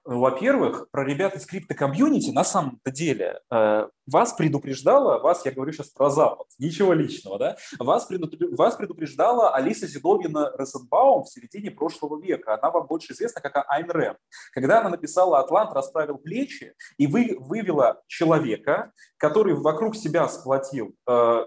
Во-первых, 0.07 0.89
про 0.93 1.05
ребят 1.05 1.35
из 1.35 1.47
крипто-комьюнити 1.47 2.31
на 2.31 2.45
самом-то 2.45 2.93
деле 2.93 3.41
э, 3.51 3.89
вас 4.07 4.33
предупреждала, 4.35 5.19
вас, 5.19 5.45
я 5.45 5.51
говорю 5.51 5.73
сейчас 5.73 5.89
про 5.89 6.11
Запад, 6.11 6.47
ничего 6.61 6.93
личного, 6.93 7.41
да, 7.41 7.57
вас, 7.81 8.09
вас 8.53 8.77
предупреждала 8.77 9.53
Алиса 9.53 9.89
Зидовина 9.89 10.53
Розенбаум 10.53 11.25
в 11.25 11.29
середине 11.29 11.73
прошлого 11.73 12.23
века. 12.23 12.55
Она 12.55 12.71
вам 12.71 12.87
больше 12.87 13.15
известна 13.15 13.41
как 13.41 13.65
Айн 13.69 13.91
Рэм. 13.91 14.17
Когда 14.53 14.81
она 14.81 14.91
написала 14.91 15.41
«Атлант 15.41 15.73
расправил 15.73 16.19
плечи» 16.19 16.75
и 16.99 17.09
вы, 17.09 17.37
вывела 17.41 18.01
человека, 18.07 18.93
который 19.17 19.55
вокруг 19.55 19.97
себя 19.97 20.29
сплотил 20.29 20.95
э, 21.09 21.47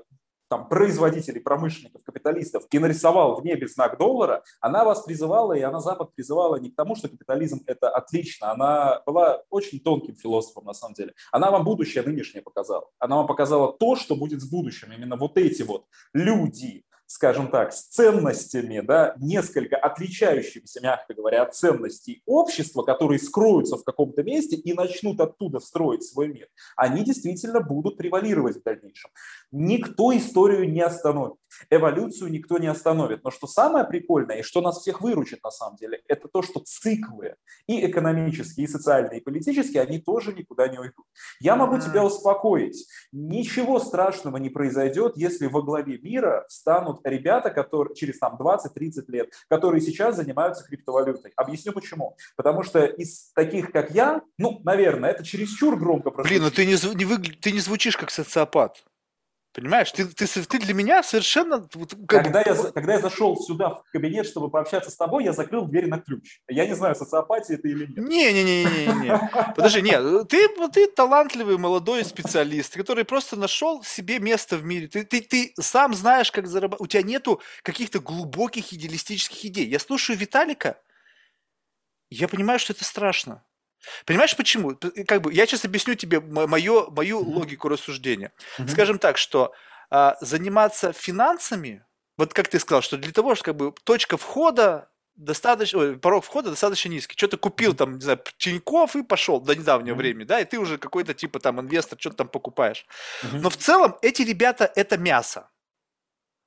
там, 0.49 0.67
производителей, 0.67 1.39
промышленников, 1.39 2.03
капиталистов 2.03 2.65
и 2.71 2.79
в 2.79 3.45
небе 3.45 3.67
знак 3.67 3.97
доллара, 3.97 4.43
она 4.59 4.83
вас 4.83 5.03
призывала, 5.03 5.53
и 5.53 5.61
она 5.61 5.79
Запад 5.79 6.13
призывала 6.15 6.57
не 6.57 6.71
к 6.71 6.75
тому, 6.75 6.95
что 6.95 7.07
капитализм– 7.07 7.61
это 7.67 7.89
отлично. 7.89 8.51
Она 8.51 9.01
была 9.05 9.43
очень 9.49 9.79
тонким 9.79 10.15
философом, 10.15 10.65
на 10.65 10.73
самом 10.73 10.95
деле. 10.95 11.13
Она 11.31 11.51
вам 11.51 11.63
будущее 11.63 12.03
нынешнее 12.03 12.41
показала. 12.41 12.87
Она 12.97 13.17
вам 13.17 13.27
показала 13.27 13.71
то, 13.73 13.95
что 13.95 14.15
будет 14.15 14.41
с 14.41 14.49
будущим. 14.49 14.91
Именно 14.91 15.15
вот 15.15 15.37
эти 15.37 15.61
вот 15.61 15.85
люди, 16.13 16.83
скажем 17.09 17.47
так, 17.47 17.73
с 17.73 17.87
ценностями, 17.87 18.81
да, 18.81 19.15
несколько 19.17 19.77
отличающимися, 19.77 20.79
мягко 20.81 21.15
говоря, 21.15 21.41
от 21.41 21.55
ценностей 21.55 22.21
общества, 22.27 22.83
которые 22.83 23.17
скроются 23.17 23.77
в 23.77 23.83
каком-то 23.83 24.21
месте 24.21 24.55
и 24.55 24.73
начнут 24.73 25.19
оттуда 25.19 25.59
строить 25.59 26.03
свой 26.03 26.27
мир, 26.27 26.47
они 26.75 27.03
действительно 27.03 27.61
будут 27.61 27.97
превалировать 27.97 28.57
в 28.57 28.63
дальнейшем. 28.63 29.09
Никто 29.51 30.15
историю 30.15 30.71
не 30.71 30.81
остановит, 30.81 31.37
эволюцию 31.71 32.31
никто 32.31 32.59
не 32.59 32.67
остановит. 32.67 33.23
Но 33.23 33.31
что 33.31 33.47
самое 33.47 33.85
прикольное 33.85 34.37
и 34.37 34.43
что 34.43 34.61
нас 34.61 34.77
всех 34.77 35.01
выручит 35.01 35.43
на 35.43 35.49
самом 35.49 35.77
деле, 35.77 36.03
это 36.07 36.27
то, 36.27 36.43
что 36.43 36.59
циклы 36.59 37.37
и 37.65 37.87
экономические, 37.87 38.65
и 38.65 38.67
социальные, 38.67 39.19
и 39.19 39.23
политические, 39.23 39.81
они 39.81 39.97
тоже 39.97 40.31
никуда 40.31 40.67
не 40.67 40.77
уйдут. 40.77 41.05
Я 41.39 41.55
могу 41.55 41.79
тебя 41.79 42.05
успокоить, 42.05 42.85
ничего 43.11 43.79
страшного 43.79 44.37
не 44.37 44.51
произойдет, 44.51 45.13
если 45.17 45.47
во 45.47 45.63
главе 45.63 45.97
мира 45.97 46.45
станут 46.49 46.98
ребята, 47.03 47.49
которые 47.49 47.95
через 47.95 48.19
там 48.19 48.37
20-30 48.39 49.05
лет, 49.07 49.33
которые 49.49 49.81
сейчас 49.81 50.15
занимаются 50.15 50.63
криптовалютой. 50.63 51.31
Объясню 51.35 51.73
почему. 51.73 52.15
Потому 52.35 52.63
что 52.63 52.85
из 52.85 53.31
таких, 53.33 53.71
как 53.71 53.91
я, 53.91 54.21
ну, 54.37 54.61
наверное, 54.63 55.11
это 55.11 55.23
чересчур 55.23 55.77
громко 55.77 56.11
прозвучит. 56.11 56.39
Блин, 56.39 56.43
ну 56.43 56.51
ты 56.51 56.65
не, 56.65 56.95
не, 56.95 57.05
выгля... 57.05 57.33
ты 57.39 57.51
не 57.51 57.59
звучишь 57.59 57.97
как 57.97 58.11
социопат. 58.11 58.83
Понимаешь, 59.51 59.91
ты, 59.91 60.05
ты, 60.05 60.27
ты 60.27 60.59
для 60.59 60.73
меня 60.75 61.01
совершенно... 61.01 61.67
Когда, 62.07 62.41
я, 62.41 62.55
когда 62.55 62.93
я 62.93 62.99
зашел 62.99 63.35
сюда 63.35 63.71
в 63.71 63.83
кабинет, 63.91 64.27
чтобы 64.27 64.51
пообщаться 64.51 64.91
с 64.91 64.95
тобой, 64.95 65.23
я 65.23 65.33
закрыл 65.33 65.65
дверь 65.65 65.87
на 65.87 65.97
ключ. 65.99 66.41
Я 66.47 66.67
не 66.67 66.75
знаю, 66.75 66.93
социопатия 66.93 67.55
это 67.55 67.67
или 67.67 67.87
нет. 67.87 67.97
Не-не-не-не-не. 67.97 69.29
Подожди, 69.55 69.81
нет, 69.81 70.27
ты, 70.29 70.47
ты 70.69 70.87
талантливый 70.87 71.57
молодой 71.57 72.05
специалист, 72.05 72.75
который 72.75 73.05
просто 73.05 73.37
нашел 73.37 73.83
себе 73.83 74.19
место 74.19 74.55
в 74.55 74.63
мире. 74.63 74.87
Ты, 74.87 75.03
ты, 75.03 75.21
ты 75.21 75.53
сам 75.59 75.95
знаешь, 75.95 76.31
как 76.31 76.45
зарабатывать. 76.45 76.87
У 76.87 76.87
тебя 76.87 77.01
нету 77.01 77.41
каких-то 77.63 77.99
глубоких 77.99 78.71
идеалистических 78.71 79.45
идей. 79.45 79.67
Я 79.67 79.79
слушаю 79.79 80.15
Виталика, 80.17 80.79
я 82.11 82.27
понимаю, 82.27 82.59
что 82.59 82.73
это 82.73 82.83
страшно. 82.83 83.43
Понимаешь, 84.05 84.35
почему? 84.35 84.77
Как 85.07 85.21
бы, 85.21 85.33
я 85.33 85.45
сейчас 85.45 85.65
объясню 85.65 85.95
тебе 85.95 86.19
мою, 86.19 86.91
мою 86.91 87.19
логику 87.19 87.69
рассуждения. 87.69 88.31
Mm-hmm. 88.57 88.67
Скажем 88.69 88.99
так, 88.99 89.17
что 89.17 89.53
а, 89.89 90.17
заниматься 90.21 90.93
финансами, 90.93 91.85
вот 92.17 92.33
как 92.33 92.47
ты 92.47 92.59
сказал, 92.59 92.81
что 92.81 92.97
для 92.97 93.11
того, 93.11 93.35
чтобы 93.35 93.45
как 93.45 93.55
бы, 93.55 93.73
точка 93.83 94.17
входа 94.17 94.89
достаточно, 95.15 95.79
ой, 95.79 95.97
порог 95.97 96.23
входа 96.23 96.49
достаточно 96.49 96.89
низкий. 96.89 97.15
Что-то 97.17 97.37
купил 97.37 97.73
там, 97.73 97.95
не 97.95 98.01
знаю, 98.01 98.21
Тиньков 98.37 98.95
и 98.95 99.03
пошел 99.03 99.39
до 99.39 99.55
недавнего 99.55 99.95
mm-hmm. 99.95 99.97
времени, 99.97 100.23
да, 100.23 100.39
и 100.39 100.45
ты 100.45 100.57
уже 100.57 100.77
какой-то 100.77 101.13
типа 101.13 101.39
там 101.39 101.59
инвестор, 101.59 101.99
что-то 101.99 102.17
там 102.17 102.27
покупаешь. 102.29 102.85
Mm-hmm. 103.23 103.39
Но 103.39 103.49
в 103.49 103.57
целом 103.57 103.97
эти 104.01 104.21
ребята 104.21 104.71
это 104.75 104.97
мясо. 104.97 105.49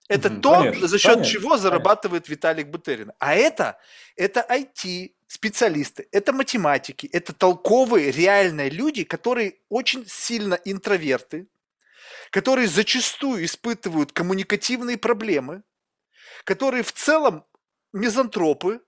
Это 0.09 0.29
mm-hmm. 0.29 0.41
то, 0.41 0.59
конечно, 0.59 0.89
за 0.89 0.99
счет 0.99 1.15
конечно, 1.15 1.33
чего 1.33 1.57
зарабатывает 1.57 2.25
конечно. 2.25 2.33
Виталик 2.33 2.69
Бутерин. 2.69 3.13
А 3.19 3.35
это, 3.35 3.79
это 4.17 4.45
IT, 4.49 5.13
специалисты, 5.27 6.09
это 6.13 6.33
математики, 6.33 7.09
это 7.13 7.33
толковые, 7.33 8.11
реальные 8.11 8.71
люди, 8.71 9.05
которые 9.05 9.61
очень 9.69 10.05
сильно 10.07 10.55
интроверты, 10.65 11.47
которые 12.31 12.69
зачастую 12.69 13.45
испытывают 13.45 14.13
коммуникативные 14.13 14.99
проблемы, 14.99 15.63
которые 16.45 16.83
в 16.83 16.93
целом 16.93 17.45
мизантропы, 17.93 18.81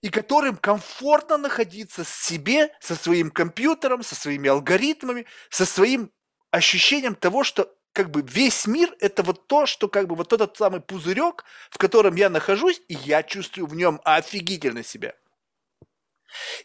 и 0.00 0.08
которым 0.08 0.56
комфортно 0.56 1.36
находиться 1.36 2.04
с 2.04 2.08
себе, 2.08 2.72
со 2.80 2.96
своим 2.96 3.30
компьютером, 3.30 4.02
со 4.02 4.14
своими 4.14 4.48
алгоритмами, 4.48 5.26
со 5.50 5.66
своим 5.66 6.10
ощущением 6.50 7.14
того, 7.14 7.44
что 7.44 7.75
как 7.96 8.10
бы 8.10 8.20
весь 8.20 8.66
мир 8.66 8.94
это 9.00 9.22
вот 9.22 9.46
то, 9.46 9.64
что 9.64 9.88
как 9.88 10.06
бы 10.06 10.16
вот 10.16 10.30
этот 10.34 10.54
самый 10.54 10.82
пузырек, 10.82 11.44
в 11.70 11.78
котором 11.78 12.14
я 12.14 12.28
нахожусь, 12.28 12.82
и 12.88 12.94
я 12.94 13.22
чувствую 13.22 13.66
в 13.66 13.74
нем 13.74 14.02
офигительно 14.04 14.84
себя. 14.84 15.14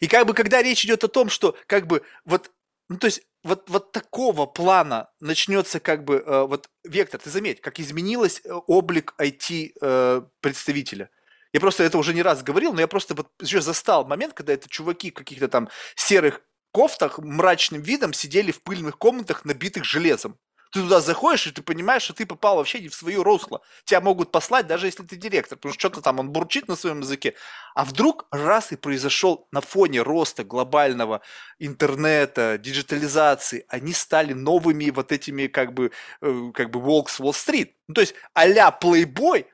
И 0.00 0.08
как 0.08 0.26
бы, 0.26 0.34
когда 0.34 0.62
речь 0.62 0.84
идет 0.84 1.04
о 1.04 1.08
том, 1.08 1.30
что 1.30 1.56
как 1.66 1.86
бы 1.86 2.02
вот, 2.26 2.50
ну 2.90 2.98
то 2.98 3.06
есть 3.06 3.22
вот, 3.42 3.70
вот 3.70 3.92
такого 3.92 4.44
плана 4.44 5.08
начнется 5.20 5.80
как 5.80 6.04
бы 6.04 6.16
э, 6.16 6.42
вот 6.42 6.68
вектор, 6.84 7.18
ты 7.18 7.30
заметь, 7.30 7.62
как 7.62 7.80
изменилось 7.80 8.42
э, 8.44 8.52
облик 8.66 9.14
IT-представителя. 9.18 11.04
Э, 11.06 11.08
я 11.54 11.60
просто 11.60 11.82
это 11.82 11.96
уже 11.96 12.12
не 12.12 12.20
раз 12.20 12.42
говорил, 12.42 12.74
но 12.74 12.80
я 12.82 12.88
просто 12.88 13.14
вот 13.14 13.30
еще 13.40 13.62
застал 13.62 14.04
момент, 14.04 14.34
когда 14.34 14.52
это 14.52 14.68
чуваки 14.68 15.10
в 15.10 15.14
каких-то 15.14 15.48
там 15.48 15.70
серых 15.94 16.42
кофтах 16.72 17.18
мрачным 17.18 17.80
видом 17.80 18.12
сидели 18.12 18.52
в 18.52 18.60
пыльных 18.60 18.98
комнатах, 18.98 19.46
набитых 19.46 19.86
железом. 19.86 20.38
Ты 20.72 20.80
туда 20.80 21.02
заходишь, 21.02 21.46
и 21.46 21.50
ты 21.52 21.60
понимаешь, 21.62 22.02
что 22.02 22.14
ты 22.14 22.24
попал 22.24 22.56
вообще 22.56 22.80
не 22.80 22.88
в 22.88 22.94
свое 22.94 23.22
русло. 23.22 23.60
Тебя 23.84 24.00
могут 24.00 24.32
послать, 24.32 24.66
даже 24.66 24.86
если 24.86 25.02
ты 25.02 25.16
директор, 25.16 25.58
потому 25.58 25.74
что 25.74 25.80
что-то 25.80 26.00
там 26.00 26.18
он 26.18 26.30
бурчит 26.30 26.66
на 26.66 26.76
своем 26.76 27.00
языке. 27.00 27.34
А 27.74 27.84
вдруг 27.84 28.26
раз 28.30 28.72
и 28.72 28.76
произошел 28.76 29.46
на 29.52 29.60
фоне 29.60 30.00
роста 30.00 30.44
глобального 30.44 31.20
интернета, 31.58 32.56
диджитализации, 32.56 33.66
они 33.68 33.92
стали 33.92 34.32
новыми 34.32 34.88
вот 34.88 35.12
этими 35.12 35.46
как 35.46 35.74
бы, 35.74 35.92
э, 36.22 36.50
как 36.54 36.70
бы 36.70 36.80
Волкс 36.80 37.20
Уолл-стрит. 37.20 37.76
Ну, 37.88 37.94
то 37.94 38.00
есть 38.00 38.14
а-ля 38.32 38.74
Playboy, 38.80 39.44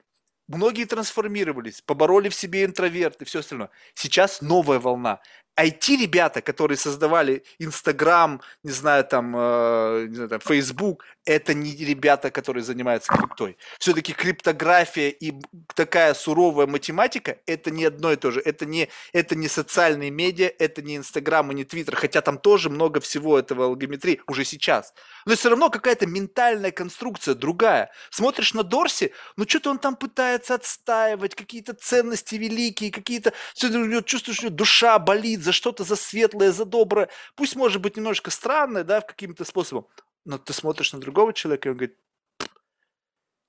многие 0.46 0.84
трансформировались, 0.84 1.80
побороли 1.82 2.28
в 2.28 2.34
себе 2.34 2.64
интроверты 2.64 3.24
все 3.24 3.40
остальное. 3.40 3.70
Сейчас 3.94 4.40
новая 4.40 4.78
волна. 4.78 5.20
IT-ребята, 5.58 6.40
которые 6.40 6.78
создавали 6.78 7.42
Инстаграм, 7.58 8.40
не 8.62 8.70
знаю, 8.70 9.04
там, 9.04 9.34
э, 9.36 10.06
не 10.08 10.14
знаю, 10.14 10.28
там, 10.30 10.40
Facebook, 10.40 11.04
это 11.24 11.52
не 11.52 11.74
ребята, 11.84 12.30
которые 12.30 12.62
занимаются 12.62 13.12
криптой. 13.12 13.58
Все-таки 13.78 14.12
криптография 14.12 15.08
и 15.08 15.34
такая 15.74 16.14
суровая 16.14 16.66
математика– 16.66 17.38
это 17.46 17.70
не 17.70 17.84
одно 17.84 18.12
и 18.12 18.16
то 18.16 18.30
же. 18.30 18.40
Это 18.40 18.66
не, 18.66 18.88
это 19.12 19.34
не 19.34 19.48
социальные 19.48 20.10
медиа, 20.10 20.50
это 20.58 20.80
не 20.80 20.96
Инстаграм 20.96 21.50
и 21.50 21.54
не 21.54 21.64
Твиттер, 21.64 21.96
хотя 21.96 22.20
там 22.20 22.38
тоже 22.38 22.70
много 22.70 23.00
всего 23.00 23.38
этого 23.38 23.64
алгометрии 23.66 24.20
уже 24.28 24.44
сейчас. 24.44 24.94
Но 25.26 25.34
все 25.34 25.50
равно 25.50 25.70
какая-то 25.70 26.06
ментальная 26.06 26.70
конструкция 26.70 27.34
другая. 27.34 27.90
Смотришь 28.10 28.54
на 28.54 28.62
Дорси, 28.62 29.12
ну 29.36 29.44
что-то 29.46 29.70
он 29.70 29.78
там 29.78 29.96
пытается 29.96 30.54
отстаивать, 30.54 31.34
какие-то 31.34 31.74
ценности 31.74 32.36
великие, 32.36 32.90
какие-то... 32.92 33.32
Чувствуешь, 33.54 34.38
что 34.38 34.50
душа 34.50 34.98
болит 34.98 35.42
за 35.48 35.52
что-то, 35.52 35.82
за 35.84 35.96
светлое, 35.96 36.52
за 36.52 36.64
доброе. 36.64 37.08
Пусть 37.34 37.56
может 37.56 37.80
быть 37.80 37.96
немножко 37.96 38.30
странное, 38.30 38.84
да, 38.84 39.00
каким-то 39.00 39.44
способом 39.44 39.86
но 40.28 40.36
ты 40.36 40.52
смотришь 40.52 40.92
на 40.92 41.00
другого 41.00 41.32
человека, 41.32 41.68
и 41.68 41.72
он 41.72 41.78
говорит, 41.78 41.96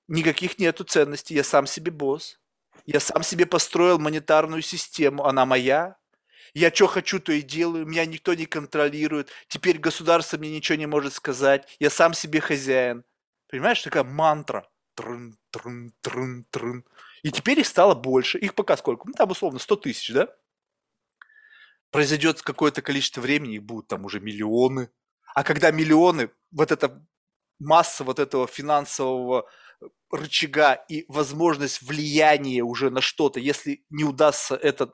никаких 0.08 0.58
нету 0.58 0.82
ценностей, 0.84 1.34
я 1.34 1.44
сам 1.44 1.66
себе 1.66 1.92
босс, 1.92 2.40
я 2.86 3.00
сам 3.00 3.22
себе 3.22 3.44
построил 3.44 3.98
монетарную 3.98 4.62
систему, 4.62 5.26
она 5.26 5.44
моя, 5.44 5.98
я 6.54 6.74
что 6.74 6.86
хочу, 6.86 7.20
то 7.20 7.32
и 7.32 7.42
делаю, 7.42 7.86
меня 7.86 8.06
никто 8.06 8.32
не 8.32 8.46
контролирует, 8.46 9.30
теперь 9.46 9.78
государство 9.78 10.38
мне 10.38 10.50
ничего 10.50 10.78
не 10.78 10.86
может 10.86 11.12
сказать, 11.12 11.68
я 11.78 11.90
сам 11.90 12.14
себе 12.14 12.40
хозяин. 12.40 13.04
Понимаешь, 13.48 13.82
такая 13.82 14.04
мантра. 14.04 14.66
Трын, 14.94 15.36
трын, 15.50 15.92
трын, 16.00 16.44
трын. 16.50 16.84
И 17.22 17.30
теперь 17.30 17.60
их 17.60 17.66
стало 17.66 17.94
больше. 17.94 18.38
Их 18.38 18.54
пока 18.54 18.76
сколько? 18.76 19.06
Ну, 19.06 19.12
там 19.12 19.30
условно 19.30 19.58
100 19.58 19.76
тысяч, 19.76 20.12
да? 20.12 20.28
Произойдет 21.90 22.42
какое-то 22.42 22.82
количество 22.82 23.20
времени, 23.20 23.56
их 23.56 23.64
будут 23.64 23.88
там 23.88 24.04
уже 24.04 24.20
миллионы. 24.20 24.90
А 25.34 25.42
когда 25.42 25.70
миллионы, 25.70 26.30
вот 26.52 26.70
эта 26.70 27.02
масса 27.58 28.04
вот 28.04 28.18
этого 28.18 28.46
финансового 28.46 29.48
рычага 30.10 30.74
и 30.88 31.04
возможность 31.08 31.82
влияния 31.82 32.62
уже 32.62 32.90
на 32.90 33.00
что-то, 33.00 33.40
если 33.40 33.84
не 33.90 34.04
удастся 34.04 34.56
это 34.56 34.92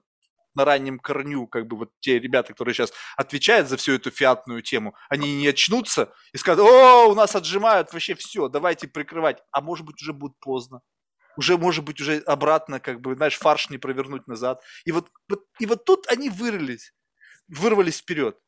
на 0.55 0.65
раннем 0.65 0.99
корню, 0.99 1.47
как 1.47 1.67
бы 1.67 1.77
вот 1.77 1.91
те 2.01 2.19
ребята, 2.19 2.53
которые 2.53 2.75
сейчас 2.75 2.93
отвечают 3.17 3.69
за 3.69 3.77
всю 3.77 3.93
эту 3.93 4.11
фиатную 4.11 4.63
тему, 4.63 4.95
они 5.09 5.35
не 5.37 5.49
очнутся 5.49 6.13
и 6.33 6.39
скажут, 6.39 6.67
о, 6.67 7.09
у 7.09 7.15
нас 7.15 7.37
отжимают 7.37 7.93
вообще 7.93 8.15
все, 8.15 8.49
давайте 8.49 8.89
прикрывать. 8.89 9.43
А 9.53 9.61
может 9.61 9.85
быть 9.85 10.01
уже 10.01 10.13
будет 10.13 10.39
поздно. 10.41 10.81
Уже, 11.37 11.59
может 11.59 11.85
быть, 11.85 12.01
уже 12.01 12.19
обратно, 12.19 12.81
как 12.81 13.01
бы, 13.01 13.15
знаешь, 13.15 13.39
фарш 13.39 13.71
не 13.71 13.79
провернуть 13.79 14.27
назад. 14.27 14.63
И 14.85 14.93
вот, 14.93 15.09
вот, 15.29 15.45
и 15.59 15.67
вот 15.67 15.85
тут 15.85 16.07
они 16.09 16.31
вырвались, 16.31 16.93
вырвались 17.49 17.99
вперед. 17.99 18.39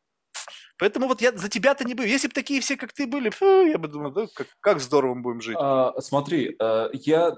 Поэтому 0.78 1.09
вот 1.09 1.20
я 1.20 1.32
за 1.32 1.48
тебя-то 1.48 1.85
не 1.85 1.94
боюсь. 1.94 2.12
Если 2.12 2.28
бы 2.28 2.35
такие 2.35 2.60
все, 2.60 2.77
как 2.77 2.93
ты 2.93 3.06
были, 3.06 3.31
фу, 3.31 3.66
я 3.66 3.78
бы 3.78 3.89
думал, 3.89 4.12
да, 4.12 4.27
как, 4.35 4.47
как 4.60 4.81
здорово 4.81 5.15
мы 5.15 5.23
будем 5.23 5.40
жить. 5.40 5.56
А, 5.59 5.93
смотри, 6.01 6.56
э, 6.59 6.89
я 6.93 7.36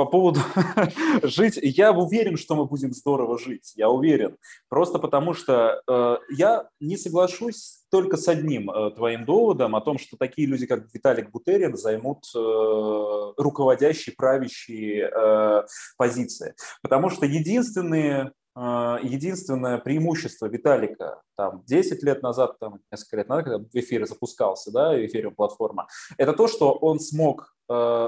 по 0.00 0.06
поводу 0.06 0.40
жить, 1.22 1.58
я 1.60 1.92
уверен, 1.92 2.38
что 2.38 2.56
мы 2.56 2.64
будем 2.64 2.92
здорово 2.94 3.38
жить, 3.38 3.74
я 3.76 3.90
уверен. 3.90 4.36
Просто 4.70 4.98
потому 4.98 5.34
что 5.34 5.82
э, 5.86 6.16
я 6.30 6.68
не 6.80 6.96
соглашусь 6.96 7.84
только 7.90 8.16
с 8.16 8.26
одним 8.26 8.70
э, 8.70 8.92
твоим 8.92 9.26
доводом 9.26 9.76
о 9.76 9.82
том, 9.82 9.98
что 9.98 10.16
такие 10.16 10.48
люди, 10.48 10.64
как 10.64 10.86
Виталик 10.94 11.30
Бутерин, 11.30 11.76
займут 11.76 12.24
э, 12.34 13.32
руководящие, 13.36 14.14
правящие 14.16 15.10
э, 15.14 15.62
позиции. 15.98 16.54
Потому 16.80 17.10
что 17.10 17.26
единственные 17.26 18.32
а, 18.62 18.98
единственное 19.02 19.78
преимущество 19.78 20.46
Виталика 20.46 21.22
там 21.36 21.62
10 21.66 22.02
лет 22.02 22.22
назад, 22.22 22.58
там, 22.58 22.80
несколько 22.90 23.18
лет 23.18 23.28
назад, 23.28 23.44
когда 23.44 23.58
в 23.58 23.74
эфире 23.74 24.06
запускался, 24.06 24.72
да, 24.72 25.06
эфириум 25.06 25.34
платформа, 25.34 25.86
это 26.18 26.32
то, 26.32 26.48
что 26.48 26.72
он 26.72 26.98
смог 26.98 27.54
э, 27.59 27.59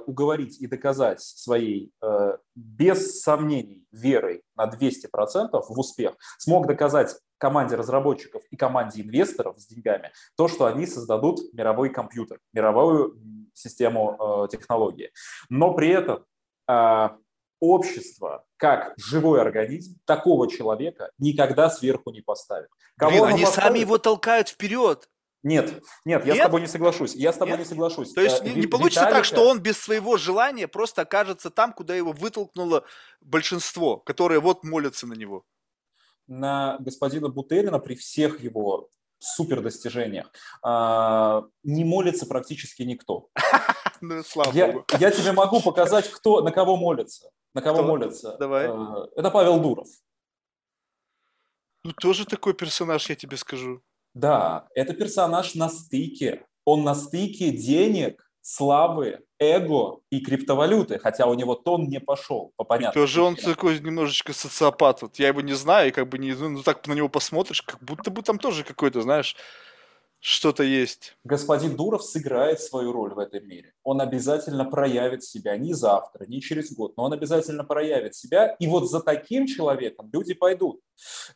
уговорить 0.06 0.60
и 0.60 0.66
доказать 0.66 1.20
своей, 1.20 1.92
э, 2.02 2.36
без 2.54 3.20
сомнений, 3.20 3.86
верой 3.92 4.42
на 4.56 4.66
200% 4.66 5.68
в 5.68 5.78
успех, 5.78 6.14
смог 6.38 6.66
доказать 6.66 7.16
команде 7.38 7.76
разработчиков 7.76 8.42
и 8.50 8.56
команде 8.56 9.02
инвесторов 9.02 9.58
с 9.58 9.66
деньгами 9.66 10.12
то, 10.36 10.48
что 10.48 10.66
они 10.66 10.86
создадут 10.86 11.40
мировой 11.52 11.90
компьютер, 11.90 12.38
мировую 12.52 13.16
систему 13.54 14.46
э, 14.46 14.48
технологии. 14.48 15.12
Но 15.48 15.74
при 15.74 15.90
этом 15.90 16.24
э, 16.68 17.08
общество, 17.60 18.44
как 18.56 18.94
живой 18.96 19.40
организм, 19.40 19.96
такого 20.04 20.50
человека 20.50 21.10
никогда 21.18 21.70
сверху 21.70 22.10
не 22.10 22.20
поставит. 22.20 22.68
Кого 22.98 23.12
Блин, 23.12 23.24
они 23.24 23.44
поставит? 23.44 23.64
сами 23.64 23.78
его 23.78 23.98
толкают 23.98 24.48
вперед. 24.48 25.08
Нет, 25.42 25.82
нет, 26.04 26.24
я 26.24 26.34
нет? 26.34 26.42
с 26.42 26.46
тобой 26.46 26.60
не 26.60 26.66
соглашусь. 26.68 27.14
Я 27.14 27.32
с 27.32 27.36
тобой 27.36 27.52
нет? 27.52 27.60
не 27.60 27.64
соглашусь. 27.66 28.12
То 28.12 28.20
есть 28.20 28.40
э, 28.42 28.48
не, 28.50 28.60
не 28.60 28.66
получится 28.66 29.00
Виталика... 29.00 29.18
так, 29.18 29.24
что 29.24 29.48
он 29.48 29.60
без 29.60 29.76
своего 29.78 30.16
желания 30.16 30.68
просто 30.68 31.02
окажется 31.02 31.50
там, 31.50 31.72
куда 31.72 31.96
его 31.96 32.12
вытолкнуло 32.12 32.84
большинство, 33.20 33.96
которое 33.96 34.38
вот 34.38 34.62
молятся 34.62 35.06
на 35.06 35.14
него. 35.14 35.44
На 36.28 36.76
господина 36.78 37.28
Бутерина 37.28 37.80
при 37.80 37.96
всех 37.96 38.40
его 38.40 38.88
супер 39.18 39.62
достижениях, 39.62 40.30
а, 40.62 41.44
не 41.62 41.84
молится 41.84 42.26
практически 42.26 42.82
никто. 42.82 43.28
Ну, 44.04 44.20
слава 44.24 44.50
Я, 44.52 44.66
богу. 44.66 44.84
я 44.98 45.12
тебе 45.12 45.30
могу 45.30 45.60
показать, 45.60 46.10
кто, 46.10 46.40
на 46.42 46.50
кого 46.50 46.76
молится. 46.76 47.30
На 47.54 47.62
кого 47.62 47.78
Кто? 47.78 47.86
молится. 47.86 48.36
Давай. 48.36 48.66
Э, 48.66 49.06
Это 49.14 49.30
Павел 49.30 49.60
Дуров. 49.60 49.86
Ну, 51.84 51.92
тоже 51.92 52.26
такой 52.26 52.54
персонаж, 52.54 53.08
я 53.10 53.14
тебе 53.14 53.36
скажу. 53.36 53.80
Да, 54.14 54.68
это 54.74 54.94
персонаж 54.94 55.54
на 55.54 55.68
стыке. 55.68 56.44
Он 56.64 56.84
на 56.84 56.94
стыке 56.94 57.50
денег, 57.50 58.30
славы, 58.40 59.20
эго 59.38 60.00
и 60.10 60.20
криптовалюты, 60.20 60.98
хотя 60.98 61.26
у 61.26 61.34
него 61.34 61.54
тон 61.54 61.88
не 61.88 61.98
пошел, 61.98 62.52
по 62.56 62.64
понятным 62.64 63.02
Тоже 63.02 63.22
он 63.22 63.36
такой 63.36 63.80
немножечко 63.80 64.32
социопат. 64.32 65.02
Вот 65.02 65.18
я 65.18 65.28
его 65.28 65.40
не 65.40 65.54
знаю, 65.54 65.88
и 65.88 65.92
как 65.92 66.08
бы 66.08 66.18
не, 66.18 66.32
ну 66.34 66.62
так 66.62 66.86
на 66.86 66.92
него 66.92 67.08
посмотришь, 67.08 67.62
как 67.62 67.82
будто 67.82 68.10
бы 68.10 68.22
там 68.22 68.38
тоже 68.38 68.64
какой-то, 68.64 69.02
знаешь, 69.02 69.36
что-то 70.24 70.62
есть. 70.62 71.16
Господин 71.24 71.74
Дуров 71.74 72.04
сыграет 72.04 72.60
свою 72.60 72.92
роль 72.92 73.12
в 73.12 73.18
этом 73.18 73.44
мире. 73.44 73.72
Он 73.82 74.00
обязательно 74.00 74.64
проявит 74.64 75.24
себя 75.24 75.56
не 75.56 75.74
завтра, 75.74 76.26
не 76.26 76.40
через 76.40 76.72
год, 76.72 76.96
но 76.96 77.02
он 77.02 77.12
обязательно 77.12 77.64
проявит 77.64 78.14
себя. 78.14 78.54
И 78.60 78.68
вот 78.68 78.88
за 78.88 79.00
таким 79.00 79.48
человеком 79.48 80.08
люди 80.12 80.34
пойдут. 80.34 80.80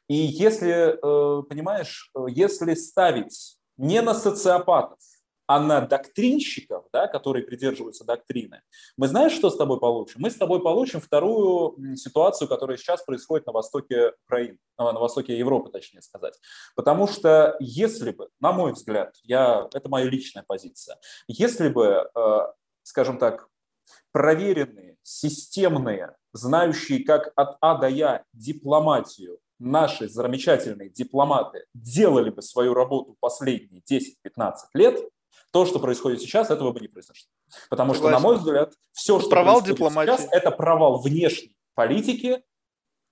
И 0.06 0.14
если, 0.14 0.92
э, 0.92 1.42
понимаешь, 1.42 2.12
э, 2.14 2.26
если 2.28 2.74
ставить 2.74 3.58
не 3.76 4.00
на 4.02 4.14
социопатов, 4.14 5.00
а 5.46 5.60
на 5.60 5.80
доктринщиков, 5.80 6.86
да, 6.92 7.06
которые 7.06 7.44
придерживаются 7.44 8.04
доктрины, 8.04 8.62
мы 8.96 9.08
знаешь, 9.08 9.32
что 9.32 9.50
с 9.50 9.56
тобой 9.56 9.78
получим? 9.78 10.20
Мы 10.20 10.30
с 10.30 10.36
тобой 10.36 10.62
получим 10.62 11.00
вторую 11.00 11.96
ситуацию, 11.96 12.48
которая 12.48 12.76
сейчас 12.76 13.04
происходит 13.04 13.46
на 13.46 13.52
востоке 13.52 14.12
Украины, 14.26 14.58
на 14.78 14.92
на 14.92 15.00
востоке 15.00 15.36
Европы, 15.38 15.70
точнее 15.70 16.02
сказать. 16.02 16.34
Потому 16.74 17.06
что 17.06 17.56
если 17.60 18.10
бы, 18.10 18.28
на 18.40 18.52
мой 18.52 18.72
взгляд, 18.72 19.14
я, 19.22 19.68
это 19.72 19.88
моя 19.88 20.06
личная 20.06 20.44
позиция, 20.46 20.98
если 21.28 21.68
бы, 21.68 22.10
э, 22.14 22.38
скажем 22.82 23.18
так, 23.18 23.48
проверенные, 24.12 24.96
системные, 25.02 26.16
знающие 26.32 27.04
как 27.04 27.32
от 27.36 27.56
А 27.60 27.76
до 27.76 27.88
Я 27.88 28.24
дипломатию, 28.32 29.38
наши 29.58 30.08
замечательные 30.08 30.90
дипломаты 30.90 31.64
делали 31.74 32.30
бы 32.30 32.42
свою 32.42 32.74
работу 32.74 33.16
последние 33.20 33.82
10-15 33.82 34.52
лет, 34.74 35.00
то, 35.56 35.64
что 35.64 35.78
происходит 35.78 36.20
сейчас, 36.20 36.50
этого 36.50 36.70
бы 36.70 36.80
не 36.80 36.88
произошло. 36.88 37.30
Потому 37.70 37.94
что, 37.94 38.10
на 38.10 38.18
мой 38.18 38.36
взгляд, 38.36 38.74
все, 38.92 39.18
что 39.18 39.30
Провал 39.30 39.62
происходит 39.62 39.78
дипломатии. 39.78 40.10
сейчас, 40.10 40.28
это 40.30 40.50
провал 40.50 40.98
внешней 41.00 41.56
политики 41.72 42.42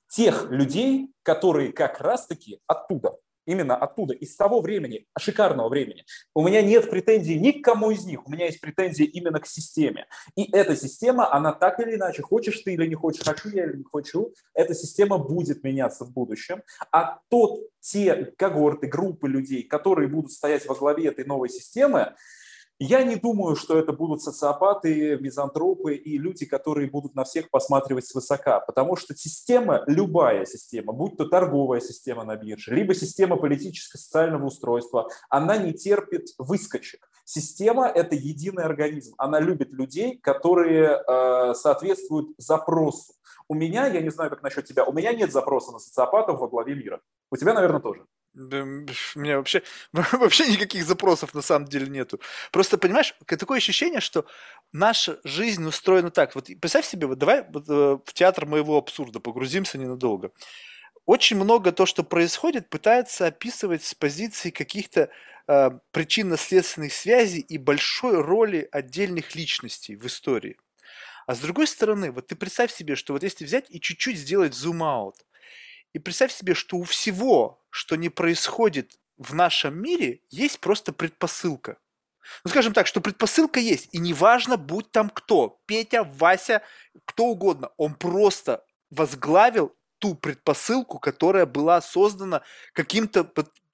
тех 0.08 0.50
людей, 0.50 1.08
которые 1.22 1.72
как 1.72 2.02
раз-таки 2.02 2.60
оттуда, 2.66 3.16
именно 3.46 3.76
оттуда, 3.76 4.14
из 4.14 4.36
того 4.36 4.60
времени, 4.60 5.06
шикарного 5.18 5.68
времени. 5.68 6.04
У 6.34 6.46
меня 6.46 6.62
нет 6.62 6.88
претензий 6.90 7.38
ни 7.38 7.52
к 7.52 7.64
кому 7.64 7.90
из 7.90 8.04
них, 8.04 8.26
у 8.26 8.30
меня 8.30 8.46
есть 8.46 8.60
претензии 8.60 9.04
именно 9.04 9.40
к 9.40 9.46
системе. 9.46 10.06
И 10.36 10.50
эта 10.52 10.76
система, 10.76 11.32
она 11.32 11.52
так 11.52 11.80
или 11.80 11.94
иначе, 11.94 12.22
хочешь 12.22 12.60
ты 12.60 12.74
или 12.74 12.86
не 12.86 12.94
хочешь, 12.94 13.24
хочу 13.24 13.48
я 13.50 13.64
или 13.64 13.78
не 13.78 13.84
хочу, 13.84 14.32
эта 14.54 14.74
система 14.74 15.18
будет 15.18 15.62
меняться 15.64 16.04
в 16.04 16.12
будущем. 16.12 16.62
А 16.92 17.18
тот, 17.28 17.60
те 17.80 18.32
когорты, 18.36 18.86
группы 18.86 19.28
людей, 19.28 19.62
которые 19.62 20.08
будут 20.08 20.32
стоять 20.32 20.66
во 20.66 20.74
главе 20.74 21.08
этой 21.08 21.24
новой 21.24 21.48
системы, 21.48 22.14
я 22.78 23.04
не 23.04 23.16
думаю, 23.16 23.56
что 23.56 23.78
это 23.78 23.92
будут 23.92 24.22
социопаты, 24.22 25.16
мизантропы 25.18 25.94
и 25.94 26.18
люди, 26.18 26.44
которые 26.44 26.90
будут 26.90 27.14
на 27.14 27.24
всех 27.24 27.50
посматривать 27.50 28.06
свысока, 28.06 28.60
потому 28.60 28.96
что 28.96 29.14
система, 29.14 29.84
любая 29.86 30.44
система, 30.44 30.92
будь 30.92 31.16
то 31.16 31.26
торговая 31.26 31.80
система 31.80 32.24
на 32.24 32.36
бирже, 32.36 32.74
либо 32.74 32.94
система 32.94 33.36
политическо-социального 33.36 34.46
устройства, 34.46 35.08
она 35.28 35.56
не 35.56 35.72
терпит 35.72 36.28
выскочек. 36.38 37.08
Система– 37.24 37.86
это 37.94 38.16
единый 38.16 38.64
организм, 38.64 39.14
она 39.18 39.40
любит 39.40 39.72
людей, 39.72 40.18
которые 40.18 41.00
э, 41.06 41.54
соответствуют 41.54 42.34
запросу. 42.38 43.14
У 43.48 43.54
меня, 43.54 43.86
я 43.86 44.00
не 44.00 44.10
знаю, 44.10 44.30
как 44.30 44.42
насчет 44.42 44.64
тебя, 44.64 44.84
у 44.84 44.92
меня 44.92 45.12
нет 45.12 45.32
запроса 45.32 45.72
на 45.72 45.78
социопатов 45.78 46.40
во 46.40 46.48
главе 46.48 46.74
мира. 46.74 47.00
У 47.30 47.36
тебя, 47.36 47.54
наверное, 47.54 47.80
тоже. 47.80 48.04
Да, 48.34 48.62
у 48.62 48.64
меня 49.20 49.36
вообще, 49.38 49.62
вообще 49.92 50.48
никаких 50.48 50.84
запросов 50.84 51.34
на 51.34 51.42
самом 51.42 51.68
деле 51.68 51.86
нету. 51.86 52.20
Просто, 52.50 52.78
понимаешь, 52.78 53.14
такое 53.26 53.58
ощущение, 53.58 54.00
что 54.00 54.26
наша 54.72 55.20
жизнь 55.22 55.64
устроена 55.64 56.10
так. 56.10 56.34
Вот 56.34 56.46
представь 56.60 56.84
себе, 56.84 57.06
вот 57.06 57.18
давай 57.18 57.44
вот, 57.48 57.68
э, 57.68 57.98
в 58.04 58.12
театр 58.12 58.46
моего 58.46 58.76
абсурда 58.76 59.20
погрузимся 59.20 59.78
ненадолго. 59.78 60.32
Очень 61.06 61.36
много 61.38 61.72
то, 61.72 61.86
что 61.86 62.04
происходит, 62.04 62.70
пытается 62.70 63.26
описывать 63.26 63.84
с 63.84 63.94
позиции 63.94 64.50
каких-то 64.50 65.10
э, 65.48 65.70
причинно-следственных 65.92 66.92
связей 66.92 67.40
и 67.40 67.58
большой 67.58 68.20
роли 68.22 68.68
отдельных 68.72 69.34
личностей 69.36 69.96
в 69.96 70.06
истории. 70.06 70.56
А 71.26 71.34
с 71.34 71.40
другой 71.40 71.66
стороны, 71.66 72.10
вот 72.12 72.26
ты 72.26 72.36
представь 72.36 72.72
себе, 72.72 72.96
что 72.96 73.12
вот 73.12 73.22
если 73.22 73.44
взять 73.44 73.66
и 73.70 73.80
чуть-чуть 73.80 74.18
сделать 74.18 74.54
зум-аут, 74.54 75.16
и 75.94 75.98
представь 75.98 76.32
себе, 76.32 76.54
что 76.54 76.76
у 76.76 76.82
всего, 76.82 77.62
что 77.70 77.96
не 77.96 78.10
происходит 78.10 78.98
в 79.16 79.32
нашем 79.34 79.80
мире, 79.80 80.20
есть 80.28 80.58
просто 80.60 80.92
предпосылка. 80.92 81.78
Ну, 82.44 82.50
скажем 82.50 82.72
так, 82.72 82.86
что 82.86 83.00
предпосылка 83.00 83.60
есть, 83.60 83.88
и 83.92 83.98
неважно, 83.98 84.56
будь 84.56 84.90
там 84.90 85.08
кто, 85.08 85.60
Петя, 85.66 86.02
Вася, 86.04 86.62
кто 87.04 87.26
угодно, 87.26 87.70
он 87.76 87.94
просто 87.94 88.64
возглавил 88.90 89.74
ту 89.98 90.14
предпосылку, 90.14 90.98
которая 90.98 91.46
была 91.46 91.80
создана 91.80 92.42
каким-то 92.72 93.24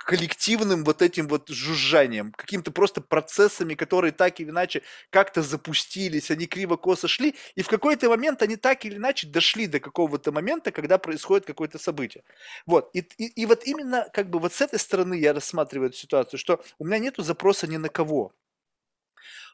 коллективным 0.05 0.85
вот 0.85 1.03
этим 1.03 1.29
вот 1.29 1.49
жужжанием, 1.49 2.33
каким-то 2.33 2.73
просто 2.73 3.01
процессами, 3.01 3.75
которые 3.75 4.13
так 4.13 4.41
или 4.41 4.51
иначе 4.51 4.83
как-то 5.11 5.43
запустились, 5.43 6.31
они 6.31 6.47
криво-косо 6.47 7.07
шли, 7.07 7.35
и 7.55 7.63
в 7.63 7.69
какой-то 7.69 8.09
момент 8.09 8.43
они 8.43 8.57
так 8.57 8.85
или 8.85 8.97
иначе 8.97 9.27
дошли 9.27 9.67
до 9.67 9.79
какого-то 9.79 10.33
момента, 10.33 10.73
когда 10.73 10.99
происходит 10.99 11.47
какое-то 11.47 11.79
событие. 11.79 12.25
Вот, 12.67 12.91
и, 12.95 13.01
и, 13.19 13.27
и 13.43 13.47
вот 13.47 13.65
именно 13.67 14.09
как 14.13 14.31
бы 14.31 14.39
вот 14.39 14.55
с 14.55 14.61
этой 14.61 14.79
стороны 14.79 15.15
я 15.15 15.33
рассматриваю 15.33 15.91
эту 15.91 15.99
ситуацию, 15.99 16.41
что 16.41 16.63
у 16.79 16.87
меня 16.87 16.99
нету 16.99 17.23
запроса 17.23 17.67
ни 17.67 17.77
на 17.77 17.89
кого. 17.89 18.33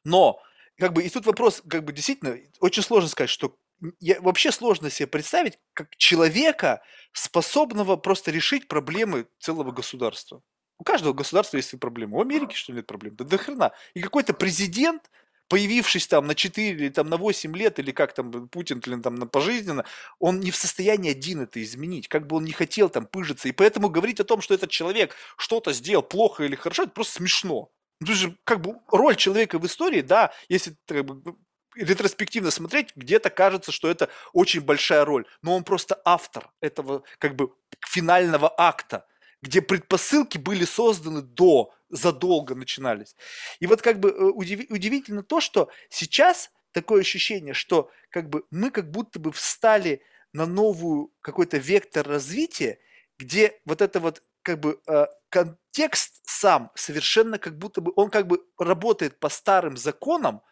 Но, 0.05 0.41
как 0.79 0.93
бы, 0.93 1.03
и 1.03 1.09
тут 1.09 1.27
вопрос, 1.27 1.63
как 1.69 1.85
бы, 1.85 1.93
действительно, 1.93 2.39
очень 2.61 2.83
сложно 2.83 3.09
сказать, 3.09 3.31
что 3.31 3.57
я, 4.01 4.21
вообще 4.21 4.53
сложно 4.53 4.91
себе 4.91 5.07
представить, 5.07 5.59
как 5.75 5.97
человека, 5.97 6.83
способного 7.13 7.97
просто 7.97 8.31
решить 8.31 8.69
проблемы 8.69 9.27
целого 9.39 9.73
государства. 9.73 10.43
У 10.79 10.85
каждого 10.85 11.13
государства 11.13 11.57
есть 11.57 11.71
свои 11.71 11.79
проблемы. 11.79 12.19
У 12.19 12.21
Америки, 12.21 12.55
что 12.55 12.73
ли, 12.73 12.79
нет 12.79 12.87
проблем? 12.87 13.17
Да 13.17 13.25
до 13.25 13.39
хрена. 13.39 13.73
И 13.95 14.01
какой-то 14.03 14.35
президент, 14.35 15.11
появившись 15.49 16.07
там 16.07 16.27
на 16.27 16.35
4 16.35 16.69
или 16.71 16.89
там 16.89 17.09
на 17.09 17.17
8 17.17 17.57
лет, 17.57 17.79
или 17.79 17.93
как 17.93 18.15
там 18.15 18.49
Путин, 18.49 18.81
или 18.81 19.01
там 19.01 19.15
на 19.15 19.27
пожизненно, 19.27 19.85
он 20.19 20.41
не 20.41 20.51
в 20.51 20.57
состоянии 20.57 21.11
один 21.11 21.43
это 21.43 21.63
изменить, 21.63 22.09
как 22.09 22.27
бы 22.27 22.37
он 22.37 22.45
не 22.45 22.53
хотел 22.53 22.91
там 22.91 23.07
пыжиться. 23.07 23.49
И 23.49 23.53
поэтому 23.53 23.89
говорить 23.89 24.21
о 24.21 24.25
том, 24.25 24.41
что 24.41 24.55
этот 24.55 24.71
человек 24.71 25.15
что-то 25.37 25.73
сделал 25.73 26.03
плохо 26.03 26.45
или 26.45 26.57
хорошо, 26.57 26.83
это 26.85 26.93
просто 26.93 27.15
смешно. 27.15 27.71
Ну, 28.01 28.09
есть, 28.13 28.27
как 28.45 28.61
бы 28.61 28.77
роль 28.89 29.17
человека 29.17 29.59
в 29.59 29.67
истории, 29.67 30.03
да, 30.03 30.33
если 30.49 30.77
как 30.87 31.05
бы, 31.07 31.37
ретроспективно 31.77 32.51
смотреть, 32.51 32.91
где-то 32.97 33.31
кажется, 33.31 33.73
что 33.73 33.89
это 33.89 34.09
очень 34.33 34.61
большая 34.61 35.05
роль, 35.05 35.27
но 35.43 35.55
он 35.55 35.65
просто 35.65 36.01
автор 36.05 36.51
этого 36.61 37.03
как 37.19 37.37
бы 37.37 37.53
финального 37.87 38.53
акта, 38.57 39.07
где 39.43 39.63
предпосылки 39.63 40.39
были 40.39 40.65
созданы 40.65 41.23
до, 41.23 41.73
задолго 41.89 42.55
начинались. 42.55 43.15
И 43.61 43.67
вот 43.67 43.83
как 43.83 44.01
бы 44.01 44.11
э, 44.11 44.13
удиви- 44.13 44.67
удивительно 44.71 45.23
то, 45.23 45.41
что 45.41 45.71
сейчас 45.89 46.51
такое 46.73 47.03
ощущение, 47.03 47.55
что 47.55 47.91
как 48.11 48.29
бы 48.29 48.45
мы 48.51 48.71
как 48.71 48.91
будто 48.91 49.19
бы 49.19 49.33
встали 49.33 50.03
на 50.33 50.47
новую 50.47 51.13
какой-то 51.21 51.59
вектор 51.59 52.07
развития, 52.07 52.79
где 53.19 53.61
вот 53.65 53.81
это 53.81 54.01
вот 54.01 54.23
как 54.43 54.61
бы 54.61 54.81
э, 54.87 55.07
контекст 55.29 56.21
сам 56.25 56.71
совершенно 56.75 57.39
как 57.39 57.59
будто 57.59 57.81
бы 57.81 57.93
он 57.97 58.11
как 58.11 58.27
бы 58.27 58.45
работает 58.59 59.19
по 59.19 59.29
старым 59.29 59.77
законам, 59.77 60.43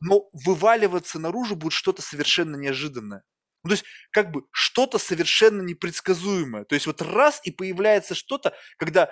но 0.00 0.28
вываливаться 0.32 1.18
наружу 1.18 1.56
будет 1.56 1.72
что-то 1.72 2.02
совершенно 2.02 2.56
неожиданное. 2.56 3.22
Ну, 3.62 3.70
то 3.70 3.74
есть 3.74 3.84
как 4.10 4.30
бы 4.30 4.44
что-то 4.50 4.98
совершенно 4.98 5.62
непредсказуемое. 5.62 6.64
То 6.64 6.74
есть 6.74 6.86
вот 6.86 7.00
раз 7.02 7.40
и 7.44 7.50
появляется 7.50 8.14
что-то, 8.14 8.54
когда 8.78 9.10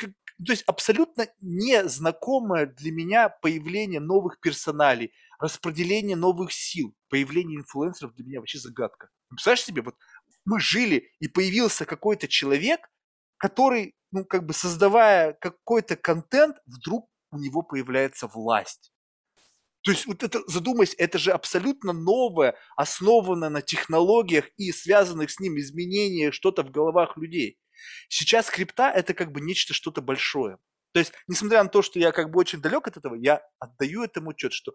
как- 0.00 0.10
то 0.46 0.52
есть 0.52 0.62
абсолютно 0.66 1.26
незнакомое 1.40 2.66
для 2.66 2.92
меня 2.92 3.28
появление 3.28 4.00
новых 4.00 4.38
персоналей, 4.40 5.12
распределение 5.40 6.16
новых 6.16 6.52
сил, 6.52 6.94
появление 7.08 7.58
инфлюенсеров 7.58 8.14
для 8.14 8.24
меня 8.24 8.40
вообще 8.40 8.58
загадка. 8.58 9.08
Ну, 9.30 9.36
Представляешь 9.36 9.64
себе, 9.64 9.82
вот 9.82 9.96
мы 10.44 10.60
жили, 10.60 11.10
и 11.20 11.28
появился 11.28 11.84
какой-то 11.84 12.28
человек, 12.28 12.80
который, 13.36 13.94
ну, 14.12 14.24
как 14.24 14.46
бы 14.46 14.52
создавая 14.54 15.32
какой-то 15.34 15.96
контент, 15.96 16.56
вдруг 16.66 17.08
у 17.30 17.38
него 17.38 17.62
появляется 17.62 18.26
власть. 18.26 18.92
То 19.82 19.92
есть 19.92 20.06
вот 20.06 20.22
это, 20.22 20.40
задумайся, 20.46 20.96
это 20.98 21.18
же 21.18 21.30
абсолютно 21.30 21.92
новое, 21.92 22.56
основанное 22.76 23.48
на 23.48 23.62
технологиях 23.62 24.46
и 24.56 24.72
связанных 24.72 25.30
с 25.30 25.40
ним 25.40 25.58
изменениях 25.58 26.34
что-то 26.34 26.62
в 26.62 26.70
головах 26.70 27.16
людей. 27.16 27.58
Сейчас 28.08 28.50
крипта– 28.50 28.90
это 28.94 29.14
как 29.14 29.32
бы 29.32 29.40
нечто, 29.40 29.74
что-то 29.74 30.02
большое. 30.02 30.58
То 30.92 31.00
есть, 31.00 31.12
несмотря 31.28 31.62
на 31.62 31.68
то, 31.68 31.82
что 31.82 31.98
я 31.98 32.12
как 32.12 32.30
бы 32.30 32.40
очень 32.40 32.60
далек 32.60 32.88
от 32.88 32.96
этого, 32.96 33.14
я 33.14 33.42
отдаю 33.58 34.02
этому 34.02 34.30
отчет, 34.30 34.52
что 34.52 34.72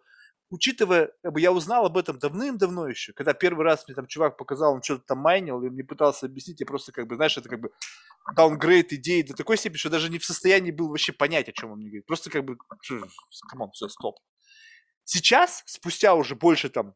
учитывая, 0.49 1.11
как 1.23 1.33
бы 1.33 1.41
я 1.41 1.51
узнал 1.51 1.85
об 1.85 1.97
этом 1.97 2.19
давным-давно 2.19 2.87
еще, 2.87 3.11
когда 3.13 3.33
первый 3.33 3.65
раз 3.65 3.87
мне 3.87 3.95
там 3.95 4.05
чувак 4.05 4.37
показал, 4.37 4.73
он 4.73 4.83
что-то 4.83 5.03
там 5.05 5.17
майнил, 5.17 5.61
и 5.63 5.69
мне 5.69 5.83
пытался 5.83 6.27
объяснить, 6.27 6.59
я 6.59 6.65
просто 6.65 6.91
как 6.91 7.07
бы, 7.07 7.15
знаешь, 7.15 7.37
это 7.37 7.49
как 7.49 7.59
бы 7.59 7.71
даунгрейд 8.35 8.93
идеи 8.93 9.23
до 9.23 9.33
такой 9.33 9.57
степени, 9.57 9.77
что 9.77 9.89
даже 9.89 10.09
не 10.09 10.19
в 10.19 10.25
состоянии 10.25 10.71
был 10.71 10.89
вообще 10.89 11.11
понять, 11.11 11.49
о 11.49 11.51
чем 11.51 11.71
он 11.71 11.79
мне 11.79 11.87
говорит. 11.87 12.05
Просто 12.05 12.29
как 12.29 12.45
бы, 12.45 12.57
come 13.49 13.62
on, 13.62 13.71
все, 13.71 13.89
стоп. 13.89 14.19
Сейчас, 15.05 15.63
спустя 15.65 16.15
уже 16.15 16.35
больше 16.35 16.69
там 16.69 16.95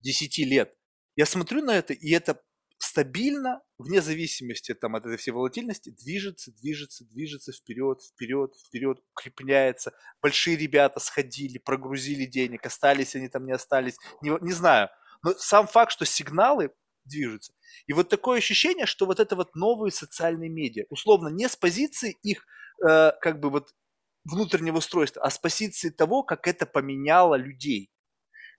10 0.00 0.38
лет, 0.38 0.74
я 1.16 1.26
смотрю 1.26 1.62
на 1.62 1.76
это, 1.76 1.92
и 1.92 2.10
это 2.10 2.42
стабильно, 2.78 3.62
вне 3.78 4.02
зависимости 4.02 4.74
там, 4.74 4.96
от 4.96 5.06
этой 5.06 5.16
всей 5.16 5.30
волатильности, 5.30 5.90
движется, 5.90 6.52
движется, 6.52 7.04
движется 7.04 7.52
вперед, 7.52 8.02
вперед, 8.02 8.54
вперед, 8.56 8.98
укрепляется. 9.12 9.92
Большие 10.20 10.56
ребята 10.56 10.98
сходили, 10.98 11.58
прогрузили 11.58 12.26
денег, 12.26 12.66
остались 12.66 13.14
они 13.14 13.28
там, 13.28 13.46
не 13.46 13.52
остались, 13.52 13.96
не, 14.20 14.30
не 14.40 14.52
знаю. 14.52 14.88
Но 15.22 15.32
сам 15.34 15.68
факт, 15.68 15.92
что 15.92 16.04
сигналы 16.04 16.72
движутся. 17.04 17.52
И 17.86 17.92
вот 17.92 18.08
такое 18.08 18.38
ощущение, 18.38 18.86
что 18.86 19.06
вот 19.06 19.20
это 19.20 19.36
вот 19.36 19.54
новые 19.54 19.92
социальные 19.92 20.50
медиа, 20.50 20.84
условно, 20.90 21.28
не 21.28 21.48
с 21.48 21.56
позиции 21.56 22.16
их 22.22 22.44
э, 22.84 23.12
как 23.20 23.40
бы 23.40 23.50
вот 23.50 23.70
внутреннего 24.24 24.78
устройства, 24.78 25.22
а 25.22 25.30
с 25.30 25.38
позиции 25.38 25.90
того, 25.90 26.22
как 26.22 26.46
это 26.46 26.66
поменяло 26.66 27.34
людей 27.34 27.92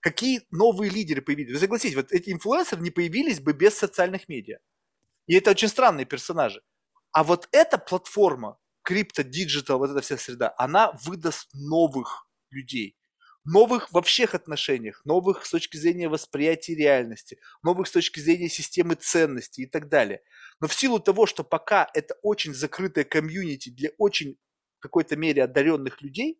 какие 0.04 0.42
новые 0.52 0.92
лидеры 0.92 1.22
появились. 1.22 1.54
Вы 1.54 1.60
согласитесь, 1.60 1.96
вот 1.96 2.12
эти 2.12 2.30
инфлюенсеры 2.30 2.82
не 2.82 2.92
появились 2.92 3.40
бы 3.40 3.54
без 3.54 3.76
социальных 3.76 4.28
медиа. 4.28 4.60
И 5.28 5.36
это 5.36 5.52
очень 5.52 5.70
странные 5.70 6.06
персонажи. 6.06 6.62
А 7.14 7.24
вот 7.24 7.48
эта 7.54 7.78
платформа, 7.78 8.58
крипто, 8.84 9.24
диджитал, 9.24 9.80
вот 9.80 9.92
эта 9.92 10.02
вся 10.02 10.18
среда, 10.18 10.54
она 10.58 10.92
выдаст 11.06 11.50
новых 11.54 12.28
людей. 12.52 12.98
Новых 13.46 13.92
во 13.94 14.02
всех 14.02 14.36
отношениях, 14.36 15.02
новых 15.06 15.46
с 15.46 15.52
точки 15.52 15.78
зрения 15.78 16.10
восприятия 16.10 16.76
реальности, 16.76 17.40
новых 17.62 17.88
с 17.88 17.92
точки 17.92 18.20
зрения 18.20 18.50
системы 18.50 18.96
ценностей 18.96 19.64
и 19.64 19.68
так 19.68 19.88
далее. 19.88 20.22
Но 20.60 20.68
в 20.68 20.74
силу 20.74 21.00
того, 21.00 21.26
что 21.26 21.44
пока 21.46 21.90
это 21.94 22.16
очень 22.24 22.54
закрытая 22.54 23.06
комьюнити 23.06 23.70
для 23.70 23.92
очень 23.98 24.38
какой-то 24.84 25.16
мере 25.16 25.44
одаренных 25.44 26.02
людей, 26.02 26.40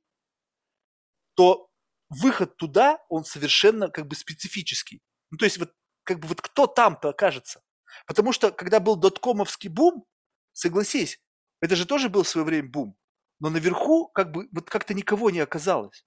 то 1.36 1.70
выход 2.10 2.58
туда, 2.58 3.00
он 3.10 3.24
совершенно 3.24 3.90
как 3.90 4.08
бы 4.08 4.16
специфический. 4.16 5.02
Ну, 5.32 5.38
то 5.38 5.46
есть 5.46 5.58
вот 5.58 5.72
как 6.04 6.20
бы 6.20 6.28
вот 6.28 6.42
кто 6.42 6.68
там-то 6.68 7.10
окажется? 7.10 7.64
Потому 8.06 8.34
что 8.34 8.52
когда 8.52 8.80
был 8.80 8.96
доткомовский 8.96 9.70
бум, 9.70 10.06
согласись, 10.52 11.20
это 11.62 11.76
же 11.76 11.86
тоже 11.86 12.10
был 12.10 12.24
в 12.24 12.28
свое 12.28 12.46
время 12.46 12.70
бум, 12.70 12.98
но 13.40 13.50
наверху 13.50 14.10
как 14.10 14.32
бы 14.32 14.50
вот 14.52 14.70
как-то 14.70 14.94
никого 14.94 15.30
не 15.30 15.40
оказалось. 15.40 16.06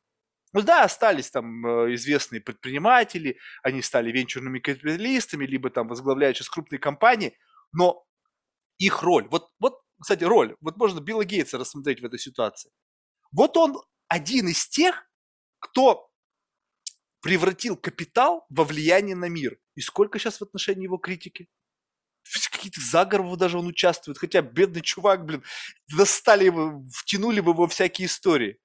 Ну 0.53 0.63
да, 0.63 0.85
остались 0.85 1.31
там 1.31 1.67
э, 1.67 1.95
известные 1.95 2.41
предприниматели, 2.41 3.39
они 3.63 3.83
стали 3.83 4.13
венчурными 4.13 4.59
капиталистами, 4.59 5.47
либо 5.47 5.71
там 5.71 5.89
возглавляют 5.89 6.37
сейчас 6.37 6.49
крупные 6.49 6.79
компании, 6.79 7.37
но 7.73 8.07
их 8.79 9.03
роль, 9.03 9.27
вот, 9.29 9.51
вот, 9.59 9.81
кстати, 10.01 10.25
роль, 10.25 10.57
вот 10.61 10.77
можно 10.77 11.01
Билла 11.01 11.25
Гейтса 11.25 11.59
рассмотреть 11.59 12.01
в 12.01 12.05
этой 12.05 12.19
ситуации. 12.19 12.71
Вот 13.33 13.57
он 13.57 13.77
один 14.09 14.49
из 14.49 14.69
тех, 14.69 15.09
кто 15.59 16.11
превратил 17.21 17.77
капитал 17.77 18.47
во 18.51 18.65
влияние 18.65 19.17
на 19.17 19.29
мир. 19.29 19.59
И 19.75 19.81
сколько 19.81 20.19
сейчас 20.19 20.39
в 20.39 20.43
отношении 20.43 20.85
его 20.85 20.97
критики? 20.97 21.49
Какие-то 22.51 22.81
заговоры 22.81 23.37
даже 23.37 23.59
он 23.59 23.67
участвует. 23.67 24.19
Хотя 24.19 24.43
бедный 24.43 24.81
чувак, 24.81 25.25
блин, 25.25 25.43
достали 25.97 26.45
его, 26.45 26.85
втянули 26.93 27.41
бы 27.41 27.53
во 27.53 27.67
всякие 27.69 28.07
истории. 28.07 28.59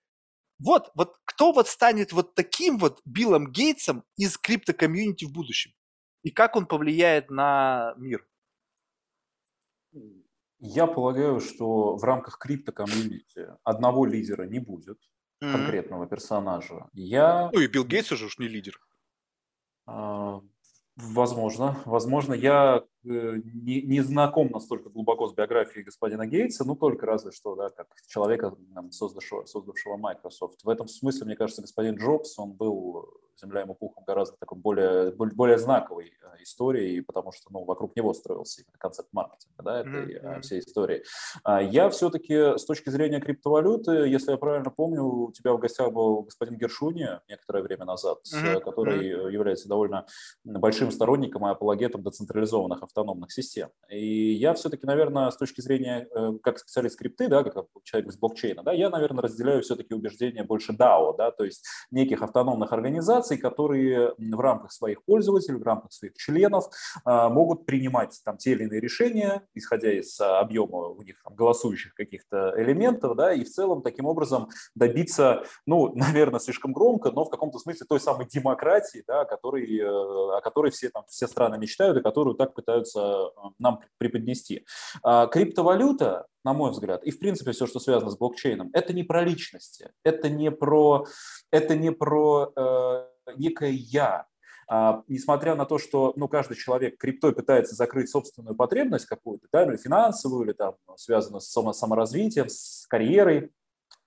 Вот, 0.60 0.92
вот 0.94 1.18
кто 1.26 1.54
вот 1.54 1.68
станет 1.68 2.14
вот 2.14 2.36
таким 2.36 2.78
вот 2.78 3.02
Биллом 3.04 3.52
Гейтсом 3.52 4.04
из 4.16 4.38
криптокомьюнити 4.38 5.26
в 5.26 5.32
будущем? 5.32 5.74
И 6.24 6.30
как 6.30 6.56
он 6.56 6.68
повлияет 6.68 7.32
на 7.32 7.96
мир? 7.98 8.28
Я 10.62 10.88
полагаю, 10.88 11.40
что 11.40 11.96
в 11.96 12.04
рамках 12.04 12.38
крипто 12.38 12.82
community 12.82 13.48
одного 13.64 14.06
лидера 14.06 14.44
не 14.44 14.60
будет 14.60 14.98
mm-hmm. 15.44 15.52
конкретного 15.52 16.08
персонажа. 16.08 16.88
Я... 16.94 17.50
Ну 17.52 17.60
и 17.60 17.68
Билл 17.68 17.84
Гейтс 17.84 18.12
уже 18.12 18.26
уж 18.26 18.38
не 18.38 18.48
лидер. 18.48 18.80
А, 19.88 20.42
возможно, 20.96 21.82
возможно. 21.86 22.34
Я 22.34 22.86
Э, 23.04 23.38
не, 23.44 23.82
не 23.82 24.02
знаком 24.02 24.50
настолько 24.52 24.90
глубоко 24.90 25.28
с 25.28 25.34
биографией 25.34 25.84
господина 25.84 26.28
Гейтса, 26.28 26.66
ну 26.66 26.76
только 26.76 27.08
разве 27.08 27.32
что, 27.32 27.56
да, 27.56 27.70
как 27.72 27.88
человека, 28.08 28.56
там, 28.76 28.92
создавшего, 28.92 29.46
создавшего 29.46 29.98
Microsoft. 29.98 30.64
В 30.64 30.70
этом 30.70 30.88
смысле, 30.88 31.26
мне 31.26 31.36
кажется, 31.36 31.64
господин 31.64 31.96
Джобс, 31.96 32.38
он 32.38 32.54
был 32.54 33.10
земля 33.38 33.62
ему 33.62 33.76
пухом 33.76 34.04
гораздо 34.06 34.38
такой 34.38 34.58
более, 34.58 35.12
более 35.12 35.58
знаковой 35.58 36.14
э, 36.22 36.44
историей, 36.44 37.02
потому 37.02 37.32
что 37.32 37.52
ну, 37.52 37.64
вокруг 37.64 37.96
него 37.96 38.14
строился 38.14 38.64
концепт 38.78 39.10
маркетинга, 39.12 39.64
да, 39.64 39.80
этой 39.82 40.16
mm-hmm. 40.16 40.42
всей 40.42 40.60
истории. 40.60 41.04
А 41.44 41.62
я 41.62 41.90
все-таки 41.90 42.58
с 42.58 42.66
точки 42.66 42.90
зрения 42.90 43.20
криптовалюты, 43.20 43.92
если 44.08 44.32
я 44.32 44.38
правильно 44.38 44.70
помню, 44.70 45.04
у 45.04 45.32
тебя 45.32 45.54
в 45.54 45.60
гостях 45.60 45.92
был 45.92 46.24
господин 46.24 46.58
Гершуни 46.58 47.08
некоторое 47.28 47.64
время 47.64 47.86
назад, 47.86 48.20
mm-hmm. 48.26 48.62
который 48.62 49.12
mm-hmm. 49.12 49.32
является 49.32 49.68
довольно 49.68 50.06
большим 50.44 50.92
сторонником 50.92 51.48
и 51.48 51.52
апологетом 51.52 52.04
децентрализованных 52.04 52.84
автономных 52.84 53.32
систем. 53.32 53.70
И 53.90 54.34
я 54.34 54.54
все-таки, 54.54 54.86
наверное, 54.86 55.30
с 55.30 55.38
точки 55.38 55.62
зрения, 55.62 56.08
э, 56.14 56.34
как 56.44 56.60
специалист 56.60 56.96
скрипты, 56.96 57.28
да, 57.28 57.44
как 57.44 57.66
человек 57.84 58.10
из 58.10 58.18
блокчейна, 58.18 58.64
да, 58.64 58.72
я, 58.72 58.90
наверное, 58.90 59.24
разделяю 59.24 59.62
все-таки 59.62 59.94
убеждения 59.94 60.44
больше 60.44 60.74
DAO, 60.74 61.16
да, 61.18 61.32
то 61.32 61.44
есть 61.44 61.66
неких 61.92 62.22
автономных 62.22 62.72
организаций, 62.74 63.21
которые 63.38 64.14
в 64.18 64.40
рамках 64.40 64.72
своих 64.72 65.04
пользователей, 65.04 65.58
в 65.58 65.64
рамках 65.64 65.92
своих 65.94 66.16
членов 66.16 66.66
а, 67.06 67.30
могут 67.30 67.66
принимать 67.66 68.20
там 68.26 68.38
те 68.38 68.52
или 68.52 68.64
иные 68.64 68.82
решения, 68.82 69.44
исходя 69.54 69.92
из 69.92 70.20
объема 70.20 70.90
у 70.90 71.02
них 71.02 71.22
там, 71.24 71.36
голосующих 71.36 71.94
каких-то 71.94 72.54
элементов, 72.58 73.16
да, 73.16 73.34
и 73.34 73.44
в 73.44 73.50
целом 73.50 73.82
таким 73.82 74.06
образом 74.06 74.50
добиться, 74.76 75.44
ну, 75.66 75.92
наверное, 75.96 76.40
слишком 76.40 76.74
громко, 76.74 77.12
но 77.12 77.26
в 77.26 77.30
каком-то 77.30 77.60
смысле 77.60 77.86
той 77.88 78.00
самой 78.00 78.28
демократии, 78.28 79.04
да, 79.08 79.26
который, 79.26 79.80
э, 79.80 79.86
о 79.86 80.42
которой 80.42 80.72
все, 80.72 80.90
там, 80.90 81.04
все 81.08 81.28
страны 81.28 81.58
мечтают 81.58 81.98
и 81.98 82.02
которую 82.02 82.36
так 82.36 82.54
пытаются 82.54 82.72
пытаются 82.72 83.00
э, 83.00 83.50
нам 83.60 83.80
преподнести. 83.98 84.66
А, 85.04 85.28
криптовалюта, 85.28 86.26
на 86.44 86.54
мой 86.54 86.72
взгляд, 86.72 87.04
и 87.04 87.12
в 87.12 87.20
принципе 87.20 87.52
все, 87.52 87.68
что 87.68 87.80
связано 87.80 88.12
с 88.12 88.18
блокчейном, 88.18 88.70
это 88.74 88.94
не 88.94 89.04
про 89.04 89.24
личности, 89.24 89.92
это 90.04 90.30
не 90.30 90.52
про, 90.52 91.06
это 91.52 91.76
не 91.76 91.92
про 91.92 92.52
э, 92.56 93.06
некое 93.36 93.72
«я», 93.72 94.28
а, 94.74 95.04
несмотря 95.10 95.56
на 95.56 95.66
то, 95.66 95.78
что 95.78 96.14
ну, 96.16 96.30
каждый 96.30 96.56
человек 96.56 96.98
криптой 96.98 97.34
пытается 97.34 97.76
закрыть 97.76 98.10
собственную 98.10 98.56
потребность 98.56 99.06
какую-то, 99.06 99.48
да, 99.52 99.66
или 99.66 99.76
финансовую, 99.76 100.46
или 100.46 100.54
там, 100.54 100.76
связанную 100.96 101.42
с 101.42 101.52
саморазвитием, 101.74 102.48
с 102.48 102.86
карьерой, 102.88 103.52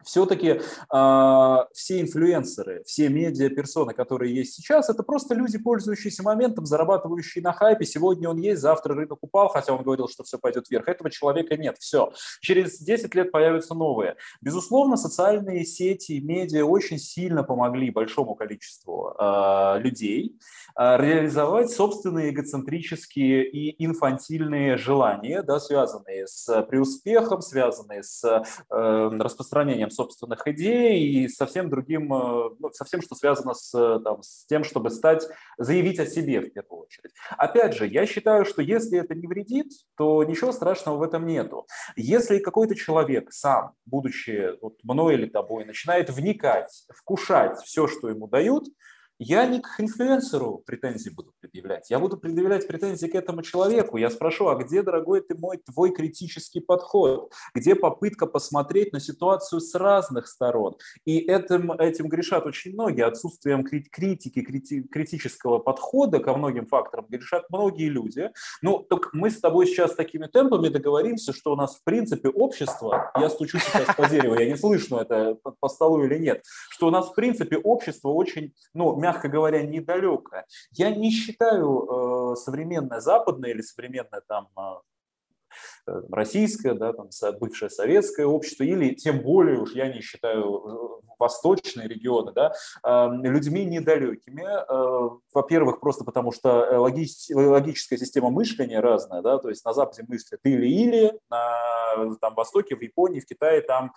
все-таки 0.05 0.49
э, 0.49 0.61
а, 0.91 1.67
все 1.73 2.01
инфлюенсеры, 2.01 2.83
все 2.85 3.09
медиа-персоны, 3.09 3.95
которые 3.95 4.35
есть 4.35 4.55
сейчас, 4.55 4.89
это 4.91 5.03
просто 5.03 5.35
люди, 5.35 5.59
пользующиеся 5.59 6.23
моментом, 6.23 6.67
зарабатывающие 6.67 7.43
на 7.43 7.53
хайпе. 7.53 7.85
Сегодня 7.85 8.29
он 8.29 8.39
есть, 8.39 8.61
завтра 8.61 8.95
рынок 8.95 9.19
упал, 9.23 9.49
хотя 9.49 9.75
он 9.75 9.83
говорил, 9.83 10.09
что 10.09 10.25
все 10.25 10.39
пойдет 10.39 10.71
вверх. 10.71 10.89
Этого 10.89 11.11
человека 11.11 11.57
нет. 11.57 11.77
Все. 11.79 12.13
Через 12.41 12.79
10 12.79 13.15
лет 13.15 13.33
появятся 13.33 13.75
новые. 13.75 14.17
Безусловно, 14.41 14.97
социальные 14.97 15.65
сети, 15.65 16.21
медиа 16.21 16.65
очень 16.65 16.99
сильно 16.99 17.43
помогли 17.43 17.91
большому 17.91 18.35
количеству 18.35 19.15
э, 19.19 19.79
людей 19.81 20.39
э, 20.77 20.97
реализовать 20.99 21.71
собственные 21.71 22.31
эгоцентрические 22.31 23.49
и 23.49 23.85
инфантильные 23.85 24.77
желания, 24.77 25.43
да, 25.43 25.61
связанные 25.61 26.27
с 26.27 26.63
преуспехом, 26.63 27.41
связанные 27.41 28.03
с 28.03 28.25
э, 28.25 29.11
распространением 29.19 29.91
собственных 29.95 30.47
идей 30.47 31.03
и 31.03 31.29
совсем 31.29 31.71
другим, 31.71 32.13
э, 32.13 32.51
ну, 32.59 32.71
совсем, 32.73 33.01
что 33.03 33.15
связано 33.15 33.55
с, 33.55 33.75
э, 33.75 34.01
там, 34.03 34.23
с 34.23 34.47
тем, 34.47 34.65
чтобы 34.65 34.91
стать, 34.91 35.27
заявить 35.59 35.99
о 35.99 36.07
себе 36.07 36.41
в 36.41 36.53
первую 36.53 36.83
очередь. 36.83 37.13
Опять 37.37 37.75
же, 37.75 37.87
я 37.87 38.07
считаю, 38.07 38.45
что 38.45 38.63
если 38.63 38.99
это 38.99 39.15
не 39.15 39.27
вредит, 39.27 39.73
то 39.97 40.25
ничего 40.25 40.53
страшного 40.53 40.99
в 40.99 41.03
этом 41.03 41.27
нету. 41.27 41.67
Если 41.97 42.39
какой-то 42.39 42.75
человек 42.75 43.33
сам, 43.33 43.73
будучи 43.87 44.51
вот, 44.61 44.75
мной 44.83 45.15
или 45.15 45.27
тобой, 45.27 45.65
начинает 45.65 46.11
вникать, 46.11 46.87
вкушать 46.95 47.59
все, 47.61 47.87
что 47.87 48.09
ему 48.09 48.29
дают, 48.29 48.65
я 49.19 49.47
не 49.47 49.61
к 49.61 49.79
инфлюенсеру 49.79 50.63
претензии 50.67 51.11
буду 51.11 51.33
предъявлять, 51.41 51.91
я 51.91 51.99
буду 51.99 52.17
предъявлять 52.17 52.67
претензии 52.67 53.07
к 53.07 53.15
этому 53.15 53.43
человеку. 53.43 53.97
Я 53.97 54.11
спрошу, 54.11 54.49
а 54.49 54.57
где, 54.57 54.83
дорогой 54.83 55.21
ты 55.21 55.37
мой, 55.37 55.59
твой 55.59 55.93
критический 55.93 56.61
подход? 56.61 57.33
Где 57.55 57.75
попытка 57.75 58.27
посмотреть 58.27 58.93
на 58.93 59.01
ситуацию 59.01 59.61
с 59.61 59.75
разных 59.75 60.27
сторон? 60.27 60.77
И 61.05 61.19
этим, 61.19 61.73
этим 61.73 62.09
грешат 62.09 62.47
очень 62.47 62.73
многие. 62.73 63.05
Отсутствием 63.05 63.65
критики, 63.65 64.43
крити, 64.43 64.83
критического 64.83 65.59
подхода 65.59 66.19
ко 66.19 66.35
многим 66.35 66.67
факторам 66.67 67.07
грешат 67.09 67.45
многие 67.51 67.89
люди. 67.89 68.31
Ну, 68.63 68.79
так 68.79 69.13
мы 69.13 69.31
с 69.31 69.41
тобой 69.41 69.67
сейчас 69.67 69.95
такими 69.95 70.27
темпами 70.27 70.69
договоримся, 70.69 71.33
что 71.33 71.53
у 71.53 71.57
нас, 71.57 71.77
в 71.77 71.85
принципе, 71.85 72.29
общество, 72.29 73.13
я 73.19 73.29
стучу 73.31 73.59
сейчас 73.59 73.95
по 73.97 74.09
дереву, 74.09 74.35
я 74.35 74.47
не 74.47 74.57
слышу 74.57 74.97
это 74.97 75.37
по 75.61 75.69
столу 75.69 76.05
или 76.05 76.19
нет, 76.19 76.43
что 76.71 76.89
у 76.89 76.91
нас, 76.91 77.11
в 77.11 77.15
принципе, 77.15 77.57
общество 77.57 78.09
очень, 78.09 78.53
ну, 78.73 78.97
мягко 79.05 79.29
говоря, 79.29 79.63
недалекое. 79.63 80.47
Я 80.73 80.91
не 80.91 81.11
считаю 81.11 82.33
э, 82.33 82.37
современное 82.37 83.01
западное 83.01 83.51
или 83.51 83.61
современное 83.61 84.23
там 84.27 84.49
э, 84.57 84.61
Э, 85.87 86.03
российское, 86.11 86.75
да, 86.75 86.93
там, 86.93 87.09
бывшее 87.39 87.71
советское 87.71 88.27
общество, 88.27 88.65
или 88.65 88.95
тем 88.95 89.21
более 89.21 89.61
уж 89.61 89.73
я 89.73 89.93
не 89.93 90.01
считаю 90.01 91.01
восточные 91.19 91.89
регионы, 91.89 92.33
да, 92.33 92.53
людьми 93.23 93.65
недалекими. 93.65 94.45
Во-первых, 95.33 95.81
просто 95.81 96.05
потому 96.05 96.33
что 96.33 96.79
логическая 96.79 97.99
система 97.99 98.31
мышления 98.31 98.81
разная, 98.81 99.23
да, 99.23 99.39
то 99.39 99.49
есть 99.49 99.65
на 99.65 99.73
Западе 99.73 100.05
мыслят 100.09 100.41
или-или, 100.43 101.19
на 101.31 101.57
там, 102.21 102.35
Востоке, 102.35 102.77
в 102.77 102.83
Японии, 102.83 103.21
в 103.21 103.27
Китае 103.27 103.61
там 103.61 103.93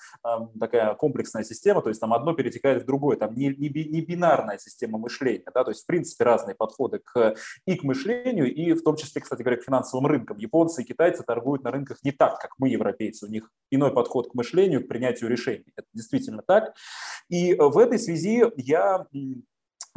такая 0.60 0.94
комплексная 0.96 1.44
система, 1.44 1.82
то 1.82 1.90
есть 1.90 2.02
там 2.02 2.14
одно 2.14 2.34
перетекает 2.34 2.84
в 2.84 2.86
другое, 2.86 3.18
там 3.18 3.36
не, 3.36 3.48
не, 3.48 3.70
не 3.70 4.02
бинарная 4.02 4.58
система 4.58 4.98
мышления, 4.98 5.46
да, 5.54 5.64
то 5.64 5.72
есть 5.72 5.84
в 5.84 5.86
принципе 5.86 6.24
разные 6.24 6.56
подходы 6.56 7.00
к, 7.00 7.36
и 7.66 7.76
к 7.76 7.84
мышлению, 7.84 8.54
и 8.54 8.74
в 8.74 8.84
том 8.84 8.96
числе, 8.96 9.22
кстати 9.22 9.42
говоря, 9.42 9.62
к 9.62 9.64
финансовым 9.64 10.08
рынкам. 10.08 10.38
Японцы 10.38 10.82
и 10.82 10.86
китайцы 10.86 11.24
торгуют 11.24 11.64
на 11.64 11.72
рынках 11.72 11.98
не 12.04 12.12
так, 12.12 12.40
как 12.40 12.52
мы, 12.58 12.70
европейцы. 12.70 13.26
У 13.26 13.30
них 13.30 13.50
иной 13.72 13.92
подход 13.92 14.32
к 14.32 14.34
мышлению, 14.34 14.84
к 14.84 14.88
принятию 14.88 15.30
решений. 15.30 15.66
Это 15.76 15.88
действительно 15.94 16.42
так. 16.42 16.76
И 17.30 17.56
в 17.56 17.78
этой 17.78 18.00
связи 18.00 18.44
я 18.56 19.06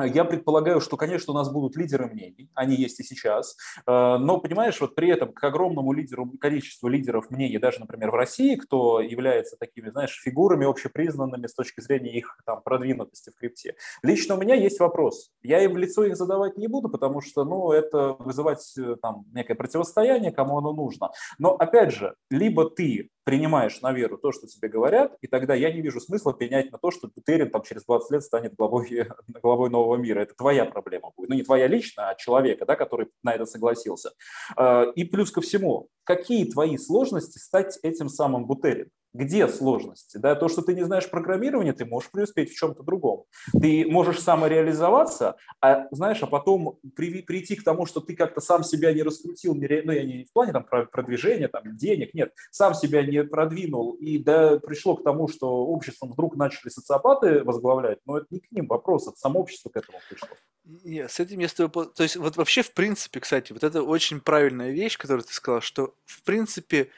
я 0.05 0.25
предполагаю, 0.25 0.81
что, 0.81 0.97
конечно, 0.97 1.33
у 1.33 1.37
нас 1.37 1.51
будут 1.51 1.77
лидеры 1.77 2.07
мнений, 2.07 2.51
они 2.55 2.77
есть 2.77 3.01
и 3.01 3.03
сейчас, 3.03 3.57
э, 3.87 4.17
но, 4.19 4.39
понимаешь, 4.39 4.81
вот 4.81 4.95
при 4.95 5.11
этом 5.11 5.33
к 5.33 5.43
огромному 5.43 5.93
лидеру, 5.93 6.31
количеству 6.41 6.89
лидеров 6.89 7.31
мнений, 7.31 7.59
даже, 7.59 7.81
например, 7.81 8.11
в 8.11 8.15
России, 8.15 8.57
кто 8.57 9.01
является 9.01 9.57
такими, 9.57 9.91
знаешь, 9.91 10.21
фигурами 10.23 10.67
общепризнанными 10.67 11.47
с 11.47 11.55
точки 11.55 11.81
зрения 11.81 12.17
их 12.17 12.39
там, 12.45 12.63
продвинутости 12.63 13.31
в 13.31 13.37
крипте, 13.37 13.77
лично 14.03 14.35
у 14.35 14.39
меня 14.39 14.55
есть 14.55 14.81
вопрос. 14.81 15.31
Я 15.43 15.63
им 15.65 15.75
в 15.75 15.77
лицо 15.77 16.05
их 16.05 16.17
задавать 16.17 16.57
не 16.57 16.69
буду, 16.69 16.89
потому 16.89 17.21
что, 17.21 17.45
ну, 17.45 17.73
это 17.73 18.17
вызывать 18.19 18.75
э, 18.79 18.97
там 19.01 19.25
некое 19.33 19.55
противостояние, 19.55 20.33
кому 20.33 20.59
оно 20.59 20.73
нужно. 20.73 21.11
Но, 21.39 21.55
опять 21.55 21.93
же, 21.93 22.15
либо 22.31 22.69
ты 22.69 23.11
принимаешь 23.25 23.81
на 23.81 23.93
веру 23.93 24.19
то, 24.19 24.33
что 24.33 24.47
тебе 24.47 24.69
говорят, 24.69 25.17
и 25.21 25.27
тогда 25.27 25.55
я 25.55 25.73
не 25.73 25.83
вижу 25.83 26.01
смысла 26.01 26.35
пенять 26.35 26.73
на 26.73 26.79
то, 26.79 26.91
что 26.91 27.09
Бутерин 27.15 27.51
там 27.51 27.63
через 27.63 27.85
20 27.85 28.11
лет 28.11 28.23
станет 28.25 28.55
главой, 28.57 29.09
главой 29.43 29.71
нового 29.71 29.90
мира. 29.97 30.21
Это 30.21 30.35
твоя 30.35 30.65
проблема 30.65 31.13
будет. 31.17 31.29
Ну, 31.31 31.37
не 31.37 31.43
твоя 31.43 31.67
личная, 31.67 32.11
а 32.11 32.15
человека, 32.15 32.67
да, 32.67 32.77
который 32.77 33.09
на 33.23 33.33
это 33.33 33.47
согласился. 33.47 34.13
А, 34.57 34.85
и 34.95 35.05
плюс 35.05 35.31
ко 35.31 35.41
всему, 35.41 35.89
какие 36.05 36.51
твои 36.51 36.77
сложности 36.77 37.39
стать 37.39 37.79
этим 37.83 38.09
самым 38.09 38.47
Бутерином? 38.47 38.91
Где 39.13 39.49
сложности? 39.49 40.19
Да? 40.19 40.35
То, 40.35 40.49
что 40.49 40.63
ты 40.63 40.75
не 40.75 40.85
знаешь 40.85 41.11
программирования, 41.11 41.73
ты 41.73 41.85
можешь 41.85 42.11
преуспеть 42.11 42.53
в 42.53 42.57
чем-то 42.57 42.83
другом. 42.83 43.25
Ты 43.61 43.85
можешь 43.89 44.21
самореализоваться, 44.21 45.37
а, 45.61 45.87
знаешь, 45.91 46.23
а 46.23 46.27
потом 46.27 46.79
при, 46.95 47.23
прийти 47.23 47.57
к 47.57 47.65
тому, 47.65 47.87
что 47.87 48.01
ты 48.01 48.15
как-то 48.15 48.41
сам 48.41 48.63
себя 48.63 48.93
не 48.93 49.03
раскрутил, 49.03 49.55
не, 49.55 49.83
ну, 49.83 49.93
я 49.93 50.05
не 50.05 50.25
в 50.25 50.33
плане 50.33 50.53
там, 50.53 50.65
продвижения, 50.65 51.49
там, 51.49 51.77
денег, 51.77 52.15
нет, 52.15 52.33
сам 52.51 52.75
себя 52.75 53.03
не 53.03 53.25
продвинул, 53.25 53.95
и 53.95 54.19
да, 54.19 54.59
пришло 54.59 54.97
к 54.97 55.03
тому, 55.03 55.29
что 55.29 55.67
обществом 55.67 56.13
вдруг 56.13 56.37
начали 56.37 56.69
социопаты 56.69 57.43
возглавлять, 57.43 57.99
но 58.07 58.19
это 58.19 58.27
не 58.31 58.41
к 58.41 58.51
ним 58.53 58.67
вопрос, 58.67 59.09
это 59.09 59.17
само 59.17 59.41
общество 59.41 59.71
к 59.71 59.77
этому 59.77 59.99
пришло. 60.09 60.29
Нет, 60.65 61.11
с 61.11 61.19
этим 61.19 61.41
я 61.41 61.49
с 61.49 61.55
тобой... 61.55 61.87
То 61.93 62.03
есть 62.05 62.17
вот 62.17 62.37
вообще, 62.37 62.63
в 62.63 62.73
принципе, 62.73 63.19
кстати, 63.21 63.53
вот 63.53 63.65
это 63.65 63.83
очень 63.83 64.21
правильная 64.21 64.71
вещь, 64.71 64.97
которую 64.99 65.25
ты 65.25 65.33
сказал, 65.33 65.61
что, 65.61 65.95
в 66.05 66.23
принципе, 66.23 66.91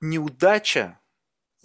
неудача, 0.00 0.98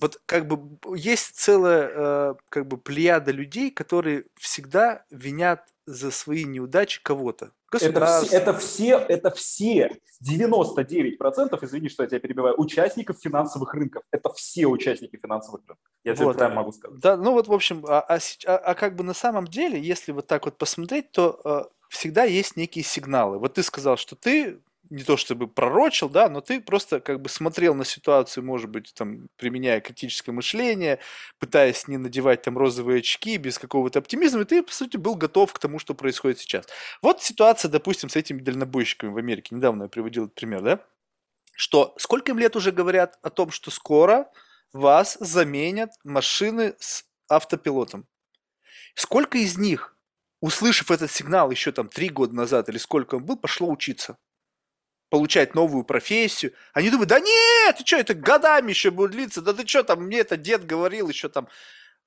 вот 0.04 0.22
как 0.26 0.48
бы 0.48 0.78
есть 0.98 1.38
целая 1.38 1.92
э, 1.96 2.36
как 2.50 2.68
бы 2.68 2.78
плеяда 2.78 3.32
людей, 3.32 3.72
которые 3.72 4.26
всегда 4.36 5.06
винят 5.10 5.64
за 5.86 6.12
свои 6.12 6.44
неудачи 6.44 7.02
кого-то. 7.02 7.52
Это 7.72 8.06
все, 8.06 8.36
это 8.36 8.54
все, 8.58 8.98
это 8.98 9.32
все 9.32 9.98
99%, 10.30 11.58
извини, 11.62 11.88
что 11.88 12.04
я 12.04 12.10
тебя 12.10 12.20
перебиваю, 12.20 12.60
участников 12.60 13.18
финансовых 13.20 13.74
рынков. 13.74 14.04
Это 14.12 14.32
все 14.34 14.68
участники 14.68 15.16
финансовых 15.16 15.62
рынков. 15.62 15.78
Я 16.04 16.16
тебе 16.16 16.34
прямо 16.34 16.56
могу 16.56 16.74
сказать. 16.74 17.00
Да, 17.00 17.16
ну 17.16 17.32
вот, 17.32 17.48
в 17.48 17.54
общем, 17.54 17.86
а, 17.88 18.02
а, 18.02 18.20
а, 18.46 18.58
а 18.58 18.76
как 18.76 18.98
бы 18.98 19.06
на 19.06 19.14
самом 19.14 19.48
деле, 19.48 19.82
если 19.82 20.12
вот 20.12 20.28
так 20.28 20.44
вот 20.44 20.58
посмотреть, 20.58 21.12
то 21.12 21.40
э, 21.46 21.64
всегда 21.88 22.26
есть 22.26 22.58
некие 22.58 22.84
сигналы. 22.84 23.40
Вот 23.40 23.54
ты 23.54 23.64
сказал, 23.64 23.96
что 23.96 24.18
ты 24.18 24.60
не 24.90 25.04
то 25.04 25.18
чтобы 25.18 25.48
пророчил, 25.48 26.10
да, 26.10 26.30
но 26.30 26.42
ты 26.42 26.60
просто 26.62 27.00
как 27.00 27.22
бы 27.22 27.30
смотрел 27.30 27.74
на 27.74 27.86
ситуацию, 27.86 28.44
может 28.44 28.70
быть, 28.70 28.94
там, 28.94 29.28
применяя 29.38 29.82
критическое 29.82 30.32
мышление, 30.32 31.00
пытаясь 31.40 31.88
не 31.88 31.98
надевать 31.98 32.42
там 32.44 32.58
розовые 32.58 33.00
очки 33.00 33.38
без 33.38 33.58
какого-то 33.58 34.00
оптимизма, 34.00 34.42
и 34.42 34.46
ты, 34.46 34.64
по 34.64 34.74
сути, 34.74 34.98
был 34.98 35.16
готов 35.16 35.54
к 35.54 35.60
тому, 35.60 35.80
что 35.80 35.94
происходит 35.94 36.40
сейчас. 36.40 36.68
Вот 37.02 37.22
ситуация, 37.24 37.70
допустим, 37.70 38.10
с 38.10 38.16
этими 38.16 38.40
дальнобойщиками 38.42 39.12
в 39.12 39.18
Америке. 39.18 39.56
Недавно 39.56 39.84
я 39.84 39.90
приводил 39.90 40.26
этот 40.26 40.36
пример, 40.36 40.62
да? 40.62 40.80
Что 41.56 41.94
сколько 41.98 42.32
им 42.32 42.40
лет 42.40 42.56
уже 42.56 42.72
говорят 42.72 43.18
о 43.22 43.30
том, 43.30 43.52
что 43.52 43.72
скоро 43.72 44.32
вас 44.74 45.18
заменят 45.20 45.92
машины 46.04 46.76
с 46.80 47.06
автопилотом? 47.30 48.08
Сколько 48.96 49.38
из 49.38 49.58
них, 49.58 49.96
услышав 50.42 50.92
этот 50.92 51.12
сигнал 51.12 51.52
еще 51.52 51.72
там 51.72 51.88
три 51.90 52.10
года 52.10 52.36
назад 52.36 52.70
или 52.70 52.78
сколько 52.78 53.16
он 53.16 53.26
был, 53.26 53.38
пошло 53.38 53.70
учиться? 53.70 54.18
Получать 55.14 55.54
новую 55.54 55.84
профессию. 55.84 56.54
Они 56.74 56.90
думают, 56.90 57.10
да 57.10 57.20
нет, 57.20 57.78
ты 57.78 57.86
что, 57.86 57.98
это 57.98 58.16
годами 58.16 58.72
еще 58.72 58.90
будет 58.90 59.12
длиться, 59.12 59.44
да 59.44 59.54
ты 59.54 59.68
что 59.68 59.84
там, 59.84 60.06
мне 60.06 60.18
это 60.18 60.38
дед 60.38 60.66
говорил 60.66 61.08
еще 61.08 61.30
там. 61.30 61.48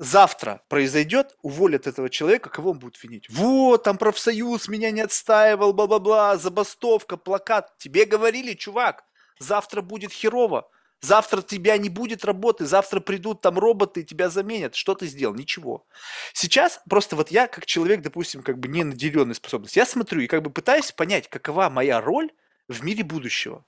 Завтра 0.01 0.61
произойдет, 0.67 1.37
уволят 1.41 1.87
этого 1.87 2.11
человека, 2.11 2.51
кого 2.51 2.73
он 2.73 2.81
будет 2.81 3.01
винить? 3.01 3.31
Вот, 3.31 3.85
там 3.85 3.97
профсоюз 3.97 4.67
меня 4.67 4.91
не 4.91 5.03
отстаивал, 5.03 5.73
бла-бла-бла, 5.73 6.37
забастовка, 6.37 7.17
плакат. 7.17 7.79
Тебе 7.79 8.07
говорили, 8.07 8.55
чувак, 8.55 9.05
завтра 9.39 9.83
будет 9.83 10.11
херово. 10.11 10.69
Завтра 11.01 11.43
тебя 11.43 11.79
не 11.79 11.91
будет 11.91 12.25
работы, 12.25 12.67
завтра 12.67 12.99
придут 12.99 13.41
там 13.41 13.57
роботы 13.57 14.01
и 14.01 14.05
тебя 14.05 14.31
заменят. 14.31 14.75
Что 14.75 14.97
ты 14.97 15.07
сделал? 15.07 15.37
Ничего. 15.37 15.87
Сейчас 16.33 16.81
просто 16.91 17.15
вот 17.15 17.31
я, 17.31 17.47
как 17.47 17.67
человек, 17.67 18.03
допустим, 18.03 18.43
как 18.43 18.59
бы 18.59 18.67
не 18.67 18.83
наделенный 18.83 19.37
способностью, 19.37 19.81
я 19.81 19.87
смотрю 19.87 20.23
и 20.23 20.27
как 20.27 20.43
бы 20.43 20.51
пытаюсь 20.51 20.91
понять, 20.91 21.29
какова 21.29 21.71
моя 21.71 22.01
роль 22.01 22.33
в 22.69 22.85
мире 22.85 23.05
будущего. 23.05 23.65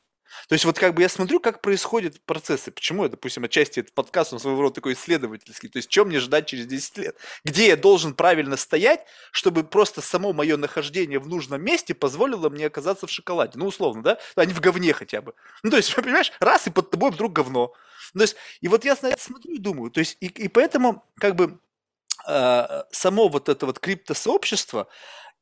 То 0.49 0.53
есть 0.55 0.65
вот 0.65 0.79
как 0.79 0.95
бы 0.95 1.03
я 1.03 1.09
смотрю, 1.09 1.41
как 1.41 1.62
происходят 1.62 2.20
процессы. 2.20 2.70
Почему 2.70 3.05
я, 3.05 3.09
допустим, 3.09 3.45
отчасти 3.45 3.81
этот 3.81 3.95
подкаст, 3.95 4.33
он 4.33 4.39
своего 4.39 4.61
рода 4.61 4.77
такой 4.77 4.93
исследовательский. 4.93 5.69
То 5.69 5.79
есть, 5.79 5.89
чем 5.89 6.09
мне 6.09 6.20
ждать 6.20 6.47
через 6.47 6.66
10 6.66 6.99
лет? 6.99 7.16
Где 7.45 7.69
я 7.69 7.77
должен 7.77 8.15
правильно 8.15 8.57
стоять, 8.57 9.05
чтобы 9.33 9.65
просто 9.65 10.01
само 10.01 10.33
мое 10.33 10.57
нахождение 10.57 11.19
в 11.19 11.29
нужном 11.29 11.62
месте 11.62 11.95
позволило 11.95 12.49
мне 12.51 12.66
оказаться 12.66 13.07
в 13.07 13.11
шоколаде? 13.11 13.53
Ну, 13.57 13.66
условно, 13.66 14.03
да? 14.03 14.19
А 14.37 14.45
не 14.45 14.53
в 14.53 14.61
говне 14.61 14.93
хотя 14.93 15.23
бы. 15.23 15.35
Ну, 15.62 15.70
то 15.70 15.77
есть, 15.77 15.95
понимаешь, 15.97 16.33
раз 16.41 16.66
и 16.66 16.70
под 16.70 16.91
тобой 16.91 17.11
вдруг 17.11 17.33
говно. 17.33 17.73
То 18.12 18.23
есть, 18.23 18.37
и 18.61 18.69
вот 18.69 18.85
я 18.85 18.97
на 19.01 19.09
это 19.09 19.23
смотрю 19.23 19.55
и 19.55 19.59
думаю. 19.59 19.91
То 19.91 20.01
есть, 20.01 20.16
и, 20.20 20.27
и 20.27 20.49
поэтому, 20.49 21.05
как 21.19 21.37
бы, 21.37 21.59
э, 22.27 22.83
само 22.91 23.29
вот 23.29 23.49
это 23.49 23.66
вот 23.66 23.79
криптосообщество, 23.79 24.89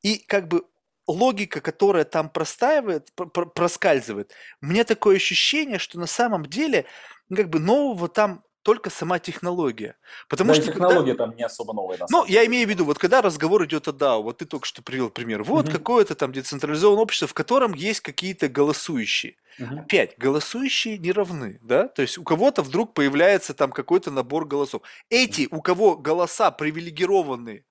и 0.02 0.18
как 0.18 0.48
бы 0.48 0.64
логика, 1.06 1.60
которая 1.60 2.04
там 2.04 2.28
простаивает, 2.28 3.12
проскальзывает, 3.54 4.32
у 4.60 4.66
меня 4.66 4.84
такое 4.84 5.16
ощущение, 5.16 5.78
что 5.78 5.98
на 5.98 6.06
самом 6.06 6.46
деле 6.46 6.86
ну, 7.28 7.36
как 7.36 7.48
бы 7.48 7.58
нового 7.58 8.08
там 8.08 8.42
только 8.66 8.90
сама 8.90 9.20
технология. 9.20 9.94
Потому 10.28 10.48
да, 10.48 10.54
что 10.56 10.72
технология 10.72 11.12
когда... 11.12 11.26
там 11.26 11.36
не 11.36 11.44
особо 11.44 11.72
новая. 11.72 11.98
ну, 12.10 12.24
я 12.26 12.44
имею 12.46 12.66
в 12.66 12.70
виду, 12.70 12.84
вот 12.84 12.98
когда 12.98 13.22
разговор 13.22 13.64
идет 13.64 13.86
о 13.86 13.92
DAO, 13.92 14.24
вот 14.24 14.38
ты 14.38 14.44
только 14.44 14.66
что 14.66 14.82
привел 14.82 15.08
пример, 15.08 15.44
вот 15.44 15.66
угу. 15.66 15.72
какое-то 15.72 16.16
там 16.16 16.32
децентрализованное 16.32 17.00
общество, 17.00 17.28
в 17.28 17.34
котором 17.34 17.74
есть 17.74 18.00
какие-то 18.00 18.48
голосующие. 18.48 19.36
Угу. 19.60 19.78
Опять, 19.82 20.18
голосующие 20.18 20.98
не 20.98 21.12
равны, 21.12 21.60
да? 21.62 21.86
То 21.86 22.02
есть 22.02 22.18
у 22.18 22.24
кого-то 22.24 22.62
вдруг 22.62 22.92
появляется 22.92 23.54
там 23.54 23.70
какой-то 23.70 24.10
набор 24.10 24.46
голосов. 24.46 24.82
Эти, 25.10 25.46
у 25.52 25.62
кого 25.62 25.96
голоса 25.96 26.50
привилегированные, 26.50 27.64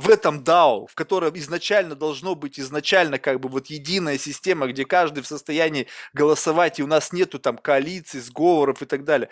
в 0.00 0.08
этом 0.08 0.42
DAO, 0.42 0.86
в 0.86 0.94
котором 0.94 1.36
изначально 1.36 1.94
должно 1.94 2.34
быть 2.34 2.58
изначально 2.58 3.18
как 3.18 3.38
бы 3.38 3.50
вот 3.50 3.66
единая 3.66 4.16
система, 4.16 4.66
где 4.66 4.86
каждый 4.86 5.22
в 5.22 5.26
состоянии 5.26 5.88
голосовать, 6.14 6.78
и 6.78 6.82
у 6.82 6.86
нас 6.86 7.12
нету 7.12 7.38
там 7.38 7.58
коалиций, 7.58 8.20
сговоров 8.20 8.80
и 8.80 8.86
так 8.86 9.04
далее. 9.04 9.28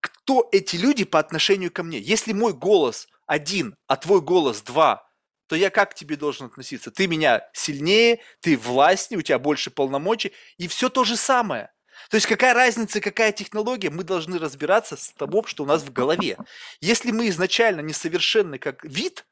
Кто 0.00 0.48
эти 0.52 0.76
люди 0.76 1.04
по 1.04 1.18
отношению 1.18 1.70
ко 1.70 1.82
мне? 1.82 1.98
Если 1.98 2.32
мой 2.32 2.54
голос 2.54 3.08
один, 3.26 3.76
а 3.88 3.96
твой 3.96 4.22
голос 4.22 4.62
два, 4.62 5.06
то 5.48 5.54
я 5.54 5.68
как 5.68 5.90
к 5.90 5.94
тебе 5.94 6.16
должен 6.16 6.46
относиться? 6.46 6.90
Ты 6.90 7.08
меня 7.08 7.46
сильнее, 7.52 8.20
ты 8.40 8.56
властнее, 8.56 9.18
у 9.18 9.22
тебя 9.22 9.38
больше 9.38 9.70
полномочий, 9.70 10.32
и 10.56 10.66
все 10.66 10.88
то 10.88 11.04
же 11.04 11.16
самое. 11.16 11.70
То 12.08 12.14
есть 12.14 12.26
какая 12.26 12.54
разница, 12.54 13.02
какая 13.02 13.32
технология, 13.32 13.90
мы 13.90 14.02
должны 14.02 14.38
разбираться 14.38 14.96
с 14.96 15.10
того, 15.10 15.44
что 15.44 15.64
у 15.64 15.66
нас 15.66 15.82
в 15.82 15.92
голове. 15.92 16.38
Если 16.80 17.10
мы 17.10 17.28
изначально 17.28 17.82
несовершенны 17.82 18.58
как 18.58 18.82
вид, 18.82 19.26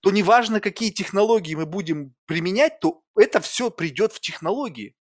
то 0.00 0.10
неважно, 0.10 0.60
какие 0.60 0.90
технологии 0.90 1.54
мы 1.54 1.66
будем 1.66 2.14
применять, 2.26 2.80
то 2.80 3.02
это 3.16 3.40
все 3.40 3.70
придет 3.70 4.12
в 4.12 4.20
технологии. 4.20 4.94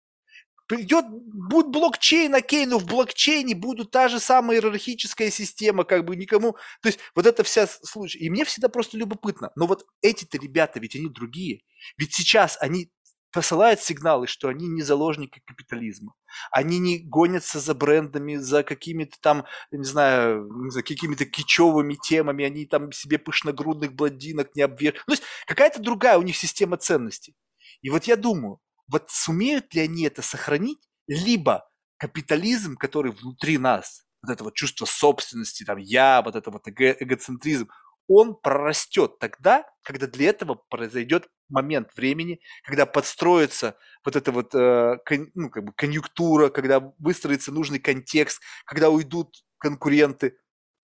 Придет, 0.66 1.06
будет 1.08 1.68
блокчейн, 1.68 2.34
окей, 2.34 2.66
но 2.66 2.78
в 2.78 2.84
блокчейне 2.84 3.54
будет 3.54 3.90
та 3.90 4.08
же 4.08 4.20
самая 4.20 4.58
иерархическая 4.58 5.30
система, 5.30 5.84
как 5.84 6.04
бы 6.04 6.14
никому... 6.14 6.52
То 6.82 6.88
есть 6.88 6.98
вот 7.14 7.24
это 7.24 7.42
вся 7.42 7.66
случай. 7.66 8.18
И 8.18 8.28
мне 8.28 8.44
всегда 8.44 8.68
просто 8.68 8.98
любопытно. 8.98 9.50
Но 9.56 9.66
вот 9.66 9.86
эти-то 10.02 10.36
ребята, 10.36 10.78
ведь 10.78 10.94
они 10.94 11.08
другие. 11.08 11.62
Ведь 11.96 12.14
сейчас 12.14 12.58
они 12.60 12.90
посылают 13.38 13.80
сигналы, 13.80 14.26
что 14.26 14.48
они 14.48 14.66
не 14.66 14.82
заложники 14.82 15.40
капитализма. 15.46 16.12
Они 16.50 16.80
не 16.80 16.98
гонятся 16.98 17.60
за 17.60 17.72
брендами, 17.72 18.34
за 18.34 18.64
какими-то 18.64 19.16
там, 19.20 19.44
не 19.70 19.84
знаю, 19.84 20.50
за 20.70 20.82
какими-то 20.82 21.24
кичевыми 21.24 21.94
темами, 21.94 22.44
они 22.44 22.66
там 22.66 22.90
себе 22.90 23.16
пышногрудных 23.16 23.92
блондинок 23.92 24.56
не 24.56 24.62
обвешивают. 24.62 25.06
То 25.06 25.12
есть 25.12 25.22
какая-то 25.46 25.80
другая 25.80 26.18
у 26.18 26.22
них 26.22 26.36
система 26.36 26.78
ценностей. 26.78 27.36
И 27.80 27.90
вот 27.90 28.06
я 28.06 28.16
думаю, 28.16 28.58
вот 28.88 29.04
сумеют 29.06 29.72
ли 29.72 29.82
они 29.82 30.02
это 30.02 30.20
сохранить, 30.20 30.80
либо 31.06 31.70
капитализм, 31.96 32.74
который 32.74 33.12
внутри 33.12 33.56
нас, 33.56 34.02
вот 34.20 34.32
это 34.32 34.42
вот 34.42 34.56
чувство 34.56 34.84
собственности, 34.84 35.62
там 35.62 35.78
я, 35.78 36.22
вот 36.22 36.34
это 36.34 36.50
вот 36.50 36.66
эго 36.66 36.90
эгоцентризм, 36.98 37.68
он 38.08 38.34
прорастет 38.34 39.20
тогда, 39.20 39.64
когда 39.84 40.08
для 40.08 40.30
этого 40.30 40.56
произойдет 40.56 41.28
момент 41.48 41.94
времени, 41.96 42.40
когда 42.64 42.86
подстроится 42.86 43.76
вот 44.04 44.16
эта 44.16 44.32
вот 44.32 44.54
э, 44.54 44.98
кон, 45.04 45.30
ну, 45.34 45.50
как 45.50 45.64
бы 45.64 45.72
конъюнктура, 45.72 46.48
когда 46.48 46.80
выстроится 46.98 47.52
нужный 47.52 47.78
контекст, 47.78 48.42
когда 48.64 48.90
уйдут 48.90 49.44
конкуренты. 49.58 50.38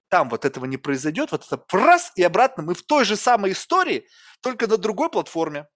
Там 0.08 0.28
вот 0.28 0.44
этого 0.44 0.66
не 0.66 0.76
произойдет, 0.76 1.32
вот 1.32 1.46
это 1.46 1.64
раз, 1.72 2.12
и 2.16 2.22
обратно 2.22 2.62
мы 2.62 2.74
в 2.74 2.82
той 2.82 3.04
же 3.04 3.16
самой 3.16 3.52
истории, 3.52 4.06
только 4.40 4.66
на 4.66 4.76
другой 4.76 5.10
платформе. 5.10 5.66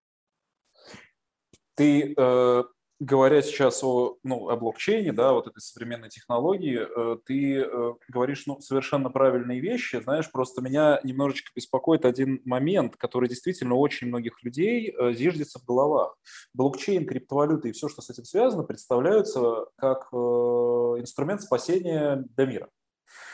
Ты 1.74 2.14
э, 2.16 2.64
говоря 3.00 3.42
сейчас 3.42 3.82
о, 3.84 4.16
ну, 4.22 4.48
о 4.48 4.56
блокчейне, 4.56 5.12
да, 5.12 5.32
вот 5.32 5.46
этой 5.46 5.60
современной 5.60 6.08
технологии, 6.08 6.80
э, 6.80 7.18
ты 7.24 7.60
э, 7.60 7.94
говоришь 8.08 8.44
ну, 8.46 8.60
совершенно 8.60 9.10
правильные 9.10 9.60
вещи. 9.60 10.00
Знаешь, 10.02 10.30
просто 10.30 10.62
меня 10.62 11.00
немножечко 11.04 11.50
беспокоит 11.54 12.04
один 12.04 12.40
момент, 12.44 12.96
который 12.96 13.28
действительно 13.28 13.74
у 13.74 13.80
очень 13.80 14.08
многих 14.08 14.42
людей 14.42 14.94
э, 14.96 15.12
зиждется 15.12 15.60
в 15.60 15.64
головах. 15.64 16.16
Блокчейн, 16.54 17.06
криптовалюты 17.06 17.68
и 17.68 17.72
все, 17.72 17.88
что 17.88 18.02
с 18.02 18.10
этим 18.10 18.24
связано, 18.24 18.64
представляются 18.64 19.66
как 19.76 20.08
инструмент 20.12 21.42
спасения 21.42 22.24
для 22.36 22.46
мира. 22.46 22.68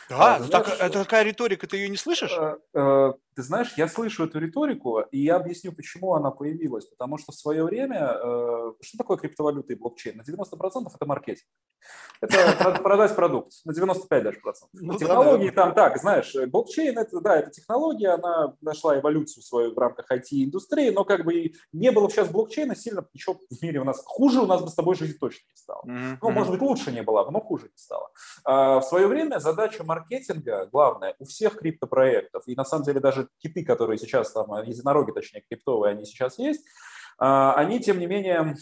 Да, 0.08 0.36
а, 0.36 0.42
знаешь, 0.42 0.50
так, 0.50 0.80
это 0.80 1.02
такая 1.04 1.24
риторика, 1.24 1.66
ты 1.66 1.78
ее 1.78 1.88
не 1.88 1.96
слышишь? 1.96 2.32
Э, 3.34 3.40
э, 3.40 3.42
ты 3.42 3.42
знаешь, 3.42 3.74
я 3.76 3.88
слышу 3.88 4.24
эту 4.24 4.38
риторику, 4.38 5.00
и 5.00 5.18
я 5.18 5.36
объясню, 5.36 5.72
почему 5.72 6.14
она 6.14 6.30
появилась. 6.30 6.86
Потому 6.86 7.18
что 7.18 7.32
в 7.32 7.34
свое 7.34 7.64
время, 7.64 8.16
э, 8.22 8.72
что 8.80 8.98
такое 8.98 9.16
криптовалюта 9.16 9.72
и 9.72 9.76
блокчейн? 9.76 10.16
На 10.16 10.22
90% 10.22 10.88
это 10.94 11.06
маркетинг. 11.06 11.46
Это 12.20 12.80
продать 12.82 13.14
продукт, 13.14 13.52
на 13.64 13.74
95 13.74 14.22
даже 14.22 14.40
процентов. 14.40 14.80
Ну, 14.80 14.98
Технологии 14.98 15.50
да, 15.50 15.54
там 15.54 15.74
так, 15.74 15.98
знаешь, 15.98 16.34
блокчейн, 16.48 16.98
это, 16.98 17.20
да, 17.20 17.36
это 17.36 17.50
технология, 17.50 18.10
она 18.10 18.54
нашла 18.60 18.98
эволюцию 18.98 19.42
свою 19.42 19.74
в 19.74 19.78
рамках 19.78 20.10
IT-индустрии, 20.10 20.90
но 20.90 21.04
как 21.04 21.24
бы 21.24 21.52
не 21.72 21.90
было 21.90 22.10
сейчас 22.10 22.28
блокчейна, 22.28 22.76
сильно 22.76 23.06
ничего 23.12 23.38
в 23.50 23.62
мире 23.62 23.80
у 23.80 23.84
нас 23.84 24.02
хуже, 24.04 24.40
у 24.40 24.46
нас 24.46 24.62
бы 24.62 24.68
с 24.68 24.74
тобой 24.74 24.94
жизнь 24.94 25.18
точно 25.18 25.44
не 25.50 25.56
стало. 25.56 25.82
Mm-hmm. 25.86 26.18
Ну, 26.22 26.30
может 26.30 26.52
быть, 26.52 26.62
лучше 26.62 26.92
не 26.92 27.02
было, 27.02 27.28
но 27.30 27.40
хуже 27.40 27.64
не 27.64 27.76
стало. 27.76 28.10
А, 28.44 28.80
в 28.80 28.84
свое 28.84 29.06
время 29.06 29.38
задача 29.38 29.84
маркетинга 29.84 30.66
главное 30.66 31.14
у 31.18 31.24
всех 31.24 31.58
криптопроектов, 31.58 32.44
и 32.46 32.54
на 32.54 32.64
самом 32.64 32.84
деле 32.84 33.00
даже 33.00 33.23
киты, 33.38 33.64
которые 33.64 33.98
сейчас 33.98 34.32
там, 34.32 34.52
единороги, 34.62 35.12
точнее, 35.12 35.42
криптовые, 35.48 35.92
они 35.92 36.04
сейчас 36.04 36.38
есть, 36.38 36.64
а, 37.18 37.54
они, 37.54 37.80
тем 37.80 37.98
не 37.98 38.06
менее, 38.06 38.56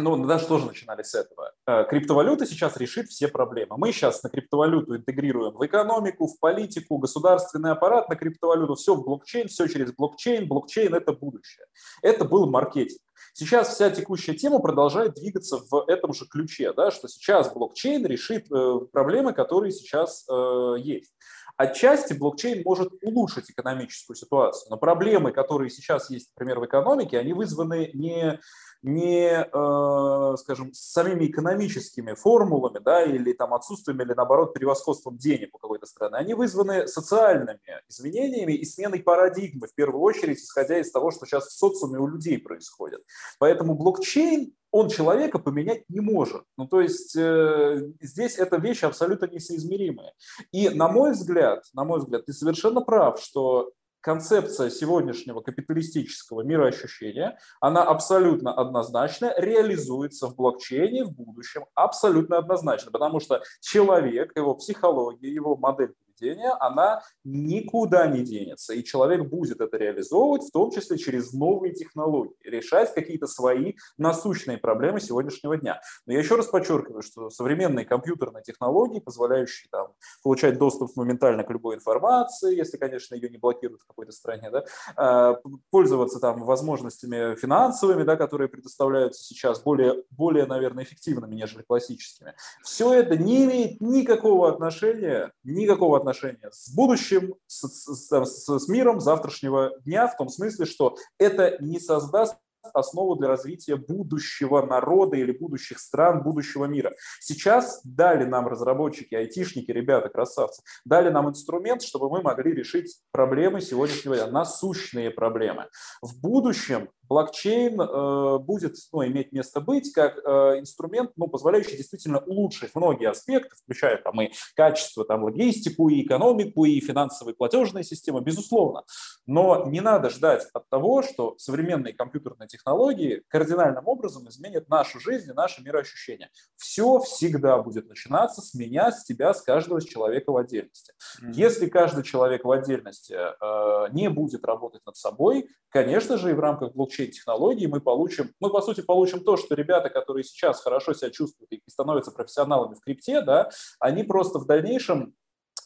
ну, 0.00 0.26
даже 0.26 0.46
тоже 0.46 0.66
начинали 0.66 1.02
с 1.02 1.14
этого. 1.14 1.52
Э, 1.66 1.84
криптовалюта 1.84 2.46
сейчас 2.46 2.76
решит 2.76 3.08
все 3.08 3.26
проблемы. 3.28 3.76
Мы 3.76 3.92
сейчас 3.92 4.22
на 4.22 4.30
криптовалюту 4.30 4.96
интегрируем 4.96 5.54
в 5.54 5.66
экономику, 5.66 6.28
в 6.28 6.38
политику, 6.38 6.98
государственный 6.98 7.72
аппарат 7.72 8.08
на 8.08 8.14
криптовалюту, 8.16 8.74
все 8.76 8.94
в 8.94 9.04
блокчейн, 9.04 9.48
все 9.48 9.66
через 9.66 9.92
блокчейн. 9.92 10.46
Блокчейн– 10.46 10.94
это 10.96 11.12
будущее. 11.12 11.66
Это 12.02 12.24
был 12.24 12.48
маркетинг. 12.48 13.00
Сейчас 13.32 13.74
вся 13.74 13.90
текущая 13.90 14.34
тема 14.34 14.60
продолжает 14.60 15.14
двигаться 15.14 15.58
в 15.58 15.84
этом 15.88 16.12
же 16.12 16.26
ключе, 16.26 16.72
да, 16.72 16.90
что 16.90 17.08
сейчас 17.08 17.52
блокчейн 17.52 18.06
решит 18.06 18.50
э, 18.50 18.78
проблемы, 18.92 19.32
которые 19.32 19.72
сейчас 19.72 20.26
э, 20.28 20.74
есть. 20.78 21.12
Отчасти 21.58 22.12
блокчейн 22.12 22.62
может 22.64 22.92
улучшить 23.02 23.50
экономическую 23.50 24.16
ситуацию, 24.16 24.70
но 24.70 24.76
проблемы, 24.76 25.32
которые 25.32 25.70
сейчас 25.70 26.08
есть, 26.08 26.30
например, 26.36 26.60
в 26.60 26.66
экономике, 26.66 27.18
они 27.18 27.32
вызваны 27.32 27.90
не 27.94 28.38
не, 28.82 29.44
э, 29.44 30.36
скажем, 30.36 30.72
самими 30.72 31.26
экономическими 31.26 32.14
формулами, 32.14 32.78
да, 32.78 33.02
или 33.02 33.32
там 33.32 33.52
отсутствием, 33.52 34.00
или 34.00 34.12
наоборот 34.12 34.54
превосходством 34.54 35.18
денег 35.18 35.56
у 35.56 35.58
какой-то 35.58 35.86
страны, 35.86 36.14
они 36.14 36.34
вызваны 36.34 36.86
социальными 36.86 37.58
изменениями 37.88 38.52
и 38.52 38.64
сменой 38.64 39.00
парадигмы, 39.00 39.66
в 39.66 39.74
первую 39.74 40.00
очередь, 40.02 40.38
исходя 40.38 40.78
из 40.78 40.92
того, 40.92 41.10
что 41.10 41.26
сейчас 41.26 41.48
в 41.48 41.58
социуме 41.58 41.98
у 41.98 42.06
людей 42.06 42.38
происходит. 42.38 43.00
Поэтому 43.40 43.74
блокчейн 43.74 44.52
он 44.70 44.88
человека 44.88 45.38
поменять 45.38 45.84
не 45.88 46.00
может. 46.00 46.42
Ну, 46.56 46.66
то 46.66 46.80
есть 46.80 47.16
э, 47.16 47.90
здесь 48.00 48.38
эта 48.38 48.56
вещь 48.56 48.84
абсолютно 48.84 49.26
несоизмеримая. 49.26 50.12
И 50.52 50.68
на 50.68 50.88
мой 50.88 51.12
взгляд, 51.12 51.64
на 51.72 51.84
мой 51.84 52.00
взгляд, 52.00 52.26
ты 52.26 52.32
совершенно 52.32 52.80
прав, 52.80 53.20
что 53.20 53.72
концепция 54.00 54.70
сегодняшнего 54.70 55.40
капиталистического 55.40 56.42
мироощущения, 56.42 57.38
она 57.60 57.82
абсолютно 57.82 58.54
однозначно 58.54 59.34
реализуется 59.36 60.28
в 60.28 60.36
блокчейне 60.36 61.04
в 61.04 61.12
будущем, 61.12 61.66
абсолютно 61.74 62.38
однозначно, 62.38 62.92
потому 62.92 63.20
что 63.20 63.42
человек, 63.60 64.36
его 64.36 64.54
психология, 64.54 65.32
его 65.32 65.56
модель 65.56 65.94
поведения, 66.18 66.52
она 66.60 67.02
никуда 67.24 68.06
не 68.06 68.22
денется. 68.22 68.74
И 68.74 68.84
человек 68.84 69.28
будет 69.28 69.60
это 69.60 69.76
реализовывать, 69.76 70.44
в 70.44 70.50
том 70.50 70.70
числе 70.70 70.98
через 70.98 71.32
новые 71.32 71.72
технологии, 71.72 72.34
решать 72.44 72.92
какие-то 72.94 73.26
свои 73.26 73.74
насущные 73.96 74.58
проблемы 74.58 75.00
сегодняшнего 75.00 75.56
дня. 75.56 75.80
Но 76.06 76.12
я 76.12 76.18
еще 76.20 76.36
раз 76.36 76.46
подчеркиваю, 76.46 77.02
что 77.02 77.30
современные 77.30 77.84
компьютерные 77.84 78.42
технологии, 78.42 79.00
позволяющие 79.00 79.68
там, 79.70 79.88
получать 80.22 80.58
доступ 80.58 80.94
моментально 80.96 81.44
к 81.44 81.50
любой 81.50 81.76
информации, 81.76 82.56
если, 82.56 82.76
конечно, 82.76 83.14
ее 83.14 83.28
не 83.28 83.38
блокируют 83.38 83.82
в 83.82 83.86
какой-то 83.86 84.12
стране, 84.12 84.50
да, 84.50 84.64
а, 84.96 85.36
пользоваться 85.70 86.20
там 86.20 86.44
возможностями 86.44 87.36
финансовыми, 87.36 88.02
да, 88.04 88.16
которые 88.16 88.48
предоставляются 88.48 89.22
сейчас 89.22 89.62
более, 89.62 90.02
более, 90.10 90.46
наверное, 90.46 90.84
эффективными, 90.84 91.34
нежели 91.34 91.62
классическими. 91.62 92.34
Все 92.62 92.92
это 92.92 93.16
не 93.16 93.44
имеет 93.44 93.80
никакого 93.80 94.48
отношения, 94.48 95.32
никакого 95.44 95.96
отношения 95.98 96.07
отношения 96.08 96.50
с 96.50 96.70
будущим, 96.70 97.34
с, 97.46 97.66
с, 97.68 98.58
с, 98.58 98.68
миром 98.68 99.00
завтрашнего 99.00 99.72
дня, 99.84 100.06
в 100.06 100.16
том 100.16 100.28
смысле, 100.28 100.64
что 100.64 100.96
это 101.18 101.58
не 101.60 101.78
создаст 101.78 102.36
основу 102.74 103.16
для 103.16 103.28
развития 103.28 103.76
будущего 103.76 104.64
народа 104.66 105.16
или 105.16 105.32
будущих 105.32 105.78
стран, 105.78 106.22
будущего 106.22 106.64
мира. 106.64 106.92
Сейчас 107.20 107.80
дали 107.84 108.24
нам 108.24 108.48
разработчики, 108.48 109.14
айтишники, 109.14 109.70
ребята, 109.70 110.08
красавцы, 110.08 110.62
дали 110.84 111.08
нам 111.08 111.28
инструмент, 111.28 111.82
чтобы 111.82 112.10
мы 112.10 112.22
могли 112.22 112.52
решить 112.52 113.00
проблемы 113.12 113.60
сегодняшнего 113.60 114.16
дня, 114.16 114.26
насущные 114.26 115.10
проблемы. 115.10 115.68
В 116.02 116.20
будущем 116.20 116.90
блокчейн 117.08 117.80
э, 117.80 118.38
будет 118.38 118.76
ну, 118.92 119.06
иметь 119.06 119.32
место 119.32 119.60
быть 119.60 119.92
как 119.92 120.18
э, 120.18 120.58
инструмент, 120.58 121.12
ну, 121.16 121.26
позволяющий 121.28 121.76
действительно 121.76 122.18
улучшить 122.18 122.74
многие 122.74 123.08
аспекты, 123.08 123.56
включая 123.56 123.96
там, 123.98 124.20
и 124.20 124.30
качество, 124.54 125.04
там, 125.04 125.24
логистику, 125.24 125.88
и 125.88 126.02
экономику, 126.02 126.64
и 126.64 126.78
финансовые 126.80 127.34
платежные 127.34 127.84
системы, 127.84 128.20
безусловно. 128.20 128.84
Но 129.26 129.66
не 129.66 129.80
надо 129.80 130.10
ждать 130.10 130.46
от 130.52 130.68
того, 130.68 131.02
что 131.02 131.36
современные 131.38 131.94
компьютерные 131.94 132.48
технологии 132.48 133.22
кардинальным 133.28 133.86
образом 133.86 134.28
изменят 134.28 134.68
нашу 134.68 135.00
жизнь 135.00 135.30
и 135.30 135.34
наше 135.34 135.62
мироощущение. 135.62 136.30
Все 136.56 136.98
всегда 137.00 137.58
будет 137.58 137.88
начинаться 137.88 138.42
с 138.42 138.54
меня, 138.54 138.92
с 138.92 139.04
тебя, 139.04 139.32
с 139.32 139.42
каждого 139.42 139.80
человека 139.80 140.30
в 140.30 140.36
отдельности. 140.36 140.92
Mm-hmm. 141.22 141.32
Если 141.32 141.68
каждый 141.68 142.04
человек 142.04 142.44
в 142.44 142.50
отдельности 142.50 143.14
э, 143.14 143.92
не 143.92 144.10
будет 144.10 144.44
работать 144.44 144.84
над 144.86 144.96
собой, 144.96 145.48
конечно 145.70 146.16
же, 146.16 146.30
и 146.30 146.34
в 146.34 146.40
рамках 146.40 146.74
блокчейна 146.74 146.97
блокчейн-технологии 146.98 147.66
мы 147.66 147.80
получим, 147.80 148.32
мы 148.40 148.50
по 148.50 148.60
сути 148.60 148.80
получим 148.80 149.20
то, 149.20 149.36
что 149.36 149.54
ребята, 149.54 149.88
которые 149.90 150.24
сейчас 150.24 150.60
хорошо 150.60 150.94
себя 150.94 151.10
чувствуют 151.10 151.52
и 151.52 151.62
становятся 151.68 152.10
профессионалами 152.10 152.74
в 152.74 152.80
крипте, 152.80 153.22
да, 153.22 153.50
они 153.78 154.02
просто 154.04 154.38
в 154.38 154.46
дальнейшем 154.46 155.14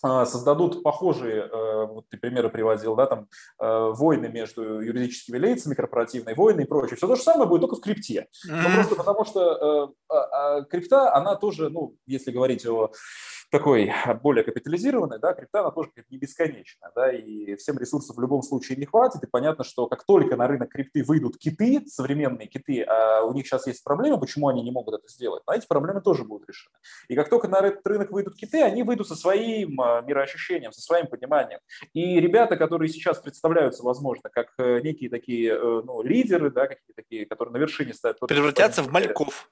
а, 0.04 0.26
создадут 0.26 0.82
похожие, 0.82 1.44
э, 1.44 1.86
вот 1.86 2.09
ты 2.09 2.18
примеры 2.18 2.48
приводил, 2.48 2.96
да, 2.96 3.06
там 3.06 3.28
э, 3.60 3.92
войны 3.94 4.28
между 4.28 4.80
юридическими 4.80 5.38
лицами, 5.38 5.74
корпоративные 5.74 6.34
войны 6.34 6.62
и 6.62 6.66
прочее. 6.66 6.96
Все 6.96 7.06
то 7.06 7.14
же 7.14 7.22
самое 7.22 7.48
будет 7.48 7.60
только 7.60 7.76
в 7.76 7.80
крипте. 7.80 8.26
Mm-hmm. 8.48 8.62
Ну, 8.62 8.74
просто 8.74 8.96
потому 8.96 9.24
что 9.24 9.94
э, 10.10 10.12
а, 10.12 10.62
крипта, 10.62 11.14
она 11.14 11.36
тоже, 11.36 11.70
ну, 11.70 11.94
если 12.04 12.32
говорить 12.32 12.66
о 12.66 12.90
такой 13.52 13.92
более 14.22 14.44
капитализированной, 14.44 15.18
да, 15.18 15.34
крипта, 15.34 15.60
она 15.60 15.70
тоже 15.70 15.90
не 16.08 16.16
бесконечна, 16.16 16.90
да, 16.96 17.12
и 17.12 17.54
всем 17.56 17.78
ресурсов 17.78 18.16
в 18.16 18.20
любом 18.20 18.42
случае 18.42 18.78
не 18.78 18.86
хватит, 18.86 19.22
и 19.22 19.26
понятно, 19.26 19.62
что 19.62 19.86
как 19.86 20.04
только 20.04 20.36
на 20.36 20.48
рынок 20.48 20.70
крипты 20.70 21.04
выйдут 21.04 21.36
киты, 21.36 21.84
современные 21.86 22.48
киты, 22.48 22.82
а 22.82 23.22
у 23.22 23.34
них 23.34 23.46
сейчас 23.46 23.66
есть 23.66 23.84
проблемы, 23.84 24.18
почему 24.18 24.48
они 24.48 24.62
не 24.62 24.70
могут 24.70 24.94
это 24.94 25.06
сделать, 25.08 25.42
но 25.46 25.52
эти 25.52 25.66
проблемы 25.66 26.00
тоже 26.00 26.24
будут 26.24 26.48
решены. 26.48 26.74
И 27.08 27.14
как 27.14 27.28
только 27.28 27.46
на 27.46 27.58
этот 27.58 27.86
рынок 27.86 28.10
выйдут 28.10 28.36
киты, 28.36 28.62
они 28.62 28.82
выйдут 28.82 29.06
со 29.06 29.14
своим 29.14 29.78
а, 29.80 30.00
мироощущением, 30.00 30.72
со 30.72 30.80
своим 30.80 31.06
пониманием. 31.06 31.60
И 31.92 32.18
ребята, 32.20 32.56
которые 32.56 32.88
сейчас 32.88 33.18
представляются, 33.18 33.82
возможно, 33.82 34.30
как 34.30 34.48
э, 34.58 34.80
некие 34.80 35.10
такие 35.10 35.52
э, 35.52 35.82
ну, 35.84 36.02
лидеры, 36.02 36.50
да, 36.50 36.66
какие-то 36.66 36.94
такие, 36.96 37.26
которые 37.26 37.52
на 37.52 37.58
вершине 37.58 37.92
стоят. 37.92 38.18
Превратятся 38.20 38.82
в 38.82 38.90
мальков. 38.90 39.50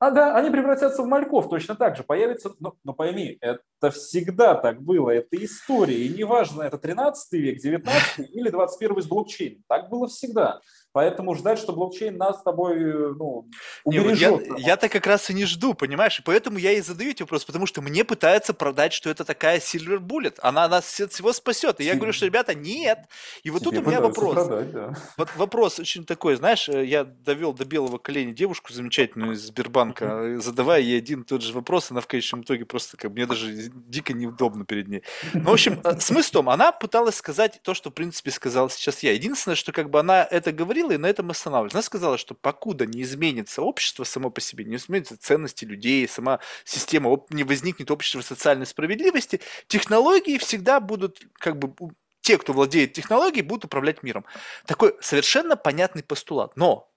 А 0.00 0.10
да, 0.10 0.36
они 0.36 0.50
превратятся 0.50 1.02
в 1.02 1.06
мальков 1.06 1.48
точно 1.48 1.74
так 1.74 1.96
же. 1.96 2.04
Появится, 2.04 2.52
но, 2.60 2.74
но 2.84 2.92
пойми, 2.92 3.36
это 3.40 3.90
всегда 3.90 4.54
так 4.54 4.80
было, 4.80 5.10
это 5.10 5.42
история. 5.44 6.06
И 6.06 6.08
неважно, 6.08 6.62
это 6.62 6.78
13 6.78 7.32
век, 7.32 7.58
19 7.58 8.30
или 8.30 8.48
21 8.48 9.02
с 9.02 9.06
блокчейном. 9.06 9.64
Так 9.68 9.88
было 9.88 10.06
всегда. 10.06 10.60
Поэтому 10.98 11.36
ждать, 11.36 11.60
что 11.60 11.72
блокчейн 11.72 12.16
нас 12.16 12.40
с 12.40 12.42
тобой 12.42 12.74
ну, 13.14 13.48
убережет. 13.84 14.40
Не, 14.40 14.62
я, 14.62 14.70
я-то 14.70 14.88
как 14.88 15.06
раз 15.06 15.30
и 15.30 15.32
не 15.32 15.44
жду, 15.44 15.72
понимаешь? 15.72 16.18
И 16.18 16.22
поэтому 16.22 16.58
я 16.58 16.72
и 16.72 16.80
задаю 16.80 17.12
эти 17.12 17.22
вопросы, 17.22 17.46
потому 17.46 17.66
что 17.66 17.80
мне 17.80 18.02
пытаются 18.02 18.52
продать, 18.52 18.92
что 18.92 19.08
это 19.08 19.24
такая 19.24 19.60
silver 19.60 20.00
bullet. 20.00 20.34
Она 20.42 20.66
нас 20.66 20.98
от 20.98 21.12
всего 21.12 21.32
спасет. 21.32 21.78
И 21.78 21.84
я 21.84 21.94
говорю, 21.94 22.12
что, 22.12 22.26
ребята, 22.26 22.52
нет. 22.52 22.98
И 23.44 23.50
вот 23.50 23.60
Тебе 23.60 23.76
тут 23.76 23.86
у 23.86 23.90
меня 23.90 24.00
вопрос. 24.00 24.34
Продать, 24.34 24.72
да. 24.72 24.94
Вот 25.16 25.28
вопрос 25.36 25.78
очень 25.78 26.04
такой, 26.04 26.34
знаешь, 26.34 26.68
э, 26.68 26.84
я 26.84 27.04
довел 27.04 27.52
до 27.52 27.64
белого 27.64 27.98
коленя 27.98 28.32
девушку 28.32 28.72
замечательную 28.72 29.34
из 29.34 29.46
Сбербанка, 29.46 30.04
uh-huh. 30.04 30.40
задавая 30.40 30.80
ей 30.80 30.98
один 30.98 31.20
и 31.20 31.24
тот 31.24 31.42
же 31.42 31.52
вопрос, 31.52 31.92
она 31.92 32.00
в 32.00 32.08
конечном 32.08 32.42
итоге 32.42 32.64
просто 32.64 32.96
как 32.96 33.12
мне 33.12 33.26
даже 33.26 33.52
дико 33.52 34.12
неудобно 34.12 34.64
перед 34.64 34.88
ней. 34.88 35.04
Ну, 35.32 35.50
в 35.50 35.52
общем, 35.52 35.80
э, 35.84 36.00
смысл 36.00 36.28
в 36.28 36.32
том, 36.32 36.50
она 36.50 36.72
пыталась 36.72 37.14
сказать 37.14 37.60
то, 37.62 37.72
что, 37.72 37.90
в 37.90 37.94
принципе, 37.94 38.32
сказал 38.32 38.68
сейчас 38.68 39.04
я. 39.04 39.12
Единственное, 39.12 39.54
что 39.54 39.70
как 39.70 39.90
бы 39.90 40.00
она 40.00 40.26
это 40.28 40.50
говорила, 40.50 40.87
говорила, 40.88 40.92
и 40.92 40.98
на 40.98 41.06
этом 41.06 41.30
останавливалась. 41.30 41.74
Она 41.74 41.82
сказала, 41.82 42.18
что 42.18 42.34
покуда 42.34 42.86
не 42.86 43.02
изменится 43.02 43.62
общество 43.62 44.04
само 44.04 44.30
по 44.30 44.40
себе, 44.40 44.64
не 44.64 44.76
изменятся 44.76 45.16
ценности 45.16 45.64
людей, 45.64 46.08
сама 46.08 46.40
система, 46.64 47.24
не 47.30 47.44
возникнет 47.44 47.90
общество 47.90 48.20
социальной 48.20 48.66
справедливости, 48.66 49.40
технологии 49.66 50.38
всегда 50.38 50.80
будут 50.80 51.20
как 51.34 51.58
бы 51.58 51.74
те, 52.20 52.38
кто 52.38 52.52
владеет 52.52 52.92
технологией, 52.92 53.42
будут 53.42 53.66
управлять 53.66 54.02
миром. 54.02 54.24
Такой 54.66 54.96
совершенно 55.00 55.56
понятный 55.56 56.02
постулат. 56.02 56.56
Но 56.56 56.90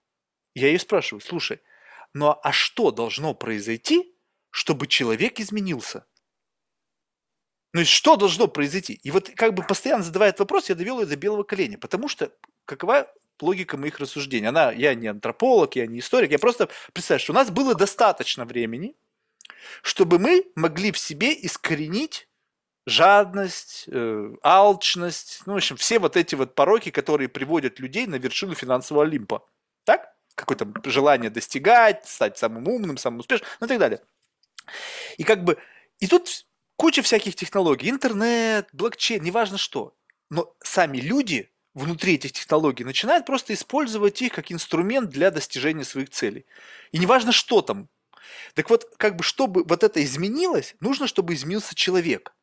я 0.56 0.68
ее 0.68 0.80
спрашиваю, 0.80 1.22
слушай, 1.22 1.60
ну 2.14 2.36
а 2.44 2.52
что 2.52 2.92
должно 2.92 3.34
произойти, 3.34 4.14
чтобы 4.50 4.88
человек 4.88 5.40
изменился? 5.40 6.06
Ну 7.74 7.82
и 7.82 7.86
что 7.86 8.18
должно 8.18 8.48
произойти? 8.48 9.00
И 9.02 9.12
вот 9.12 9.30
как 9.30 9.54
бы 9.54 9.64
постоянно 9.64 10.04
задавая 10.04 10.30
этот 10.30 10.42
вопрос, 10.42 10.68
я 10.68 10.76
довел 10.76 11.00
ее 11.00 11.06
до 11.06 11.16
белого 11.16 11.44
коленя, 11.44 11.78
потому 11.78 12.10
что 12.10 12.34
какова 12.66 13.08
логика 13.42 13.78
моих 13.78 14.00
рассуждений. 14.00 14.48
Она, 14.48 14.72
я 14.72 14.94
не 14.96 15.08
антрополог, 15.08 15.76
я 15.76 15.88
не 15.88 16.00
историк, 16.00 16.32
я 16.32 16.40
просто 16.40 16.70
представляю, 16.94 17.22
что 17.22 17.34
у 17.34 17.36
нас 17.36 17.50
было 17.50 17.76
достаточно 17.76 18.46
времени, 18.46 18.96
чтобы 19.82 20.20
мы 20.20 20.46
могли 20.56 20.92
в 20.92 20.98
себе 20.98 21.34
искоренить 21.34 22.28
жадность, 22.86 23.86
э, 23.88 24.36
алчность, 24.44 25.42
ну, 25.46 25.54
в 25.54 25.58
общем, 25.58 25.78
все 25.78 26.00
вот 26.00 26.18
эти 26.18 26.36
вот 26.36 26.56
пороки, 26.56 26.90
которые 26.90 27.30
приводят 27.30 27.80
людей 27.80 28.08
на 28.08 28.16
вершину 28.16 28.56
финансового 28.56 29.06
Олимпа. 29.06 29.48
Так? 29.84 30.14
Какое-то 30.36 30.68
желание 30.86 31.30
достигать, 31.30 32.08
стать 32.08 32.38
самым 32.38 32.68
умным, 32.68 32.98
самым 32.98 33.20
успешным, 33.20 33.48
ну 33.60 33.66
и 33.66 33.70
так 33.70 33.80
далее. 33.80 34.02
И 35.18 35.24
как 35.24 35.44
бы, 35.44 35.58
и 36.00 36.08
тут 36.08 36.46
куча 36.76 37.02
всяких 37.02 37.36
технологий, 37.36 37.90
интернет, 37.90 38.70
блокчейн, 38.74 39.24
неважно 39.24 39.58
что. 39.58 39.94
Но 40.30 40.56
сами 40.64 40.98
люди 40.98 41.51
внутри 41.74 42.16
этих 42.16 42.34
технологий 42.34 42.84
начинает 42.84 43.26
просто 43.26 43.54
использовать 43.54 44.22
их 44.22 44.34
как 44.34 44.52
инструмент 44.52 45.10
для 45.10 45.32
достижения 45.32 45.84
своих 45.84 46.10
целей. 46.10 46.46
И 46.92 46.98
неважно, 46.98 47.32
что 47.32 47.62
там. 47.62 47.88
Так 48.54 48.70
вот, 48.70 48.86
как 48.98 49.16
бы, 49.16 49.24
чтобы 49.24 49.64
вот 49.64 49.84
это 49.84 50.04
изменилось, 50.04 50.76
нужно, 50.80 51.08
чтобы 51.08 51.34
изменился 51.34 51.76
человек. 51.76 52.34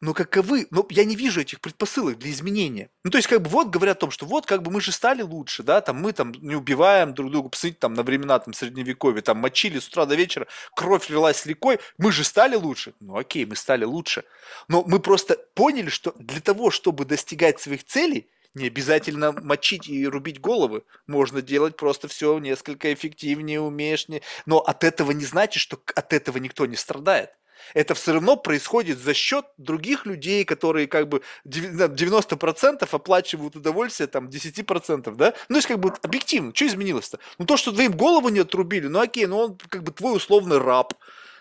Но 0.00 0.14
каковы, 0.14 0.68
но 0.70 0.86
я 0.90 1.04
не 1.04 1.16
вижу 1.16 1.40
этих 1.40 1.60
предпосылок 1.60 2.18
для 2.18 2.30
изменения. 2.30 2.88
Ну, 3.02 3.10
то 3.10 3.18
есть, 3.18 3.26
как 3.26 3.42
бы, 3.42 3.50
вот 3.50 3.68
говорят 3.68 3.96
о 3.96 4.00
том, 4.00 4.10
что 4.12 4.26
вот, 4.26 4.46
как 4.46 4.62
бы, 4.62 4.70
мы 4.70 4.80
же 4.80 4.92
стали 4.92 5.22
лучше, 5.22 5.64
да, 5.64 5.80
там, 5.80 5.96
мы 5.96 6.12
там 6.12 6.32
не 6.38 6.54
убиваем 6.54 7.14
друг 7.14 7.32
друга, 7.32 7.48
посмотрите, 7.48 7.80
там, 7.80 7.94
на 7.94 8.04
времена, 8.04 8.38
там, 8.38 8.54
средневековья, 8.54 9.22
там, 9.22 9.38
мочили 9.38 9.80
с 9.80 9.88
утра 9.88 10.06
до 10.06 10.14
вечера, 10.14 10.46
кровь 10.76 11.10
лилась 11.10 11.44
ликой, 11.46 11.80
мы 11.98 12.12
же 12.12 12.22
стали 12.22 12.54
лучше. 12.54 12.94
Ну, 13.00 13.16
окей, 13.16 13.44
мы 13.44 13.56
стали 13.56 13.84
лучше. 13.84 14.22
Но 14.68 14.84
мы 14.86 15.00
просто 15.00 15.36
поняли, 15.54 15.88
что 15.88 16.14
для 16.16 16.40
того, 16.40 16.70
чтобы 16.70 17.04
достигать 17.04 17.60
своих 17.60 17.84
целей, 17.84 18.28
не 18.58 18.66
обязательно 18.66 19.32
мочить 19.32 19.88
и 19.88 20.06
рубить 20.06 20.40
головы. 20.40 20.82
Можно 21.06 21.40
делать 21.42 21.76
просто 21.76 22.08
все 22.08 22.38
несколько 22.38 22.92
эффективнее, 22.92 23.60
умеешь. 23.60 24.08
Не... 24.08 24.22
Но 24.46 24.58
от 24.58 24.84
этого 24.84 25.12
не 25.12 25.24
значит, 25.24 25.62
что 25.62 25.80
от 25.94 26.12
этого 26.12 26.38
никто 26.38 26.66
не 26.66 26.76
страдает. 26.76 27.30
Это 27.74 27.94
все 27.94 28.12
равно 28.12 28.36
происходит 28.36 28.98
за 28.98 29.14
счет 29.14 29.44
других 29.56 30.06
людей, 30.06 30.44
которые 30.44 30.86
как 30.86 31.08
бы 31.08 31.22
90% 31.46 32.88
оплачивают 32.90 33.56
удовольствие, 33.56 34.06
там 34.06 34.28
10%, 34.28 35.14
да? 35.14 35.34
Ну, 35.48 35.54
то 35.54 35.56
есть 35.56 35.68
как 35.68 35.78
бы 35.78 35.92
объективно, 36.02 36.52
что 36.54 36.66
изменилось-то? 36.66 37.18
Ну, 37.38 37.46
то, 37.46 37.56
что 37.56 37.72
твоим 37.72 37.92
голову 37.92 38.28
не 38.28 38.40
отрубили, 38.40 38.86
ну 38.86 39.00
окей, 39.00 39.26
ну 39.26 39.38
он 39.38 39.58
как 39.68 39.82
бы 39.82 39.92
твой 39.92 40.16
условный 40.16 40.58
раб. 40.58 40.94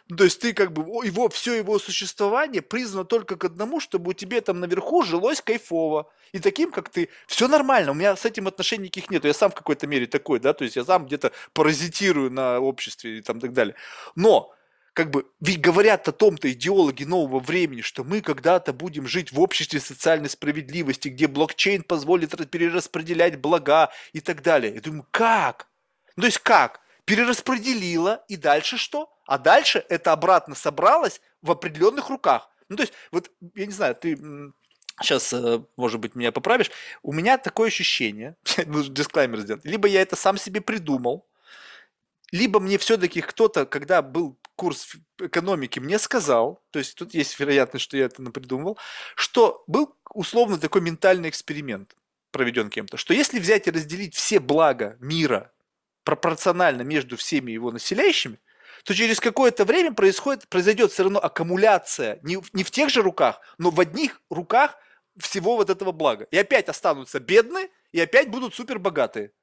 Ну, 0.10 0.16
то 0.16 0.24
есть 0.24 0.40
ты 0.40 0.54
как 0.54 0.72
бы, 0.72 1.06
его, 1.06 1.28
все 1.30 1.56
его 1.56 1.80
существование 1.80 2.62
призвано 2.62 3.04
только 3.04 3.36
к 3.36 3.44
одному, 3.44 3.82
чтобы 3.82 4.12
у 4.12 4.14
тебя 4.14 4.40
там 4.40 4.60
наверху 4.62 5.04
жилось 5.04 5.42
кайфово. 5.42 6.10
И 6.32 6.40
таким, 6.40 6.72
как 6.72 6.90
ты, 6.90 7.10
все 7.26 7.48
нормально, 7.48 7.92
у 7.92 7.94
меня 7.94 8.16
с 8.16 8.26
этим 8.26 8.48
отношений 8.48 8.86
никаких 8.86 9.10
нет. 9.10 9.26
Я 9.26 9.34
сам 9.34 9.52
в 9.52 9.56
какой-то 9.56 9.86
мере 9.86 10.08
такой, 10.08 10.40
да, 10.40 10.54
то 10.54 10.64
есть 10.64 10.78
я 10.78 10.86
сам 10.86 11.06
где-то 11.06 11.32
паразитирую 11.54 12.32
на 12.32 12.60
обществе 12.60 13.18
и 13.18 13.22
там 13.22 13.42
так 13.42 13.52
далее. 13.52 13.76
Но 14.16 14.54
как 14.94 15.12
бы, 15.12 15.28
ведь 15.42 15.62
говорят 15.62 16.08
о 16.08 16.12
том-то 16.12 16.52
идеологи 16.54 17.04
нового 17.04 17.40
времени, 17.40 17.82
что 17.82 18.04
мы 18.04 18.22
когда-то 18.22 18.74
будем 18.74 19.08
жить 19.08 19.32
в 19.32 19.40
обществе 19.40 19.80
социальной 19.80 20.30
справедливости, 20.30 21.10
где 21.10 21.28
блокчейн 21.28 21.84
позволит 21.84 22.32
перераспределять 22.50 23.40
блага 23.40 23.92
и 24.14 24.22
так 24.22 24.42
далее. 24.42 24.74
Я 24.74 24.82
думаю, 24.82 25.06
как? 25.12 25.68
Ну, 26.16 26.22
то 26.22 26.28
есть 26.28 26.40
как? 26.40 26.80
Перераспределила, 27.06 28.24
и 28.28 28.38
дальше 28.38 28.78
что? 28.78 29.14
А 29.28 29.38
дальше 29.38 29.86
это 29.90 30.14
обратно 30.14 30.56
собралось 30.56 31.22
в 31.42 31.52
определенных 31.52 32.10
руках. 32.10 32.50
Ну, 32.70 32.78
то 32.78 32.84
есть, 32.84 32.94
вот, 33.12 33.30
я 33.56 33.66
не 33.66 33.72
знаю, 33.72 33.96
ты 33.96 34.18
сейчас, 35.02 35.32
э, 35.34 35.62
может 35.76 36.00
быть, 36.00 36.16
меня 36.16 36.32
поправишь, 36.32 36.72
у 37.04 37.14
меня 37.14 37.38
такое 37.38 37.68
ощущение, 37.68 38.36
нужно 38.66 38.94
дисклаймер 38.94 39.40
сделать, 39.42 39.66
либо 39.66 39.88
я 39.88 40.02
это 40.02 40.16
сам 40.16 40.38
себе 40.38 40.62
придумал, 40.62 41.28
либо 42.32 42.60
мне 42.60 42.78
все-таки 42.78 43.22
кто-то, 43.22 43.66
когда 43.66 44.02
был 44.02 44.38
курс 44.56 44.96
экономики, 45.20 45.80
мне 45.80 46.00
сказал, 46.00 46.64
то 46.72 46.80
есть 46.80 46.96
тут 46.96 47.14
есть 47.14 47.40
вероятность, 47.40 47.86
что 47.86 47.96
я 47.96 48.06
это 48.06 48.22
напридумывал, 48.22 48.78
что 49.16 49.64
был 49.68 49.96
условно 50.14 50.58
такой 50.58 50.82
ментальный 50.82 51.30
эксперимент 51.30 51.96
проведен 52.32 52.70
кем-то, 52.70 52.98
что 52.98 53.14
если 53.14 53.40
взять 53.40 53.68
и 53.68 53.72
разделить 53.72 54.16
все 54.16 54.40
блага 54.40 54.98
мира 55.00 55.52
пропорционально 56.04 56.82
между 56.82 57.18
всеми 57.18 57.52
его 57.52 57.72
населяющими, 57.72 58.40
то 58.88 58.96
через 58.96 59.20
какое-то 59.20 59.66
время 59.66 59.94
происходит, 59.94 60.48
произойдет 60.48 60.94
все 60.94 61.04
равно 61.04 61.20
аккумуляция 61.20 62.22
не, 62.24 62.42
не 62.54 62.64
в 62.64 62.72
тех 62.72 62.90
же 62.90 63.02
руках, 63.02 63.42
но 63.58 63.70
в 63.70 63.78
одних 63.82 64.22
руках 64.30 64.78
всего 65.18 65.58
вот 65.58 65.70
этого 65.70 65.92
блага. 65.92 66.26
И 66.32 66.38
опять 66.38 66.70
останутся 66.70 67.20
бедные, 67.20 67.68
и 67.92 68.00
опять 68.00 68.30
будут 68.30 68.56
супер 68.56 68.80
богатые. 68.80 69.34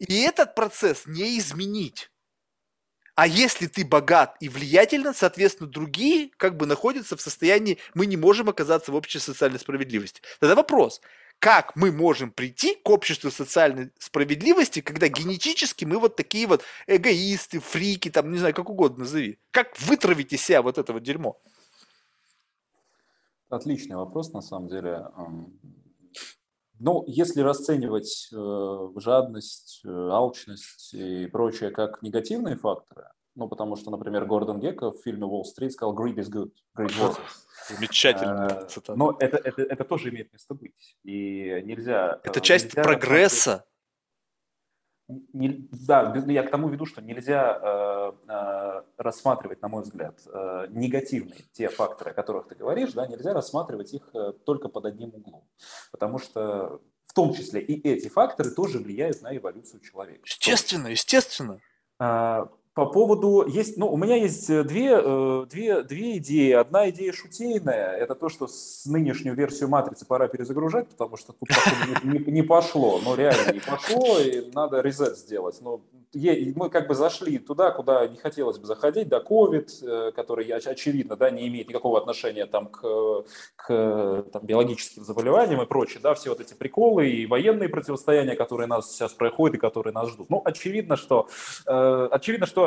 И 0.00 0.22
этот 0.22 0.56
процесс 0.56 1.06
не 1.06 1.38
изменить. 1.38 2.10
А 3.14 3.28
если 3.28 3.68
ты 3.68 3.84
богат 3.84 4.36
и 4.40 4.48
влиятелен, 4.48 5.14
соответственно, 5.14 5.70
другие 5.70 6.30
как 6.36 6.56
бы 6.56 6.66
находятся 6.66 7.16
в 7.16 7.20
состоянии, 7.20 7.78
мы 7.94 8.06
не 8.06 8.16
можем 8.16 8.48
оказаться 8.48 8.90
в 8.90 8.96
общей 8.96 9.20
социальной 9.20 9.60
справедливости. 9.60 10.20
Тогда 10.40 10.56
вопрос, 10.56 11.00
как 11.38 11.76
мы 11.76 11.92
можем 11.92 12.30
прийти 12.30 12.74
к 12.74 12.88
обществу 12.88 13.30
социальной 13.30 13.90
справедливости, 13.98 14.80
когда 14.80 15.08
генетически 15.08 15.84
мы 15.84 15.98
вот 15.98 16.16
такие 16.16 16.46
вот 16.46 16.62
эгоисты, 16.86 17.60
фрики, 17.60 18.10
там, 18.10 18.32
не 18.32 18.38
знаю, 18.38 18.54
как 18.54 18.70
угодно 18.70 19.00
назови. 19.00 19.38
Как 19.50 19.78
вытравить 19.78 20.32
из 20.32 20.42
себя 20.42 20.62
вот 20.62 20.78
это 20.78 20.92
вот 20.92 21.02
дерьмо? 21.02 21.38
Отличный 23.48 23.96
вопрос, 23.96 24.32
на 24.32 24.40
самом 24.40 24.68
деле. 24.68 25.06
Ну, 26.80 27.04
если 27.06 27.40
расценивать 27.40 28.28
э, 28.32 28.88
жадность, 28.96 29.80
э, 29.84 29.88
алчность 29.88 30.92
и 30.92 31.26
прочее 31.28 31.70
как 31.70 32.02
негативные 32.02 32.56
факторы, 32.56 33.06
Ну, 33.36 33.48
потому 33.48 33.76
что, 33.76 33.90
например, 33.90 34.26
Гордон 34.26 34.60
Гекко 34.60 34.92
в 34.92 35.02
фильме 35.02 35.26
«Уолл-стрит» 35.26 35.72
сказал 35.72 35.94
«Greed 35.94 36.16
is 36.16 36.30
good». 36.30 36.52
Greed 36.76 36.92
was. 37.00 37.18
Замечательная 37.68 38.64
цитата. 38.66 38.96
Но 38.96 39.16
это, 39.18 39.38
это, 39.38 39.62
это 39.62 39.84
тоже 39.84 40.10
имеет 40.10 40.32
место 40.32 40.54
быть. 40.54 40.96
И 41.02 41.62
нельзя... 41.64 42.20
Это 42.22 42.40
часть 42.40 42.66
нельзя 42.66 42.82
прогресса. 42.82 43.64
Не, 45.08 45.68
да, 45.70 46.14
я 46.28 46.42
к 46.44 46.50
тому 46.50 46.68
веду, 46.68 46.86
что 46.86 47.02
нельзя 47.02 47.58
э, 47.60 48.12
э, 48.26 48.82
рассматривать, 48.96 49.60
на 49.60 49.68
мой 49.68 49.82
взгляд, 49.82 50.18
э, 50.26 50.66
негативные 50.70 51.44
те 51.52 51.68
факторы, 51.68 52.12
о 52.12 52.14
которых 52.14 52.48
ты 52.48 52.54
говоришь, 52.54 52.92
да, 52.92 53.06
нельзя 53.06 53.34
рассматривать 53.34 53.92
их 53.92 54.08
э, 54.14 54.32
только 54.46 54.68
под 54.68 54.86
одним 54.86 55.10
углом. 55.14 55.44
Потому 55.90 56.18
что 56.18 56.80
в 57.04 57.12
том 57.12 57.34
числе 57.34 57.60
и 57.60 57.86
эти 57.86 58.08
факторы 58.08 58.50
тоже 58.50 58.78
влияют 58.78 59.20
на 59.20 59.36
эволюцию 59.36 59.80
человека. 59.80 60.22
Естественно, 60.24 60.88
естественно. 60.88 61.60
А, 61.98 62.48
по 62.74 62.86
поводу 62.86 63.46
есть, 63.46 63.76
ну, 63.76 63.88
у 63.88 63.96
меня 63.96 64.16
есть 64.16 64.50
э, 64.50 64.64
две, 64.64 65.00
э, 65.00 65.46
две, 65.48 65.82
две 65.84 66.18
идеи. 66.18 66.50
Одна 66.50 66.90
идея 66.90 67.12
шутейная, 67.12 67.92
это 67.92 68.16
то, 68.16 68.28
что 68.28 68.48
с 68.48 68.84
нынешнюю 68.84 69.36
версию 69.36 69.68
матрицы 69.68 70.04
пора 70.04 70.26
перезагружать, 70.26 70.88
потому 70.88 71.16
что 71.16 71.32
тут 71.32 71.48
не, 72.02 72.18
не, 72.18 72.32
не 72.32 72.42
пошло, 72.42 73.00
но 73.04 73.14
реально 73.14 73.52
не 73.52 73.60
пошло, 73.60 74.18
и 74.18 74.50
надо 74.52 74.80
резет 74.80 75.16
сделать. 75.16 75.56
Но 75.62 75.82
мы 76.14 76.68
как 76.68 76.88
бы 76.88 76.94
зашли 76.94 77.38
туда, 77.38 77.70
куда 77.70 78.08
не 78.08 78.16
хотелось 78.16 78.58
бы 78.58 78.66
заходить, 78.66 79.08
да, 79.08 79.20
COVID, 79.20 80.08
э, 80.08 80.12
который, 80.12 80.44
очевидно, 80.46 81.14
да, 81.14 81.30
не 81.30 81.46
имеет 81.46 81.68
никакого 81.68 81.98
отношения 81.98 82.46
там 82.46 82.66
к, 82.66 83.24
к 83.54 84.24
там, 84.32 84.44
биологическим 84.44 85.04
заболеваниям 85.04 85.62
и 85.62 85.66
прочее, 85.66 86.00
да, 86.02 86.14
все 86.14 86.30
вот 86.30 86.40
эти 86.40 86.54
приколы 86.54 87.08
и 87.08 87.26
военные 87.26 87.68
противостояния, 87.68 88.34
которые 88.34 88.66
нас 88.66 88.92
сейчас 88.92 89.12
проходят 89.12 89.56
и 89.56 89.60
которые 89.60 89.92
нас 89.92 90.10
ждут. 90.10 90.28
Ну, 90.28 90.42
очевидно, 90.44 90.96
что, 90.96 91.28
очевидно, 91.66 92.46
что 92.46 92.63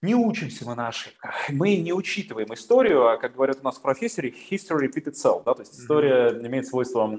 не 0.00 0.14
учимся 0.14 0.64
мы 0.64 0.76
на 0.76 0.88
ошибках, 0.88 1.34
мы 1.48 1.76
не 1.76 1.92
учитываем 1.92 2.52
историю, 2.54 3.08
а, 3.08 3.16
как 3.16 3.34
говорят 3.34 3.58
у 3.60 3.64
нас 3.64 3.78
в 3.78 3.82
профессоре, 3.82 4.30
history 4.30 4.86
repeat 4.86 5.06
itself, 5.06 5.42
да, 5.44 5.54
то 5.54 5.62
есть 5.62 5.74
история 5.74 6.30
mm-hmm. 6.30 6.46
имеет 6.46 6.66
свойство 6.68 7.18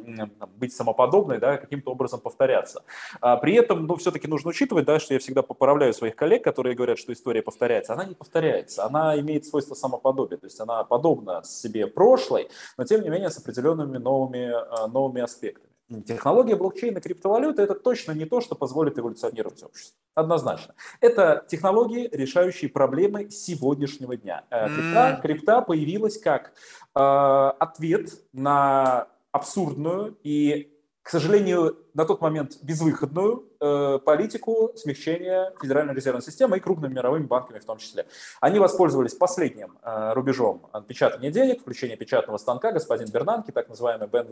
быть 0.55 0.73
самоподобной, 0.73 1.39
да, 1.39 1.57
каким-то 1.57 1.91
образом 1.91 2.21
повторяться. 2.21 2.83
А 3.19 3.35
при 3.35 3.55
этом, 3.55 3.85
ну, 3.85 3.97
все-таки 3.97 4.27
нужно 4.27 4.51
учитывать, 4.51 4.85
да, 4.85 4.99
что 4.99 5.13
я 5.13 5.19
всегда 5.19 5.41
поправляю 5.41 5.93
своих 5.93 6.15
коллег, 6.15 6.43
которые 6.43 6.75
говорят, 6.75 6.97
что 6.99 7.11
история 7.11 7.41
повторяется. 7.41 7.93
Она 7.93 8.05
не 8.05 8.15
повторяется, 8.15 8.85
она 8.85 9.19
имеет 9.19 9.45
свойство 9.45 9.75
самоподобия, 9.75 10.37
то 10.37 10.45
есть 10.45 10.59
она 10.61 10.83
подобна 10.85 11.43
себе 11.43 11.85
прошлой, 11.87 12.49
но 12.77 12.85
тем 12.85 13.01
не 13.01 13.09
менее 13.09 13.29
с 13.29 13.37
определенными 13.37 13.97
новыми, 13.97 14.51
а, 14.53 14.87
новыми 14.87 15.21
аспектами. 15.21 15.68
Технология 16.05 16.55
блокчейна 16.55 16.99
и 16.99 17.01
криптовалюты– 17.01 17.61
это 17.63 17.73
точно 17.73 18.11
не 18.11 18.25
то, 18.25 18.41
что 18.41 18.53
позволит 18.53 18.99
эволюционировать 18.99 19.63
общество. 19.63 19.97
Однозначно. 20.13 20.75
Это 21.01 21.43
технологии, 21.47 22.07
решающие 22.11 22.69
проблемы 22.69 23.31
сегодняшнего 23.31 24.15
дня. 24.15 24.43
Э, 24.51 24.67
крипта, 24.67 25.19
крипта 25.21 25.61
появилась 25.61 26.19
как 26.19 26.53
э, 26.95 26.99
ответ 26.99 28.11
на 28.33 29.07
абсурдную 29.31 30.15
и, 30.21 30.71
к 31.01 31.09
сожалению, 31.09 31.77
на 31.95 32.05
тот 32.05 32.21
момент 32.21 32.59
безвыходную 32.61 33.48
э, 33.59 33.99
политику 34.03 34.71
смягчения 34.75 35.53
Федеральной 35.61 35.93
резервной 35.93 36.21
системы 36.21 36.57
и 36.57 36.59
крупными 36.59 36.93
мировыми 36.93 37.25
банками 37.25 37.59
в 37.59 37.65
том 37.65 37.77
числе. 37.77 38.05
Они 38.41 38.59
воспользовались 38.59 39.13
последним 39.13 39.77
э, 39.83 40.13
рубежом 40.13 40.67
печатания 40.87 41.31
денег, 41.31 41.61
включения 41.61 41.95
печатного 41.95 42.37
станка, 42.37 42.71
господин 42.71 43.07
Бернанки, 43.09 43.51
так 43.51 43.69
называемый 43.69 44.07
Бен, 44.07 44.27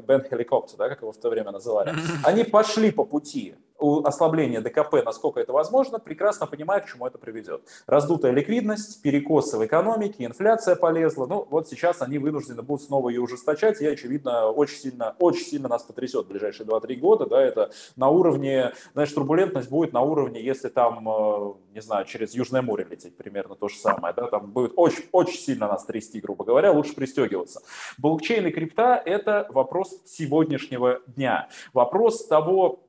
Бен 0.00 0.22
Хеликоптер, 0.22 0.76
да, 0.78 0.88
как 0.88 1.02
его 1.02 1.12
в 1.12 1.18
то 1.18 1.30
время 1.30 1.50
называли. 1.50 1.94
Они 2.24 2.44
пошли 2.44 2.90
по 2.90 3.04
пути 3.04 3.56
ослабления 3.78 4.60
ДКП, 4.60 5.04
насколько 5.04 5.40
это 5.40 5.52
возможно, 5.52 5.98
прекрасно 5.98 6.46
понимая, 6.46 6.80
к 6.80 6.86
чему 6.86 7.06
это 7.06 7.18
приведет. 7.18 7.62
Раздутая 7.86 8.32
ликвидность, 8.32 9.02
перекосы 9.02 9.58
в 9.58 9.66
экономике, 9.66 10.24
инфляция 10.24 10.76
полезла. 10.76 11.26
Ну, 11.26 11.46
вот 11.50 11.68
сейчас 11.68 12.02
они 12.02 12.18
вынуждены 12.18 12.62
будут 12.62 12.86
снова 12.86 13.08
ее 13.08 13.20
ужесточать, 13.20 13.80
и, 13.80 13.86
очевидно, 13.86 14.48
очень 14.48 14.78
сильно, 14.78 15.14
очень 15.18 15.44
сильно 15.44 15.68
нас 15.68 15.82
потрясет 15.82 16.26
в 16.26 16.28
ближайшие 16.28 16.66
2-3 16.66 16.96
года, 16.96 17.26
да, 17.26 17.42
это 17.42 17.70
на 17.96 18.08
уровне, 18.08 18.55
знаешь, 18.92 19.12
турбулентность 19.12 19.70
будет 19.70 19.92
на 19.92 20.00
уровне, 20.00 20.40
если 20.42 20.68
там, 20.68 21.08
э, 21.08 21.54
не 21.74 21.80
знаю, 21.80 22.04
через 22.06 22.34
Южное 22.34 22.62
море 22.62 22.86
лететь, 22.88 23.16
примерно 23.16 23.54
то 23.54 23.68
же 23.68 23.76
самое, 23.76 24.14
да, 24.14 24.26
там 24.26 24.50
будет 24.50 24.72
очень, 24.76 25.04
очень 25.12 25.38
сильно 25.38 25.68
нас 25.68 25.84
трясти, 25.84 26.20
грубо 26.20 26.44
говоря, 26.44 26.72
лучше 26.72 26.94
пристегиваться. 26.94 27.60
Блокчейн 27.98 28.46
и 28.46 28.50
крипта– 28.50 29.02
это 29.04 29.46
вопрос 29.50 30.00
сегодняшнего 30.04 31.00
дня, 31.06 31.48
вопрос 31.72 32.26
того, 32.26 32.85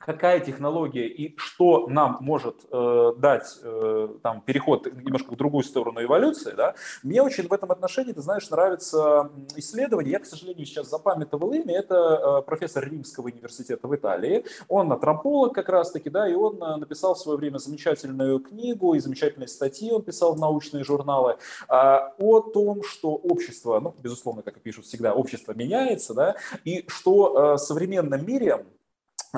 какая 0.00 0.40
технология 0.40 1.06
и 1.06 1.36
что 1.36 1.86
нам 1.88 2.16
может 2.20 2.64
э, 2.72 3.12
дать 3.18 3.58
э, 3.62 4.08
там, 4.22 4.40
переход 4.40 4.86
немножко 4.86 5.34
в 5.34 5.36
другую 5.36 5.62
сторону 5.62 6.02
эволюции, 6.02 6.52
да, 6.56 6.74
мне 7.02 7.22
очень 7.22 7.46
в 7.46 7.52
этом 7.52 7.70
отношении, 7.70 8.12
ты 8.12 8.22
знаешь, 8.22 8.48
нравится 8.48 9.30
исследование, 9.56 10.12
я, 10.12 10.18
к 10.18 10.26
сожалению, 10.26 10.64
сейчас 10.64 10.88
запамятовал 10.88 11.52
имя, 11.52 11.76
это 11.76 12.40
э, 12.40 12.42
профессор 12.46 12.88
Римского 12.88 13.26
университета 13.26 13.86
в 13.86 13.94
Италии, 13.94 14.44
он 14.68 14.90
антрополог 14.90 15.54
как 15.54 15.68
раз-таки, 15.68 16.08
да, 16.08 16.26
и 16.26 16.34
он 16.34 16.62
э, 16.62 16.76
написал 16.76 17.14
в 17.14 17.18
свое 17.18 17.36
время 17.36 17.58
замечательную 17.58 18.40
книгу 18.40 18.94
и 18.94 19.00
замечательные 19.00 19.48
статьи 19.48 19.92
он 19.92 20.02
писал 20.02 20.34
в 20.34 20.38
научные 20.38 20.82
журналы 20.82 21.32
э, 21.32 21.66
о 21.68 22.40
том, 22.40 22.82
что 22.84 23.10
общество, 23.16 23.78
ну, 23.80 23.94
безусловно, 23.98 24.40
как 24.40 24.56
и 24.56 24.60
пишут 24.60 24.86
всегда, 24.86 25.12
общество 25.12 25.52
меняется, 25.52 26.14
да, 26.14 26.36
и 26.64 26.86
что 26.88 27.52
э, 27.52 27.54
в 27.54 27.58
современном 27.58 28.26
мире 28.26 28.64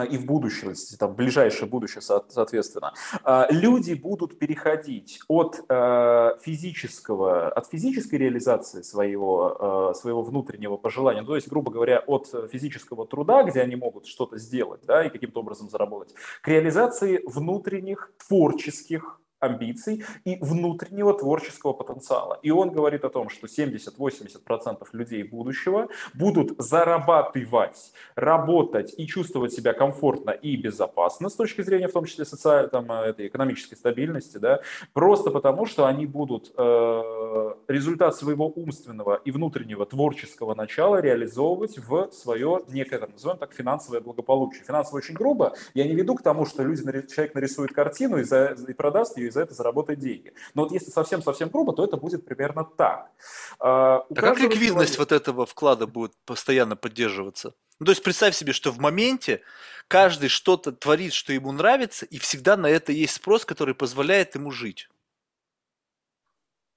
и 0.00 0.16
в 0.16 0.26
будущем, 0.26 0.74
там, 0.98 1.12
в 1.12 1.16
ближайшее 1.16 1.68
будущее, 1.68 2.00
соответственно, 2.02 2.94
а, 3.22 3.46
люди 3.50 3.94
будут 3.94 4.38
переходить 4.38 5.20
от 5.28 5.62
а, 5.68 6.36
физического, 6.40 7.48
от 7.48 7.66
физической 7.66 8.16
реализации 8.16 8.82
своего, 8.82 9.92
своего 9.94 10.22
внутреннего 10.22 10.76
пожелания, 10.76 11.20
ну, 11.20 11.28
то 11.28 11.36
есть, 11.36 11.48
грубо 11.48 11.70
говоря, 11.70 12.02
от 12.06 12.28
физического 12.50 13.06
труда, 13.06 13.42
где 13.44 13.60
они 13.60 13.76
могут 13.76 14.06
что-то 14.06 14.38
сделать, 14.38 14.80
да, 14.86 15.04
и 15.04 15.10
каким-то 15.10 15.40
образом 15.40 15.70
заработать, 15.70 16.14
к 16.40 16.48
реализации 16.48 17.22
внутренних 17.26 18.12
творческих 18.26 19.21
амбиций 19.42 20.04
и 20.24 20.38
внутреннего 20.40 21.14
творческого 21.14 21.72
потенциала. 21.72 22.38
И 22.42 22.50
он 22.50 22.70
говорит 22.70 23.04
о 23.04 23.10
том, 23.10 23.28
что 23.28 23.46
70-80% 23.46 24.86
людей 24.92 25.22
будущего 25.24 25.88
будут 26.14 26.54
зарабатывать, 26.58 27.92
работать 28.14 28.94
и 28.96 29.06
чувствовать 29.06 29.52
себя 29.52 29.72
комфортно 29.72 30.30
и 30.30 30.56
безопасно 30.56 31.28
с 31.28 31.34
точки 31.34 31.62
зрения, 31.62 31.88
в 31.88 31.92
том 31.92 32.04
числе, 32.04 32.24
социальной, 32.24 32.70
там, 32.70 32.90
э, 32.90 33.06
этой 33.06 33.26
экономической 33.26 33.76
стабильности, 33.76 34.38
да, 34.38 34.60
просто 34.92 35.30
потому, 35.30 35.66
что 35.66 35.86
они 35.86 36.06
будут 36.06 36.52
э, 36.56 37.54
результат 37.68 38.14
своего 38.14 38.48
умственного 38.48 39.20
и 39.24 39.30
внутреннего 39.30 39.86
творческого 39.86 40.54
начала 40.54 41.00
реализовывать 41.00 41.78
в 41.78 42.10
свое 42.12 42.62
некое, 42.68 42.98
там, 42.98 43.10
назовем 43.12 43.38
так, 43.38 43.52
финансовое 43.52 44.00
благополучие. 44.00 44.64
Финансово 44.64 44.98
очень 44.98 45.14
грубо. 45.14 45.54
Я 45.74 45.84
не 45.84 45.94
веду 45.94 46.14
к 46.14 46.22
тому, 46.22 46.46
что 46.46 46.62
люди, 46.62 46.82
человек 47.12 47.34
нарисует 47.34 47.72
картину 47.72 48.18
и, 48.18 48.24
за, 48.24 48.56
и 48.68 48.72
продаст 48.72 49.16
ее, 49.16 49.31
за 49.32 49.42
это 49.42 49.54
заработать 49.54 49.98
деньги. 49.98 50.32
Но 50.54 50.62
вот 50.62 50.72
если 50.72 50.90
совсем-совсем 50.90 51.48
грубо, 51.48 51.72
то 51.72 51.84
это 51.84 51.96
будет 51.96 52.24
примерно 52.24 52.64
так. 52.64 53.10
А, 53.58 54.04
а 54.08 54.14
как 54.14 54.38
ликвидность 54.38 54.94
человека... 54.94 54.98
вот 54.98 55.12
этого 55.12 55.46
вклада 55.46 55.86
будет 55.86 56.12
постоянно 56.24 56.76
поддерживаться? 56.76 57.54
Ну, 57.78 57.86
то 57.86 57.92
есть 57.92 58.02
представь 58.02 58.36
себе, 58.36 58.52
что 58.52 58.70
в 58.70 58.78
моменте 58.78 59.42
каждый 59.88 60.28
что-то 60.28 60.72
творит, 60.72 61.12
что 61.12 61.32
ему 61.32 61.50
нравится, 61.52 62.06
и 62.06 62.18
всегда 62.18 62.56
на 62.56 62.68
это 62.68 62.92
есть 62.92 63.14
спрос, 63.14 63.44
который 63.44 63.74
позволяет 63.74 64.34
ему 64.34 64.50
жить. 64.50 64.88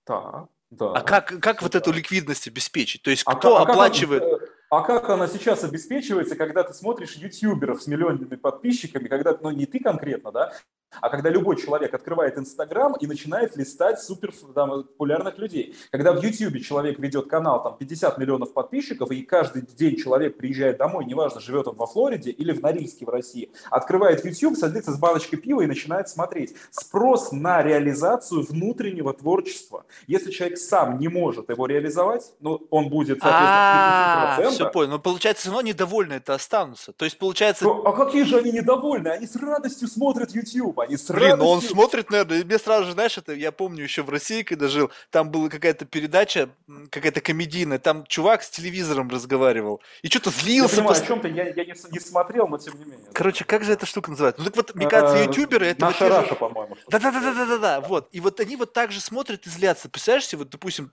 Да, 0.07 0.47
да. 0.69 0.93
А 0.93 1.01
как, 1.01 1.39
как 1.39 1.61
вот 1.61 1.75
эту 1.75 1.91
ликвидность 1.91 2.47
обеспечить? 2.47 3.01
То 3.01 3.11
есть 3.11 3.23
а 3.25 3.35
кто 3.35 3.57
а 3.57 3.63
оплачивает... 3.63 4.23
Как, 4.23 4.49
а 4.69 4.81
как 4.81 5.09
она 5.09 5.27
сейчас 5.27 5.63
обеспечивается, 5.63 6.35
когда 6.35 6.63
ты 6.63 6.73
смотришь 6.73 7.15
ютуберов 7.15 7.81
с 7.81 7.87
миллионными 7.87 8.35
подписчиками, 8.35 9.07
когда, 9.07 9.37
ну 9.39 9.51
не 9.51 9.65
ты 9.65 9.79
конкретно, 9.79 10.31
да, 10.31 10.53
а 11.01 11.09
когда 11.09 11.29
любой 11.29 11.57
человек 11.57 11.93
открывает 11.93 12.37
Инстаграм 12.37 12.95
и 12.99 13.07
начинает 13.07 13.55
листать 13.57 13.99
супер 13.99 14.33
там, 14.53 14.83
популярных 14.83 15.37
людей. 15.37 15.75
Когда 15.91 16.13
в 16.13 16.23
Ютьюбе 16.23 16.59
человек 16.61 16.99
ведет 16.99 17.27
канал, 17.27 17.61
там 17.63 17.77
50 17.77 18.17
миллионов 18.17 18.53
подписчиков, 18.53 19.11
и 19.11 19.21
каждый 19.21 19.61
день 19.63 19.97
человек 19.97 20.37
приезжает 20.37 20.77
домой, 20.77 21.05
неважно, 21.05 21.41
живет 21.41 21.67
он 21.67 21.75
во 21.75 21.87
Флориде 21.87 22.31
или 22.31 22.51
в 22.51 22.61
Норильске 22.61 23.05
в 23.05 23.09
России, 23.09 23.51
открывает 23.69 24.23
YouTube, 24.25 24.57
садится 24.57 24.91
с 24.91 24.97
баночкой 24.97 25.39
пива 25.39 25.61
и 25.61 25.67
начинает 25.67 26.09
смотреть. 26.09 26.55
Спрос 26.71 27.31
на 27.31 27.61
реализацию 27.61 28.43
внутреннего 28.43 29.13
творчества. 29.13 29.85
Если 30.07 30.31
человек 30.31 30.57
сам 30.57 30.97
не 30.99 31.07
может 31.07 31.49
его 31.49 31.65
реализовать, 31.65 32.33
ну, 32.39 32.65
он 32.69 32.89
будет, 32.89 33.19
соответственно, 33.21 34.49
30%. 34.49 34.51
Все 34.51 34.71
понял. 34.71 34.91
Но 34.91 34.99
получается, 34.99 35.41
все 35.41 35.49
равно 35.51 35.67
недовольны 35.67 36.13
это 36.13 36.33
останутся. 36.33 36.93
То 36.93 37.05
есть, 37.05 37.17
получается... 37.17 37.65
А 37.65 37.91
какие 37.91 38.23
же 38.23 38.37
они 38.37 38.51
недовольны? 38.51 39.09
Они 39.09 39.27
с 39.27 39.35
радостью 39.35 39.87
смотрят 39.87 40.31
YouTube. 40.31 40.74
YouTube, 40.75 40.79
они 40.79 40.97
с 40.97 41.09
Блин, 41.09 41.37
ну 41.37 41.47
он 41.47 41.61
смотрит, 41.61 42.09
наверное, 42.09 42.41
и 42.41 42.43
мне 42.43 42.59
сразу 42.59 42.85
же, 42.85 42.91
знаешь, 42.93 43.17
это 43.17 43.33
я 43.33 43.51
помню 43.51 43.83
еще 43.83 44.03
в 44.03 44.09
России, 44.09 44.43
когда 44.43 44.67
жил, 44.67 44.91
там 45.09 45.29
была 45.31 45.49
какая-то 45.49 45.85
передача, 45.85 46.49
какая-то 46.89 47.21
комедийная, 47.21 47.79
там 47.79 48.05
чувак 48.05 48.43
с 48.43 48.49
телевизором 48.49 49.09
разговаривал 49.09 49.81
и 50.01 50.07
что-то 50.07 50.29
злился. 50.31 50.75
Я 50.75 50.81
понимаю, 50.81 50.95
пост... 50.95 51.03
о 51.03 51.07
чем-то 51.07 51.27
я, 51.27 51.47
я 51.47 51.65
не, 51.65 51.73
не 51.91 51.99
смотрел, 51.99 52.47
но 52.47 52.57
тем 52.57 52.77
не 52.77 52.85
менее. 52.85 53.07
Короче, 53.13 53.45
как 53.45 53.63
же 53.63 53.73
эта 53.73 53.85
штука 53.85 54.11
называется? 54.11 54.41
Ну 54.41 54.45
так 54.45 54.55
вот, 54.55 54.75
мне 54.75 54.87
кажется, 54.87 55.17
э, 55.17 55.25
ютуберы 55.25 55.67
это 55.67 55.81
Наша 55.81 56.09
Раша, 56.09 56.29
же... 56.29 56.35
по-моему. 56.35 56.75
Да-да-да-да-да-да, 56.89 57.81
вот. 57.81 58.09
И 58.11 58.19
вот 58.19 58.39
они 58.39 58.55
вот 58.55 58.73
так 58.73 58.91
же 58.91 58.99
смотрят 58.99 59.45
и 59.45 59.49
злятся. 59.49 59.89
Представляешь 59.89 60.27
себе, 60.27 60.39
вот, 60.39 60.49
допустим, 60.49 60.91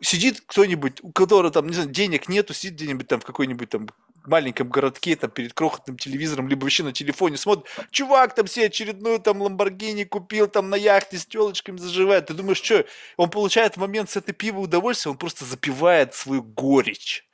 сидит 0.00 0.42
кто-нибудь, 0.46 0.98
у 1.02 1.12
которого 1.12 1.50
там, 1.50 1.66
не 1.66 1.74
знаю, 1.74 1.90
денег 1.90 2.28
нету, 2.28 2.54
сидит 2.54 2.74
где-нибудь 2.74 3.08
там 3.08 3.20
в 3.20 3.24
какой-нибудь 3.24 3.68
там 3.68 3.88
маленьком 4.28 4.68
городке, 4.68 5.16
там, 5.16 5.30
перед 5.30 5.52
крохотным 5.52 5.96
телевизором, 5.96 6.48
либо 6.48 6.62
вообще 6.62 6.82
на 6.82 6.92
телефоне 6.92 7.36
смотрит, 7.36 7.66
чувак 7.90 8.34
там 8.34 8.46
себе 8.46 8.66
очередную 8.66 9.20
там 9.20 9.42
Ламборгини 9.42 10.04
купил, 10.04 10.48
там 10.48 10.70
на 10.70 10.76
яхте 10.76 11.18
с 11.18 11.26
телочками 11.26 11.76
заживает. 11.76 12.26
Ты 12.26 12.34
думаешь, 12.34 12.62
что 12.62 12.84
он 13.16 13.30
получает 13.30 13.74
в 13.74 13.80
момент 13.80 14.10
с 14.10 14.16
этой 14.16 14.32
пива 14.32 14.60
удовольствие, 14.60 15.12
он 15.12 15.18
просто 15.18 15.44
запивает 15.44 16.14
свою 16.14 16.42
горечь. 16.42 17.26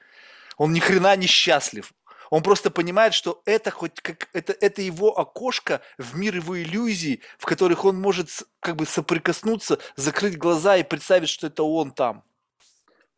Он 0.56 0.72
ни 0.72 0.80
хрена 0.80 1.16
не 1.16 1.26
счастлив. 1.26 1.92
Он 2.30 2.42
просто 2.42 2.70
понимает, 2.70 3.14
что 3.14 3.40
это 3.46 3.70
хоть 3.70 4.00
как 4.00 4.28
это, 4.32 4.52
это 4.52 4.82
его 4.82 5.18
окошко 5.18 5.80
в 5.96 6.16
мир 6.16 6.36
его 6.36 6.60
иллюзий, 6.60 7.22
в 7.38 7.46
которых 7.46 7.84
он 7.84 7.98
может 7.98 8.28
как 8.60 8.76
бы 8.76 8.86
соприкоснуться, 8.86 9.78
закрыть 9.96 10.36
глаза 10.36 10.76
и 10.76 10.82
представить, 10.82 11.30
что 11.30 11.46
это 11.46 11.62
он 11.62 11.90
там 11.90 12.24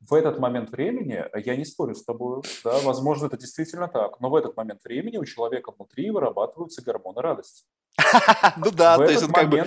в 0.00 0.14
этот 0.14 0.38
момент 0.38 0.70
времени, 0.70 1.24
я 1.34 1.56
не 1.56 1.64
спорю 1.64 1.94
с 1.94 2.04
тобой, 2.04 2.42
да, 2.64 2.78
возможно, 2.80 3.26
это 3.26 3.36
действительно 3.36 3.88
так, 3.88 4.20
но 4.20 4.30
в 4.30 4.34
этот 4.34 4.56
момент 4.56 4.82
времени 4.84 5.18
у 5.18 5.24
человека 5.24 5.72
внутри 5.72 6.10
вырабатываются 6.10 6.82
гормоны 6.82 7.20
радости. 7.20 7.64
Ну 8.56 8.70
да, 8.70 8.96
то 8.96 9.04
есть 9.04 9.22
он 9.22 9.32
как 9.32 9.48
бы 9.50 9.66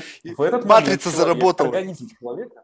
матрица 0.65 1.09
заработала. 1.09 1.69
Организм 1.69 2.07
человека 2.19 2.63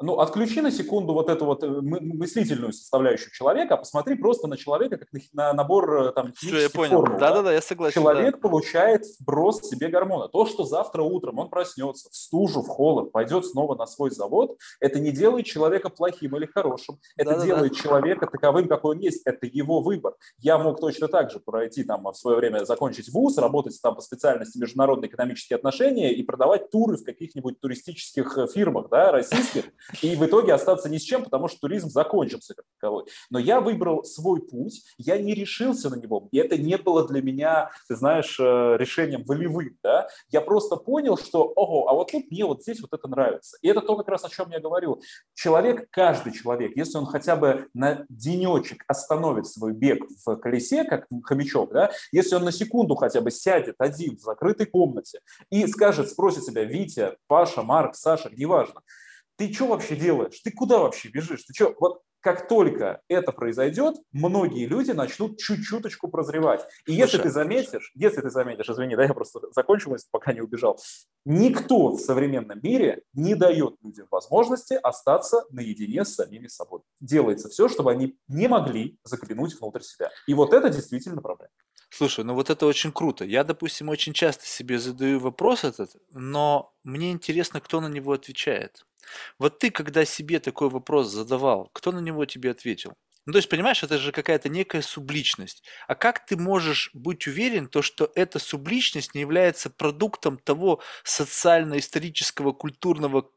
ну, 0.00 0.18
отключи 0.18 0.60
на 0.60 0.70
секунду 0.70 1.12
вот 1.12 1.28
эту 1.28 1.44
вот 1.44 1.62
э, 1.62 1.68
мыслительную 1.68 2.72
составляющую 2.72 3.30
человека, 3.30 3.74
а 3.74 3.76
посмотри 3.76 4.16
просто 4.16 4.48
на 4.48 4.56
человека, 4.56 4.98
как 4.98 5.08
на, 5.12 5.20
на 5.32 5.52
набор 5.52 6.08
э, 6.08 6.12
там 6.12 6.32
Все, 6.34 6.62
я 6.62 6.70
понял. 6.70 7.00
Формул, 7.00 7.18
да, 7.18 7.32
да, 7.32 7.42
да, 7.42 7.52
я 7.52 7.62
согласен. 7.62 7.94
Человек 7.94 8.34
да. 8.34 8.40
получает 8.40 9.04
вброс 9.20 9.62
себе 9.62 9.88
гормона. 9.88 10.28
То, 10.28 10.46
что 10.46 10.64
завтра 10.64 11.02
утром 11.02 11.38
он 11.38 11.48
проснется 11.48 12.10
в 12.10 12.14
стужу, 12.16 12.62
в 12.62 12.66
холод, 12.66 13.12
пойдет 13.12 13.46
снова 13.46 13.76
на 13.76 13.86
свой 13.86 14.10
завод, 14.10 14.58
это 14.80 14.98
не 14.98 15.12
делает 15.12 15.46
человека 15.46 15.90
плохим 15.90 16.36
или 16.36 16.46
хорошим. 16.46 16.98
Это 17.16 17.36
да, 17.36 17.44
делает 17.44 17.72
да. 17.72 17.78
человека 17.78 18.26
таковым, 18.26 18.68
какой 18.68 18.96
он 18.96 19.00
есть. 19.00 19.22
Это 19.24 19.46
его 19.46 19.80
выбор. 19.80 20.14
Я 20.38 20.58
мог 20.58 20.80
точно 20.80 21.08
так 21.08 21.30
же 21.30 21.38
пройти 21.38 21.84
там 21.84 22.02
в 22.04 22.14
свое 22.14 22.36
время, 22.36 22.64
закончить 22.64 23.12
вуз, 23.12 23.38
работать 23.38 23.78
там 23.80 23.94
по 23.94 24.00
специальности 24.00 24.58
международные 24.58 25.08
экономические 25.08 25.56
отношения 25.56 26.12
и 26.12 26.22
продавать 26.22 26.70
туры 26.70 26.96
в 26.96 27.04
каких-нибудь 27.04 27.60
туристических 27.60 28.38
э, 28.38 28.46
фирмах, 28.48 28.88
да, 28.90 29.12
российских, 29.12 29.64
и 30.02 30.16
в 30.16 30.24
итоге 30.24 30.52
остаться 30.52 30.88
ни 30.88 30.98
с 30.98 31.02
чем, 31.02 31.24
потому 31.24 31.48
что 31.48 31.60
туризм 31.60 31.88
закончился 31.88 32.54
как 32.54 32.64
таковой. 32.80 33.04
Но 33.30 33.38
я 33.38 33.60
выбрал 33.60 34.04
свой 34.04 34.40
путь, 34.42 34.82
я 34.98 35.18
не 35.18 35.34
решился 35.34 35.90
на 35.90 35.96
него, 35.96 36.28
и 36.30 36.38
это 36.38 36.56
не 36.56 36.76
было 36.78 37.06
для 37.06 37.22
меня, 37.22 37.70
ты 37.88 37.96
знаешь, 37.96 38.38
э, 38.38 38.76
решением 38.78 39.24
волевым, 39.24 39.76
да, 39.82 40.08
я 40.28 40.40
просто 40.40 40.76
понял, 40.76 41.16
что, 41.16 41.44
ого, 41.56 41.88
а 41.88 41.94
вот 41.94 42.10
тут 42.10 42.30
мне 42.30 42.44
вот 42.44 42.62
здесь 42.62 42.80
вот 42.80 42.92
это 42.92 43.08
нравится. 43.08 43.56
И 43.62 43.68
это 43.68 43.80
то, 43.80 43.96
как 43.96 44.08
раз 44.08 44.24
о 44.24 44.28
чем 44.28 44.50
я 44.50 44.60
говорил. 44.60 45.02
Человек, 45.34 45.88
каждый 45.90 46.32
человек, 46.32 46.76
если 46.76 46.98
он 46.98 47.06
хотя 47.06 47.36
бы 47.36 47.68
на 47.74 48.04
денечек 48.08 48.84
остановит 48.86 49.46
свой 49.46 49.72
бег 49.72 50.04
в 50.24 50.36
колесе, 50.36 50.84
как 50.84 51.06
хомячок, 51.24 51.72
да, 51.72 51.90
если 52.12 52.36
он 52.36 52.44
на 52.44 52.52
секунду 52.52 52.94
хотя 52.94 53.20
бы 53.20 53.30
сядет 53.30 53.76
один 53.78 54.16
в 54.16 54.20
закрытой 54.20 54.66
комнате 54.66 55.20
и 55.50 55.66
скажет, 55.66 56.10
спросит 56.10 56.44
себя, 56.44 56.64
Витя, 56.64 57.16
Паша, 57.26 57.62
Марк, 57.62 57.94
Саша, 57.94 58.30
неважно, 58.30 58.80
ты 59.36 59.52
что 59.52 59.66
вообще 59.66 59.96
делаешь? 59.96 60.40
Ты 60.40 60.50
куда 60.50 60.78
вообще 60.78 61.08
бежишь? 61.08 61.44
Ты 61.44 61.54
что? 61.54 61.74
Вот 61.78 62.02
как 62.24 62.48
только 62.48 63.02
это 63.08 63.32
произойдет, 63.32 63.96
многие 64.12 64.64
люди 64.64 64.92
начнут 64.92 65.38
чуть-чуточку 65.38 66.08
прозревать. 66.08 66.62
И 66.86 66.92
Слушай, 66.92 66.98
если 66.98 67.18
ты 67.18 67.30
заметишь, 67.30 67.92
если 67.94 68.22
ты 68.22 68.30
заметишь, 68.30 68.70
извини, 68.70 68.96
да, 68.96 69.04
я 69.04 69.12
просто 69.12 69.40
закончу 69.52 69.90
мысль, 69.90 70.06
пока 70.10 70.32
не 70.32 70.40
убежал, 70.40 70.80
никто 71.26 71.88
в 71.90 72.00
современном 72.00 72.60
мире 72.62 73.02
не 73.12 73.34
дает 73.34 73.74
людям 73.82 74.08
возможности 74.10 74.72
остаться 74.72 75.44
наедине 75.50 76.06
с 76.06 76.14
самими 76.14 76.46
собой. 76.46 76.80
Делается 76.98 77.50
все, 77.50 77.68
чтобы 77.68 77.92
они 77.92 78.16
не 78.26 78.48
могли 78.48 78.96
заглянуть 79.04 79.60
внутрь 79.60 79.82
себя. 79.82 80.10
И 80.26 80.32
вот 80.32 80.54
это 80.54 80.70
действительно 80.70 81.20
проблема. 81.20 81.50
Слушай, 81.90 82.24
ну 82.24 82.34
вот 82.34 82.48
это 82.48 82.64
очень 82.64 82.90
круто. 82.90 83.26
Я, 83.26 83.44
допустим, 83.44 83.90
очень 83.90 84.14
часто 84.14 84.46
себе 84.46 84.78
задаю 84.78 85.20
вопрос 85.20 85.62
этот, 85.62 85.90
но 86.10 86.72
мне 86.84 87.12
интересно, 87.12 87.60
кто 87.60 87.82
на 87.82 87.88
него 87.88 88.12
отвечает. 88.12 88.86
Вот 89.38 89.58
ты, 89.58 89.70
когда 89.70 90.04
себе 90.04 90.40
такой 90.40 90.68
вопрос 90.68 91.08
задавал, 91.08 91.70
кто 91.72 91.92
на 91.92 92.00
него 92.00 92.24
тебе 92.24 92.50
ответил? 92.50 92.94
Ну, 93.26 93.32
то 93.32 93.38
есть, 93.38 93.48
понимаешь, 93.48 93.82
это 93.82 93.96
же 93.98 94.12
какая-то 94.12 94.50
некая 94.50 94.82
субличность. 94.82 95.62
А 95.88 95.94
как 95.94 96.26
ты 96.26 96.36
можешь 96.36 96.90
быть 96.92 97.26
уверен, 97.26 97.68
то, 97.68 97.80
что 97.80 98.10
эта 98.14 98.38
субличность 98.38 99.14
не 99.14 99.22
является 99.22 99.70
продуктом 99.70 100.36
того 100.36 100.82
социально-исторического 101.04 102.52
культурного 102.52 103.30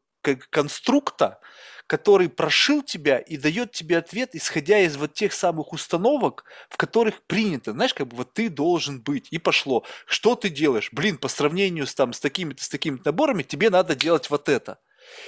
конструкта, 0.49 1.39
который 1.88 2.27
прошил 2.27 2.84
тебя 2.84 3.18
и 3.18 3.38
дает 3.38 3.72
тебе 3.72 3.98
ответ, 3.98 4.31
исходя 4.35 4.80
из 4.80 4.98
вот 4.98 5.14
тех 5.14 5.31
самых 5.31 5.72
установок, 5.72 6.44
в 6.69 6.76
которых 6.76 7.26
принято. 7.26 7.72
Знаешь, 7.72 7.94
как 7.94 8.07
бы 8.07 8.18
вот 8.18 8.34
ты 8.34 8.49
должен 8.49 9.02
быть. 9.02 9.27
И 9.31 9.38
пошло. 9.38 9.85
Что 10.06 10.35
ты 10.35 10.49
делаешь? 10.49 10.89
Блин, 10.91 11.18
по 11.18 11.30
сравнению 11.30 11.88
с, 11.88 11.95
там, 11.95 12.11
с 12.11 12.19
такими-то 12.19 12.61
с 12.61 12.68
такими 12.68 12.99
наборами, 13.06 13.44
тебе 13.44 13.69
надо 13.69 13.95
делать 13.95 14.30
вот 14.30 14.49
это. 14.49 14.80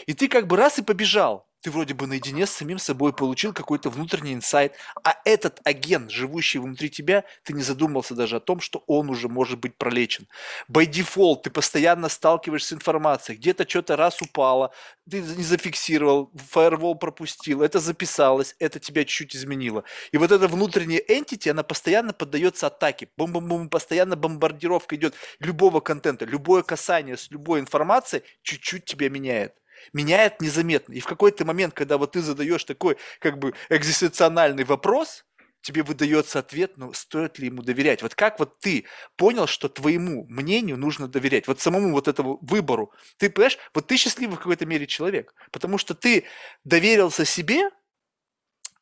И 0.06 0.14
ты 0.14 0.28
как 0.28 0.48
бы 0.48 0.58
раз 0.58 0.80
и 0.80 0.82
побежал. 0.82 1.50
Ты 1.62 1.72
вроде 1.72 1.94
бы 1.94 2.08
наедине 2.08 2.46
с 2.46 2.52
самим 2.52 2.80
собой 2.80 3.12
получил 3.12 3.52
какой-то 3.52 3.90
внутренний 3.90 4.34
инсайт, 4.34 4.76
а 5.04 5.18
этот 5.26 5.60
агент, 5.66 6.10
живущий 6.10 6.58
внутри 6.58 6.90
тебя, 6.90 7.26
ты 7.44 7.52
не 7.52 7.64
задумался 7.64 8.16
даже 8.16 8.38
о 8.38 8.40
том, 8.40 8.62
что 8.62 8.82
он 8.88 9.10
уже 9.10 9.28
может 9.28 9.60
быть 9.60 9.76
пролечен. 9.78 10.26
By 10.72 10.86
default 10.86 11.42
ты 11.44 11.50
постоянно 11.50 12.08
сталкиваешься 12.08 12.70
с 12.70 12.74
информацией, 12.74 13.38
где-то 13.38 13.68
что-то 13.68 13.98
раз 13.98 14.22
упало, 14.22 14.72
ты 15.10 15.20
не 15.20 15.44
зафиксировал, 15.44 16.32
фаервол 16.34 16.96
пропустил, 16.96 17.62
это 17.62 17.80
записалось, 17.80 18.56
это 18.60 18.80
тебя 18.80 19.04
чуть-чуть 19.04 19.36
изменило. 19.36 19.84
И 20.14 20.18
вот 20.18 20.32
эта 20.32 20.48
внутренняя 20.48 21.02
entity, 21.02 21.50
она 21.50 21.64
постоянно 21.64 22.14
поддается 22.14 22.68
атаке. 22.68 23.10
Бум-бум-бум, 23.18 23.70
постоянно 23.70 24.16
бомбардировка 24.16 24.96
идет 24.96 25.14
любого 25.40 25.82
контента, 25.82 26.24
любое 26.24 26.64
касание 26.64 27.18
с 27.18 27.30
любой 27.32 27.60
информацией 27.60 28.24
чуть-чуть 28.44 28.86
тебя 28.86 29.10
меняет 29.10 29.56
меняет 29.94 30.42
незаметно. 30.42 30.94
И 30.94 31.00
в 31.00 31.06
какой-то 31.06 31.46
момент, 31.46 31.74
когда 31.74 31.98
вот 31.98 32.14
ты 32.14 32.22
задаешь 32.22 32.64
такой 32.64 32.98
как 33.20 33.38
бы 33.40 33.54
экзистенциональный 33.70 34.64
вопрос, 34.64 35.26
тебе 35.62 35.84
выдается 35.84 36.40
ответ, 36.40 36.78
но 36.78 36.94
стоит 36.94 37.40
ли 37.40 37.48
ему 37.48 37.62
доверять? 37.62 38.02
Вот 38.02 38.16
как 38.16 38.40
вот 38.40 38.60
ты 38.60 38.86
понял, 39.18 39.48
что 39.48 39.70
твоему 39.70 40.26
мнению 40.30 40.78
нужно 40.78 41.08
доверять? 41.08 41.48
Вот 41.48 41.60
самому 41.60 41.92
вот 41.92 42.08
этому 42.08 42.40
выбору. 42.42 42.94
Ты 43.18 43.30
понимаешь, 43.30 43.58
вот 43.74 43.88
ты 43.88 43.98
счастливый 43.98 44.36
в 44.36 44.40
какой-то 44.40 44.66
мере 44.66 44.88
человек, 44.88 45.34
потому 45.52 45.78
что 45.78 45.94
ты 45.94 46.26
доверился 46.64 47.26
себе, 47.26 47.70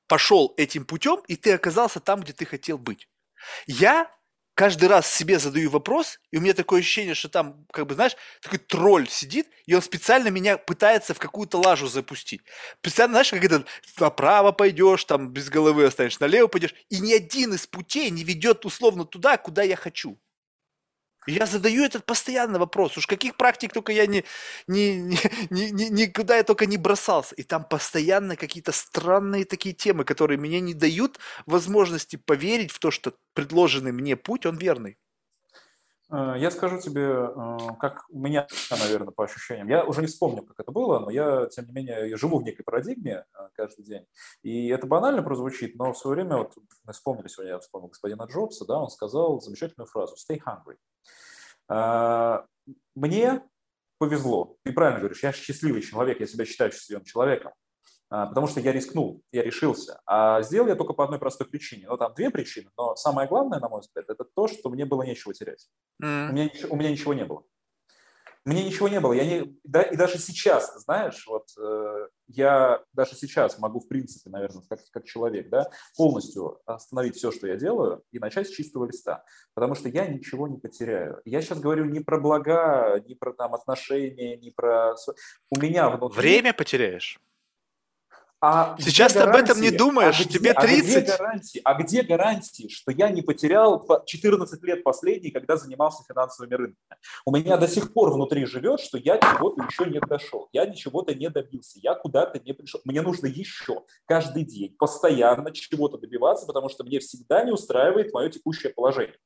пошел 0.08 0.54
этим 0.58 0.86
путем, 0.86 1.22
и 1.28 1.36
ты 1.36 1.54
оказался 1.54 2.00
там, 2.00 2.22
где 2.22 2.34
ты 2.34 2.46
хотел 2.46 2.78
быть. 2.78 3.08
Я 3.66 4.10
каждый 4.58 4.90
раз 4.90 5.06
себе 5.14 5.38
задаю 5.38 5.70
вопрос, 5.70 6.20
и 6.32 6.38
у 6.38 6.42
меня 6.42 6.56
такое 6.56 6.80
ощущение, 6.80 7.14
что 7.14 7.30
там, 7.30 7.68
как 7.72 7.86
бы, 7.86 7.94
знаешь, 7.94 8.16
такой 8.42 8.58
тролль 8.58 9.08
сидит, 9.08 9.48
и 9.68 9.76
он 9.76 9.84
специально 9.84 10.30
меня 10.30 10.58
пытается 10.58 11.14
в 11.14 11.20
какую-то 11.20 11.60
лажу 11.60 11.88
запустить. 11.88 12.42
Специально, 12.80 13.14
знаешь, 13.14 13.30
как 13.30 13.44
это, 13.44 13.66
направо 14.00 14.52
пойдешь, 14.52 15.06
там 15.06 15.30
без 15.30 15.50
головы 15.50 15.86
останешься, 15.86 16.22
налево 16.22 16.48
пойдешь, 16.48 16.74
и 16.90 17.00
ни 17.00 17.14
один 17.14 17.54
из 17.54 17.68
путей 17.68 18.10
не 18.10 18.24
ведет 18.24 18.66
условно 18.66 19.06
туда, 19.06 19.38
куда 19.38 19.62
я 19.62 19.76
хочу. 19.76 20.18
Я 21.28 21.46
задаю 21.46 21.84
этот 21.84 22.06
постоянный 22.06 22.58
вопрос. 22.60 22.98
Уж 22.98 23.06
каких 23.06 23.36
практик 23.36 23.74
только 23.74 23.92
я 23.92 24.08
не, 24.08 24.24
не, 24.68 24.98
не, 25.50 25.72
не, 25.72 25.90
никуда 25.90 26.38
я 26.38 26.44
только 26.44 26.66
не 26.66 26.78
бросался. 26.78 27.36
И 27.36 27.44
там 27.44 27.66
постоянно 27.66 28.36
какие-то 28.38 28.72
странные 28.72 29.46
такие 29.46 29.76
темы, 29.76 30.06
которые 30.06 30.38
мне 30.40 30.62
не 30.62 30.74
дают 30.74 31.20
возможности 31.46 32.16
поверить 32.16 32.72
в 32.72 32.80
то, 32.80 32.92
что 32.92 33.14
предложенный 33.34 33.92
мне 33.92 34.16
путь, 34.16 34.46
он 34.46 34.58
верный. 34.58 34.98
Э, 36.10 36.36
я 36.38 36.52
скажу 36.52 36.80
тебе, 36.80 37.02
э, 37.02 37.58
как 37.80 38.06
у 38.10 38.20
меня, 38.20 38.48
наверное, 38.72 39.12
по 39.12 39.26
ощущениям. 39.26 39.68
Я 39.68 39.84
уже 39.84 40.02
не 40.02 40.08
вспомню, 40.08 40.44
как 40.44 40.60
это 40.60 40.72
было, 40.72 41.00
но 41.00 41.10
я, 41.10 41.48
тем 41.48 41.66
не 41.66 41.74
менее, 41.74 42.16
живу 42.18 42.40
в 42.40 42.44
некой 42.44 42.64
парадигме 42.64 43.26
э, 43.34 43.50
каждый 43.54 43.84
день. 43.84 44.06
И 44.42 44.68
это 44.70 44.88
банально 44.88 45.22
прозвучит, 45.22 45.76
но 45.76 45.94
в 45.94 45.98
свое 45.98 46.16
время, 46.16 46.38
вот 46.38 46.54
мы 46.86 46.94
вспомнили 46.94 47.28
сегодня, 47.28 47.54
я 47.54 47.60
вспомнил 47.60 47.90
господина 47.90 48.24
Джобса, 48.24 48.66
да, 48.66 48.80
он 48.80 48.90
сказал 48.90 49.42
замечательную 49.42 49.88
фразу 49.88 50.16
«stay 50.16 50.40
hungry». 50.40 50.78
Мне 52.96 53.42
повезло. 53.98 54.58
Ты 54.64 54.72
правильно 54.72 55.00
говоришь, 55.00 55.24
я 55.24 55.34
счастливый 55.34 55.82
человек, 55.82 56.20
я 56.20 56.28
себя 56.28 56.46
считаю 56.46 56.72
счастливым 56.72 57.04
человеком. 57.04 57.52
А, 58.10 58.28
потому 58.28 58.48
что 58.48 58.60
я 58.60 58.72
рискнул, 58.72 59.24
я 59.32 59.44
решился. 59.44 60.02
А 60.06 60.42
сделал 60.42 60.68
я 60.68 60.76
только 60.76 60.94
по 60.94 61.04
одной 61.04 61.20
простой 61.20 61.48
причине. 61.48 61.88
Ну, 61.88 61.98
там 61.98 62.14
две 62.14 62.30
причины, 62.30 62.70
но 62.78 62.96
самое 62.96 63.28
главное, 63.28 63.60
на 63.60 63.70
мой 63.70 63.82
взгляд, 63.82 64.10
это 64.10 64.24
то, 64.24 64.48
что 64.48 64.70
мне 64.70 64.86
было 64.86 65.04
нечего 65.04 65.34
терять. 65.34 65.68
Mm. 66.02 66.30
У, 66.30 66.34
меня, 66.34 66.50
у 66.70 66.76
меня 66.76 66.92
ничего 66.92 67.14
не 67.14 67.26
было. 67.26 67.44
Мне 68.48 68.64
ничего 68.64 68.88
не 68.88 69.02
было. 69.02 69.12
Я 69.12 69.26
не, 69.26 69.60
да, 69.66 69.82
и 69.82 69.98
даже 69.98 70.18
сейчас, 70.20 70.72
ты 70.72 70.80
знаешь, 70.80 71.28
вот 71.28 71.50
э, 71.60 72.08
я 72.28 72.82
даже 72.94 73.14
сейчас 73.16 73.60
могу, 73.60 73.82
в 73.82 73.90
принципе, 73.90 74.30
наверное, 74.30 74.64
как, 74.70 74.80
как 74.90 75.04
человек, 75.04 75.50
да, 75.50 75.70
полностью 75.98 76.62
остановить 76.66 77.18
все, 77.18 77.34
что 77.34 77.46
я 77.46 77.58
делаю, 77.58 78.04
и 78.14 78.20
начать 78.20 78.48
с 78.48 78.52
чистого 78.52 78.86
листа. 78.86 79.26
Потому 79.54 79.76
что 79.76 79.90
я 79.90 80.08
ничего 80.08 80.48
не 80.48 80.58
потеряю. 80.60 81.22
Я 81.26 81.42
сейчас 81.42 81.60
говорю 81.60 81.84
не 81.84 82.00
про 82.00 82.22
блага, 82.22 83.04
не 83.06 83.16
про 83.16 83.34
там 83.34 83.54
отношения, 83.54 84.38
не 84.38 84.52
про... 84.52 84.96
У 85.50 85.60
меня 85.60 85.90
внутри... 85.90 86.18
Время 86.18 86.54
потеряешь? 86.54 87.20
А 88.40 88.76
Сейчас 88.80 89.14
ты 89.14 89.20
об 89.20 89.36
этом 89.36 89.60
не 89.60 89.72
думаешь, 89.72 90.20
а 90.20 90.24
где, 90.24 90.38
тебе 90.38 90.54
30. 90.54 90.96
А 90.96 91.02
где, 91.02 91.18
гарантии, 91.18 91.62
а 91.64 91.74
где 91.74 92.02
гарантии, 92.04 92.68
что 92.70 92.92
я 92.92 93.10
не 93.10 93.24
потерял 93.24 93.84
14 94.06 94.64
лет 94.64 94.84
последний, 94.84 95.32
когда 95.32 95.58
занимался 95.58 96.04
финансовыми 96.08 96.54
рынками? 96.54 97.00
У 97.26 97.36
меня 97.36 97.58
до 97.58 97.68
сих 97.68 97.94
пор 97.94 98.14
внутри 98.14 98.46
живет, 98.46 98.80
что 98.80 99.00
я 99.00 99.18
чего-то 99.18 99.64
еще 99.64 99.90
не 99.90 100.00
дошел, 100.00 100.50
я 100.52 100.68
ничего-то 100.68 101.16
не 101.16 101.30
добился, 101.30 101.80
я 101.82 101.96
куда-то 101.96 102.40
не 102.40 102.54
пришел. 102.54 102.80
Мне 102.86 103.02
нужно 103.02 103.26
еще 103.26 103.84
каждый 104.06 104.46
день 104.46 104.76
постоянно 104.78 105.52
чего-то 105.52 105.98
добиваться, 105.98 106.46
потому 106.46 106.70
что 106.70 106.84
мне 106.84 107.00
всегда 107.00 107.44
не 107.44 107.52
устраивает 107.52 108.14
мое 108.14 108.30
текущее 108.30 108.72
положение 108.72 109.18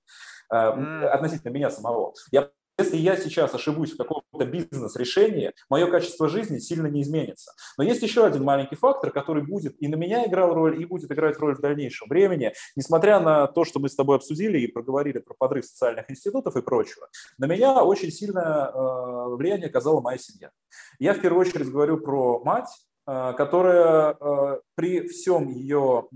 mm. 0.53 1.05
относительно 1.07 1.51
меня 1.51 1.69
самого. 1.69 2.13
Я 2.31 2.49
если 2.81 2.97
я 2.97 3.15
сейчас 3.15 3.53
ошибусь 3.53 3.93
в 3.93 3.97
каком-то 3.97 4.45
бизнес-решении, 4.45 5.53
мое 5.69 5.87
качество 5.87 6.27
жизни 6.27 6.57
сильно 6.57 6.87
не 6.87 7.03
изменится. 7.03 7.53
Но 7.77 7.83
есть 7.83 8.01
еще 8.01 8.25
один 8.25 8.43
маленький 8.43 8.75
фактор, 8.75 9.11
который 9.11 9.43
будет 9.43 9.75
и 9.79 9.87
на 9.87 9.95
меня 9.95 10.25
играл 10.25 10.53
роль, 10.53 10.81
и 10.81 10.85
будет 10.85 11.11
играть 11.11 11.37
роль 11.39 11.55
в 11.55 11.61
дальнейшем 11.61 12.07
времени. 12.07 12.53
Несмотря 12.75 13.19
на 13.19 13.47
то, 13.47 13.65
что 13.65 13.79
мы 13.79 13.89
с 13.89 13.95
тобой 13.95 14.17
обсудили 14.17 14.59
и 14.59 14.67
проговорили 14.67 15.19
про 15.19 15.35
подрыв 15.35 15.65
социальных 15.65 16.09
институтов 16.09 16.55
и 16.55 16.61
прочего, 16.61 17.07
на 17.37 17.45
меня 17.45 17.83
очень 17.83 18.11
сильное 18.11 18.67
э, 18.67 19.35
влияние 19.35 19.67
оказала 19.67 20.01
моя 20.01 20.17
семья. 20.17 20.51
Я 20.99 21.13
в 21.13 21.21
первую 21.21 21.41
очередь 21.41 21.69
говорю 21.69 21.97
про 21.99 22.43
мать, 22.43 22.69
э, 23.07 23.33
которая 23.37 24.17
э, 24.19 24.59
при 24.75 25.07
всем 25.07 25.49
ее 25.49 26.07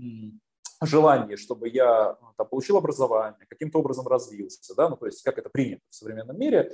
желание, 0.82 1.36
чтобы 1.36 1.68
я 1.68 2.16
ну, 2.20 2.28
там, 2.36 2.46
получил 2.48 2.76
образование, 2.76 3.46
каким-то 3.48 3.78
образом 3.78 4.06
развился, 4.06 4.74
да, 4.74 4.88
ну, 4.88 4.96
то 4.96 5.06
есть 5.06 5.22
как 5.22 5.38
это 5.38 5.48
принято 5.48 5.82
в 5.88 5.94
современном 5.94 6.38
мире, 6.38 6.70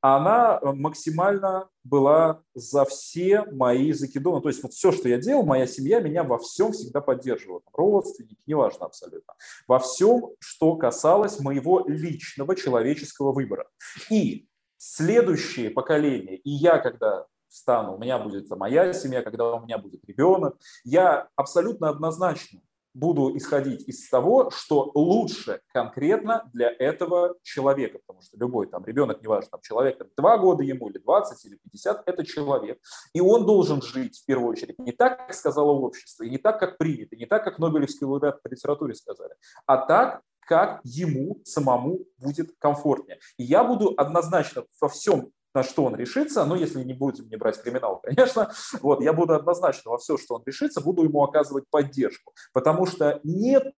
она 0.00 0.58
э, 0.60 0.72
максимально 0.72 1.68
была 1.82 2.42
за 2.54 2.84
все 2.84 3.44
мои 3.52 3.92
закидоны. 3.92 4.42
То 4.42 4.48
есть 4.48 4.62
вот 4.62 4.72
все, 4.72 4.92
что 4.92 5.08
я 5.08 5.18
делал, 5.18 5.44
моя 5.44 5.66
семья 5.66 6.00
меня 6.00 6.22
во 6.22 6.38
всем 6.38 6.72
всегда 6.72 7.00
поддерживала. 7.00 7.62
Родственники, 7.72 8.36
неважно 8.46 8.86
абсолютно. 8.86 9.34
Во 9.66 9.78
всем, 9.78 10.30
что 10.38 10.76
касалось 10.76 11.40
моего 11.40 11.84
личного 11.86 12.54
человеческого 12.54 13.32
выбора. 13.32 13.68
И 14.10 14.48
следующее 14.76 15.70
поколение, 15.70 16.36
и 16.36 16.50
я, 16.50 16.78
когда 16.78 17.26
стану, 17.48 17.96
у 17.96 17.98
меня 17.98 18.18
будет 18.18 18.48
моя 18.50 18.92
семья, 18.92 19.22
когда 19.22 19.54
у 19.54 19.64
меня 19.64 19.78
будет 19.78 20.04
ребенок, 20.04 20.56
я 20.84 21.28
абсолютно 21.36 21.88
однозначно 21.88 22.60
буду 22.96 23.36
исходить 23.36 23.86
из 23.86 24.08
того, 24.08 24.50
что 24.50 24.90
лучше 24.94 25.60
конкретно 25.72 26.48
для 26.52 26.70
этого 26.70 27.36
человека, 27.42 27.98
потому 27.98 28.22
что 28.22 28.38
любой 28.38 28.68
там 28.68 28.84
ребенок, 28.86 29.22
неважно, 29.22 29.50
там 29.52 29.60
человек 29.62 29.98
там, 29.98 30.08
2 30.16 30.38
года 30.38 30.62
ему 30.62 30.88
или 30.88 30.98
20 30.98 31.44
или 31.44 31.56
50, 31.56 32.02
это 32.06 32.24
человек, 32.24 32.78
и 33.12 33.20
он 33.20 33.44
должен 33.44 33.82
жить 33.82 34.18
в 34.18 34.24
первую 34.24 34.50
очередь 34.50 34.78
не 34.78 34.92
так, 34.92 35.18
как 35.18 35.34
сказало 35.34 35.72
общество, 35.72 36.24
и 36.24 36.30
не 36.30 36.38
так, 36.38 36.58
как 36.58 36.78
принято, 36.78 37.16
не 37.16 37.26
так, 37.26 37.44
как 37.44 37.58
Нобелевский 37.58 38.06
лауреат 38.06 38.42
по 38.42 38.48
литературе 38.48 38.94
сказали, 38.94 39.34
а 39.66 39.76
так, 39.76 40.22
как 40.40 40.80
ему 40.84 41.40
самому 41.44 42.06
будет 42.18 42.54
комфортнее. 42.58 43.18
И 43.36 43.42
я 43.42 43.64
буду 43.64 43.92
однозначно 43.96 44.64
во 44.80 44.88
всем 44.88 45.32
на 45.56 45.62
что 45.62 45.84
он 45.84 45.96
решится, 45.96 46.44
но 46.44 46.54
если 46.54 46.84
не 46.84 46.92
будем 46.92 47.28
не 47.28 47.36
брать 47.36 47.60
криминал, 47.60 48.00
конечно, 48.02 48.52
вот, 48.82 49.00
я 49.02 49.12
буду 49.14 49.34
однозначно 49.34 49.90
во 49.90 49.98
все, 49.98 50.18
что 50.18 50.34
он 50.34 50.42
решится, 50.44 50.82
буду 50.82 51.02
ему 51.02 51.22
оказывать 51.24 51.64
поддержку, 51.70 52.34
потому 52.52 52.84
что 52.86 53.20
нет 53.24 53.72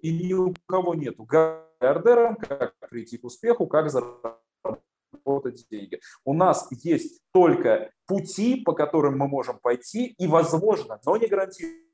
и 0.00 0.10
ни 0.10 0.32
у 0.32 0.54
кого 0.66 0.94
нету 0.94 1.24
гардером, 1.24 2.36
как 2.36 2.74
прийти 2.88 3.18
к 3.18 3.24
успеху, 3.24 3.66
как 3.66 3.90
заработать 3.90 5.66
деньги. 5.70 6.00
У 6.24 6.32
нас 6.32 6.66
есть 6.70 7.20
только 7.32 7.90
пути, 8.06 8.62
по 8.62 8.72
которым 8.72 9.18
мы 9.18 9.28
можем 9.28 9.58
пойти, 9.58 10.06
и, 10.18 10.26
возможно, 10.26 10.98
но 11.04 11.18
не 11.18 11.26
гарантирую 11.26 11.92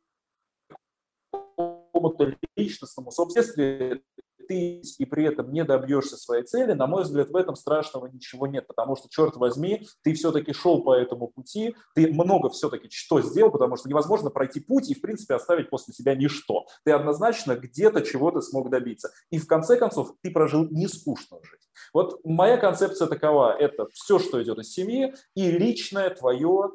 какому-то 1.32 2.36
личностному 2.56 3.10
собственности 3.10 4.00
ты 4.48 4.82
и 4.98 5.04
при 5.04 5.24
этом 5.24 5.52
не 5.52 5.62
добьешься 5.62 6.16
своей 6.16 6.42
цели, 6.42 6.72
на 6.72 6.86
мой 6.86 7.02
взгляд, 7.02 7.30
в 7.30 7.36
этом 7.36 7.54
страшного 7.54 8.06
ничего 8.06 8.46
нет, 8.46 8.66
потому 8.66 8.96
что, 8.96 9.08
черт 9.08 9.36
возьми, 9.36 9.86
ты 10.02 10.14
все-таки 10.14 10.52
шел 10.52 10.82
по 10.82 10.94
этому 10.94 11.28
пути, 11.28 11.76
ты 11.94 12.10
много 12.12 12.48
все-таки 12.48 12.88
что 12.90 13.20
сделал, 13.20 13.50
потому 13.50 13.76
что 13.76 13.88
невозможно 13.88 14.30
пройти 14.30 14.60
путь 14.60 14.90
и, 14.90 14.94
в 14.94 15.00
принципе, 15.00 15.34
оставить 15.34 15.70
после 15.70 15.94
себя 15.94 16.14
ничто. 16.14 16.66
Ты 16.84 16.92
однозначно 16.92 17.54
где-то 17.54 18.02
чего-то 18.02 18.40
смог 18.40 18.70
добиться. 18.70 19.10
И 19.30 19.38
в 19.38 19.46
конце 19.46 19.76
концов, 19.76 20.14
ты 20.22 20.30
прожил 20.30 20.66
не 20.70 20.88
скучную 20.88 21.42
жизнь. 21.44 21.68
Вот 21.92 22.20
моя 22.24 22.56
концепция 22.56 23.06
такова, 23.06 23.56
это 23.56 23.86
все, 23.92 24.18
что 24.18 24.42
идет 24.42 24.58
из 24.58 24.72
семьи, 24.72 25.14
и 25.34 25.50
личное 25.50 26.10
твое, 26.10 26.70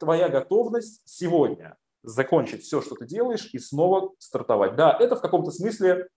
твоя 0.00 0.28
готовность 0.28 1.02
сегодня 1.04 1.76
закончить 2.02 2.62
все, 2.62 2.80
что 2.82 2.94
ты 2.94 3.06
делаешь, 3.06 3.48
и 3.52 3.58
снова 3.58 4.12
стартовать. 4.18 4.76
Да, 4.76 4.96
это 4.98 5.16
в 5.16 5.20
каком-то 5.20 5.50
смысле 5.50 6.08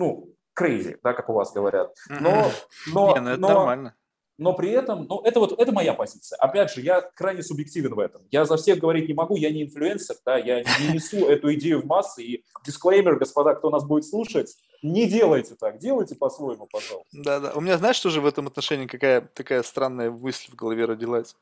ну, 0.00 0.34
crazy, 0.58 0.98
да, 1.02 1.12
как 1.12 1.28
у 1.28 1.34
вас 1.34 1.52
говорят. 1.52 1.94
Но, 2.08 2.50
но, 2.92 3.14
Не, 3.14 3.20
ну 3.20 3.30
это 3.30 3.40
но, 3.40 3.48
нормально. 3.48 3.94
Но 4.38 4.54
при 4.54 4.70
этом, 4.70 5.04
ну, 5.06 5.20
это 5.20 5.38
вот, 5.38 5.60
это 5.60 5.70
моя 5.70 5.92
позиция. 5.92 6.38
Опять 6.38 6.72
же, 6.72 6.80
я 6.80 7.02
крайне 7.02 7.42
субъективен 7.42 7.94
в 7.94 7.98
этом. 7.98 8.22
Я 8.30 8.46
за 8.46 8.56
всех 8.56 8.78
говорить 8.78 9.06
не 9.06 9.12
могу, 9.12 9.36
я 9.36 9.50
не 9.50 9.64
инфлюенсер, 9.64 10.16
да, 10.24 10.38
я 10.38 10.62
не 10.62 10.94
несу 10.94 11.18
эту 11.28 11.52
идею 11.54 11.82
в 11.82 11.84
массы. 11.84 12.22
И 12.22 12.44
дисклеймер, 12.64 13.16
господа, 13.16 13.54
кто 13.54 13.68
нас 13.68 13.84
будет 13.84 14.06
слушать, 14.06 14.56
не 14.82 15.06
делайте 15.06 15.56
так, 15.56 15.78
делайте 15.78 16.14
по-своему, 16.14 16.66
пожалуйста. 16.72 17.10
Да-да. 17.12 17.52
У 17.52 17.60
меня, 17.60 17.76
знаешь, 17.76 18.00
тоже 18.00 18.22
в 18.22 18.26
этом 18.26 18.46
отношении 18.46 18.86
какая 18.86 19.20
такая 19.20 19.62
странная 19.62 20.10
мысль 20.10 20.50
в 20.50 20.54
голове 20.54 20.86
родилась? 20.86 21.36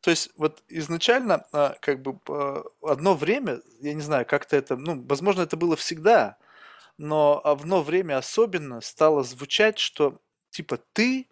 То 0.00 0.10
есть 0.10 0.30
вот 0.36 0.62
изначально, 0.68 1.44
а, 1.52 1.74
как 1.80 2.00
бы, 2.00 2.20
а, 2.28 2.62
одно 2.80 3.16
время, 3.16 3.60
я 3.80 3.92
не 3.92 4.02
знаю, 4.02 4.24
как-то 4.24 4.56
это, 4.56 4.76
ну, 4.76 5.04
возможно, 5.08 5.42
это 5.42 5.56
было 5.56 5.74
всегда, 5.74 6.36
но 7.00 7.40
в 7.44 7.48
одно 7.48 7.82
время 7.82 8.18
особенно 8.18 8.82
стало 8.82 9.24
звучать, 9.24 9.78
что 9.78 10.20
типа 10.50 10.78
ты 10.92 11.28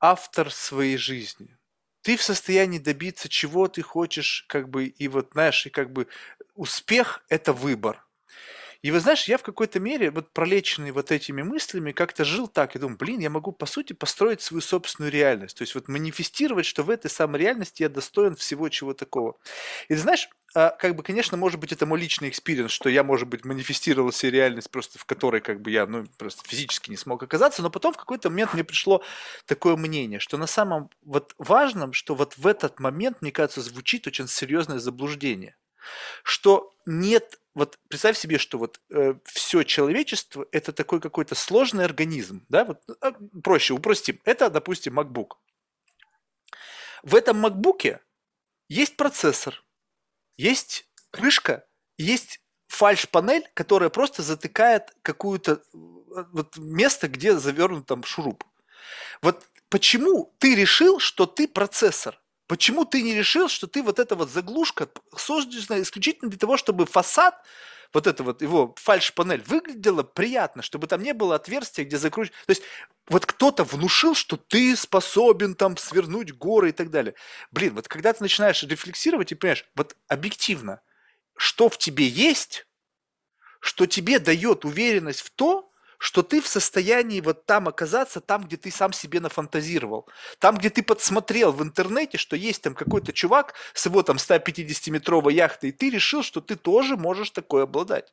автор 0.00 0.50
своей 0.50 0.96
жизни. 0.96 1.56
Ты 2.02 2.16
в 2.16 2.22
состоянии 2.22 2.78
добиться 2.80 3.28
чего 3.28 3.68
ты 3.68 3.82
хочешь, 3.82 4.44
как 4.48 4.68
бы, 4.68 4.86
и 4.86 5.08
вот, 5.08 5.30
знаешь, 5.32 5.66
и 5.66 5.70
как 5.70 5.92
бы 5.92 6.08
успех– 6.54 7.24
это 7.28 7.52
выбор. 7.52 8.04
И 8.82 8.90
вы 8.90 8.98
знаешь, 8.98 9.28
я 9.28 9.38
в 9.38 9.42
какой-то 9.44 9.78
мере, 9.78 10.10
вот 10.10 10.32
пролеченный 10.32 10.90
вот 10.90 11.12
этими 11.12 11.42
мыслями, 11.42 11.92
как-то 11.92 12.24
жил 12.24 12.48
так, 12.48 12.74
и 12.74 12.80
думаю, 12.80 12.98
блин, 12.98 13.20
я 13.20 13.30
могу, 13.30 13.52
по 13.52 13.64
сути, 13.64 13.92
построить 13.92 14.42
свою 14.42 14.60
собственную 14.60 15.12
реальность. 15.12 15.56
То 15.56 15.62
есть 15.62 15.76
вот 15.76 15.86
манифестировать, 15.86 16.66
что 16.66 16.82
в 16.82 16.90
этой 16.90 17.08
самой 17.08 17.40
реальности 17.40 17.82
я 17.82 17.88
достоин 17.88 18.34
всего 18.34 18.68
чего 18.68 18.92
такого. 18.92 19.36
И 19.88 19.94
ты 19.94 20.00
знаешь, 20.00 20.28
а, 20.54 20.70
как 20.70 20.96
бы, 20.96 21.02
конечно, 21.04 21.36
может 21.36 21.60
быть, 21.60 21.72
это 21.72 21.86
мой 21.86 22.00
личный 22.00 22.28
experience, 22.28 22.72
что 22.72 22.88
я, 22.88 23.04
может 23.04 23.28
быть, 23.28 23.44
манифестировал 23.44 24.12
себе 24.12 24.32
реальность 24.32 24.70
просто, 24.70 24.98
в 24.98 25.04
которой, 25.04 25.40
как 25.40 25.60
бы, 25.62 25.70
я, 25.70 25.86
ну, 25.86 26.04
просто 26.18 26.42
физически 26.48 26.90
не 26.90 26.96
смог 26.96 27.22
оказаться, 27.22 27.62
но 27.62 27.70
потом 27.70 27.94
в 27.94 27.96
какой-то 27.96 28.30
момент 28.30 28.52
мне 28.52 28.64
пришло 28.64 29.02
такое 29.46 29.76
мнение, 29.76 30.18
что 30.18 30.36
на 30.38 30.46
самом 30.48 30.90
вот 31.04 31.34
важном, 31.38 31.92
что 31.92 32.14
вот 32.16 32.36
в 32.36 32.46
этот 32.46 32.80
момент, 32.80 33.18
мне 33.22 33.30
кажется, 33.32 33.62
звучит 33.62 34.06
очень 34.08 34.28
серьезное 34.28 34.78
заблуждение, 34.78 35.54
что 36.22 36.74
нет 36.86 37.38
вот 37.54 37.78
представь 37.88 38.16
себе, 38.16 38.38
что 38.38 38.58
вот 38.58 38.80
э, 38.90 39.14
все 39.26 39.62
человечество 39.62 40.46
это 40.52 40.72
такой 40.72 41.00
какой-то 41.00 41.34
сложный 41.34 41.84
организм, 41.84 42.46
да, 42.48 42.64
вот 42.64 42.82
э, 42.88 43.12
проще 43.42 43.74
упростим. 43.74 44.20
Это, 44.24 44.48
допустим, 44.48 44.98
MacBook. 44.98 45.32
В 47.02 47.14
этом 47.14 47.44
MacBook 47.44 48.00
есть 48.68 48.96
процессор, 48.96 49.62
есть 50.38 50.88
крышка, 51.10 51.66
есть 51.98 52.40
фальш-панель, 52.68 53.50
которая 53.52 53.90
просто 53.90 54.22
затыкает 54.22 54.94
какое-то 55.02 55.52
э, 55.52 55.60
вот 56.32 56.56
место, 56.56 57.08
где 57.08 57.36
завернут 57.36 57.86
там 57.86 58.02
шуруп. 58.02 58.44
Вот 59.20 59.44
почему 59.68 60.34
ты 60.38 60.54
решил, 60.54 61.00
что 61.00 61.26
ты 61.26 61.46
процессор? 61.46 62.21
Почему 62.52 62.84
ты 62.84 63.00
не 63.00 63.14
решил, 63.14 63.48
что 63.48 63.66
ты 63.66 63.82
вот 63.82 63.98
эта 63.98 64.14
вот 64.14 64.30
заглушка 64.30 64.86
создана 65.16 65.80
исключительно 65.80 66.28
для 66.28 66.38
того, 66.38 66.58
чтобы 66.58 66.84
фасад, 66.84 67.34
вот 67.94 68.06
это 68.06 68.22
вот 68.22 68.42
его 68.42 68.74
фальш-панель 68.78 69.42
выглядела 69.46 70.02
приятно, 70.02 70.60
чтобы 70.60 70.86
там 70.86 71.02
не 71.02 71.14
было 71.14 71.36
отверстия, 71.36 71.86
где 71.86 71.96
закручивать. 71.96 72.36
То 72.44 72.50
есть 72.50 72.62
вот 73.08 73.24
кто-то 73.24 73.64
внушил, 73.64 74.14
что 74.14 74.36
ты 74.36 74.76
способен 74.76 75.54
там 75.54 75.78
свернуть 75.78 76.34
горы 76.34 76.68
и 76.68 76.72
так 76.72 76.90
далее. 76.90 77.14
Блин, 77.52 77.74
вот 77.74 77.88
когда 77.88 78.12
ты 78.12 78.22
начинаешь 78.22 78.62
рефлексировать 78.62 79.32
и 79.32 79.34
понимаешь, 79.34 79.64
вот 79.74 79.96
объективно, 80.08 80.82
что 81.38 81.70
в 81.70 81.78
тебе 81.78 82.06
есть, 82.06 82.66
что 83.60 83.86
тебе 83.86 84.18
дает 84.18 84.66
уверенность 84.66 85.22
в 85.22 85.30
то, 85.30 85.71
что 86.02 86.24
ты 86.24 86.40
в 86.40 86.48
состоянии 86.48 87.20
вот 87.20 87.46
там 87.46 87.68
оказаться, 87.68 88.20
там, 88.20 88.42
где 88.42 88.56
ты 88.56 88.72
сам 88.72 88.92
себе 88.92 89.20
нафантазировал. 89.20 90.08
Там, 90.40 90.56
где 90.56 90.68
ты 90.68 90.82
подсмотрел 90.82 91.52
в 91.52 91.62
интернете, 91.62 92.18
что 92.18 92.34
есть 92.34 92.60
там 92.60 92.74
какой-то 92.74 93.12
чувак 93.12 93.54
с 93.72 93.86
его 93.86 94.02
там 94.02 94.16
150-метровой 94.16 95.32
яхтой, 95.32 95.70
и 95.70 95.72
ты 95.72 95.90
решил, 95.90 96.24
что 96.24 96.40
ты 96.40 96.56
тоже 96.56 96.96
можешь 96.96 97.30
такое 97.30 97.62
обладать. 97.62 98.12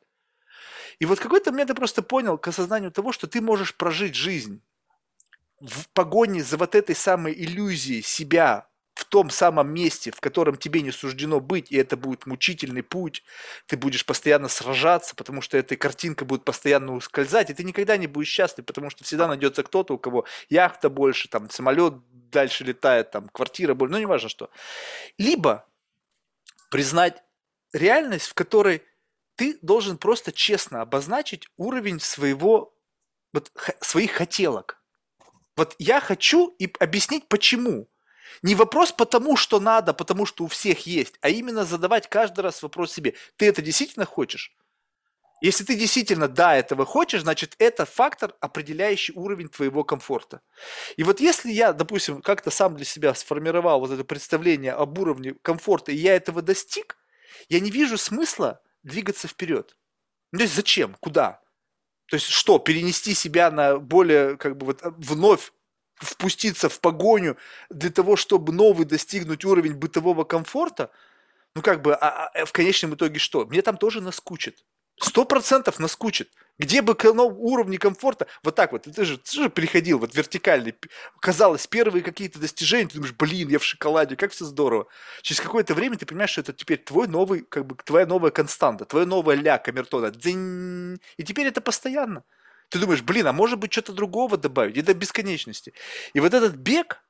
И 1.00 1.04
вот 1.04 1.18
какой-то 1.18 1.50
момент 1.50 1.70
я 1.70 1.74
просто 1.74 2.02
понял 2.02 2.38
к 2.38 2.46
осознанию 2.46 2.92
того, 2.92 3.10
что 3.10 3.26
ты 3.26 3.40
можешь 3.40 3.74
прожить 3.74 4.14
жизнь 4.14 4.62
в 5.60 5.88
погоне 5.88 6.44
за 6.44 6.58
вот 6.58 6.76
этой 6.76 6.94
самой 6.94 7.32
иллюзией 7.32 8.02
себя 8.02 8.69
том 9.10 9.28
самом 9.28 9.74
месте, 9.74 10.12
в 10.12 10.20
котором 10.20 10.56
тебе 10.56 10.80
не 10.82 10.92
суждено 10.92 11.40
быть, 11.40 11.70
и 11.70 11.76
это 11.76 11.96
будет 11.96 12.26
мучительный 12.26 12.82
путь, 12.82 13.24
ты 13.66 13.76
будешь 13.76 14.06
постоянно 14.06 14.48
сражаться, 14.48 15.14
потому 15.14 15.42
что 15.42 15.58
эта 15.58 15.76
картинка 15.76 16.24
будет 16.24 16.44
постоянно 16.44 16.94
ускользать, 16.94 17.50
и 17.50 17.54
ты 17.54 17.64
никогда 17.64 17.96
не 17.96 18.06
будешь 18.06 18.28
счастлив, 18.28 18.64
потому 18.64 18.88
что 18.88 19.04
всегда 19.04 19.26
найдется 19.26 19.62
кто-то, 19.64 19.94
у 19.94 19.98
кого 19.98 20.24
яхта 20.48 20.88
больше, 20.88 21.28
там 21.28 21.50
самолет 21.50 21.94
дальше 22.30 22.64
летает, 22.64 23.10
там 23.10 23.28
квартира 23.28 23.74
больше, 23.74 23.92
ну 23.92 23.98
не 23.98 24.06
важно 24.06 24.28
что. 24.28 24.50
Либо 25.18 25.66
признать 26.70 27.22
реальность, 27.72 28.28
в 28.28 28.34
которой 28.34 28.82
ты 29.34 29.58
должен 29.60 29.98
просто 29.98 30.32
честно 30.32 30.82
обозначить 30.82 31.48
уровень 31.56 31.98
своего, 31.98 32.74
вот, 33.32 33.50
своих 33.80 34.12
хотелок. 34.12 34.80
Вот 35.56 35.74
я 35.78 36.00
хочу 36.00 36.54
и 36.58 36.72
объяснить 36.78 37.28
почему. 37.28 37.88
Не 38.42 38.54
вопрос 38.54 38.92
потому, 38.92 39.36
что 39.36 39.60
надо, 39.60 39.92
потому 39.94 40.26
что 40.26 40.44
у 40.44 40.46
всех 40.48 40.86
есть, 40.86 41.14
а 41.20 41.28
именно 41.28 41.64
задавать 41.64 42.08
каждый 42.08 42.40
раз 42.40 42.62
вопрос 42.62 42.92
себе, 42.92 43.14
ты 43.36 43.46
это 43.46 43.62
действительно 43.62 44.06
хочешь? 44.06 44.54
Если 45.40 45.64
ты 45.64 45.74
действительно 45.74 46.28
да, 46.28 46.54
этого 46.54 46.84
хочешь, 46.84 47.22
значит 47.22 47.54
это 47.58 47.86
фактор, 47.86 48.34
определяющий 48.40 49.14
уровень 49.14 49.48
твоего 49.48 49.84
комфорта. 49.84 50.42
И 50.96 51.02
вот 51.02 51.20
если 51.20 51.50
я, 51.50 51.72
допустим, 51.72 52.20
как-то 52.20 52.50
сам 52.50 52.76
для 52.76 52.84
себя 52.84 53.14
сформировал 53.14 53.80
вот 53.80 53.90
это 53.90 54.04
представление 54.04 54.72
об 54.72 54.98
уровне 54.98 55.34
комфорта, 55.40 55.92
и 55.92 55.96
я 55.96 56.14
этого 56.14 56.42
достиг, 56.42 56.98
я 57.48 57.60
не 57.60 57.70
вижу 57.70 57.96
смысла 57.96 58.60
двигаться 58.82 59.28
вперед. 59.28 59.76
Ну, 60.32 60.38
то 60.38 60.42
есть 60.44 60.54
зачем? 60.54 60.94
Куда? 61.00 61.40
То 62.06 62.16
есть 62.16 62.26
что, 62.26 62.58
перенести 62.58 63.14
себя 63.14 63.50
на 63.50 63.78
более, 63.78 64.36
как 64.36 64.58
бы 64.58 64.66
вот 64.66 64.80
вновь 64.82 65.52
впуститься 66.00 66.68
в 66.68 66.80
погоню 66.80 67.36
для 67.68 67.90
того, 67.90 68.16
чтобы 68.16 68.52
новый 68.52 68.86
достигнуть 68.86 69.44
уровень 69.44 69.74
бытового 69.74 70.24
комфорта, 70.24 70.90
ну 71.54 71.62
как 71.62 71.82
бы, 71.82 71.94
а, 71.94 72.28
а 72.28 72.44
в 72.44 72.52
конечном 72.52 72.94
итоге 72.94 73.18
что? 73.18 73.44
Мне 73.46 73.62
там 73.62 73.76
тоже 73.76 74.00
наскучит. 74.00 74.64
Сто 75.00 75.24
процентов 75.24 75.78
наскучит. 75.78 76.30
Где 76.58 76.82
бы 76.82 76.94
к 76.94 77.10
уровне 77.10 77.78
комфорта, 77.78 78.26
вот 78.42 78.54
так 78.54 78.72
вот, 78.72 78.82
ты 78.82 79.04
же, 79.06 79.16
ты 79.16 79.32
же 79.32 79.48
переходил 79.48 79.98
вот 79.98 80.14
вертикальный, 80.14 80.74
казалось, 81.18 81.66
первые 81.66 82.02
какие-то 82.02 82.38
достижения, 82.38 82.86
ты 82.86 82.96
думаешь, 82.96 83.14
блин, 83.14 83.48
я 83.48 83.58
в 83.58 83.64
шоколаде, 83.64 84.14
как 84.14 84.32
все 84.32 84.44
здорово. 84.44 84.86
Через 85.22 85.40
какое-то 85.40 85.72
время 85.72 85.96
ты 85.96 86.04
понимаешь, 86.04 86.30
что 86.30 86.42
это 86.42 86.52
теперь 86.52 86.76
твой 86.76 87.08
новый, 87.08 87.40
как 87.48 87.66
бы, 87.66 87.76
твоя 87.82 88.04
новая 88.04 88.30
константа, 88.30 88.84
твоя 88.84 89.06
новая 89.06 89.36
ля 89.36 89.56
камертона. 89.56 90.10
Дзинь, 90.10 91.00
и 91.16 91.22
теперь 91.22 91.46
это 91.46 91.62
постоянно. 91.62 92.24
Ты 92.70 92.78
думаешь, 92.78 93.02
блин, 93.02 93.26
а 93.26 93.32
может 93.32 93.58
быть 93.58 93.72
что-то 93.72 93.92
другого 93.92 94.36
добавить? 94.36 94.76
И 94.76 94.82
до 94.82 94.94
бесконечности. 94.94 95.74
И 96.14 96.20
вот 96.20 96.32
этот 96.32 96.54
бег, 96.54 97.04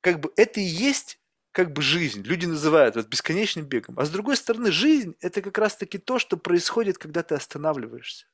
как 0.00 0.20
бы 0.20 0.32
это 0.36 0.60
и 0.60 0.64
есть 0.64 1.20
как 1.52 1.72
бы 1.72 1.82
жизнь. 1.82 2.22
Люди 2.22 2.46
называют 2.46 2.96
вот 2.96 3.08
бесконечным 3.08 3.66
бегом. 3.66 3.98
А 3.98 4.04
с 4.04 4.10
другой 4.10 4.36
стороны, 4.36 4.72
жизнь– 4.72 5.16
это 5.20 5.42
как 5.42 5.58
раз-таки 5.58 5.98
то, 5.98 6.18
что 6.18 6.36
происходит, 6.36 6.96
когда 6.96 7.22
ты 7.22 7.34
останавливаешься. 7.34 8.26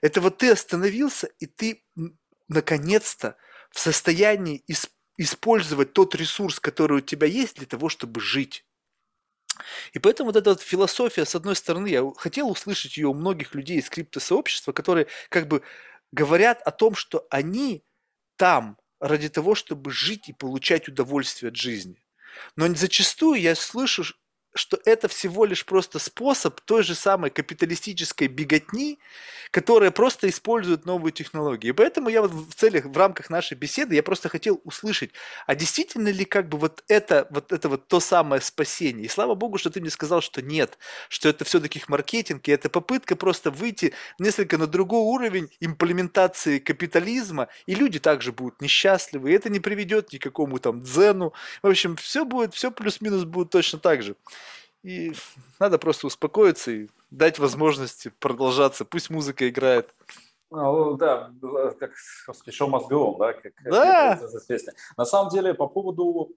Это 0.00 0.20
вот 0.20 0.38
ты 0.38 0.50
остановился, 0.50 1.28
и 1.38 1.46
ты 1.46 1.84
наконец-то 2.48 3.36
в 3.70 3.80
состоянии 3.80 4.64
использовать 5.16 5.92
тот 5.92 6.14
ресурс, 6.14 6.60
который 6.60 6.98
у 6.98 7.00
тебя 7.00 7.26
есть 7.26 7.56
для 7.56 7.66
того, 7.66 7.88
чтобы 7.88 8.20
жить. 8.20 8.64
И 9.92 9.98
поэтому 9.98 10.28
вот 10.28 10.36
эта 10.36 10.50
вот 10.50 10.60
философия, 10.60 11.24
с 11.24 11.34
одной 11.34 11.56
стороны, 11.56 11.88
я 11.88 12.02
хотел 12.16 12.48
услышать 12.50 12.96
ее 12.96 13.08
у 13.08 13.14
многих 13.14 13.54
людей 13.54 13.78
из 13.78 13.88
криптосообщества, 13.90 14.72
которые 14.72 15.06
как 15.28 15.48
бы 15.48 15.62
говорят 16.12 16.60
о 16.62 16.70
том, 16.70 16.94
что 16.94 17.26
они 17.30 17.84
там 18.36 18.78
ради 19.00 19.28
того, 19.28 19.54
чтобы 19.54 19.90
жить 19.90 20.28
и 20.28 20.32
получать 20.32 20.88
удовольствие 20.88 21.50
от 21.50 21.56
жизни. 21.56 22.02
Но 22.56 22.72
зачастую 22.74 23.40
я 23.40 23.54
слышу 23.54 24.04
что 24.58 24.78
это 24.84 25.08
всего 25.08 25.44
лишь 25.44 25.64
просто 25.64 25.98
способ 25.98 26.60
той 26.60 26.82
же 26.82 26.94
самой 26.94 27.30
капиталистической 27.30 28.28
беготни, 28.28 28.98
которая 29.50 29.90
просто 29.90 30.28
использует 30.28 30.84
новые 30.84 31.12
технологии. 31.12 31.68
И 31.68 31.72
поэтому 31.72 32.08
я 32.08 32.22
вот 32.22 32.32
в 32.32 32.54
целях, 32.54 32.84
в 32.86 32.96
рамках 32.96 33.30
нашей 33.30 33.56
беседы, 33.56 33.94
я 33.94 34.02
просто 34.02 34.28
хотел 34.28 34.60
услышать, 34.64 35.10
а 35.46 35.54
действительно 35.54 36.08
ли 36.08 36.24
как 36.24 36.48
бы 36.48 36.58
вот 36.58 36.84
это 36.88 37.26
вот, 37.30 37.52
это 37.52 37.68
вот 37.68 37.88
то 37.88 38.00
самое 38.00 38.42
спасение? 38.42 39.06
И 39.06 39.08
слава 39.08 39.34
богу, 39.34 39.58
что 39.58 39.70
ты 39.70 39.80
мне 39.80 39.90
сказал, 39.90 40.20
что 40.20 40.42
нет, 40.42 40.78
что 41.08 41.28
это 41.28 41.44
все-таки 41.44 41.82
маркетинг, 41.88 42.48
и 42.48 42.52
это 42.52 42.68
попытка 42.68 43.16
просто 43.16 43.50
выйти 43.50 43.94
несколько 44.18 44.58
на 44.58 44.66
другой 44.66 45.00
уровень 45.00 45.48
имплементации 45.60 46.58
капитализма, 46.58 47.48
и 47.66 47.74
люди 47.74 47.98
также 47.98 48.32
будут 48.32 48.60
несчастливы, 48.60 49.30
и 49.30 49.34
это 49.34 49.48
не 49.48 49.60
приведет 49.60 50.12
ни 50.12 50.18
к 50.18 50.22
какому 50.22 50.58
там 50.58 50.82
дзену. 50.82 51.32
В 51.62 51.68
общем, 51.68 51.96
все 51.96 52.24
будет, 52.24 52.54
все 52.54 52.70
плюс-минус 52.70 53.24
будет 53.24 53.50
точно 53.50 53.78
так 53.78 54.02
же. 54.02 54.16
И 54.82 55.12
надо 55.58 55.78
просто 55.78 56.06
успокоиться 56.06 56.70
и 56.70 56.88
дать 57.10 57.38
возможности 57.38 58.12
продолжаться. 58.18 58.84
Пусть 58.84 59.10
музыка 59.10 59.48
играет. 59.48 59.94
Ну, 60.50 60.94
да, 60.96 61.30
как 61.78 61.92
спешил 62.34 62.68
мозговым, 62.68 63.18
да, 63.18 63.34
как, 63.34 63.52
да. 63.64 64.18
На 64.96 65.04
самом 65.04 65.30
деле, 65.30 65.52
по 65.52 65.66
поводу, 65.66 66.32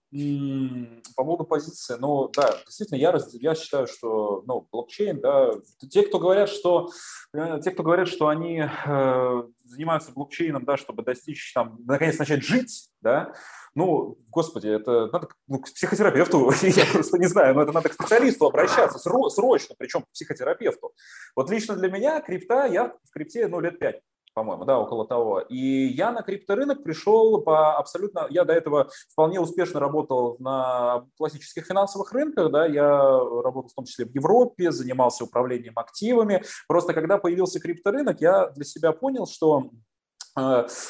по 1.15 1.23
поводу 1.23 1.45
позиции, 1.45 1.95
ну, 1.97 2.27
да, 2.35 2.57
действительно, 2.65 2.97
я, 2.97 3.17
я 3.33 3.55
считаю, 3.55 3.87
что, 3.87 4.43
ну, 4.45 4.67
блокчейн, 4.69 5.21
да, 5.21 5.53
те, 5.89 6.01
кто 6.03 6.19
говорят, 6.19 6.49
что, 6.49 6.89
э, 7.33 7.61
те, 7.63 7.71
кто 7.71 7.83
говорят, 7.83 8.09
что 8.09 8.27
они 8.27 8.61
э, 8.61 9.43
занимаются 9.65 10.11
блокчейном, 10.11 10.65
да, 10.65 10.77
чтобы 10.77 11.03
достичь, 11.03 11.53
там, 11.53 11.77
наконец 11.85 12.17
начать 12.17 12.43
жить, 12.43 12.89
да, 13.01 13.33
ну, 13.73 14.17
господи, 14.29 14.67
это 14.67 15.07
надо 15.11 15.29
ну, 15.47 15.59
к 15.59 15.65
психотерапевту, 15.65 16.51
я 16.61 16.85
просто 16.91 17.17
не 17.17 17.27
знаю, 17.27 17.55
но 17.55 17.63
это 17.63 17.71
надо 17.71 17.89
к 17.89 17.93
специалисту 17.93 18.47
обращаться 18.47 18.99
срочно, 18.99 19.75
причем 19.77 20.01
к 20.01 20.11
психотерапевту. 20.11 20.93
Вот 21.35 21.49
лично 21.49 21.75
для 21.75 21.89
меня 21.89 22.21
крипта, 22.21 22.65
я 22.65 22.87
в 22.87 23.11
крипте, 23.13 23.47
ну, 23.47 23.59
лет 23.59 23.79
пять 23.79 24.01
по-моему, 24.33 24.65
да, 24.65 24.79
около 24.79 25.07
того. 25.07 25.39
И 25.41 25.57
я 25.87 26.11
на 26.11 26.21
крипторынок 26.21 26.83
пришел 26.83 27.41
по 27.41 27.77
абсолютно... 27.77 28.27
Я 28.29 28.45
до 28.45 28.53
этого 28.53 28.89
вполне 29.11 29.39
успешно 29.39 29.79
работал 29.79 30.37
на 30.39 31.05
классических 31.17 31.65
финансовых 31.65 32.11
рынках, 32.13 32.51
да, 32.51 32.65
я 32.65 32.87
работал 32.87 33.69
в 33.69 33.73
том 33.73 33.85
числе 33.85 34.05
в 34.05 34.13
Европе, 34.15 34.71
занимался 34.71 35.23
управлением 35.25 35.73
активами. 35.75 36.43
Просто 36.67 36.93
когда 36.93 37.17
появился 37.17 37.59
крипторынок, 37.59 38.21
я 38.21 38.49
для 38.49 38.65
себя 38.65 38.91
понял, 38.91 39.25
что 39.27 39.69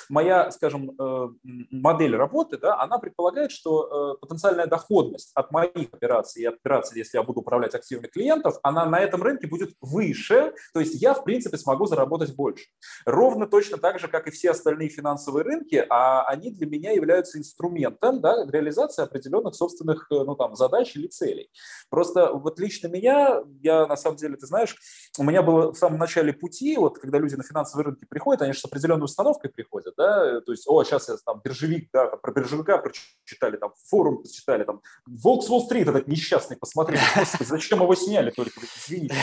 моя, 0.10 0.52
скажем, 0.52 0.92
э, 1.00 1.28
модель 1.72 2.16
работы, 2.16 2.58
да, 2.58 2.80
она 2.80 3.00
предполагает, 3.00 3.52
что 3.52 4.16
э, 4.16 4.18
потенциальная 4.22 4.68
доходность 4.68 5.32
от 5.34 5.52
моих 5.52 5.92
операций 5.92 6.44
и 6.44 6.46
от 6.46 6.56
операций, 6.56 6.98
если 6.98 7.18
я 7.18 7.24
буду 7.24 7.40
управлять 7.40 7.74
активами 7.74 8.08
клиентов, 8.08 8.60
она 8.62 8.86
на 8.86 9.00
этом 9.00 9.24
рынке 9.24 9.48
будет 9.48 9.74
выше, 9.82 10.54
то 10.74 10.80
есть 10.80 11.02
я, 11.02 11.14
в 11.14 11.24
принципе, 11.24 11.58
смогу 11.58 11.88
заработать 11.88 12.36
больше. 12.36 12.66
Ровно 13.06 13.48
точно 13.48 13.78
так 13.78 14.00
же, 14.00 14.08
как 14.08 14.28
и 14.28 14.32
все 14.32 14.52
остальные 14.52 14.90
финансовые 14.90 15.44
рынки, 15.44 15.84
а 15.90 16.24
они 16.24 16.52
для 16.52 16.68
меня 16.68 16.92
являются 16.92 17.40
инструментом 17.40 18.22
да, 18.22 18.46
реализации 18.46 19.04
определенных 19.04 19.56
собственных 19.56 20.08
ну, 20.10 20.36
там, 20.36 20.56
задач 20.56 20.96
или 20.96 21.08
целей. 21.08 21.50
Просто 21.90 22.32
вот 22.32 22.60
лично 22.60 22.88
меня, 22.88 23.42
я 23.62 23.88
на 23.88 23.96
самом 23.96 24.18
деле, 24.18 24.38
ты 24.38 24.46
знаешь, 24.46 24.76
у 25.18 25.24
меня 25.24 25.42
было 25.42 25.74
в 25.74 25.78
самом 25.78 25.98
начале 25.98 26.32
пути, 26.32 26.78
вот 26.78 27.00
когда 27.00 27.18
люди 27.18 27.36
на 27.36 27.44
финансовые 27.44 27.86
рынки 27.86 28.06
приходят, 28.06 28.44
они 28.44 28.54
же 28.54 28.60
с 28.60 28.66
определенной 28.66 29.06
установкой 29.06 29.31
установкой 29.32 29.50
приходят, 29.52 29.94
да, 29.98 30.42
то 30.42 30.52
есть, 30.52 30.68
о, 30.68 30.84
сейчас 30.84 31.10
я 31.10 31.16
там 31.26 31.42
биржевик, 31.44 31.90
да, 31.94 32.08
там, 32.08 32.20
про 32.20 32.32
биржевика 32.32 32.78
прочитали, 32.78 33.58
там, 33.58 33.74
форум 33.90 34.22
прочитали, 34.22 34.64
там, 34.64 34.82
Волк 35.06 35.44
с 35.44 35.50
Уолл-стрит 35.50 35.88
этот 35.88 36.08
несчастный, 36.08 36.58
посмотрели, 36.58 37.02
господи, 37.16 37.48
зачем 37.48 37.82
его 37.82 37.96
сняли 37.96 38.32
только, 38.32 38.60
извините. 38.78 39.16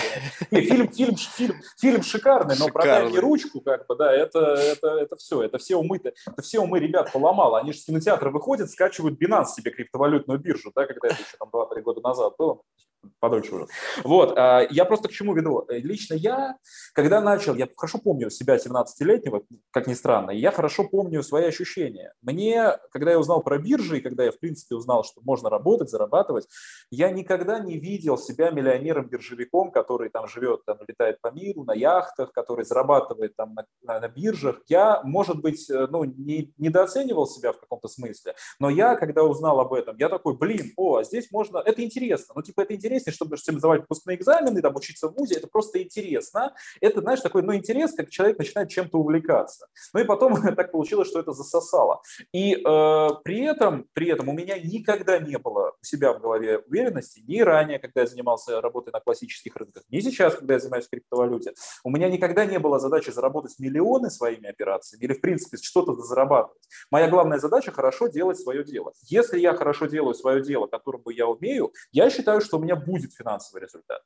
Не, 0.51 0.63
фильм, 0.63 0.93
фильм, 0.93 1.17
фильм, 1.17 1.57
фильм 1.79 2.03
шикарный, 2.03 2.57
но 2.59 2.69
продай 2.69 3.09
мне 3.09 3.19
ручку, 3.19 3.61
как 3.61 3.87
бы, 3.87 3.97
да, 3.97 4.13
это, 4.13 4.41
это, 4.41 4.89
это 4.89 5.17
все, 5.17 5.43
это 5.43 5.59
все 5.59 5.77
умы, 5.77 6.01
это 6.03 6.43
все 6.43 6.61
умы 6.61 6.79
ребят 6.79 7.13
поломало, 7.13 7.59
они 7.59 7.73
же 7.73 7.79
с 7.79 7.85
кинотеатра 7.85 8.31
выходят, 8.31 8.71
скачивают 8.71 9.21
Binance 9.21 9.47
себе 9.57 9.71
криптовалютную 9.71 10.39
биржу, 10.39 10.73
да, 10.75 10.87
когда 10.87 11.09
это 11.09 11.17
еще 11.17 11.37
там 11.39 11.49
2-3 11.53 11.83
года 11.83 12.01
назад 12.01 12.35
было, 12.39 12.61
подольше 13.21 13.55
уже. 13.55 13.67
Вот, 14.05 14.37
а, 14.37 14.67
я 14.71 14.85
просто 14.85 15.09
к 15.09 15.13
чему 15.13 15.35
веду. 15.35 15.67
Лично 15.69 16.15
я, 16.15 16.57
когда 16.95 17.21
начал, 17.21 17.55
я 17.55 17.69
хорошо 17.77 17.99
помню 17.99 18.31
себя 18.31 18.57
17-летнего, 18.57 19.43
как 19.71 19.87
ни 19.87 19.95
странно, 19.95 20.31
я 20.31 20.51
хорошо 20.51 20.85
помню 20.85 21.23
свои 21.23 21.47
ощущения. 21.47 22.15
Мне, 22.23 22.79
когда 22.91 23.13
я 23.13 23.19
узнал 23.19 23.43
про 23.43 23.59
биржи, 23.59 23.99
и 23.99 24.01
когда 24.01 24.25
я, 24.25 24.33
в 24.33 24.39
принципе, 24.39 24.75
узнал, 24.77 25.05
что 25.05 25.21
можно 25.23 25.51
работать, 25.51 25.91
зарабатывать, 25.91 26.49
я 26.91 27.11
никогда 27.11 27.59
не 27.59 27.79
видел 27.79 28.19
себя 28.19 28.51
миллионером-биржевиком, 28.51 29.71
который 29.71 30.11
там 30.11 30.27
живет, 30.27 30.65
там, 30.65 30.79
летает 30.87 31.21
по 31.21 31.31
миру, 31.31 31.65
на 31.65 31.75
яхтах, 31.75 32.33
который 32.33 32.65
зарабатывает 32.65 33.37
там 33.37 33.55
на, 33.55 33.67
на, 33.83 34.01
на 34.01 34.09
биржах. 34.09 34.61
Я, 34.69 35.03
может 35.03 35.41
быть, 35.41 35.69
э, 35.71 35.87
ну, 35.91 36.05
не, 36.05 36.53
недооценивал 36.59 37.27
себя 37.27 37.53
в 37.53 37.61
каком-то 37.61 37.89
смысле, 37.89 38.35
но 38.59 38.71
я, 38.71 38.97
когда 38.97 39.25
узнал 39.25 39.61
об 39.61 39.73
этом, 39.73 39.97
я 39.99 40.09
такой, 40.09 40.37
блин, 40.37 40.73
о, 40.77 40.97
а 40.97 41.05
здесь 41.05 41.31
можно, 41.31 41.59
это 41.59 41.83
интересно, 41.83 42.35
ну, 42.35 42.43
типа, 42.43 42.63
это 42.63 42.75
интереснее, 42.89 43.15
чтобы 43.15 43.37
сдавать 43.37 43.83
выпускные 43.83 44.17
экзамены, 44.17 44.63
там, 44.63 44.75
учиться 44.75 45.09
в 45.09 45.15
ВУЗе, 45.15 45.37
это 45.37 45.47
просто 45.47 45.83
интересно. 45.83 46.55
Это, 46.81 47.01
знаешь, 47.01 47.21
такой, 47.21 47.43
ну, 47.43 47.55
интерес, 47.55 47.95
как 47.95 48.11
человек 48.11 48.39
начинает 48.39 48.69
чем-то 48.71 48.99
увлекаться. 48.99 49.67
Ну, 49.93 50.01
и 50.01 50.05
потом 50.05 50.41
так 50.57 50.73
получилось, 50.73 51.09
что 51.09 51.21
это 51.21 51.33
засосало. 51.33 52.01
И 52.33 52.55
э, 52.55 53.09
при 53.25 53.45
этом, 53.45 53.87
при 53.93 54.09
этом 54.09 54.29
у 54.29 54.33
меня 54.33 54.59
никогда 54.59 55.19
не 55.19 55.39
было 55.39 55.73
у 55.81 55.85
себя 55.85 56.13
в 56.13 56.21
голове 56.21 56.59
уверенности, 56.59 57.23
ни 57.27 57.41
ранее, 57.41 57.79
когда 57.79 58.03
я 58.03 58.07
занимался 58.07 58.61
работой 58.61 58.93
на 58.93 59.01
классических 59.01 59.55
рынках, 59.57 59.83
ни 59.91 60.01
сейчас, 60.01 60.35
когда 60.35 60.55
я 60.55 60.61
занимаюсь 60.61 60.89
криптовалюте. 60.89 61.55
У 61.85 61.91
меня 61.91 62.09
никогда 62.09 62.47
не 62.47 62.59
было 62.59 62.79
задачи 62.79 63.11
заработать 63.11 63.59
миллионы 63.59 64.11
своими 64.11 64.49
операциями 64.49 65.05
или, 65.05 65.13
в 65.13 65.21
принципе, 65.21 65.57
что-то 65.59 65.95
зарабатывать. 65.95 66.63
Моя 66.91 67.09
главная 67.09 67.39
задача– 67.39 67.71
хорошо 67.73 68.09
делать 68.09 68.39
свое 68.39 68.65
дело. 68.65 68.93
Если 69.05 69.39
я 69.39 69.55
хорошо 69.55 69.87
делаю 69.87 70.15
свое 70.15 70.43
дело, 70.43 70.67
которым 70.67 71.03
я 71.07 71.27
умею, 71.27 71.73
я 71.93 72.11
считаю, 72.11 72.41
что 72.41 72.59
у 72.59 72.61
меня 72.61 72.77
будет 72.79 73.13
финансовый 73.13 73.63
результат. 73.63 74.03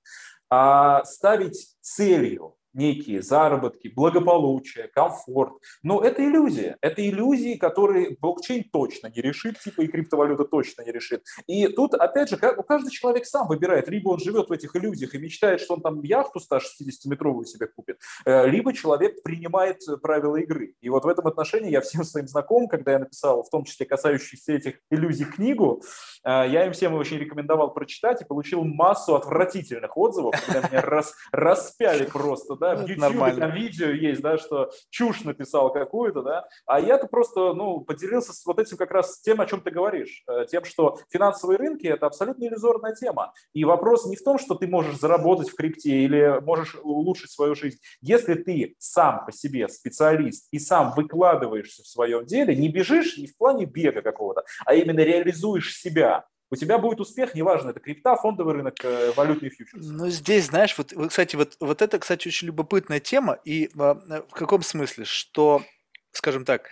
А 0.50 1.04
ставить 1.04 1.76
целью 1.80 2.56
некие 2.74 3.22
заработки, 3.22 3.88
благополучие, 3.88 4.88
комфорт. 4.88 5.54
Но 5.82 6.02
это 6.02 6.24
иллюзия. 6.24 6.76
Это 6.80 7.06
иллюзии, 7.06 7.56
которые 7.56 8.16
блокчейн 8.20 8.64
точно 8.72 9.08
не 9.08 9.20
решит, 9.22 9.58
типа 9.58 9.82
и 9.82 9.86
криптовалюта 9.86 10.44
точно 10.44 10.82
не 10.82 10.92
решит. 10.92 11.24
И 11.46 11.68
тут, 11.68 11.94
опять 11.94 12.30
же, 12.30 12.36
каждый 12.36 12.90
человек 12.90 13.26
сам 13.26 13.48
выбирает. 13.48 13.88
Либо 13.88 14.10
он 14.10 14.18
живет 14.18 14.48
в 14.48 14.52
этих 14.52 14.74
иллюзиях 14.76 15.14
и 15.14 15.18
мечтает, 15.18 15.60
что 15.60 15.74
он 15.74 15.80
там 15.80 16.02
яхту 16.02 16.40
160-метровую 16.40 17.44
себе 17.44 17.66
купит, 17.66 17.98
э, 18.24 18.48
либо 18.48 18.72
человек 18.72 19.22
принимает 19.22 19.80
правила 20.02 20.36
игры. 20.36 20.74
И 20.80 20.88
вот 20.88 21.04
в 21.04 21.08
этом 21.08 21.26
отношении 21.26 21.70
я 21.70 21.80
всем 21.80 22.04
своим 22.04 22.28
знакомым, 22.28 22.68
когда 22.68 22.92
я 22.92 22.98
написал, 22.98 23.42
в 23.42 23.50
том 23.50 23.64
числе 23.64 23.86
касающихся 23.86 24.52
этих 24.52 24.80
иллюзий, 24.90 25.24
книгу, 25.24 25.82
э, 26.24 26.28
я 26.48 26.66
им 26.66 26.72
всем 26.72 26.94
очень 26.94 27.18
рекомендовал 27.18 27.72
прочитать 27.72 28.22
и 28.22 28.24
получил 28.24 28.64
массу 28.64 29.14
отвратительных 29.14 29.96
отзывов, 29.96 30.34
когда 30.46 30.68
меня 30.68 30.80
рас, 30.82 31.14
распяли 31.32 32.04
просто, 32.04 32.56
да, 32.62 32.76
в 32.76 32.88
YouTube 32.88 33.38
там 33.38 33.50
видео 33.52 33.88
есть, 33.88 34.22
да, 34.22 34.38
что 34.38 34.70
чушь 34.90 35.24
написал 35.24 35.72
какую-то, 35.72 36.22
да, 36.22 36.48
а 36.64 36.80
я-то 36.80 37.08
просто, 37.08 37.54
ну, 37.54 37.80
поделился 37.80 38.32
с 38.32 38.46
вот 38.46 38.60
этим 38.60 38.76
как 38.76 38.92
раз 38.92 39.20
тем, 39.20 39.40
о 39.40 39.46
чем 39.46 39.60
ты 39.60 39.70
говоришь, 39.70 40.22
э, 40.28 40.46
тем, 40.48 40.64
что 40.64 40.98
финансовые 41.10 41.58
рынки– 41.58 41.86
это 41.88 42.06
абсолютно 42.06 42.44
иллюзорная 42.44 42.94
тема, 42.94 43.32
и 43.52 43.64
вопрос 43.64 44.06
не 44.06 44.16
в 44.16 44.22
том, 44.22 44.38
что 44.38 44.54
ты 44.54 44.68
можешь 44.68 44.98
заработать 44.98 45.50
в 45.50 45.56
крипте 45.56 45.90
или 45.90 46.40
можешь 46.42 46.76
улучшить 46.76 47.32
свою 47.32 47.56
жизнь, 47.56 47.78
если 48.00 48.34
ты 48.34 48.76
сам 48.78 49.26
по 49.26 49.32
себе 49.32 49.68
специалист 49.68 50.46
и 50.52 50.60
сам 50.60 50.94
выкладываешься 50.94 51.82
в 51.82 51.88
своем 51.88 52.24
деле, 52.26 52.54
не 52.54 52.68
бежишь 52.68 53.18
не 53.18 53.26
в 53.26 53.36
плане 53.36 53.64
бега 53.64 54.02
какого-то, 54.02 54.44
а 54.64 54.74
именно 54.74 55.00
реализуешь 55.00 55.76
себя, 55.76 56.26
у 56.52 56.56
тебя 56.56 56.76
будет 56.76 57.00
успех, 57.00 57.34
неважно, 57.34 57.70
это 57.70 57.80
крипта, 57.80 58.14
фондовый 58.14 58.52
рынок, 58.52 58.74
э, 58.84 59.12
валютный 59.16 59.48
фьючерс. 59.48 59.86
Ну, 59.86 60.10
здесь, 60.10 60.46
знаешь, 60.46 60.76
вот, 60.76 60.92
кстати, 61.08 61.34
вот, 61.34 61.56
вот 61.60 61.80
это, 61.80 61.98
кстати, 61.98 62.28
очень 62.28 62.48
любопытная 62.48 63.00
тема, 63.00 63.38
и 63.46 63.70
а, 63.78 63.94
в 63.94 64.34
каком 64.34 64.62
смысле, 64.62 65.06
что, 65.06 65.62
скажем 66.10 66.44
так, 66.44 66.68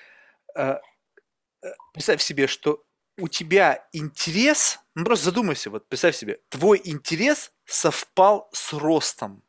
э, 0.55 0.77
представь 1.95 2.21
себе, 2.21 2.47
что 2.47 2.85
у 3.17 3.27
тебя 3.27 3.89
интерес, 3.93 4.81
ну 4.95 5.07
просто 5.07 5.27
задумайся, 5.27 5.71
вот 5.71 5.89
представь 5.89 6.15
себе, 6.15 6.41
твой 6.51 6.79
интерес 6.85 7.51
совпал 7.65 8.51
с 8.53 8.75
ростом. 8.75 9.43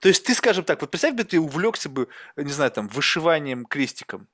То 0.00 0.08
есть 0.08 0.24
ты, 0.24 0.34
скажем 0.34 0.64
так, 0.64 0.80
вот 0.80 0.90
представь 0.90 1.14
бы, 1.14 1.22
ты 1.22 1.38
увлекся 1.38 1.88
бы, 1.88 2.08
не 2.36 2.50
знаю, 2.50 2.72
там, 2.72 2.88
вышиванием 2.88 3.66
крестиком, 3.66 4.28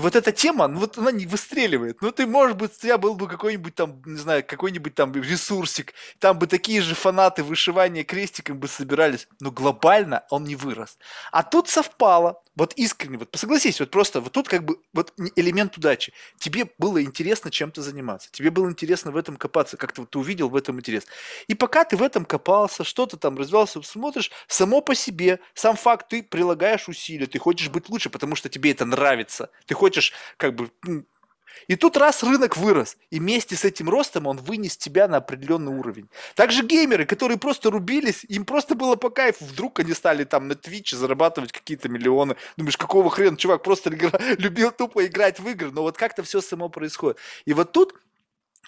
и 0.00 0.02
вот 0.02 0.16
эта 0.16 0.32
тема, 0.32 0.66
ну 0.66 0.80
вот 0.80 0.96
она 0.98 1.12
не 1.12 1.26
выстреливает. 1.26 2.00
Ну 2.00 2.10
ты, 2.10 2.26
может 2.26 2.56
быть, 2.56 2.72
у 2.74 2.80
тебя 2.80 2.96
был 2.96 3.14
бы 3.14 3.28
какой-нибудь 3.28 3.74
там, 3.74 4.00
не 4.06 4.16
знаю, 4.16 4.42
какой-нибудь 4.46 4.94
там 4.94 5.12
ресурсик, 5.12 5.92
там 6.18 6.38
бы 6.38 6.46
такие 6.46 6.80
же 6.80 6.94
фанаты 6.94 7.42
вышивания 7.42 8.02
крестиком 8.02 8.58
бы 8.58 8.66
собирались, 8.66 9.28
но 9.40 9.50
глобально 9.50 10.24
он 10.30 10.44
не 10.44 10.56
вырос. 10.56 10.96
А 11.32 11.42
тут 11.42 11.68
совпало, 11.68 12.42
вот 12.60 12.74
искренне, 12.74 13.16
вот 13.16 13.30
согласись, 13.36 13.80
вот 13.80 13.90
просто 13.90 14.20
вот 14.20 14.32
тут 14.32 14.46
как 14.46 14.66
бы 14.66 14.76
вот 14.92 15.14
элемент 15.34 15.78
удачи. 15.78 16.12
Тебе 16.38 16.66
было 16.76 17.02
интересно 17.02 17.50
чем-то 17.50 17.80
заниматься, 17.80 18.28
тебе 18.30 18.50
было 18.50 18.68
интересно 18.68 19.12
в 19.12 19.16
этом 19.16 19.38
копаться, 19.38 19.78
как-то 19.78 20.02
вот 20.02 20.10
ты 20.10 20.18
увидел 20.18 20.50
в 20.50 20.56
этом 20.56 20.78
интерес. 20.78 21.06
И 21.48 21.54
пока 21.54 21.84
ты 21.84 21.96
в 21.96 22.02
этом 22.02 22.26
копался, 22.26 22.84
что-то 22.84 23.16
там 23.16 23.38
развивался, 23.38 23.80
смотришь, 23.80 24.30
само 24.46 24.82
по 24.82 24.94
себе, 24.94 25.40
сам 25.54 25.74
факт, 25.74 26.10
ты 26.10 26.22
прилагаешь 26.22 26.86
усилия, 26.86 27.26
ты 27.26 27.38
хочешь 27.38 27.70
быть 27.70 27.88
лучше, 27.88 28.10
потому 28.10 28.36
что 28.36 28.50
тебе 28.50 28.72
это 28.72 28.84
нравится, 28.84 29.48
ты 29.64 29.72
хочешь 29.72 30.12
как 30.36 30.54
бы 30.54 30.70
и 31.68 31.76
тут 31.76 31.96
раз 31.96 32.22
рынок 32.22 32.56
вырос, 32.56 32.96
и 33.10 33.20
вместе 33.20 33.56
с 33.56 33.64
этим 33.64 33.88
ростом 33.88 34.26
он 34.26 34.38
вынес 34.38 34.76
тебя 34.76 35.08
на 35.08 35.18
определенный 35.18 35.72
уровень. 35.72 36.08
Также 36.34 36.64
геймеры, 36.64 37.06
которые 37.06 37.38
просто 37.38 37.70
рубились, 37.70 38.24
им 38.24 38.44
просто 38.44 38.74
было 38.74 38.96
по 38.96 39.10
кайфу. 39.10 39.44
Вдруг 39.44 39.80
они 39.80 39.92
стали 39.92 40.24
там 40.24 40.48
на 40.48 40.54
Твиче 40.54 40.96
зарабатывать 40.96 41.52
какие-то 41.52 41.88
миллионы. 41.88 42.36
Думаешь, 42.56 42.76
какого 42.76 43.10
хрена, 43.10 43.36
чувак 43.36 43.62
просто 43.62 43.90
любил 44.38 44.72
тупо 44.72 45.06
играть 45.06 45.38
в 45.38 45.48
игры. 45.48 45.70
Но 45.70 45.82
вот 45.82 45.96
как-то 45.96 46.22
все 46.22 46.40
само 46.40 46.68
происходит. 46.68 47.18
И 47.44 47.52
вот 47.52 47.72
тут 47.72 47.94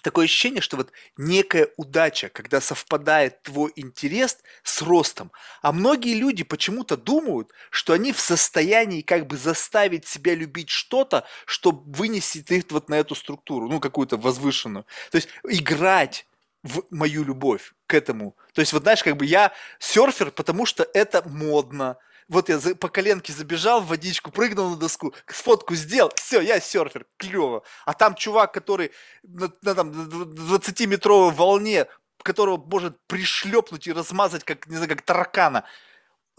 такое 0.03 0.25
ощущение, 0.25 0.61
что 0.61 0.77
вот 0.77 0.91
некая 1.17 1.69
удача, 1.77 2.29
когда 2.29 2.61
совпадает 2.61 3.41
твой 3.41 3.71
интерес 3.75 4.37
с 4.61 4.81
ростом. 4.81 5.31
А 5.61 5.71
многие 5.71 6.13
люди 6.13 6.43
почему-то 6.43 6.97
думают, 6.97 7.51
что 7.71 7.93
они 7.93 8.13
в 8.13 8.19
состоянии 8.19 9.01
как 9.01 9.25
бы 9.25 9.37
заставить 9.37 10.05
себя 10.05 10.35
любить 10.35 10.69
что-то, 10.69 11.25
что 11.45 11.71
вынесет 11.71 12.51
их 12.51 12.65
вот 12.69 12.89
на 12.89 12.95
эту 12.95 13.15
структуру, 13.15 13.67
ну 13.69 13.79
какую-то 13.79 14.17
возвышенную. 14.17 14.85
То 15.09 15.15
есть 15.15 15.29
играть 15.43 16.27
в 16.61 16.83
мою 16.91 17.23
любовь 17.23 17.73
к 17.87 17.93
этому. 17.93 18.35
То 18.53 18.61
есть 18.61 18.73
вот 18.73 18.83
знаешь, 18.83 19.03
как 19.03 19.17
бы 19.17 19.25
я 19.25 19.51
серфер, 19.79 20.31
потому 20.31 20.65
что 20.65 20.87
это 20.93 21.27
модно, 21.27 21.97
вот 22.27 22.49
я 22.49 22.59
по 22.75 22.89
коленке 22.89 23.33
забежал 23.33 23.81
в 23.81 23.87
водичку, 23.87 24.31
прыгнул 24.31 24.71
на 24.71 24.77
доску, 24.77 25.13
фотку 25.27 25.75
сделал, 25.75 26.11
все, 26.15 26.41
я 26.41 26.59
серфер, 26.59 27.05
клево. 27.17 27.63
А 27.85 27.93
там 27.93 28.15
чувак, 28.15 28.53
который 28.53 28.91
на, 29.23 29.51
на 29.61 29.75
там, 29.75 29.91
20-метровой 29.91 31.31
волне, 31.31 31.87
которого 32.23 32.57
может 32.57 32.97
пришлепнуть 33.07 33.87
и 33.87 33.93
размазать, 33.93 34.43
как, 34.43 34.67
не 34.67 34.75
знаю, 34.75 34.89
как 34.89 35.01
таракана. 35.01 35.65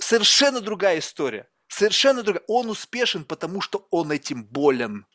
Совершенно 0.00 0.60
другая 0.60 0.98
история. 0.98 1.48
Совершенно 1.68 2.22
другая. 2.22 2.44
Он 2.48 2.70
успешен, 2.70 3.24
потому 3.24 3.60
что 3.60 3.86
он 3.90 4.10
этим 4.10 4.44
болен. 4.44 5.06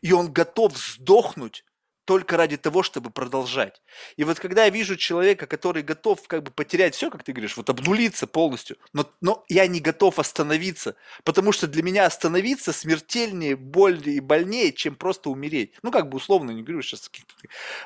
И 0.00 0.12
он 0.12 0.32
готов 0.32 0.76
сдохнуть 0.76 1.64
только 2.12 2.36
ради 2.36 2.58
того, 2.58 2.82
чтобы 2.82 3.08
продолжать. 3.08 3.80
И 4.18 4.24
вот 4.24 4.38
когда 4.38 4.64
я 4.64 4.70
вижу 4.70 4.96
человека, 4.96 5.46
который 5.46 5.82
готов 5.82 6.28
как 6.28 6.42
бы 6.42 6.50
потерять 6.50 6.94
все, 6.94 7.08
как 7.08 7.22
ты 7.24 7.32
говоришь, 7.32 7.56
вот 7.56 7.70
обнулиться 7.70 8.26
полностью, 8.26 8.76
но, 8.92 9.10
но 9.22 9.46
я 9.48 9.66
не 9.66 9.80
готов 9.80 10.18
остановиться, 10.18 10.94
потому 11.24 11.52
что 11.52 11.66
для 11.66 11.82
меня 11.82 12.04
остановиться 12.04 12.74
смертельнее, 12.74 13.56
больнее 13.56 14.16
и 14.16 14.20
больнее, 14.20 14.74
чем 14.74 14.94
просто 14.94 15.30
умереть. 15.30 15.72
Ну, 15.82 15.90
как 15.90 16.10
бы 16.10 16.18
условно, 16.18 16.50
не 16.50 16.62
говорю 16.62 16.82
сейчас 16.82 17.10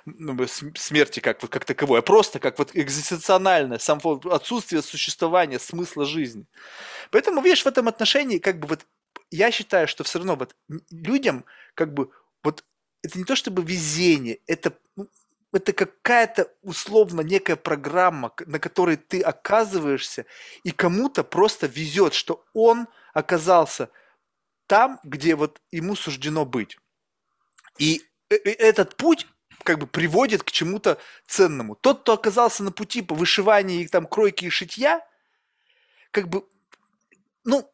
ну, 0.07 0.37
смерти 0.75 1.21
как, 1.21 1.41
вот, 1.41 1.53
как 1.53 1.65
таковой, 1.65 2.01
а 2.01 2.03
просто 2.03 2.41
как 2.41 2.59
вот 2.59 2.71
экзистенциональное, 2.75 3.79
сам 3.79 4.01
отсутствие 4.25 4.83
существования, 4.83 5.61
смысла 5.61 6.05
жизни. 6.05 6.47
Поэтому, 7.13 7.43
видишь, 7.43 7.63
в 7.63 7.69
этом 7.69 7.87
отношении 7.87 8.39
как 8.39 8.59
бы 8.59 8.67
вот 8.67 8.87
я 9.31 9.53
считаю, 9.53 9.87
что 9.87 10.03
все 10.03 10.19
равно 10.19 10.35
вот 10.35 10.57
людям 10.91 11.45
как 11.75 11.95
бы 11.95 12.11
вот 12.43 12.65
это 13.07 13.19
не 13.19 13.25
то 13.25 13.37
чтобы 13.37 13.63
везение, 13.63 14.41
это, 14.47 14.77
ну, 14.97 15.09
это 15.53 15.73
какая-то 15.73 16.53
условно 16.63 17.21
некая 17.21 17.57
программа, 17.57 18.33
на 18.47 18.59
которой 18.59 18.97
ты 18.97 19.21
оказываешься, 19.21 20.27
и 20.65 20.73
кому-то 20.73 21.25
просто 21.25 21.67
везет, 21.67 22.15
что 22.15 22.45
он 22.53 22.89
оказался 23.15 23.91
там, 24.67 25.01
где 25.05 25.37
вот 25.37 25.61
ему 25.71 25.95
суждено 25.95 26.45
быть. 26.45 26.79
И 27.79 28.03
э, 28.29 28.35
этот 28.35 28.97
путь 28.97 29.27
как 29.63 29.79
бы 29.79 29.87
приводит 29.87 30.43
к 30.43 30.51
чему-то 30.51 30.99
ценному. 31.27 31.77
Тот, 31.77 32.01
кто 32.01 32.13
оказался 32.15 32.63
на 32.63 32.73
пути 32.73 33.03
по 33.03 33.15
вышиванию 33.15 33.81
и 33.81 33.89
там 33.89 34.07
кройки 34.07 34.47
и 34.47 34.51
шитья, 34.51 35.01
как 36.11 36.29
бы, 36.29 36.45
ну, 37.45 37.71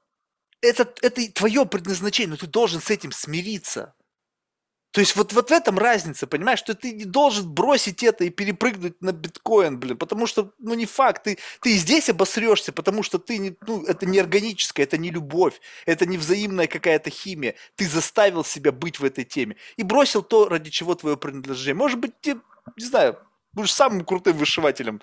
это, 0.60 0.92
это 1.02 1.32
твое 1.32 1.66
предназначение, 1.66 2.30
но 2.30 2.36
ты 2.36 2.46
должен 2.46 2.80
с 2.80 2.90
этим 2.90 3.12
смириться. 3.12 3.94
То 4.92 5.00
есть 5.00 5.16
вот, 5.16 5.32
вот 5.32 5.48
в 5.48 5.52
этом 5.52 5.78
разница, 5.78 6.26
понимаешь, 6.26 6.58
что 6.58 6.74
ты 6.74 6.92
не 6.92 7.04
должен 7.04 7.50
бросить 7.50 8.02
это 8.02 8.24
и 8.24 8.30
перепрыгнуть 8.30 9.00
на 9.00 9.12
биткоин, 9.12 9.78
блин, 9.80 9.96
потому 9.96 10.26
что, 10.26 10.52
ну, 10.58 10.74
не 10.74 10.84
факт, 10.84 11.24
ты, 11.24 11.38
ты 11.62 11.74
и 11.74 11.78
здесь 11.78 12.10
обосрешься, 12.10 12.72
потому 12.72 13.02
что 13.02 13.18
ты, 13.18 13.38
не, 13.38 13.56
ну, 13.66 13.84
это 13.84 14.04
не 14.04 14.18
органическое, 14.18 14.84
это 14.84 14.98
не 14.98 15.10
любовь, 15.10 15.60
это 15.86 16.04
не 16.04 16.18
взаимная 16.18 16.66
какая-то 16.66 17.08
химия. 17.08 17.54
Ты 17.74 17.88
заставил 17.88 18.44
себя 18.44 18.70
быть 18.70 19.00
в 19.00 19.04
этой 19.04 19.24
теме 19.24 19.56
и 19.76 19.82
бросил 19.82 20.22
то, 20.22 20.48
ради 20.48 20.70
чего 20.70 20.94
твое 20.94 21.16
принадлежение. 21.16 21.74
Может 21.74 21.98
быть, 21.98 22.20
ты, 22.20 22.38
не 22.76 22.84
знаю, 22.84 23.18
будешь 23.54 23.72
самым 23.72 24.04
крутым 24.04 24.36
вышивателем 24.36 25.00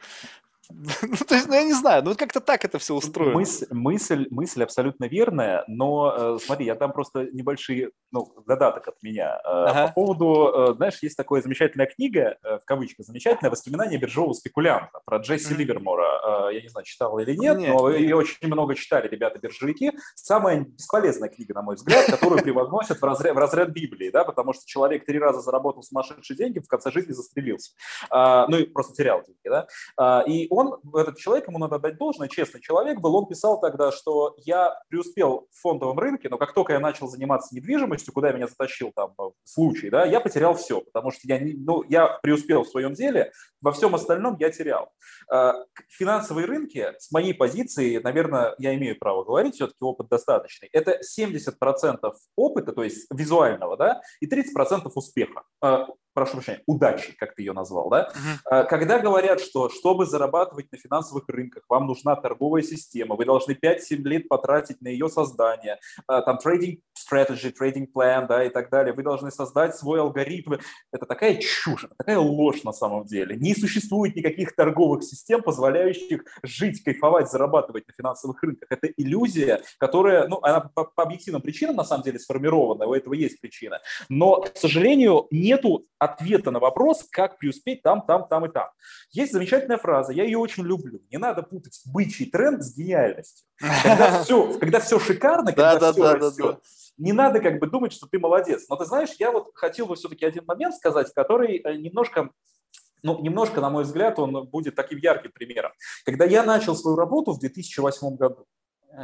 ну, 1.01 1.15
то 1.27 1.35
есть, 1.35 1.47
ну, 1.47 1.53
я 1.55 1.63
не 1.63 1.73
знаю, 1.73 2.03
ну, 2.03 2.15
как-то 2.15 2.39
так 2.39 2.63
это 2.63 2.77
все 2.77 2.93
устроено. 2.93 3.33
Мысль, 3.33 3.65
мысль, 3.71 4.27
мысль 4.29 4.63
абсолютно 4.63 5.05
верная, 5.05 5.63
но, 5.67 6.13
э, 6.15 6.37
смотри, 6.43 6.65
я 6.65 6.75
там 6.75 6.91
просто 6.91 7.27
небольшие, 7.31 7.89
ну, 8.11 8.31
додаток 8.45 8.87
от 8.87 9.01
меня. 9.01 9.39
Э, 9.43 9.65
ага. 9.65 9.87
По 9.87 9.93
поводу, 9.93 10.71
э, 10.71 10.73
знаешь, 10.75 10.99
есть 11.01 11.17
такая 11.17 11.41
замечательная 11.41 11.87
книга, 11.87 12.37
э, 12.43 12.59
в 12.59 12.65
кавычках, 12.65 13.05
замечательное 13.07 13.49
воспоминание 13.49 13.99
биржевого 13.99 14.33
спекулянта 14.33 14.99
про 15.05 15.17
Джесси 15.17 15.53
mm-hmm. 15.53 15.57
Ливермора. 15.57 16.49
Э, 16.49 16.53
я 16.53 16.61
не 16.61 16.69
знаю, 16.69 16.85
читал 16.85 17.17
или 17.17 17.35
нет, 17.35 17.57
нет 17.57 17.73
но 17.73 17.89
нет. 17.89 18.01
ее 18.01 18.15
очень 18.15 18.47
много 18.47 18.75
читали 18.75 19.07
ребята-биржевики. 19.07 19.91
Самая 20.13 20.65
бесполезная 20.65 21.29
книга, 21.29 21.55
на 21.55 21.63
мой 21.63 21.75
взгляд, 21.75 22.05
которую 22.05 22.43
превозносят 22.43 23.01
в 23.01 23.03
разряд, 23.03 23.33
в 23.35 23.39
разряд 23.39 23.69
Библии, 23.69 24.11
да, 24.11 24.23
потому 24.23 24.53
что 24.53 24.63
человек 24.67 25.05
три 25.05 25.17
раза 25.17 25.41
заработал 25.41 25.81
сумасшедшие 25.81 26.37
деньги, 26.37 26.59
в 26.59 26.67
конце 26.67 26.91
жизни 26.91 27.11
застрелился. 27.11 27.71
Э, 28.13 28.45
ну, 28.47 28.57
и 28.57 28.65
просто 28.65 28.93
терял 28.93 29.23
деньги, 29.23 29.39
да. 29.45 29.67
Э, 29.99 30.29
и 30.29 30.47
он, 30.58 30.58
этот 30.95 31.17
человек, 31.17 31.47
ему 31.47 31.57
надо 31.57 31.79
дать 31.79 31.97
должное, 31.97 32.27
честный 32.27 32.61
человек 32.61 32.99
был, 32.99 33.15
он 33.15 33.27
писал 33.27 33.59
тогда, 33.59 33.91
что 33.91 34.35
я 34.37 34.79
преуспел 34.89 35.47
в 35.51 35.59
фондовом 35.61 35.99
рынке, 35.99 36.29
но 36.29 36.37
как 36.37 36.53
только 36.53 36.73
я 36.73 36.79
начал 36.79 37.07
заниматься 37.07 37.55
недвижимостью, 37.55 38.13
куда 38.13 38.31
меня 38.31 38.47
затащил 38.47 38.91
там 38.95 39.13
э, 39.19 39.23
случай, 39.43 39.89
да, 39.89 40.05
я 40.05 40.19
потерял 40.19 40.55
все, 40.55 40.81
потому 40.81 41.11
что 41.11 41.21
я, 41.23 41.39
ну, 41.41 41.83
я 41.89 42.19
преуспел 42.21 42.63
в 42.63 42.69
своем 42.69 42.93
деле, 42.93 43.31
во 43.61 43.71
всем 43.71 43.95
остальном 43.95 44.37
я 44.39 44.49
терял. 44.49 44.91
Э, 45.33 45.53
финансовые 45.89 46.45
рынки, 46.45 46.93
с 46.97 47.11
моей 47.11 47.33
позиции, 47.33 47.97
наверное, 47.97 48.55
я 48.57 48.75
имею 48.75 48.97
право 48.97 49.23
говорить, 49.23 49.55
все-таки 49.55 49.77
опыт 49.81 50.09
достаточный, 50.09 50.69
это 50.71 50.99
70% 50.99 52.13
опыта, 52.35 52.73
то 52.73 52.83
есть 52.83 53.07
визуального, 53.13 53.77
да, 53.77 54.01
и 54.19 54.27
30% 54.27 54.91
успеха 54.93 55.43
э, 55.63 55.85
прошу 56.13 56.33
прощения, 56.33 56.63
удачи, 56.65 57.13
как 57.17 57.35
ты 57.35 57.43
ее 57.43 57.53
назвал, 57.53 57.89
да? 57.89 58.11
Uh-huh. 58.49 58.67
Когда 58.67 58.99
говорят, 58.99 59.39
что 59.39 59.69
чтобы 59.69 60.05
зарабатывать 60.05 60.71
на 60.71 60.77
финансовых 60.77 61.23
рынках, 61.27 61.63
вам 61.69 61.87
нужна 61.87 62.15
торговая 62.15 62.61
система, 62.61 63.15
вы 63.15 63.25
должны 63.25 63.53
5-7 63.53 63.97
лет 64.03 64.27
потратить 64.27 64.81
на 64.81 64.87
ее 64.87 65.09
создание, 65.09 65.79
а, 66.07 66.21
там 66.21 66.37
трейдинг 66.37 66.79
strategy, 66.99 67.51
трейдинг 67.51 67.91
план, 67.93 68.27
да, 68.27 68.43
и 68.43 68.49
так 68.49 68.69
далее, 68.69 68.93
вы 68.93 69.03
должны 69.03 69.31
создать 69.31 69.75
свой 69.75 69.99
алгоритм. 70.01 70.55
Это 70.91 71.05
такая 71.05 71.35
чушь, 71.35 71.85
такая 71.97 72.19
ложь 72.19 72.63
на 72.63 72.73
самом 72.73 73.05
деле. 73.05 73.35
Не 73.37 73.55
существует 73.55 74.15
никаких 74.15 74.55
торговых 74.55 75.03
систем, 75.03 75.41
позволяющих 75.41 76.23
жить, 76.43 76.83
кайфовать, 76.83 77.29
зарабатывать 77.29 77.87
на 77.87 77.93
финансовых 77.93 78.41
рынках. 78.43 78.67
Это 78.71 78.87
иллюзия, 78.87 79.61
которая, 79.77 80.27
ну, 80.27 80.39
она 80.41 80.61
по, 80.61 80.85
по 80.85 81.03
объективным 81.03 81.41
причинам 81.41 81.75
на 81.75 81.83
самом 81.83 82.03
деле 82.03 82.19
сформирована, 82.19 82.85
у 82.85 82.93
этого 82.93 83.13
есть 83.13 83.39
причина. 83.39 83.79
Но, 84.09 84.41
к 84.41 84.55
сожалению, 84.55 85.27
нету 85.31 85.85
ответа 85.99 86.51
на 86.51 86.59
вопрос, 86.59 87.05
как 87.11 87.37
преуспеть 87.37 87.83
там, 87.83 88.01
там, 88.05 88.27
там 88.27 88.45
и 88.45 88.51
там. 88.51 88.69
Есть 89.11 89.33
замечательная 89.33 89.77
фраза, 89.77 90.13
я 90.13 90.23
ее 90.23 90.37
очень 90.37 90.63
люблю. 90.63 91.01
Не 91.11 91.17
надо 91.17 91.43
путать 91.43 91.81
бычий 91.85 92.25
тренд 92.25 92.63
с 92.63 92.75
гениальностью. 92.75 93.45
Когда 93.83 94.19
все, 94.23 94.57
когда 94.57 94.79
все 94.79 94.99
шикарно, 94.99 95.51
когда 95.53 95.91
все 95.91 96.13
растет, 96.13 96.59
не 96.97 97.13
надо 97.13 97.39
как 97.39 97.59
бы 97.59 97.67
думать, 97.67 97.93
что 97.93 98.07
ты 98.07 98.17
молодец. 98.19 98.65
Но 98.69 98.75
ты 98.75 98.85
знаешь, 98.85 99.09
я 99.19 99.31
вот 99.31 99.51
хотел 99.53 99.85
бы 99.85 99.95
все-таки 99.95 100.25
один 100.25 100.43
момент 100.45 100.75
сказать, 100.75 101.13
который 101.13 101.57
э, 101.57 101.75
немножко 101.75 102.29
ну, 103.01 103.21
немножко, 103.21 103.61
на 103.61 103.69
мой 103.69 103.83
взгляд, 103.83 104.19
он 104.19 104.47
будет 104.47 104.75
таким 104.75 104.99
ярким 104.99 105.31
примером. 105.31 105.71
Когда 106.05 106.25
я 106.25 106.43
начал 106.43 106.75
свою 106.75 106.97
работу 106.97 107.31
в 107.31 107.39
2008 107.39 108.17
году, 108.17 108.45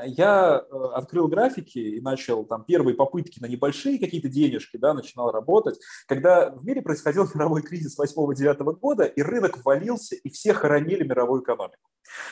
я 0.06 0.62
э, 0.70 0.76
открыл 0.94 1.28
графики 1.28 1.78
и 1.78 2.02
начал 2.02 2.45
там 2.45 2.64
первые 2.64 2.95
попытки 2.95 3.40
на 3.40 3.45
небольшие 3.45 3.99
какие-то 3.99 4.30
денежки, 4.30 4.78
да, 4.78 4.94
начинал 4.94 5.32
работать, 5.32 5.80
когда 6.07 6.49
в 6.52 6.66
мире 6.66 6.82
происходил 6.82 7.28
мировой 7.34 7.62
кризис 7.62 7.98
8-9 7.99 8.80
года, 8.80 9.06
и 9.06 9.22
рынок 9.22 9.64
валился, 9.64 10.16
и 10.16 10.30
все 10.30 10.53
хоронили 10.53 11.03
мировую 11.03 11.44
экономику. 11.44 11.90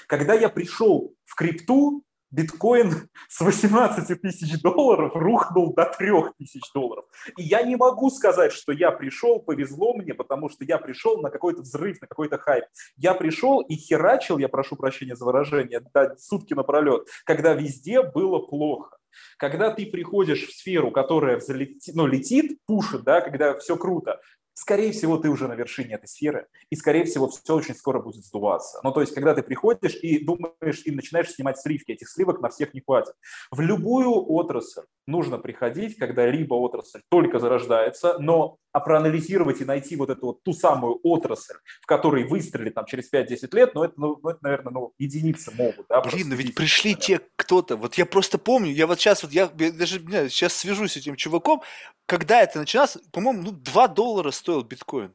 Когда 0.07 0.33
я 0.33 0.49
пришел 0.49 1.15
в 1.25 1.35
крипту, 1.35 2.03
биткоин 2.33 3.09
с 3.29 3.41
18 3.41 4.21
тысяч 4.21 4.59
долларов 4.61 5.11
рухнул 5.15 5.73
до 5.73 5.85
3 5.85 6.11
тысяч 6.39 6.63
долларов. 6.73 7.05
И 7.37 7.43
я 7.43 7.61
не 7.61 7.75
могу 7.75 8.09
сказать, 8.09 8.51
что 8.51 8.71
я 8.71 8.91
пришел, 8.91 9.39
повезло 9.39 9.93
мне, 9.93 10.13
потому 10.13 10.49
что 10.49 10.65
я 10.65 10.77
пришел 10.79 11.21
на 11.21 11.29
какой-то 11.29 11.61
взрыв, 11.61 12.01
на 12.01 12.07
какой-то 12.07 12.37
хайп. 12.37 12.65
Я 12.97 13.13
пришел 13.13 13.61
и 13.61 13.75
херачил, 13.75 14.39
я 14.39 14.49
прошу 14.49 14.75
прощения 14.75 15.15
за 15.15 15.25
выражение, 15.25 15.81
да, 15.93 16.15
сутки 16.17 16.53
напролет, 16.53 17.07
когда 17.23 17.53
везде 17.53 18.01
было 18.01 18.39
плохо. 18.39 18.97
Когда 19.37 19.69
ты 19.69 19.85
приходишь 19.85 20.47
в 20.47 20.57
сферу, 20.57 20.89
которая 20.89 21.37
взлетит, 21.37 21.93
ну, 21.93 22.07
летит, 22.07 22.57
пушит, 22.65 23.03
да, 23.03 23.21
когда 23.21 23.53
все 23.59 23.77
круто, 23.77 24.19
скорее 24.53 24.91
всего, 24.91 25.17
ты 25.17 25.29
уже 25.29 25.47
на 25.47 25.53
вершине 25.53 25.95
этой 25.95 26.07
сферы, 26.07 26.47
и, 26.69 26.75
скорее 26.75 27.05
всего, 27.05 27.27
все 27.29 27.55
очень 27.55 27.75
скоро 27.75 27.99
будет 27.99 28.23
сдуваться. 28.25 28.79
Ну, 28.83 28.91
то 28.91 29.01
есть, 29.01 29.13
когда 29.13 29.33
ты 29.33 29.43
приходишь 29.43 29.95
и 29.95 30.23
думаешь, 30.23 30.81
и 30.85 30.91
начинаешь 30.91 31.31
снимать 31.31 31.59
сливки, 31.59 31.91
этих 31.91 32.09
сливок 32.09 32.41
на 32.41 32.49
всех 32.49 32.73
не 32.73 32.81
хватит. 32.81 33.13
В 33.51 33.61
любую 33.61 34.11
отрасль 34.31 34.83
нужно 35.07 35.37
приходить, 35.37 35.97
когда 35.97 36.25
либо 36.25 36.55
отрасль 36.55 37.01
только 37.09 37.39
зарождается, 37.39 38.17
но 38.19 38.57
а 38.73 38.79
проанализировать 38.79 39.61
и 39.61 39.65
найти 39.65 39.95
вот 39.95 40.09
эту 40.09 40.25
вот 40.25 40.43
ту 40.43 40.51
самую 40.51 40.99
отрасль, 41.03 41.53
в 41.81 41.85
которой 41.85 42.23
выстрелит 42.23 42.73
там 42.73 42.85
через 42.85 43.11
5-10 43.13 43.55
лет, 43.55 43.75
ну 43.75 43.83
это, 43.83 43.93
ну, 43.97 44.19
это, 44.23 44.39
наверное, 44.41 44.73
ну, 44.73 44.93
единицы 44.97 45.51
могут. 45.51 45.85
Да, 45.89 46.01
Блин, 46.01 46.29
но 46.29 46.35
ведь 46.35 46.55
пришли 46.55 46.95
те 46.95 47.21
кто-то, 47.35 47.77
вот 47.77 47.95
я 47.95 48.07
просто 48.07 48.39
помню, 48.39 48.71
я 48.71 48.87
вот 48.87 48.99
сейчас 48.99 49.21
вот, 49.21 49.31
я, 49.31 49.51
я 49.59 49.71
даже 49.71 50.01
я 50.09 50.27
сейчас 50.27 50.53
свяжусь 50.53 50.93
с 50.93 50.97
этим 50.97 51.15
чуваком, 51.15 51.61
когда 52.07 52.41
это 52.41 52.59
начиналось, 52.59 52.97
по-моему, 53.11 53.43
ну 53.43 53.51
2 53.51 53.87
доллара 53.89 54.31
стоил 54.43 54.63
биткоин. 54.63 55.13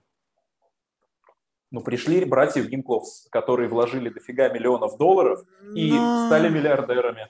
Ну, 1.71 1.83
пришли 1.83 2.25
братья 2.25 2.63
Гинкловс, 2.63 3.29
которые 3.31 3.69
вложили 3.69 4.09
дофига 4.09 4.49
миллионов 4.49 4.97
долларов 4.97 5.45
и 5.75 5.93
но... 5.93 6.27
стали 6.27 6.49
миллиардерами 6.49 7.29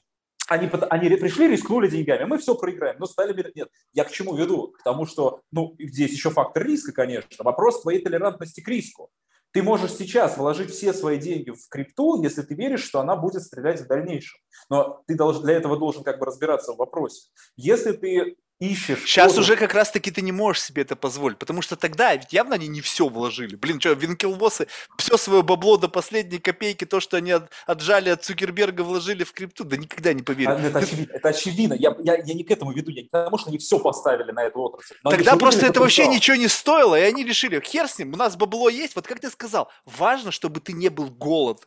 они, 0.48 0.70
они 0.88 1.08
пришли, 1.16 1.46
рискнули 1.48 1.88
деньгами, 1.88 2.24
мы 2.24 2.38
все 2.38 2.54
проиграем, 2.54 2.96
но 2.98 3.06
стали... 3.06 3.52
Нет, 3.54 3.68
я 3.92 4.04
к 4.04 4.10
чему 4.10 4.34
веду? 4.34 4.68
К 4.68 4.82
тому, 4.82 5.04
что, 5.04 5.42
ну, 5.52 5.76
здесь 5.78 6.12
еще 6.12 6.30
фактор 6.30 6.64
риска, 6.64 6.92
конечно, 6.92 7.44
вопрос 7.44 7.82
твоей 7.82 8.02
толерантности 8.02 8.62
к 8.62 8.68
риску. 8.68 9.10
Ты 9.50 9.62
можешь 9.62 9.92
сейчас 9.92 10.38
вложить 10.38 10.70
все 10.70 10.94
свои 10.94 11.18
деньги 11.18 11.50
в 11.50 11.68
крипту, 11.68 12.22
если 12.22 12.42
ты 12.42 12.54
веришь, 12.54 12.82
что 12.82 13.00
она 13.00 13.14
будет 13.14 13.42
стрелять 13.42 13.80
в 13.80 13.86
дальнейшем. 13.86 14.38
Но 14.70 15.02
ты 15.06 15.16
для 15.16 15.54
этого 15.54 15.78
должен 15.78 16.02
как 16.02 16.18
бы 16.18 16.26
разбираться 16.26 16.72
в 16.72 16.76
вопросе. 16.76 17.28
Если 17.56 17.92
ты 17.92 18.36
ищешь. 18.60 19.04
Сейчас 19.04 19.38
уже 19.38 19.56
как 19.56 19.74
раз-таки 19.74 20.10
ты 20.10 20.22
не 20.22 20.32
можешь 20.32 20.62
себе 20.62 20.82
это 20.82 20.96
позволить, 20.96 21.38
потому 21.38 21.62
что 21.62 21.76
тогда 21.76 22.14
ведь 22.14 22.32
явно 22.32 22.56
они 22.56 22.68
не 22.68 22.80
все 22.80 23.08
вложили. 23.08 23.56
Блин, 23.56 23.80
что, 23.80 23.92
винкелбоссы 23.92 24.66
все 24.96 25.16
свое 25.16 25.42
бабло 25.42 25.76
до 25.76 25.88
последней 25.88 26.38
копейки, 26.38 26.84
то, 26.84 27.00
что 27.00 27.16
они 27.16 27.32
от, 27.32 27.50
отжали 27.66 28.10
от 28.10 28.24
Цукерберга, 28.24 28.82
вложили 28.82 29.24
в 29.24 29.32
крипту, 29.32 29.64
да 29.64 29.76
никогда 29.76 30.12
не 30.12 30.22
поверю. 30.22 30.50
А, 30.50 30.60
это, 30.60 30.78
очевидно, 30.78 31.12
это 31.12 31.28
очевидно. 31.28 31.74
Я, 31.74 31.96
я, 32.02 32.16
я 32.16 32.34
не 32.34 32.44
к 32.44 32.50
этому 32.50 32.72
веду, 32.72 32.90
я 32.90 33.02
не 33.02 33.08
потому 33.08 33.38
что 33.38 33.50
они 33.50 33.58
все 33.58 33.78
поставили 33.78 34.32
на 34.32 34.44
эту 34.44 34.60
отрасль. 34.60 34.96
Тогда 35.02 35.36
просто 35.36 35.66
это 35.66 35.80
вообще 35.80 36.06
ничего 36.06 36.36
не 36.36 36.48
стоило, 36.48 36.98
и 36.98 37.02
они 37.02 37.24
решили, 37.24 37.60
хер 37.60 37.88
с 37.88 37.98
ним, 37.98 38.14
у 38.14 38.16
нас 38.16 38.36
бабло 38.36 38.68
есть, 38.68 38.96
вот 38.96 39.06
как 39.06 39.20
ты 39.20 39.30
сказал, 39.30 39.70
важно, 39.84 40.30
чтобы 40.30 40.60
ты 40.60 40.72
не 40.72 40.88
был 40.88 41.06
голод 41.06 41.66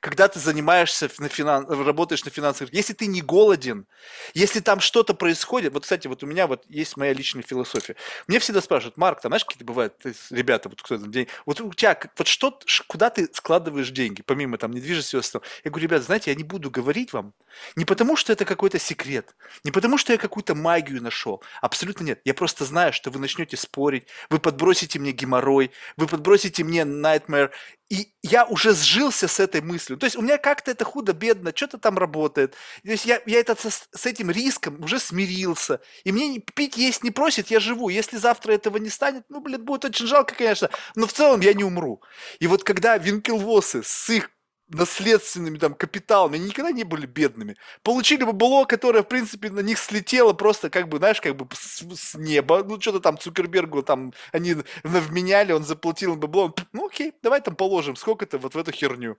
когда 0.00 0.28
ты 0.28 0.38
занимаешься 0.38 1.10
на 1.18 1.28
финан... 1.28 1.66
работаешь 1.68 2.24
на 2.24 2.30
финансовых, 2.30 2.72
если 2.72 2.92
ты 2.92 3.06
не 3.06 3.20
голоден, 3.20 3.86
если 4.34 4.60
там 4.60 4.80
что-то 4.80 5.14
происходит, 5.14 5.72
вот, 5.72 5.82
кстати, 5.82 6.06
вот 6.06 6.22
у 6.22 6.26
меня 6.26 6.46
вот 6.46 6.64
есть 6.68 6.96
моя 6.96 7.12
личная 7.12 7.42
философия. 7.42 7.96
Мне 8.26 8.38
всегда 8.38 8.60
спрашивают, 8.60 8.96
Марк, 8.96 9.20
там, 9.20 9.30
знаешь, 9.30 9.44
какие-то 9.44 9.64
бывают 9.64 9.94
ребята, 10.30 10.68
вот 10.68 10.82
кто 10.82 10.98
там 10.98 11.10
день, 11.10 11.28
вот 11.46 11.60
у 11.60 11.72
тебя, 11.72 11.98
вот 12.16 12.26
что, 12.26 12.58
куда 12.86 13.10
ты 13.10 13.28
складываешь 13.32 13.90
деньги, 13.90 14.22
помимо 14.22 14.58
там 14.58 14.72
недвижимости 14.72 15.16
и 15.16 15.18
остального? 15.18 15.48
Я 15.64 15.70
говорю, 15.70 15.84
ребята, 15.84 16.04
знаете, 16.04 16.30
я 16.30 16.36
не 16.36 16.44
буду 16.44 16.70
говорить 16.70 17.12
вам, 17.12 17.34
не 17.76 17.84
потому 17.84 18.16
что 18.16 18.32
это 18.32 18.44
какой-то 18.44 18.78
секрет, 18.78 19.34
не 19.64 19.70
потому 19.70 19.98
что 19.98 20.12
я 20.12 20.18
какую-то 20.18 20.54
магию 20.54 21.02
нашел, 21.02 21.42
абсолютно 21.60 22.04
нет. 22.04 22.20
Я 22.24 22.34
просто 22.34 22.64
знаю, 22.64 22.92
что 22.92 23.10
вы 23.10 23.18
начнете 23.18 23.56
спорить, 23.56 24.06
вы 24.30 24.38
подбросите 24.38 24.98
мне 24.98 25.12
геморрой, 25.12 25.70
вы 25.96 26.06
подбросите 26.06 26.64
мне 26.64 26.82
nightmare, 26.82 27.50
и 27.88 28.12
я 28.22 28.44
уже 28.44 28.74
сжился 28.74 29.28
с 29.28 29.40
этой 29.40 29.62
мыслью. 29.62 29.98
То 29.98 30.04
есть 30.04 30.16
у 30.16 30.20
меня 30.20 30.36
как-то 30.36 30.70
это 30.70 30.84
худо-бедно, 30.84 31.52
что-то 31.54 31.78
там 31.78 31.96
работает. 31.96 32.54
То 32.82 32.90
есть 32.90 33.06
я, 33.06 33.20
я 33.24 33.40
это 33.40 33.56
со, 33.56 33.70
с 33.70 34.06
этим 34.06 34.30
риском 34.30 34.82
уже 34.82 34.98
смирился. 34.98 35.80
И 36.04 36.12
мне 36.12 36.38
пить 36.38 36.76
есть 36.76 37.02
не 37.02 37.10
просит, 37.10 37.50
я 37.50 37.60
живу. 37.60 37.88
Если 37.88 38.18
завтра 38.18 38.52
этого 38.52 38.76
не 38.76 38.90
станет, 38.90 39.24
ну, 39.30 39.40
блин, 39.40 39.64
будет 39.64 39.86
очень 39.86 40.06
жалко, 40.06 40.34
конечно. 40.34 40.68
Но 40.96 41.06
в 41.06 41.12
целом 41.14 41.40
я 41.40 41.54
не 41.54 41.64
умру. 41.64 42.02
И 42.40 42.46
вот 42.46 42.62
когда 42.62 42.98
винкелвосы 42.98 43.82
с 43.82 44.10
их 44.10 44.30
наследственными 44.68 45.58
там 45.58 45.74
капиталами, 45.74 46.36
они 46.36 46.48
никогда 46.48 46.70
не 46.70 46.84
были 46.84 47.06
бедными. 47.06 47.56
Получили 47.82 48.24
бы 48.24 48.32
было, 48.32 48.64
которое, 48.64 49.02
в 49.02 49.08
принципе, 49.08 49.50
на 49.50 49.60
них 49.60 49.78
слетело 49.78 50.32
просто, 50.32 50.70
как 50.70 50.88
бы, 50.88 50.98
знаешь, 50.98 51.20
как 51.20 51.36
бы 51.36 51.48
с, 51.54 51.82
с 51.82 52.14
неба. 52.14 52.62
Ну, 52.64 52.80
что-то 52.80 53.00
там 53.00 53.18
Цукербергу 53.18 53.82
там 53.82 54.12
они 54.32 54.56
вменяли, 54.82 55.52
он 55.52 55.64
заплатил 55.64 56.14
им 56.14 56.20
бабло. 56.20 56.54
Ну, 56.72 56.86
окей, 56.86 57.14
давай 57.22 57.40
там 57.40 57.56
положим 57.56 57.96
сколько-то 57.96 58.38
вот 58.38 58.54
в 58.54 58.58
эту 58.58 58.72
херню. 58.72 59.16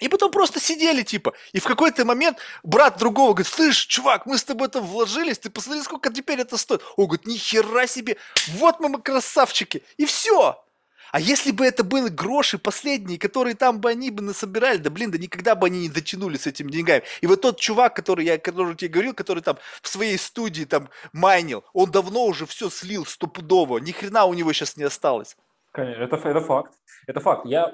И 0.00 0.08
потом 0.08 0.30
просто 0.30 0.60
сидели, 0.60 1.02
типа. 1.02 1.34
И 1.52 1.60
в 1.60 1.64
какой-то 1.64 2.04
момент 2.06 2.38
брат 2.62 2.98
другого 2.98 3.34
говорит, 3.34 3.52
слышь, 3.52 3.86
чувак, 3.86 4.24
мы 4.24 4.38
с 4.38 4.44
тобой 4.44 4.68
там 4.68 4.84
вложились, 4.84 5.38
ты 5.38 5.50
посмотри, 5.50 5.82
сколько 5.82 6.10
теперь 6.10 6.40
это 6.40 6.56
стоит. 6.56 6.82
Он 6.96 7.06
говорит, 7.06 7.26
ни 7.26 7.36
хера 7.36 7.86
себе, 7.86 8.16
вот 8.48 8.80
мы, 8.80 8.88
мы 8.88 9.02
красавчики. 9.02 9.82
И 9.98 10.06
все. 10.06 10.64
А 11.12 11.20
если 11.20 11.50
бы 11.50 11.64
это 11.64 11.84
были 11.84 12.08
гроши 12.08 12.58
последние, 12.58 13.18
которые 13.18 13.54
там 13.54 13.80
бы 13.80 13.90
они 13.90 14.10
бы 14.10 14.22
насобирали, 14.22 14.78
да 14.78 14.90
блин, 14.90 15.10
да 15.10 15.18
никогда 15.18 15.54
бы 15.54 15.66
они 15.66 15.80
не 15.80 15.88
дотянули 15.88 16.36
с 16.36 16.46
этими 16.46 16.70
деньгами. 16.70 17.02
И 17.20 17.26
вот 17.26 17.40
тот 17.40 17.58
чувак, 17.58 17.94
который 17.96 18.24
я 18.24 18.38
который 18.38 18.74
тебе 18.74 18.90
говорил, 18.90 19.14
который 19.14 19.42
там 19.42 19.56
в 19.82 19.88
своей 19.88 20.18
студии 20.18 20.64
там 20.64 20.88
майнил, 21.12 21.64
он 21.72 21.90
давно 21.90 22.24
уже 22.24 22.46
все 22.46 22.70
слил 22.70 23.06
стопудово, 23.06 23.78
ни 23.78 23.92
хрена 23.92 24.24
у 24.24 24.34
него 24.34 24.52
сейчас 24.52 24.76
не 24.76 24.84
осталось. 24.84 25.36
Конечно, 25.72 26.02
это, 26.02 26.16
это 26.16 26.40
факт. 26.40 26.74
Это 27.06 27.20
факт. 27.20 27.46
Я 27.46 27.72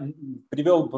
привел 0.51 0.89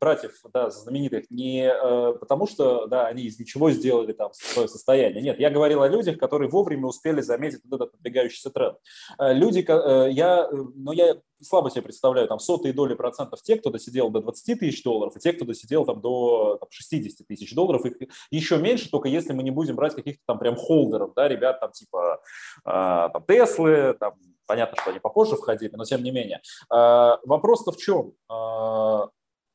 братьев 0.00 0.32
да, 0.52 0.70
знаменитых 0.70 1.30
не 1.30 1.70
э, 1.70 2.12
потому, 2.18 2.46
что 2.46 2.86
да, 2.86 3.06
они 3.06 3.24
из 3.24 3.38
ничего 3.38 3.70
сделали 3.70 4.12
там 4.12 4.32
свое 4.32 4.66
состояние. 4.68 5.22
Нет, 5.22 5.38
я 5.38 5.50
говорил 5.50 5.82
о 5.82 5.88
людях, 5.88 6.18
которые 6.18 6.50
вовремя 6.50 6.86
успели 6.86 7.20
заметить 7.20 7.60
вот 7.64 7.80
этот 7.80 7.94
надвигающийся 7.94 8.50
тренд. 8.50 8.78
Э, 9.18 9.32
люди, 9.32 9.64
э, 9.68 10.10
я, 10.10 10.48
ну, 10.50 10.92
я 10.92 11.16
слабо 11.42 11.70
себе 11.70 11.82
представляю 11.82 12.28
там 12.28 12.38
сотые 12.38 12.72
доли 12.72 12.94
процентов 12.94 13.42
тех, 13.42 13.60
кто 13.60 13.70
досидел 13.70 14.10
до 14.10 14.20
20 14.20 14.58
тысяч 14.58 14.82
долларов, 14.82 15.16
и 15.16 15.20
тех, 15.20 15.36
кто 15.36 15.44
досидел 15.44 15.84
там 15.84 16.00
до 16.00 16.56
там, 16.58 16.68
60 16.70 17.26
тысяч 17.26 17.54
долларов. 17.54 17.84
Их 17.84 17.96
еще 18.30 18.58
меньше, 18.58 18.90
только 18.90 19.08
если 19.08 19.32
мы 19.32 19.42
не 19.42 19.50
будем 19.50 19.76
брать 19.76 19.94
каких-то 19.94 20.22
там 20.26 20.38
прям 20.38 20.56
холдеров, 20.56 21.12
да, 21.14 21.28
ребят 21.28 21.60
там 21.60 21.72
типа 21.72 22.20
э, 22.64 22.70
там 23.12 23.24
Теслы, 23.26 23.94
там 23.98 24.14
понятно, 24.46 24.76
что 24.80 24.90
они 24.90 24.98
попозже 24.98 25.36
входили, 25.36 25.74
но 25.76 25.84
тем 25.84 26.02
не 26.02 26.10
менее. 26.10 26.40
Э, 26.72 27.16
вопрос-то 27.24 27.72
в 27.72 27.76
чем? 27.76 28.12
Э, 28.30 29.08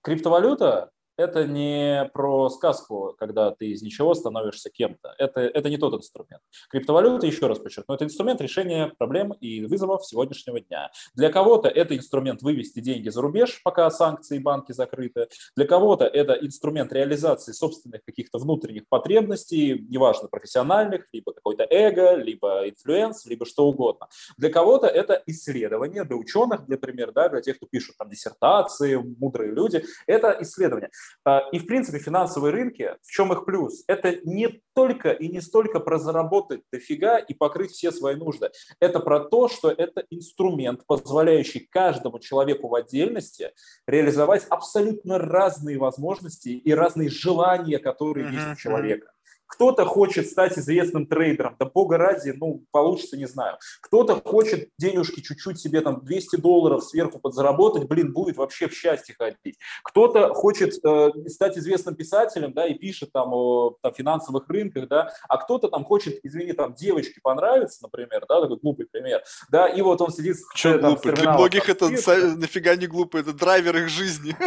криптовалюта 0.05 0.91
это 1.17 1.45
не 1.45 2.09
про 2.13 2.49
сказку, 2.49 3.15
когда 3.17 3.51
ты 3.51 3.67
из 3.67 3.81
ничего 3.81 4.13
становишься 4.13 4.69
кем-то. 4.69 5.15
Это, 5.17 5.41
это 5.41 5.69
не 5.69 5.77
тот 5.77 5.93
инструмент. 5.93 6.41
Криптовалюта, 6.69 7.27
еще 7.27 7.47
раз 7.47 7.59
подчеркну, 7.59 7.95
это 7.95 8.05
инструмент 8.05 8.41
решения 8.41 8.91
проблем 8.97 9.31
и 9.33 9.65
вызовов 9.65 10.05
сегодняшнего 10.05 10.59
дня. 10.59 10.91
Для 11.13 11.31
кого-то 11.31 11.67
это 11.67 11.95
инструмент 11.95 12.41
вывести 12.41 12.79
деньги 12.79 13.09
за 13.09 13.21
рубеж, 13.21 13.61
пока 13.63 13.89
санкции 13.89 14.37
и 14.37 14.39
банки 14.39 14.71
закрыты. 14.71 15.27
Для 15.55 15.65
кого-то 15.65 16.05
это 16.05 16.33
инструмент 16.33 16.91
реализации 16.91 17.51
собственных 17.51 18.03
каких-то 18.03 18.37
внутренних 18.37 18.87
потребностей, 18.89 19.85
неважно, 19.89 20.27
профессиональных, 20.27 21.07
либо 21.13 21.33
какой-то 21.33 21.65
эго, 21.69 22.15
либо 22.15 22.67
influence, 22.69 23.25
либо 23.25 23.45
что 23.45 23.67
угодно. 23.67 24.07
Для 24.37 24.49
кого-то 24.49 24.87
это 24.87 25.21
исследование, 25.25 26.03
для 26.03 26.15
ученых, 26.17 26.67
например, 26.67 27.11
да, 27.11 27.29
для 27.29 27.41
тех, 27.41 27.57
кто 27.57 27.67
пишут 27.67 27.97
там 27.97 28.09
диссертации, 28.09 28.95
мудрые 28.95 29.51
люди, 29.51 29.83
это 30.07 30.37
исследование. 30.41 30.89
А, 31.23 31.41
и, 31.51 31.59
в 31.59 31.65
принципе, 31.65 31.99
финансовые 31.99 32.53
рынки, 32.53 32.95
в 33.01 33.11
чем 33.11 33.33
их 33.33 33.45
плюс? 33.45 33.83
Это 33.87 34.17
не 34.23 34.61
только 34.73 35.11
и 35.11 35.27
не 35.27 35.41
столько 35.41 35.79
про 35.79 35.97
заработать 35.97 36.61
дофига 36.71 37.17
и 37.17 37.33
покрыть 37.33 37.71
все 37.71 37.91
свои 37.91 38.15
нужды. 38.15 38.51
Это 38.79 38.99
про 38.99 39.21
то, 39.21 39.47
что 39.47 39.71
это 39.71 40.03
инструмент, 40.09 40.85
позволяющий 40.85 41.61
каждому 41.71 42.19
человеку 42.19 42.67
в 42.67 42.75
отдельности 42.75 43.51
реализовать 43.87 44.45
абсолютно 44.49 45.17
разные 45.17 45.77
возможности 45.77 46.49
и 46.49 46.73
разные 46.73 47.09
желания, 47.09 47.79
которые 47.79 48.27
mm-hmm. 48.27 48.33
есть 48.33 48.47
у 48.51 48.55
человека. 48.55 49.14
Кто-то 49.55 49.85
хочет 49.85 50.27
стать 50.27 50.57
известным 50.57 51.07
трейдером, 51.07 51.55
да 51.57 51.65
бога 51.65 51.97
ради, 51.97 52.33
ну, 52.35 52.65
получится, 52.71 53.15
не 53.15 53.25
знаю. 53.25 53.57
Кто-то 53.81 54.21
хочет 54.21 54.69
денежки 54.77 55.21
чуть-чуть 55.21 55.57
себе, 55.57 55.79
там, 55.79 56.03
200 56.03 56.35
долларов 56.35 56.83
сверху 56.83 57.19
подзаработать, 57.19 57.85
блин, 57.85 58.11
будет 58.11 58.35
вообще 58.35 58.67
в 58.67 58.73
счастье 58.73 59.15
ходить. 59.17 59.57
Кто-то 59.83 60.33
хочет 60.33 60.73
э, 60.83 61.11
стать 61.27 61.57
известным 61.57 61.95
писателем, 61.95 62.51
да, 62.51 62.67
и 62.67 62.73
пишет 62.73 63.13
там 63.13 63.33
о 63.33 63.77
там, 63.81 63.93
финансовых 63.93 64.49
рынках, 64.49 64.89
да, 64.89 65.13
а 65.29 65.37
кто-то 65.37 65.69
там 65.69 65.85
хочет, 65.85 66.19
извини, 66.23 66.51
там, 66.51 66.73
девочке 66.73 67.21
понравится, 67.23 67.79
например, 67.81 68.25
да, 68.27 68.41
такой 68.41 68.57
глупый 68.57 68.87
пример, 68.87 69.23
да, 69.49 69.67
и 69.67 69.81
вот 69.81 70.01
он 70.01 70.11
сидит... 70.11 70.35
Что 70.53 70.71
э, 70.71 70.79
глупый? 70.79 71.13
Для 71.13 71.33
многих 71.33 71.69
это 71.69 71.87
нафига 71.87 72.75
не 72.75 72.87
глупый, 72.87 73.21
это 73.21 73.31
драйвер 73.31 73.77
их 73.77 73.87
жизни. 73.87 74.35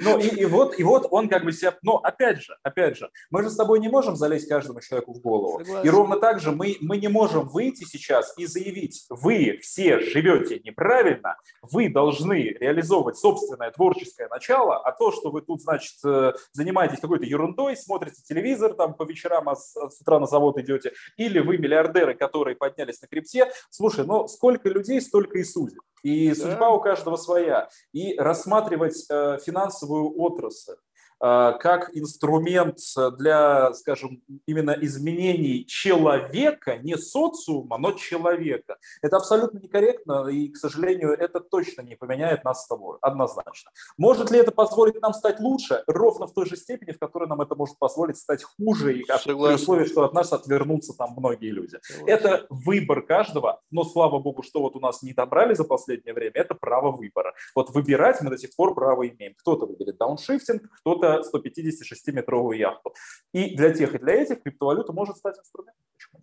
Ну, 0.00 0.18
и 0.18 0.44
вот, 0.44 0.78
и 0.78 0.82
вот 0.82 1.06
он 1.10 1.28
как 1.28 1.44
бы 1.44 1.52
себя... 1.52 1.76
Но 1.82 1.96
опять 1.98 2.42
же, 2.42 2.56
опять 2.62 2.96
же, 2.98 3.10
мы 3.30 3.42
же 3.42 3.50
с 3.54 3.56
тобой 3.56 3.80
не 3.80 3.88
можем 3.88 4.16
залезть 4.16 4.48
каждому 4.48 4.80
человеку 4.80 5.14
в 5.14 5.20
голову. 5.20 5.58
Согласен. 5.60 5.88
И 5.88 5.90
ровно 5.90 6.16
так 6.16 6.40
же 6.40 6.50
мы, 6.50 6.76
мы 6.80 6.98
не 6.98 7.08
можем 7.08 7.48
выйти 7.48 7.84
сейчас 7.84 8.34
и 8.36 8.46
заявить, 8.46 9.06
вы 9.08 9.58
все 9.62 10.00
живете 10.00 10.60
неправильно, 10.64 11.36
вы 11.62 11.88
должны 11.88 12.56
реализовывать 12.60 13.16
собственное 13.16 13.70
творческое 13.70 14.28
начало, 14.28 14.78
а 14.78 14.92
то, 14.92 15.12
что 15.12 15.30
вы 15.30 15.40
тут, 15.40 15.62
значит, 15.62 15.94
э, 16.04 16.32
занимаетесь 16.52 17.00
какой-то 17.00 17.24
ерундой, 17.24 17.76
смотрите 17.76 18.22
телевизор 18.22 18.74
там 18.74 18.94
по 18.94 19.04
вечерам, 19.04 19.48
а 19.48 19.56
с, 19.56 19.72
с 19.74 20.00
утра 20.00 20.18
на 20.18 20.26
завод 20.26 20.58
идете, 20.58 20.92
или 21.16 21.38
вы 21.38 21.58
миллиардеры, 21.58 22.14
которые 22.14 22.56
поднялись 22.56 23.00
на 23.00 23.08
крипте, 23.08 23.50
слушай, 23.70 24.04
ну 24.04 24.26
сколько 24.28 24.68
людей, 24.68 25.00
столько 25.00 25.38
и 25.38 25.44
судит. 25.44 25.78
И 26.02 26.28
да. 26.28 26.34
судьба 26.34 26.70
у 26.70 26.80
каждого 26.80 27.16
своя. 27.16 27.68
И 27.92 28.14
рассматривать 28.16 29.06
э, 29.08 29.38
финансовую 29.44 30.20
отрасль 30.20 30.74
как 31.18 31.90
инструмент 31.94 32.78
для, 33.18 33.72
скажем, 33.74 34.22
именно 34.46 34.76
изменений 34.80 35.64
человека, 35.66 36.78
не 36.78 36.96
социума, 36.96 37.78
но 37.78 37.92
человека. 37.92 38.76
Это 39.02 39.16
абсолютно 39.16 39.58
некорректно, 39.58 40.28
и, 40.28 40.48
к 40.48 40.56
сожалению, 40.56 41.12
это 41.12 41.40
точно 41.40 41.82
не 41.82 41.96
поменяет 41.96 42.44
нас 42.44 42.64
с 42.64 42.66
тобой, 42.66 42.98
однозначно. 43.00 43.70
Может 43.96 44.30
ли 44.30 44.38
это 44.38 44.50
позволить 44.50 45.00
нам 45.00 45.14
стать 45.14 45.40
лучше? 45.40 45.82
Ровно 45.86 46.26
в 46.26 46.34
той 46.34 46.46
же 46.46 46.56
степени, 46.56 46.92
в 46.92 46.98
которой 46.98 47.28
нам 47.28 47.40
это 47.40 47.54
может 47.54 47.78
позволить 47.78 48.16
стать 48.16 48.42
хуже, 48.42 48.98
и 48.98 49.04
при 49.24 49.32
условии, 49.32 49.84
что 49.84 50.04
от 50.04 50.12
нас 50.12 50.32
отвернутся 50.32 50.92
там 50.96 51.14
многие 51.16 51.50
люди. 51.50 51.78
Согласен. 51.82 52.08
Это 52.08 52.46
выбор 52.50 53.02
каждого, 53.02 53.60
но, 53.70 53.84
слава 53.84 54.18
богу, 54.18 54.42
что 54.42 54.60
вот 54.60 54.76
у 54.76 54.80
нас 54.80 55.02
не 55.02 55.12
добрали 55.12 55.54
за 55.54 55.64
последнее 55.64 56.14
время, 56.14 56.32
это 56.34 56.54
право 56.54 56.90
выбора. 56.90 57.34
Вот 57.54 57.70
выбирать 57.70 58.20
мы 58.20 58.30
до 58.30 58.38
сих 58.38 58.54
пор 58.56 58.74
право 58.74 59.08
имеем. 59.08 59.34
Кто-то 59.38 59.66
выберет 59.66 59.98
дауншифтинг, 59.98 60.62
кто-то 60.80 61.13
156-метровую 61.22 62.56
яхту. 62.56 62.94
И 63.32 63.56
для 63.56 63.72
тех, 63.72 63.94
и 63.94 63.98
для 63.98 64.14
этих 64.14 64.42
криптовалюта 64.42 64.92
может 64.92 65.16
стать 65.16 65.38
инструментом. 65.38 65.84
Почему? 65.92 66.22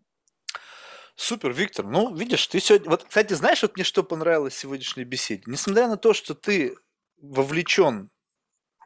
Супер, 1.15 1.51
Виктор. 1.51 1.85
Ну, 1.85 2.15
видишь, 2.15 2.47
ты 2.47 2.59
сегодня... 2.59 2.89
Вот, 2.89 3.03
кстати, 3.03 3.33
знаешь, 3.33 3.61
вот 3.61 3.75
мне 3.75 3.83
что 3.83 4.03
понравилось 4.03 4.53
в 4.53 4.59
сегодняшней 4.59 5.03
беседе? 5.03 5.43
Несмотря 5.45 5.87
на 5.87 5.97
то, 5.97 6.13
что 6.13 6.33
ты 6.33 6.75
вовлечен 7.21 8.09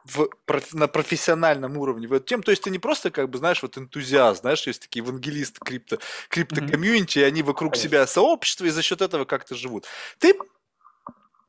в, 0.06 0.28
на 0.72 0.88
профессиональном 0.88 1.76
уровне 1.76 2.06
в 2.06 2.12
эту 2.12 2.26
тему. 2.26 2.42
То 2.42 2.52
есть 2.52 2.62
ты 2.62 2.70
не 2.70 2.78
просто, 2.78 3.10
как 3.10 3.28
бы, 3.28 3.38
знаешь, 3.38 3.62
вот 3.62 3.76
энтузиаст, 3.76 4.40
знаешь, 4.40 4.66
есть 4.66 4.82
такие 4.82 5.04
евангелисты 5.04 5.58
крипто, 5.64 5.98
крипто-комьюнити, 6.28 7.18
mm-hmm. 7.18 7.22
и 7.22 7.24
они 7.24 7.42
вокруг 7.42 7.72
Конечно. 7.72 7.88
себя 7.88 8.06
сообщество, 8.06 8.64
и 8.66 8.70
за 8.70 8.82
счет 8.82 9.02
этого 9.02 9.24
как-то 9.24 9.54
живут. 9.54 9.86
Ты 10.18 10.38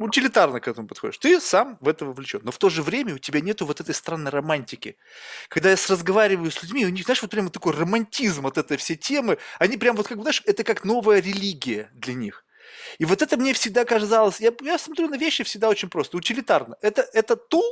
утилитарно 0.05 0.59
к 0.59 0.67
этому 0.67 0.87
подходишь. 0.87 1.17
Ты 1.17 1.39
сам 1.41 1.77
в 1.81 1.87
это 1.87 2.05
вовлечен. 2.05 2.41
Но 2.43 2.51
в 2.51 2.57
то 2.57 2.69
же 2.69 2.83
время 2.83 3.15
у 3.15 3.17
тебя 3.17 3.41
нету 3.41 3.65
вот 3.65 3.81
этой 3.81 3.95
странной 3.95 4.31
романтики. 4.31 4.97
Когда 5.49 5.71
я 5.71 5.75
разговариваю 5.75 6.51
с 6.51 6.61
людьми, 6.61 6.85
у 6.85 6.89
них, 6.89 7.05
знаешь, 7.05 7.21
вот 7.21 7.31
прямо 7.31 7.49
такой 7.49 7.73
романтизм 7.73 8.45
от 8.45 8.57
этой 8.57 8.77
всей 8.77 8.95
темы. 8.95 9.37
Они 9.59 9.77
прям 9.77 9.95
вот 9.95 10.07
как, 10.07 10.19
знаешь, 10.19 10.43
это 10.45 10.63
как 10.63 10.83
новая 10.83 11.21
религия 11.21 11.89
для 11.93 12.13
них. 12.13 12.43
И 12.99 13.05
вот 13.05 13.21
это 13.21 13.37
мне 13.37 13.53
всегда 13.53 13.85
казалось, 13.85 14.39
я, 14.39 14.51
я 14.61 14.77
смотрю 14.77 15.07
на 15.07 15.17
вещи 15.17 15.43
всегда 15.43 15.69
очень 15.69 15.89
просто, 15.89 16.17
утилитарно. 16.17 16.77
Это, 16.81 17.07
это 17.13 17.35
тул, 17.35 17.63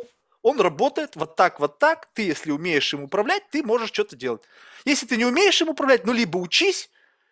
он 0.41 0.59
работает 0.59 1.15
вот 1.15 1.35
так, 1.35 1.59
вот 1.59 1.79
так. 1.79 2.07
Ты, 2.13 2.23
если 2.23 2.51
умеешь 2.51 2.93
им 2.93 3.03
управлять, 3.03 3.49
ты 3.49 3.63
можешь 3.63 3.89
что-то 3.89 4.15
делать. 4.15 4.43
Если 4.85 5.05
ты 5.05 5.17
не 5.17 5.25
умеешь 5.25 5.59
им 5.61 5.69
управлять, 5.69 6.05
ну, 6.05 6.13
либо 6.13 6.37
учись, 6.37 6.89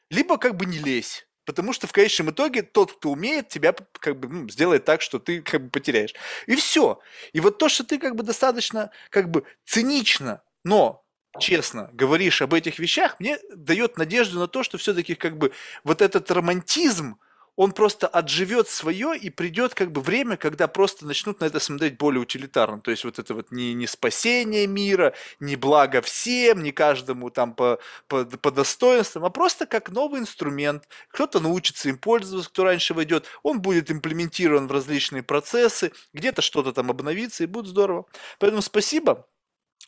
либо 0.10 0.38
как 0.38 0.56
бы 0.56 0.66
не 0.66 0.80
лезь. 0.80 1.28
Потому 1.46 1.74
что 1.74 1.88
в 1.88 1.92
конечном 1.92 2.32
итоге 2.32 2.62
тот, 2.62 2.94
кто 2.94 3.12
умеет, 3.12 3.50
тебя 3.50 3.76
как 4.00 4.20
бы 4.20 4.28
ну, 4.30 4.50
сделает 4.50 4.86
так, 4.86 5.02
что 5.02 5.20
ты 5.20 5.42
как 5.42 5.66
бы 5.66 5.70
потеряешь. 5.70 6.14
И 6.48 6.56
все. 6.56 7.00
И 7.34 7.40
вот 7.40 7.58
то, 7.58 7.70
что 7.70 7.84
ты 7.84 8.00
как 8.00 8.16
бы 8.16 8.24
достаточно 8.24 8.92
как 9.10 9.30
бы 9.30 9.44
цинично, 9.66 10.42
но 10.64 11.04
честно 11.40 11.90
говоришь 11.94 12.42
об 12.42 12.54
этих 12.54 12.80
вещах, 12.80 13.20
мне 13.20 13.40
дает 13.56 13.98
надежду 13.98 14.40
на 14.40 14.48
то, 14.48 14.64
что 14.64 14.78
все-таки 14.78 15.16
как 15.16 15.38
бы 15.38 15.52
вот 15.84 16.02
этот 16.02 16.30
романтизм, 16.32 17.18
он 17.56 17.72
просто 17.72 18.08
отживет 18.08 18.68
свое, 18.68 19.16
и 19.16 19.30
придет 19.30 19.76
как 19.76 19.92
бы 19.92 20.02
время, 20.02 20.38
когда 20.38 20.68
просто 20.68 21.06
начнут 21.06 21.40
на 21.40 21.46
это 21.46 21.60
смотреть 21.60 21.98
более 21.98 22.22
утилитарно. 22.22 22.82
То 22.82 22.92
есть 22.92 23.04
вот 23.04 23.20
это 23.20 23.34
вот 23.34 23.52
не, 23.52 23.74
не 23.74 23.86
спасение 23.88 24.66
мира, 24.66 25.14
не 25.40 25.56
благо 25.56 26.02
всем, 26.02 26.64
не 26.64 26.72
каждому 26.72 27.30
там 27.30 27.54
по, 27.54 27.80
по, 28.08 28.26
по 28.26 28.52
достоинствам, 28.52 29.26
а 29.26 29.30
просто 29.30 29.66
как 29.66 29.90
новый 29.90 30.22
инструмент. 30.22 30.88
Кто-то 31.10 31.40
научится 31.40 31.90
им 31.90 31.98
пользоваться, 31.98 32.50
кто 32.50 32.64
раньше 32.64 32.94
войдет, 32.94 33.28
он 33.44 33.62
будет 33.62 33.92
имплементирован 33.92 34.68
в 34.68 34.72
различные 34.72 35.24
процессы, 35.24 35.92
где-то 36.14 36.42
что-то 36.42 36.74
там 36.74 36.90
обновится, 36.90 37.44
и 37.44 37.48
будет 37.48 37.68
здорово. 37.68 38.06
Поэтому 38.40 38.62
спасибо 38.62 39.28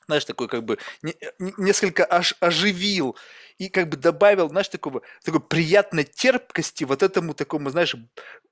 знаешь, 0.07 0.25
такой 0.25 0.47
как 0.47 0.63
бы 0.63 0.77
не, 1.01 1.15
не, 1.39 1.53
несколько 1.57 2.05
аж, 2.09 2.35
оживил 2.39 3.15
и 3.57 3.69
как 3.69 3.89
бы 3.89 3.97
добавил, 3.97 4.49
знаешь, 4.49 4.69
такого, 4.69 5.01
такой 5.23 5.41
приятной 5.41 6.03
терпкости 6.03 6.83
вот 6.83 7.03
этому 7.03 7.33
такому, 7.33 7.69
знаешь, 7.69 7.95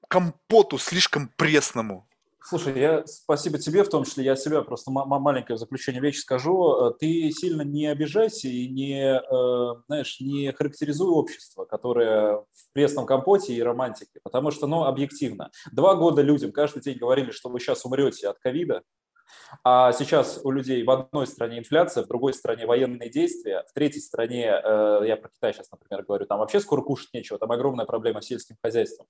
компоту 0.08 0.78
слишком 0.78 1.30
пресному. 1.36 2.08
Слушай, 2.46 2.78
я 2.78 3.08
спасибо 3.08 3.58
тебе, 3.58 3.84
в 3.84 3.90
том 3.90 4.04
числе 4.04 4.26
я 4.26 4.36
себя 4.36 4.62
просто 4.64 4.92
маленькое 4.92 5.58
заключение 5.58 6.02
вещи 6.02 6.20
скажу. 6.20 6.76
Э, 6.76 6.94
ты 7.00 7.32
сильно 7.32 7.62
не 7.62 7.88
обижайся 7.88 8.50
и 8.50 8.68
не, 8.68 9.16
э, 9.16 9.82
знаешь, 9.88 10.20
не 10.20 10.52
характеризуй 10.52 11.08
общество, 11.08 11.64
которое 11.64 12.44
в 12.52 12.74
пресном 12.74 13.06
компоте 13.06 13.54
и 13.54 13.62
романтике, 13.62 14.20
потому 14.24 14.52
что, 14.52 14.68
ну, 14.68 14.84
объективно. 14.84 15.52
Два 15.72 15.96
года 15.96 16.22
людям 16.22 16.52
каждый 16.52 16.82
день 16.82 16.98
говорили, 16.98 17.32
что 17.32 17.48
вы 17.48 17.62
сейчас 17.62 17.86
умрете 17.86 18.28
от 18.28 18.40
ковида, 18.40 18.84
а 19.64 19.92
сейчас 19.94 20.42
у 20.44 20.52
людей 20.52 20.84
в 20.84 20.92
одной 20.92 21.28
стране 21.28 21.60
инфляция, 21.60 22.04
в 22.04 22.08
другой 22.08 22.34
стране 22.34 22.66
военные 22.66 23.10
действия, 23.10 23.64
в 23.70 23.74
третьей 23.74 24.02
стране, 24.02 24.46
э, 24.48 25.02
я 25.06 25.18
про 25.18 25.30
Китай 25.30 25.54
сейчас, 25.54 25.72
например, 25.72 26.04
говорю, 26.06 26.26
там 26.26 26.40
вообще 26.40 26.60
скоро 26.60 26.82
кушать 26.82 27.14
нечего, 27.14 27.40
там 27.40 27.52
огромная 27.52 27.86
проблема 27.86 28.22
с 28.22 28.26
сельским 28.26 28.58
хозяйством. 28.62 29.08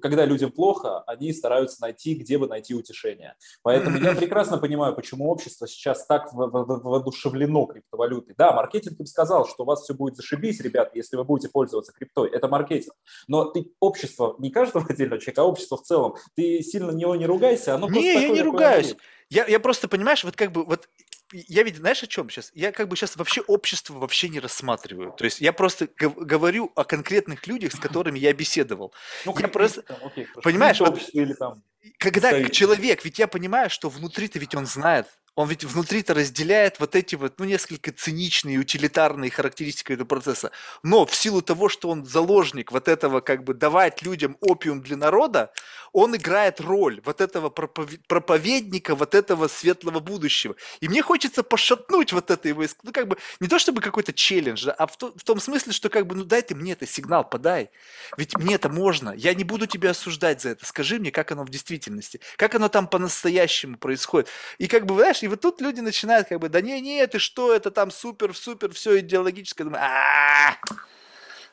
Когда 0.00 0.24
людям 0.24 0.50
плохо, 0.50 1.02
они 1.02 1.32
стараются 1.32 1.80
найти, 1.80 2.14
где 2.14 2.38
бы 2.38 2.48
найти 2.48 2.74
утешение. 2.74 3.36
Поэтому 3.62 3.98
я 3.98 4.14
прекрасно 4.16 4.58
понимаю, 4.58 4.94
почему 4.94 5.30
общество 5.30 5.66
сейчас 5.66 6.06
так 6.06 6.32
воодушевлено 6.32 7.66
криптовалютой. 7.66 8.34
Да, 8.36 8.52
маркетинг 8.52 8.98
им 9.00 9.06
сказал, 9.06 9.46
что 9.46 9.64
у 9.64 9.66
вас 9.66 9.82
все 9.82 9.94
будет 9.94 10.16
зашибись, 10.16 10.60
ребят, 10.60 10.90
если 10.94 11.16
вы 11.16 11.24
будете 11.24 11.48
пользоваться 11.48 11.92
криптой. 11.92 12.30
Это 12.30 12.48
маркетинг. 12.48 12.94
Но 13.28 13.44
ты 13.44 13.72
общество, 13.80 14.36
не 14.38 14.50
каждого 14.50 14.86
отдельного 14.90 15.20
человека, 15.20 15.42
а 15.42 15.44
общество 15.44 15.76
в 15.76 15.82
целом, 15.82 16.16
ты 16.34 16.62
сильно 16.62 16.90
него 16.90 17.14
не 17.16 17.26
ругайся, 17.26 17.74
оно 17.74 17.88
Не, 17.88 18.14
я 18.14 18.28
не 18.28 18.42
ругаюсь. 18.42 18.96
Я, 19.30 19.46
я 19.46 19.58
просто, 19.58 19.88
понимаешь, 19.88 20.22
вот 20.22 20.36
как 20.36 20.52
бы, 20.52 20.64
вот 20.64 20.88
я 21.34 21.62
ведь, 21.64 21.76
знаешь, 21.76 22.02
о 22.02 22.06
чем 22.06 22.30
сейчас? 22.30 22.50
Я 22.54 22.70
как 22.72 22.88
бы 22.88 22.96
сейчас 22.96 23.16
вообще 23.16 23.40
общество 23.42 23.98
вообще 23.98 24.28
не 24.28 24.40
рассматриваю. 24.40 25.12
То 25.12 25.24
есть 25.24 25.40
я 25.40 25.52
просто 25.52 25.88
говорю 25.98 26.70
о 26.74 26.84
конкретных 26.84 27.46
людях, 27.46 27.72
с 27.72 27.78
которыми 27.78 28.18
я 28.18 28.32
беседовал. 28.32 28.94
Ну, 29.24 29.34
я 29.38 29.48
просто, 29.48 29.82
там, 29.82 29.96
окей, 30.02 30.26
понимаешь, 30.42 30.80
вот, 30.80 31.00
или 31.12 31.32
там 31.32 31.62
когда 31.98 32.48
человек, 32.48 33.04
ведь 33.04 33.18
я 33.18 33.26
понимаю, 33.26 33.70
что 33.70 33.88
внутри-то 33.88 34.38
ведь 34.38 34.54
он 34.54 34.66
знает, 34.66 35.06
он 35.36 35.48
ведь 35.48 35.64
внутри-то 35.64 36.14
разделяет 36.14 36.78
вот 36.78 36.94
эти 36.94 37.16
вот, 37.16 37.38
ну, 37.38 37.44
несколько 37.44 37.92
циничные, 37.92 38.58
утилитарные 38.58 39.30
характеристики 39.30 39.92
этого 39.92 40.06
процесса. 40.06 40.52
Но 40.82 41.06
в 41.06 41.14
силу 41.14 41.42
того, 41.42 41.68
что 41.68 41.88
он 41.88 42.04
заложник 42.04 42.70
вот 42.70 42.86
этого, 42.88 43.20
как 43.20 43.42
бы, 43.42 43.54
давать 43.54 44.02
людям 44.02 44.36
опиум 44.40 44.80
для 44.80 44.96
народа, 44.96 45.52
он 45.92 46.16
играет 46.16 46.60
роль 46.60 47.00
вот 47.04 47.20
этого 47.20 47.50
проповедника, 47.50 48.94
вот 48.94 49.14
этого 49.14 49.48
светлого 49.48 50.00
будущего. 50.00 50.56
И 50.80 50.88
мне 50.88 51.02
хочется 51.02 51.42
пошатнуть 51.42 52.12
вот 52.12 52.30
это 52.30 52.48
его, 52.48 52.64
ну, 52.82 52.92
как 52.92 53.08
бы, 53.08 53.16
не 53.40 53.48
то 53.48 53.58
чтобы 53.58 53.80
какой-то 53.80 54.12
челлендж, 54.12 54.68
а 54.68 54.86
в, 54.86 54.96
в 54.96 55.24
том 55.24 55.40
смысле, 55.40 55.72
что, 55.72 55.88
как 55.88 56.06
бы, 56.06 56.14
ну, 56.14 56.24
дай 56.24 56.42
ты 56.42 56.54
мне 56.54 56.72
это 56.72 56.86
сигнал, 56.86 57.28
подай. 57.28 57.70
Ведь 58.16 58.36
мне 58.36 58.54
это 58.56 58.68
можно. 58.68 59.10
Я 59.10 59.34
не 59.34 59.44
буду 59.44 59.66
тебя 59.66 59.90
осуждать 59.90 60.42
за 60.42 60.50
это. 60.50 60.66
Скажи 60.66 60.98
мне, 60.98 61.10
как 61.10 61.32
оно 61.32 61.44
в 61.44 61.48
действительности, 61.48 62.20
как 62.36 62.54
оно 62.54 62.68
там 62.68 62.86
по-настоящему 62.88 63.78
происходит. 63.78 64.28
И, 64.58 64.66
как 64.66 64.86
бы, 64.86 64.94
знаешь, 64.94 65.23
и 65.24 65.28
вот 65.28 65.40
тут 65.40 65.62
люди 65.62 65.80
начинают 65.80 66.28
как 66.28 66.38
бы, 66.38 66.50
да 66.50 66.60
не, 66.60 66.82
не, 66.82 67.06
ты 67.06 67.18
что, 67.18 67.54
это 67.54 67.70
там 67.70 67.90
супер, 67.90 68.36
супер, 68.36 68.74
все 68.74 68.98
идеологическое. 69.00 69.64
Думаю, 69.64 69.82
а 69.82 70.54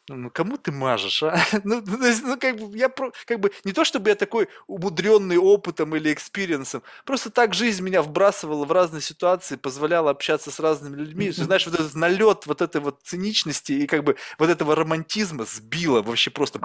ну, 0.10 0.30
кому 0.30 0.57
ты 0.57 0.73
мажешь, 0.73 1.23
а? 1.23 1.39
Ну, 1.64 1.81
то 1.81 2.06
есть, 2.06 2.22
ну, 2.23 2.38
как 2.38 2.57
бы, 2.57 2.77
я 2.77 2.89
про, 2.89 3.14
как 3.26 3.39
бы, 3.39 3.52
не 3.64 3.72
то 3.72 3.85
чтобы 3.85 4.10
я 4.10 4.15
такой 4.15 4.49
умудренный 4.68 5.38
опытом 5.38 5.95
или 5.95 6.11
experience'ом, 6.11 6.83
просто 7.06 7.30
так 7.30 7.53
жизнь 7.53 7.81
меня 7.81 8.02
вбрасывала 8.02 8.65
в 8.65 8.72
разные 8.73 9.02
ситуации, 9.02 9.56
позволяла 9.56 10.11
общаться 10.11 10.52
с 10.52 10.60
разными 10.60 10.98
людьми. 10.98 11.31
Знаешь, 11.31 11.65
вот 11.65 11.76
этот 11.76 11.95
налет 11.95 12.45
вот 12.45 12.61
этой 12.61 12.81
вот 12.81 12.99
циничности 13.03 13.72
и 13.72 13.88
как 13.88 14.03
бы 14.03 14.18
вот 14.38 14.49
этого 14.49 14.76
романтизма 14.76 15.45
сбила 15.45 16.02
вообще 16.02 16.30
просто 16.30 16.60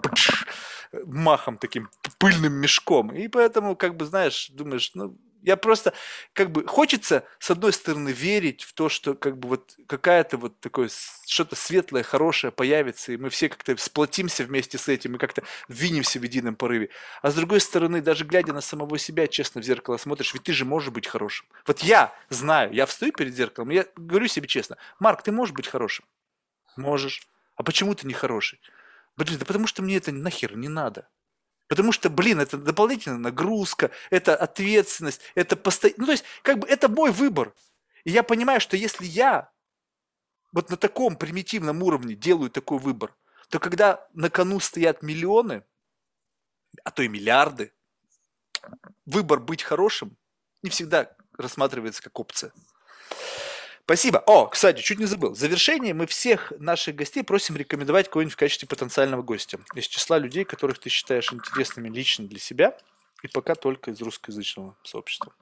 махом 1.05 1.57
таким 1.59 1.89
пыльным 2.19 2.55
мешком. 2.55 3.15
И 3.15 3.29
поэтому, 3.29 3.77
как 3.77 3.97
бы, 3.97 4.07
знаешь, 4.07 4.49
думаешь, 4.51 4.91
ну, 4.95 5.17
я 5.43 5.57
просто, 5.57 5.93
как 6.33 6.51
бы, 6.51 6.67
хочется, 6.67 7.25
с 7.39 7.51
одной 7.51 7.73
стороны, 7.73 8.11
верить 8.11 8.63
в 8.63 8.73
то, 8.73 8.89
что, 8.89 9.15
как 9.15 9.39
бы, 9.39 9.49
вот 9.49 9.77
какая-то 9.87 10.37
вот 10.39 10.59
такое, 10.61 10.91
что-то 11.27 11.57
светлое, 11.57 12.03
хорошее 12.03 12.51
появится, 12.51 13.13
и 13.13 13.17
мы 13.17 13.31
все 13.31 13.49
как-то 13.49 13.77
сплотимся 13.77 14.45
вместе 14.45 14.79
с 14.79 14.89
этим 14.89 15.17
и 15.17 15.19
как-то 15.19 15.43
двинемся 15.69 16.19
в 16.19 16.23
едином 16.23 16.57
порыве. 16.57 16.91
А 17.23 17.31
с 17.31 17.35
другой 17.35 17.61
стороны, 17.61 18.01
даже 18.01 18.25
глядя 18.25 18.53
на 18.53 18.61
самого 18.61 18.99
себя, 18.99 19.27
честно 19.27 19.61
в 19.61 19.65
зеркало 19.65 19.97
смотришь, 19.97 20.35
ведь 20.35 20.45
ты 20.45 20.53
же 20.53 20.65
можешь 20.65 20.91
быть 20.91 21.07
хорошим. 21.07 21.47
Вот 21.67 21.81
я 21.81 22.15
знаю, 22.29 22.73
я 22.73 22.87
встаю 22.87 23.13
перед 23.13 23.35
зеркалом, 23.35 23.71
я 23.71 23.87
говорю 23.97 24.29
себе 24.29 24.49
честно, 24.49 24.77
Марк, 24.99 25.23
ты 25.23 25.33
можешь 25.33 25.55
быть 25.55 25.69
хорошим? 25.69 26.05
Можешь. 26.77 27.27
А 27.57 27.63
почему 27.63 27.95
ты 27.95 28.07
не 28.07 28.15
хороший? 28.15 28.61
Блин, 29.17 29.39
да 29.39 29.45
потому 29.45 29.67
что 29.67 29.83
мне 29.83 29.97
это 29.97 30.13
нахер 30.13 30.57
не 30.57 30.69
надо. 30.69 31.09
Потому 31.69 31.93
что, 31.93 32.09
блин, 32.11 32.41
это 32.41 32.59
дополнительная 32.59 33.19
нагрузка, 33.19 33.91
это 34.11 34.37
ответственность, 34.37 35.21
это 35.35 35.57
постоянно... 35.57 35.99
Ну, 35.99 36.07
то 36.07 36.13
есть, 36.13 36.25
как 36.43 36.59
бы, 36.59 36.69
это 36.69 36.89
мой 36.89 37.11
выбор. 37.11 37.55
И 38.05 38.11
я 38.11 38.23
понимаю, 38.23 38.61
что 38.61 38.77
если 38.77 39.05
я 39.05 39.51
вот 40.53 40.71
на 40.71 40.77
таком 40.77 41.17
примитивном 41.17 41.83
уровне 41.83 42.15
делаю 42.15 42.51
такой 42.51 42.79
выбор, 42.79 43.15
то 43.49 43.59
когда 43.59 44.07
на 44.13 44.31
кону 44.31 44.61
стоят 44.61 45.03
миллионы, 45.03 45.65
а 46.85 46.91
то 46.91 47.03
и 47.03 47.09
миллиарды, 47.09 47.73
выбор 49.05 49.41
быть 49.41 49.63
хорошим 49.63 50.17
не 50.63 50.71
всегда 50.71 51.15
рассматривается 51.37 52.03
как 52.03 52.19
опция. 52.19 52.53
Спасибо. 53.87 54.19
О, 54.27 54.49
кстати, 54.49 54.83
чуть 54.83 54.99
не 54.99 55.05
забыл. 55.05 55.31
В 55.31 55.39
завершение 55.39 55.95
мы 55.95 56.07
всех 56.07 56.53
наших 56.59 56.97
гостей 56.97 57.23
просим 57.23 57.57
рекомендовать 57.57 58.11
кого-нибудь 58.11 58.35
в 58.35 58.37
качестве 58.37 58.67
потенциального 58.67 59.23
гостя. 59.23 59.61
Из 59.77 59.87
числа 59.87 60.19
людей, 60.19 60.45
которых 60.45 60.81
ты 60.81 60.91
считаешь 60.91 61.33
интересными 61.33 61.89
лично 61.89 62.27
для 62.27 62.41
себя, 62.41 62.77
и 63.23 63.29
пока 63.29 63.55
только 63.55 63.93
из 63.93 64.01
русскоязычного 64.01 64.77
сообщества. 64.83 65.33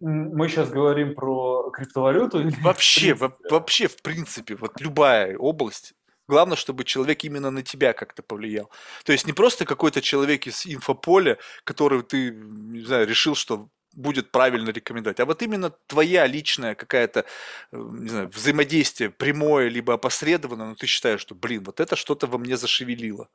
Мы 0.00 0.48
сейчас 0.48 0.68
говорим 0.70 1.14
про 1.14 1.70
криптовалюту? 1.70 2.50
Вообще, 2.62 3.14
в 3.14 3.38
вообще, 3.48 3.86
в 3.86 4.02
принципе, 4.02 4.56
вот 4.56 4.80
любая 4.80 5.36
область, 5.38 5.94
Главное, 6.28 6.56
чтобы 6.56 6.84
человек 6.84 7.24
именно 7.24 7.50
на 7.50 7.62
тебя 7.62 7.92
как-то 7.92 8.22
повлиял. 8.22 8.70
То 9.04 9.12
есть 9.12 9.26
не 9.26 9.32
просто 9.32 9.64
какой-то 9.64 10.00
человек 10.00 10.46
из 10.46 10.64
инфополя, 10.66 11.36
который 11.64 12.02
ты, 12.02 12.30
не 12.30 12.84
знаю, 12.84 13.06
решил, 13.06 13.34
что 13.34 13.68
будет 13.94 14.30
правильно 14.30 14.70
рекомендовать, 14.70 15.20
а 15.20 15.24
вот 15.24 15.42
именно 15.42 15.70
твоя 15.86 16.26
личная 16.26 16.74
какая-то, 16.74 17.24
э, 17.72 17.76
не 17.76 18.08
знаю, 18.08 18.28
взаимодействие 18.28 19.10
прямое 19.10 19.68
либо 19.68 19.94
опосредованное, 19.94 20.66
но 20.68 20.74
ты 20.74 20.86
считаешь, 20.86 21.20
что, 21.20 21.34
блин, 21.34 21.64
вот 21.64 21.80
это 21.80 21.96
что-то 21.96 22.26
во 22.26 22.38
мне 22.38 22.56
зашевелило. 22.56 23.28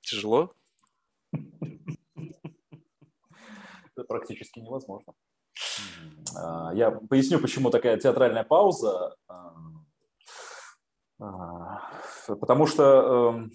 Тяжело? 0.00 0.52
Это 3.96 4.04
практически 4.06 4.60
невозможно. 4.60 5.14
А, 6.36 6.72
я 6.74 6.90
поясню, 6.90 7.40
почему 7.40 7.70
такая 7.70 7.96
театральная 7.98 8.44
пауза. 8.44 9.16
А, 9.28 9.54
а, 11.18 11.90
потому 12.40 12.66
что 12.66 13.32
эм, 13.34 13.52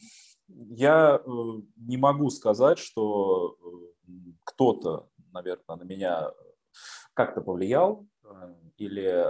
я 0.47 1.21
э, 1.23 1.29
не 1.77 1.97
могу 1.97 2.29
сказать, 2.29 2.79
что 2.79 3.55
э, 4.07 4.11
кто-то 4.43 5.09
наверное, 5.31 5.77
на 5.77 5.83
меня 5.83 6.31
как-то 7.13 7.41
повлиял 7.41 8.05
э, 8.23 8.53
или 8.77 9.27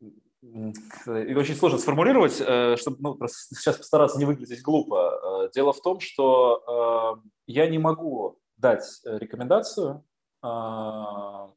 э, 0.00 1.28
и 1.28 1.34
очень 1.34 1.54
сложно 1.54 1.78
сформулировать, 1.78 2.40
э, 2.40 2.76
чтобы 2.76 2.96
ну, 3.00 3.18
сейчас 3.28 3.76
постараться 3.76 4.18
не 4.18 4.24
выглядеть 4.24 4.62
глупо. 4.62 5.50
Дело 5.54 5.72
в 5.72 5.82
том, 5.82 6.00
что 6.00 7.20
я 7.46 7.66
не 7.68 7.78
могу 7.78 8.38
дать 8.56 9.00
рекомендацию 9.04 10.02
про 10.40 11.50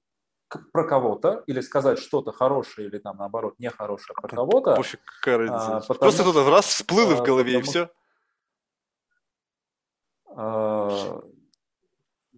кого-то 0.83 1.43
или 1.47 1.61
сказать 1.61 1.97
что-то 1.97 2.33
хорошее 2.33 2.87
или 2.87 2.97
там 2.97 3.17
наоборот 3.17 3.55
нехорошее 3.57 4.15
про 4.15 4.27
кого-то. 4.27 4.75
Пофиг, 4.75 4.99
какая 5.05 5.37
разница. 5.37 5.79
Потому, 5.87 5.99
Просто 5.99 6.23
кто-то 6.23 6.49
раз 6.49 6.65
всплыло 6.65 7.15
в 7.15 7.23
голове 7.23 7.53
потому, 7.53 7.59
и 7.59 7.69
все. 7.69 7.89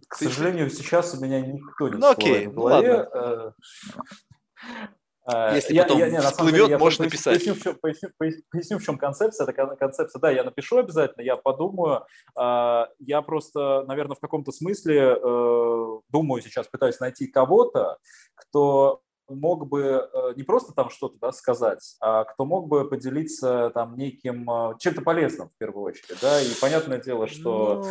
К 0.07 0.15
сожалению, 0.15 0.69
сейчас 0.69 1.13
у 1.13 1.21
меня 1.21 1.41
никто 1.41 1.89
не 1.89 1.97
ну, 1.97 2.09
окей, 2.09 2.47
в 2.47 2.53
голове. 2.53 3.09
Ну, 3.13 3.19
ладно. 3.19 3.53
Э, 3.57 4.91
Э, 5.27 5.55
Если 5.55 5.73
я, 5.73 5.83
потом 5.83 5.99
я, 5.99 6.09
не, 6.09 6.21
всплывет, 6.21 6.65
деле, 6.67 6.77
можешь 6.77 6.99
поясню, 6.99 7.05
написать. 7.05 7.33
Поясню 7.33 7.53
в, 7.55 7.63
чем, 7.63 7.75
поясню, 7.81 8.09
поясню, 8.51 8.79
в 8.79 8.83
чем 8.83 8.97
концепция. 8.97 9.47
Это 9.47 9.75
концепция, 9.75 10.19
да, 10.19 10.29
я 10.29 10.43
напишу 10.43 10.77
обязательно, 10.77 11.23
я 11.23 11.35
подумаю. 11.35 12.05
А, 12.37 12.89
я 12.99 13.21
просто, 13.21 13.83
наверное, 13.87 14.15
в 14.15 14.19
каком-то 14.19 14.51
смысле 14.51 15.17
э, 15.17 15.99
думаю 16.09 16.41
сейчас, 16.41 16.67
пытаюсь 16.67 16.99
найти 16.99 17.27
кого-то, 17.27 17.97
кто 18.35 19.01
мог 19.27 19.67
бы 19.67 20.07
э, 20.13 20.33
не 20.35 20.43
просто 20.43 20.73
там 20.73 20.91
что-то 20.91 21.17
да, 21.19 21.31
сказать, 21.31 21.95
а 21.99 22.25
кто 22.25 22.45
мог 22.45 22.67
бы 22.67 22.87
поделиться 22.87 23.71
там 23.73 23.97
неким, 23.97 24.47
чем-то 24.77 25.01
полезным 25.01 25.49
в 25.49 25.57
первую 25.57 25.85
очередь. 25.85 26.19
Да? 26.21 26.39
И 26.39 26.49
понятное 26.61 26.99
дело, 26.99 27.27
что... 27.27 27.83
Но... 27.83 27.85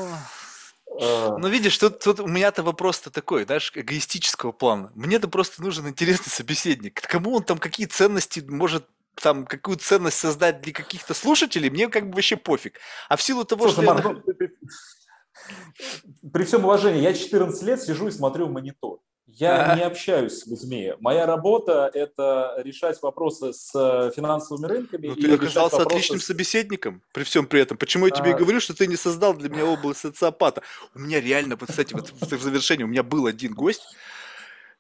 Ну, 0.87 0.97
а. 1.01 1.39
Ну, 1.39 1.49
видишь, 1.49 1.77
тут, 1.79 2.01
тут 2.01 2.21
у 2.21 2.27
меня-то 2.27 2.63
вопрос-то 2.63 3.11
такой, 3.11 3.45
знаешь, 3.45 3.73
эгоистического 3.75 4.53
плана. 4.53 4.93
Мне-то 4.95 5.29
просто 5.29 5.63
нужен 5.63 5.89
интересный 5.89 6.31
собеседник. 6.31 7.01
Кому 7.01 7.35
он 7.35 7.43
там 7.43 7.59
какие 7.59 7.87
ценности 7.87 8.41
может 8.41 8.87
там 9.15 9.47
какую 9.47 9.77
ценность 9.79 10.19
создать 10.19 10.61
для 10.61 10.73
каких-то 10.73 11.15
слушателей, 11.15 11.71
мне 11.71 11.89
как 11.89 12.09
бы 12.09 12.17
вообще 12.17 12.37
пофиг. 12.37 12.79
А 13.09 13.17
в 13.17 13.23
силу 13.23 13.45
того, 13.45 13.69
Слушай, 13.69 13.85
что... 13.85 13.95
Марк, 13.95 14.25
я... 14.41 14.49
при 16.33 16.45
всем 16.45 16.65
уважении, 16.65 17.01
я 17.01 17.15
14 17.15 17.63
лет 17.63 17.83
сижу 17.83 18.09
и 18.09 18.11
смотрю 18.11 18.49
монитор. 18.49 19.01
Я 19.37 19.73
а? 19.73 19.77
не 19.77 19.83
общаюсь 19.87 20.41
с 20.41 20.47
людьми. 20.47 20.93
Моя 21.01 21.27
работа– 21.27 21.91
это 21.95 22.55
решать 22.65 23.01
вопросы 23.03 23.53
с 23.53 23.71
э, 23.75 24.13
финансовыми 24.15 24.67
рынками. 24.67 25.09
Но 25.09 25.15
ну, 25.15 25.21
ты 25.21 25.35
оказался 25.35 25.83
отличным 25.83 26.21
с... 26.21 26.27
собеседником 26.27 27.03
при 27.13 27.25
всем 27.25 27.47
при 27.47 27.61
этом. 27.61 27.77
Почему 27.77 28.07
я 28.07 28.13
тебе 28.13 28.35
а... 28.35 28.37
говорю, 28.37 28.61
что 28.61 28.75
ты 28.75 28.87
не 28.87 28.97
создал 28.97 29.35
для 29.35 29.49
меня 29.49 29.65
область 29.65 30.01
социопата? 30.01 30.63
У 30.95 31.01
меня 31.01 31.21
реально, 31.21 31.57
вот, 31.57 31.69
кстати, 31.69 31.95
вот 31.95 32.11
в 32.11 32.43
завершении, 32.43 32.85
у 32.85 32.89
меня 32.89 33.03
был 33.03 33.27
один 33.27 33.55
гость, 33.55 33.83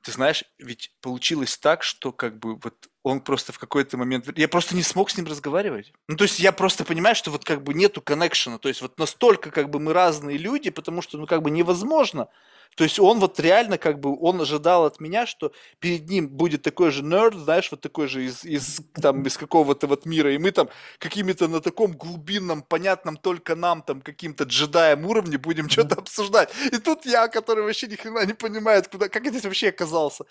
ты 0.04 0.12
знаешь, 0.12 0.44
ведь 0.58 0.92
получилось 1.00 1.56
так, 1.56 1.82
что 1.82 2.12
как 2.12 2.38
бы 2.38 2.56
вот 2.56 2.74
он 3.02 3.20
просто 3.20 3.52
в 3.52 3.58
какой-то 3.58 3.96
момент... 3.96 4.28
Я 4.36 4.48
просто 4.48 4.76
не 4.76 4.82
смог 4.82 5.08
с 5.08 5.16
ним 5.16 5.26
разговаривать. 5.26 5.94
Ну, 6.08 6.16
то 6.16 6.24
есть 6.24 6.38
я 6.40 6.52
просто 6.52 6.84
понимаю, 6.84 7.16
что 7.16 7.30
вот 7.30 7.44
как 7.44 7.62
бы 7.62 7.72
нету 7.72 8.02
коннекшена. 8.02 8.58
То 8.58 8.68
есть 8.68 8.82
вот 8.82 8.98
настолько 8.98 9.50
как 9.50 9.70
бы 9.70 9.80
мы 9.80 9.94
разные 9.94 10.36
люди, 10.36 10.68
потому 10.68 11.00
что 11.00 11.16
ну 11.16 11.26
как 11.26 11.40
бы 11.40 11.50
невозможно 11.50 12.28
то 12.76 12.84
есть 12.84 12.98
он 12.98 13.20
вот 13.20 13.38
реально 13.40 13.78
как 13.78 14.00
бы, 14.00 14.16
он 14.20 14.40
ожидал 14.40 14.84
от 14.84 15.00
меня, 15.00 15.26
что 15.26 15.52
перед 15.78 16.08
ним 16.08 16.28
будет 16.28 16.62
такой 16.62 16.90
же 16.90 17.02
нерд, 17.02 17.34
знаешь, 17.34 17.70
вот 17.70 17.80
такой 17.80 18.08
же 18.08 18.24
из, 18.24 18.44
из, 18.44 18.80
там, 19.00 19.22
из 19.22 19.36
какого-то 19.36 19.86
вот 19.86 20.06
мира, 20.06 20.32
и 20.32 20.38
мы 20.38 20.50
там 20.50 20.68
какими-то 20.98 21.48
на 21.48 21.60
таком 21.60 21.92
глубинном, 21.92 22.62
понятном 22.62 23.16
только 23.16 23.54
нам, 23.54 23.82
там, 23.82 24.00
каким-то 24.00 24.44
джедаем 24.44 25.06
уровне 25.06 25.38
будем 25.38 25.68
что-то 25.68 25.96
обсуждать. 25.96 26.50
И 26.72 26.78
тут 26.78 27.06
я, 27.06 27.28
который 27.28 27.64
вообще 27.64 27.86
ни 27.86 27.96
хрена 27.96 28.24
не 28.26 28.34
понимает, 28.34 28.88
куда, 28.88 29.08
как 29.08 29.24
я 29.24 29.30
здесь 29.30 29.44
вообще 29.44 29.68
оказался. 29.68 30.24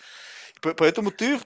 Поэтому 0.61 1.11
ты 1.11 1.39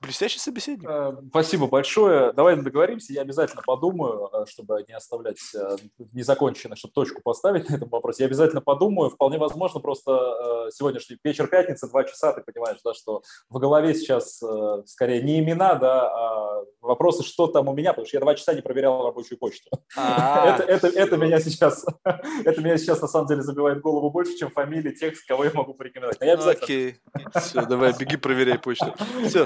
блестящий 0.00 0.38
собеседник. 0.38 0.88
Э, 0.88 1.12
спасибо 1.30 1.66
большое. 1.66 2.32
Давай 2.32 2.56
договоримся. 2.56 3.12
Я 3.12 3.22
обязательно 3.22 3.62
подумаю, 3.62 4.30
э, 4.32 4.46
чтобы 4.46 4.84
не 4.88 4.94
оставлять 4.94 5.38
э, 5.54 5.76
незаконченно, 6.12 6.76
чтобы 6.76 6.92
точку 6.92 7.22
поставить 7.22 7.68
на 7.68 7.76
этом 7.76 7.88
вопросе. 7.88 8.24
Я 8.24 8.26
обязательно 8.26 8.60
подумаю. 8.60 9.10
Вполне 9.10 9.38
возможно, 9.38 9.80
просто 9.80 10.68
сегодняшний 10.72 11.18
вечер 11.22 11.46
пятницы, 11.46 11.88
два 11.88 12.04
часа, 12.04 12.32
ты 12.32 12.42
понимаешь, 12.42 12.78
да, 12.84 12.94
что 12.94 13.22
в 13.48 13.58
голове 13.58 13.94
сейчас 13.94 14.42
скорее 14.86 15.22
не 15.22 15.38
имена, 15.38 15.74
да, 15.74 16.06
а 16.06 16.64
вопросы, 16.80 17.22
что 17.22 17.46
там 17.46 17.68
у 17.68 17.74
меня, 17.74 17.90
потому 17.92 18.06
что 18.06 18.16
я 18.16 18.20
два 18.20 18.34
часа 18.34 18.54
не 18.54 18.62
проверял 18.62 19.04
рабочую 19.04 19.38
почту. 19.38 19.70
А. 19.96 20.46
Это, 20.56 20.62
это, 20.62 20.86
это 20.88 21.16
меня 21.16 21.40
сейчас, 21.40 21.84
это 22.44 22.60
меня 22.60 22.78
сейчас 22.78 23.00
на 23.00 23.08
самом 23.08 23.26
деле 23.26 23.42
забивает 23.42 23.80
голову 23.80 24.10
больше, 24.10 24.36
чем 24.36 24.50
фамилии 24.50 24.92
тех, 24.92 25.14
кого 25.26 25.44
я 25.44 25.50
могу 25.52 25.74
порекомендовать. 25.74 26.46
Окей. 26.46 27.00
Все, 27.34 27.66
давай, 27.66 27.92
беги, 27.98 28.16
проверяй 28.16 28.35
почту. 28.58 28.94
Все, 29.26 29.44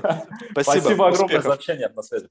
спасибо. 0.51 0.81
Спасибо 0.81 1.09
огромное 1.09 1.41
за 1.41 1.53
общение. 1.53 1.89
На 1.95 2.03
связи. 2.03 2.29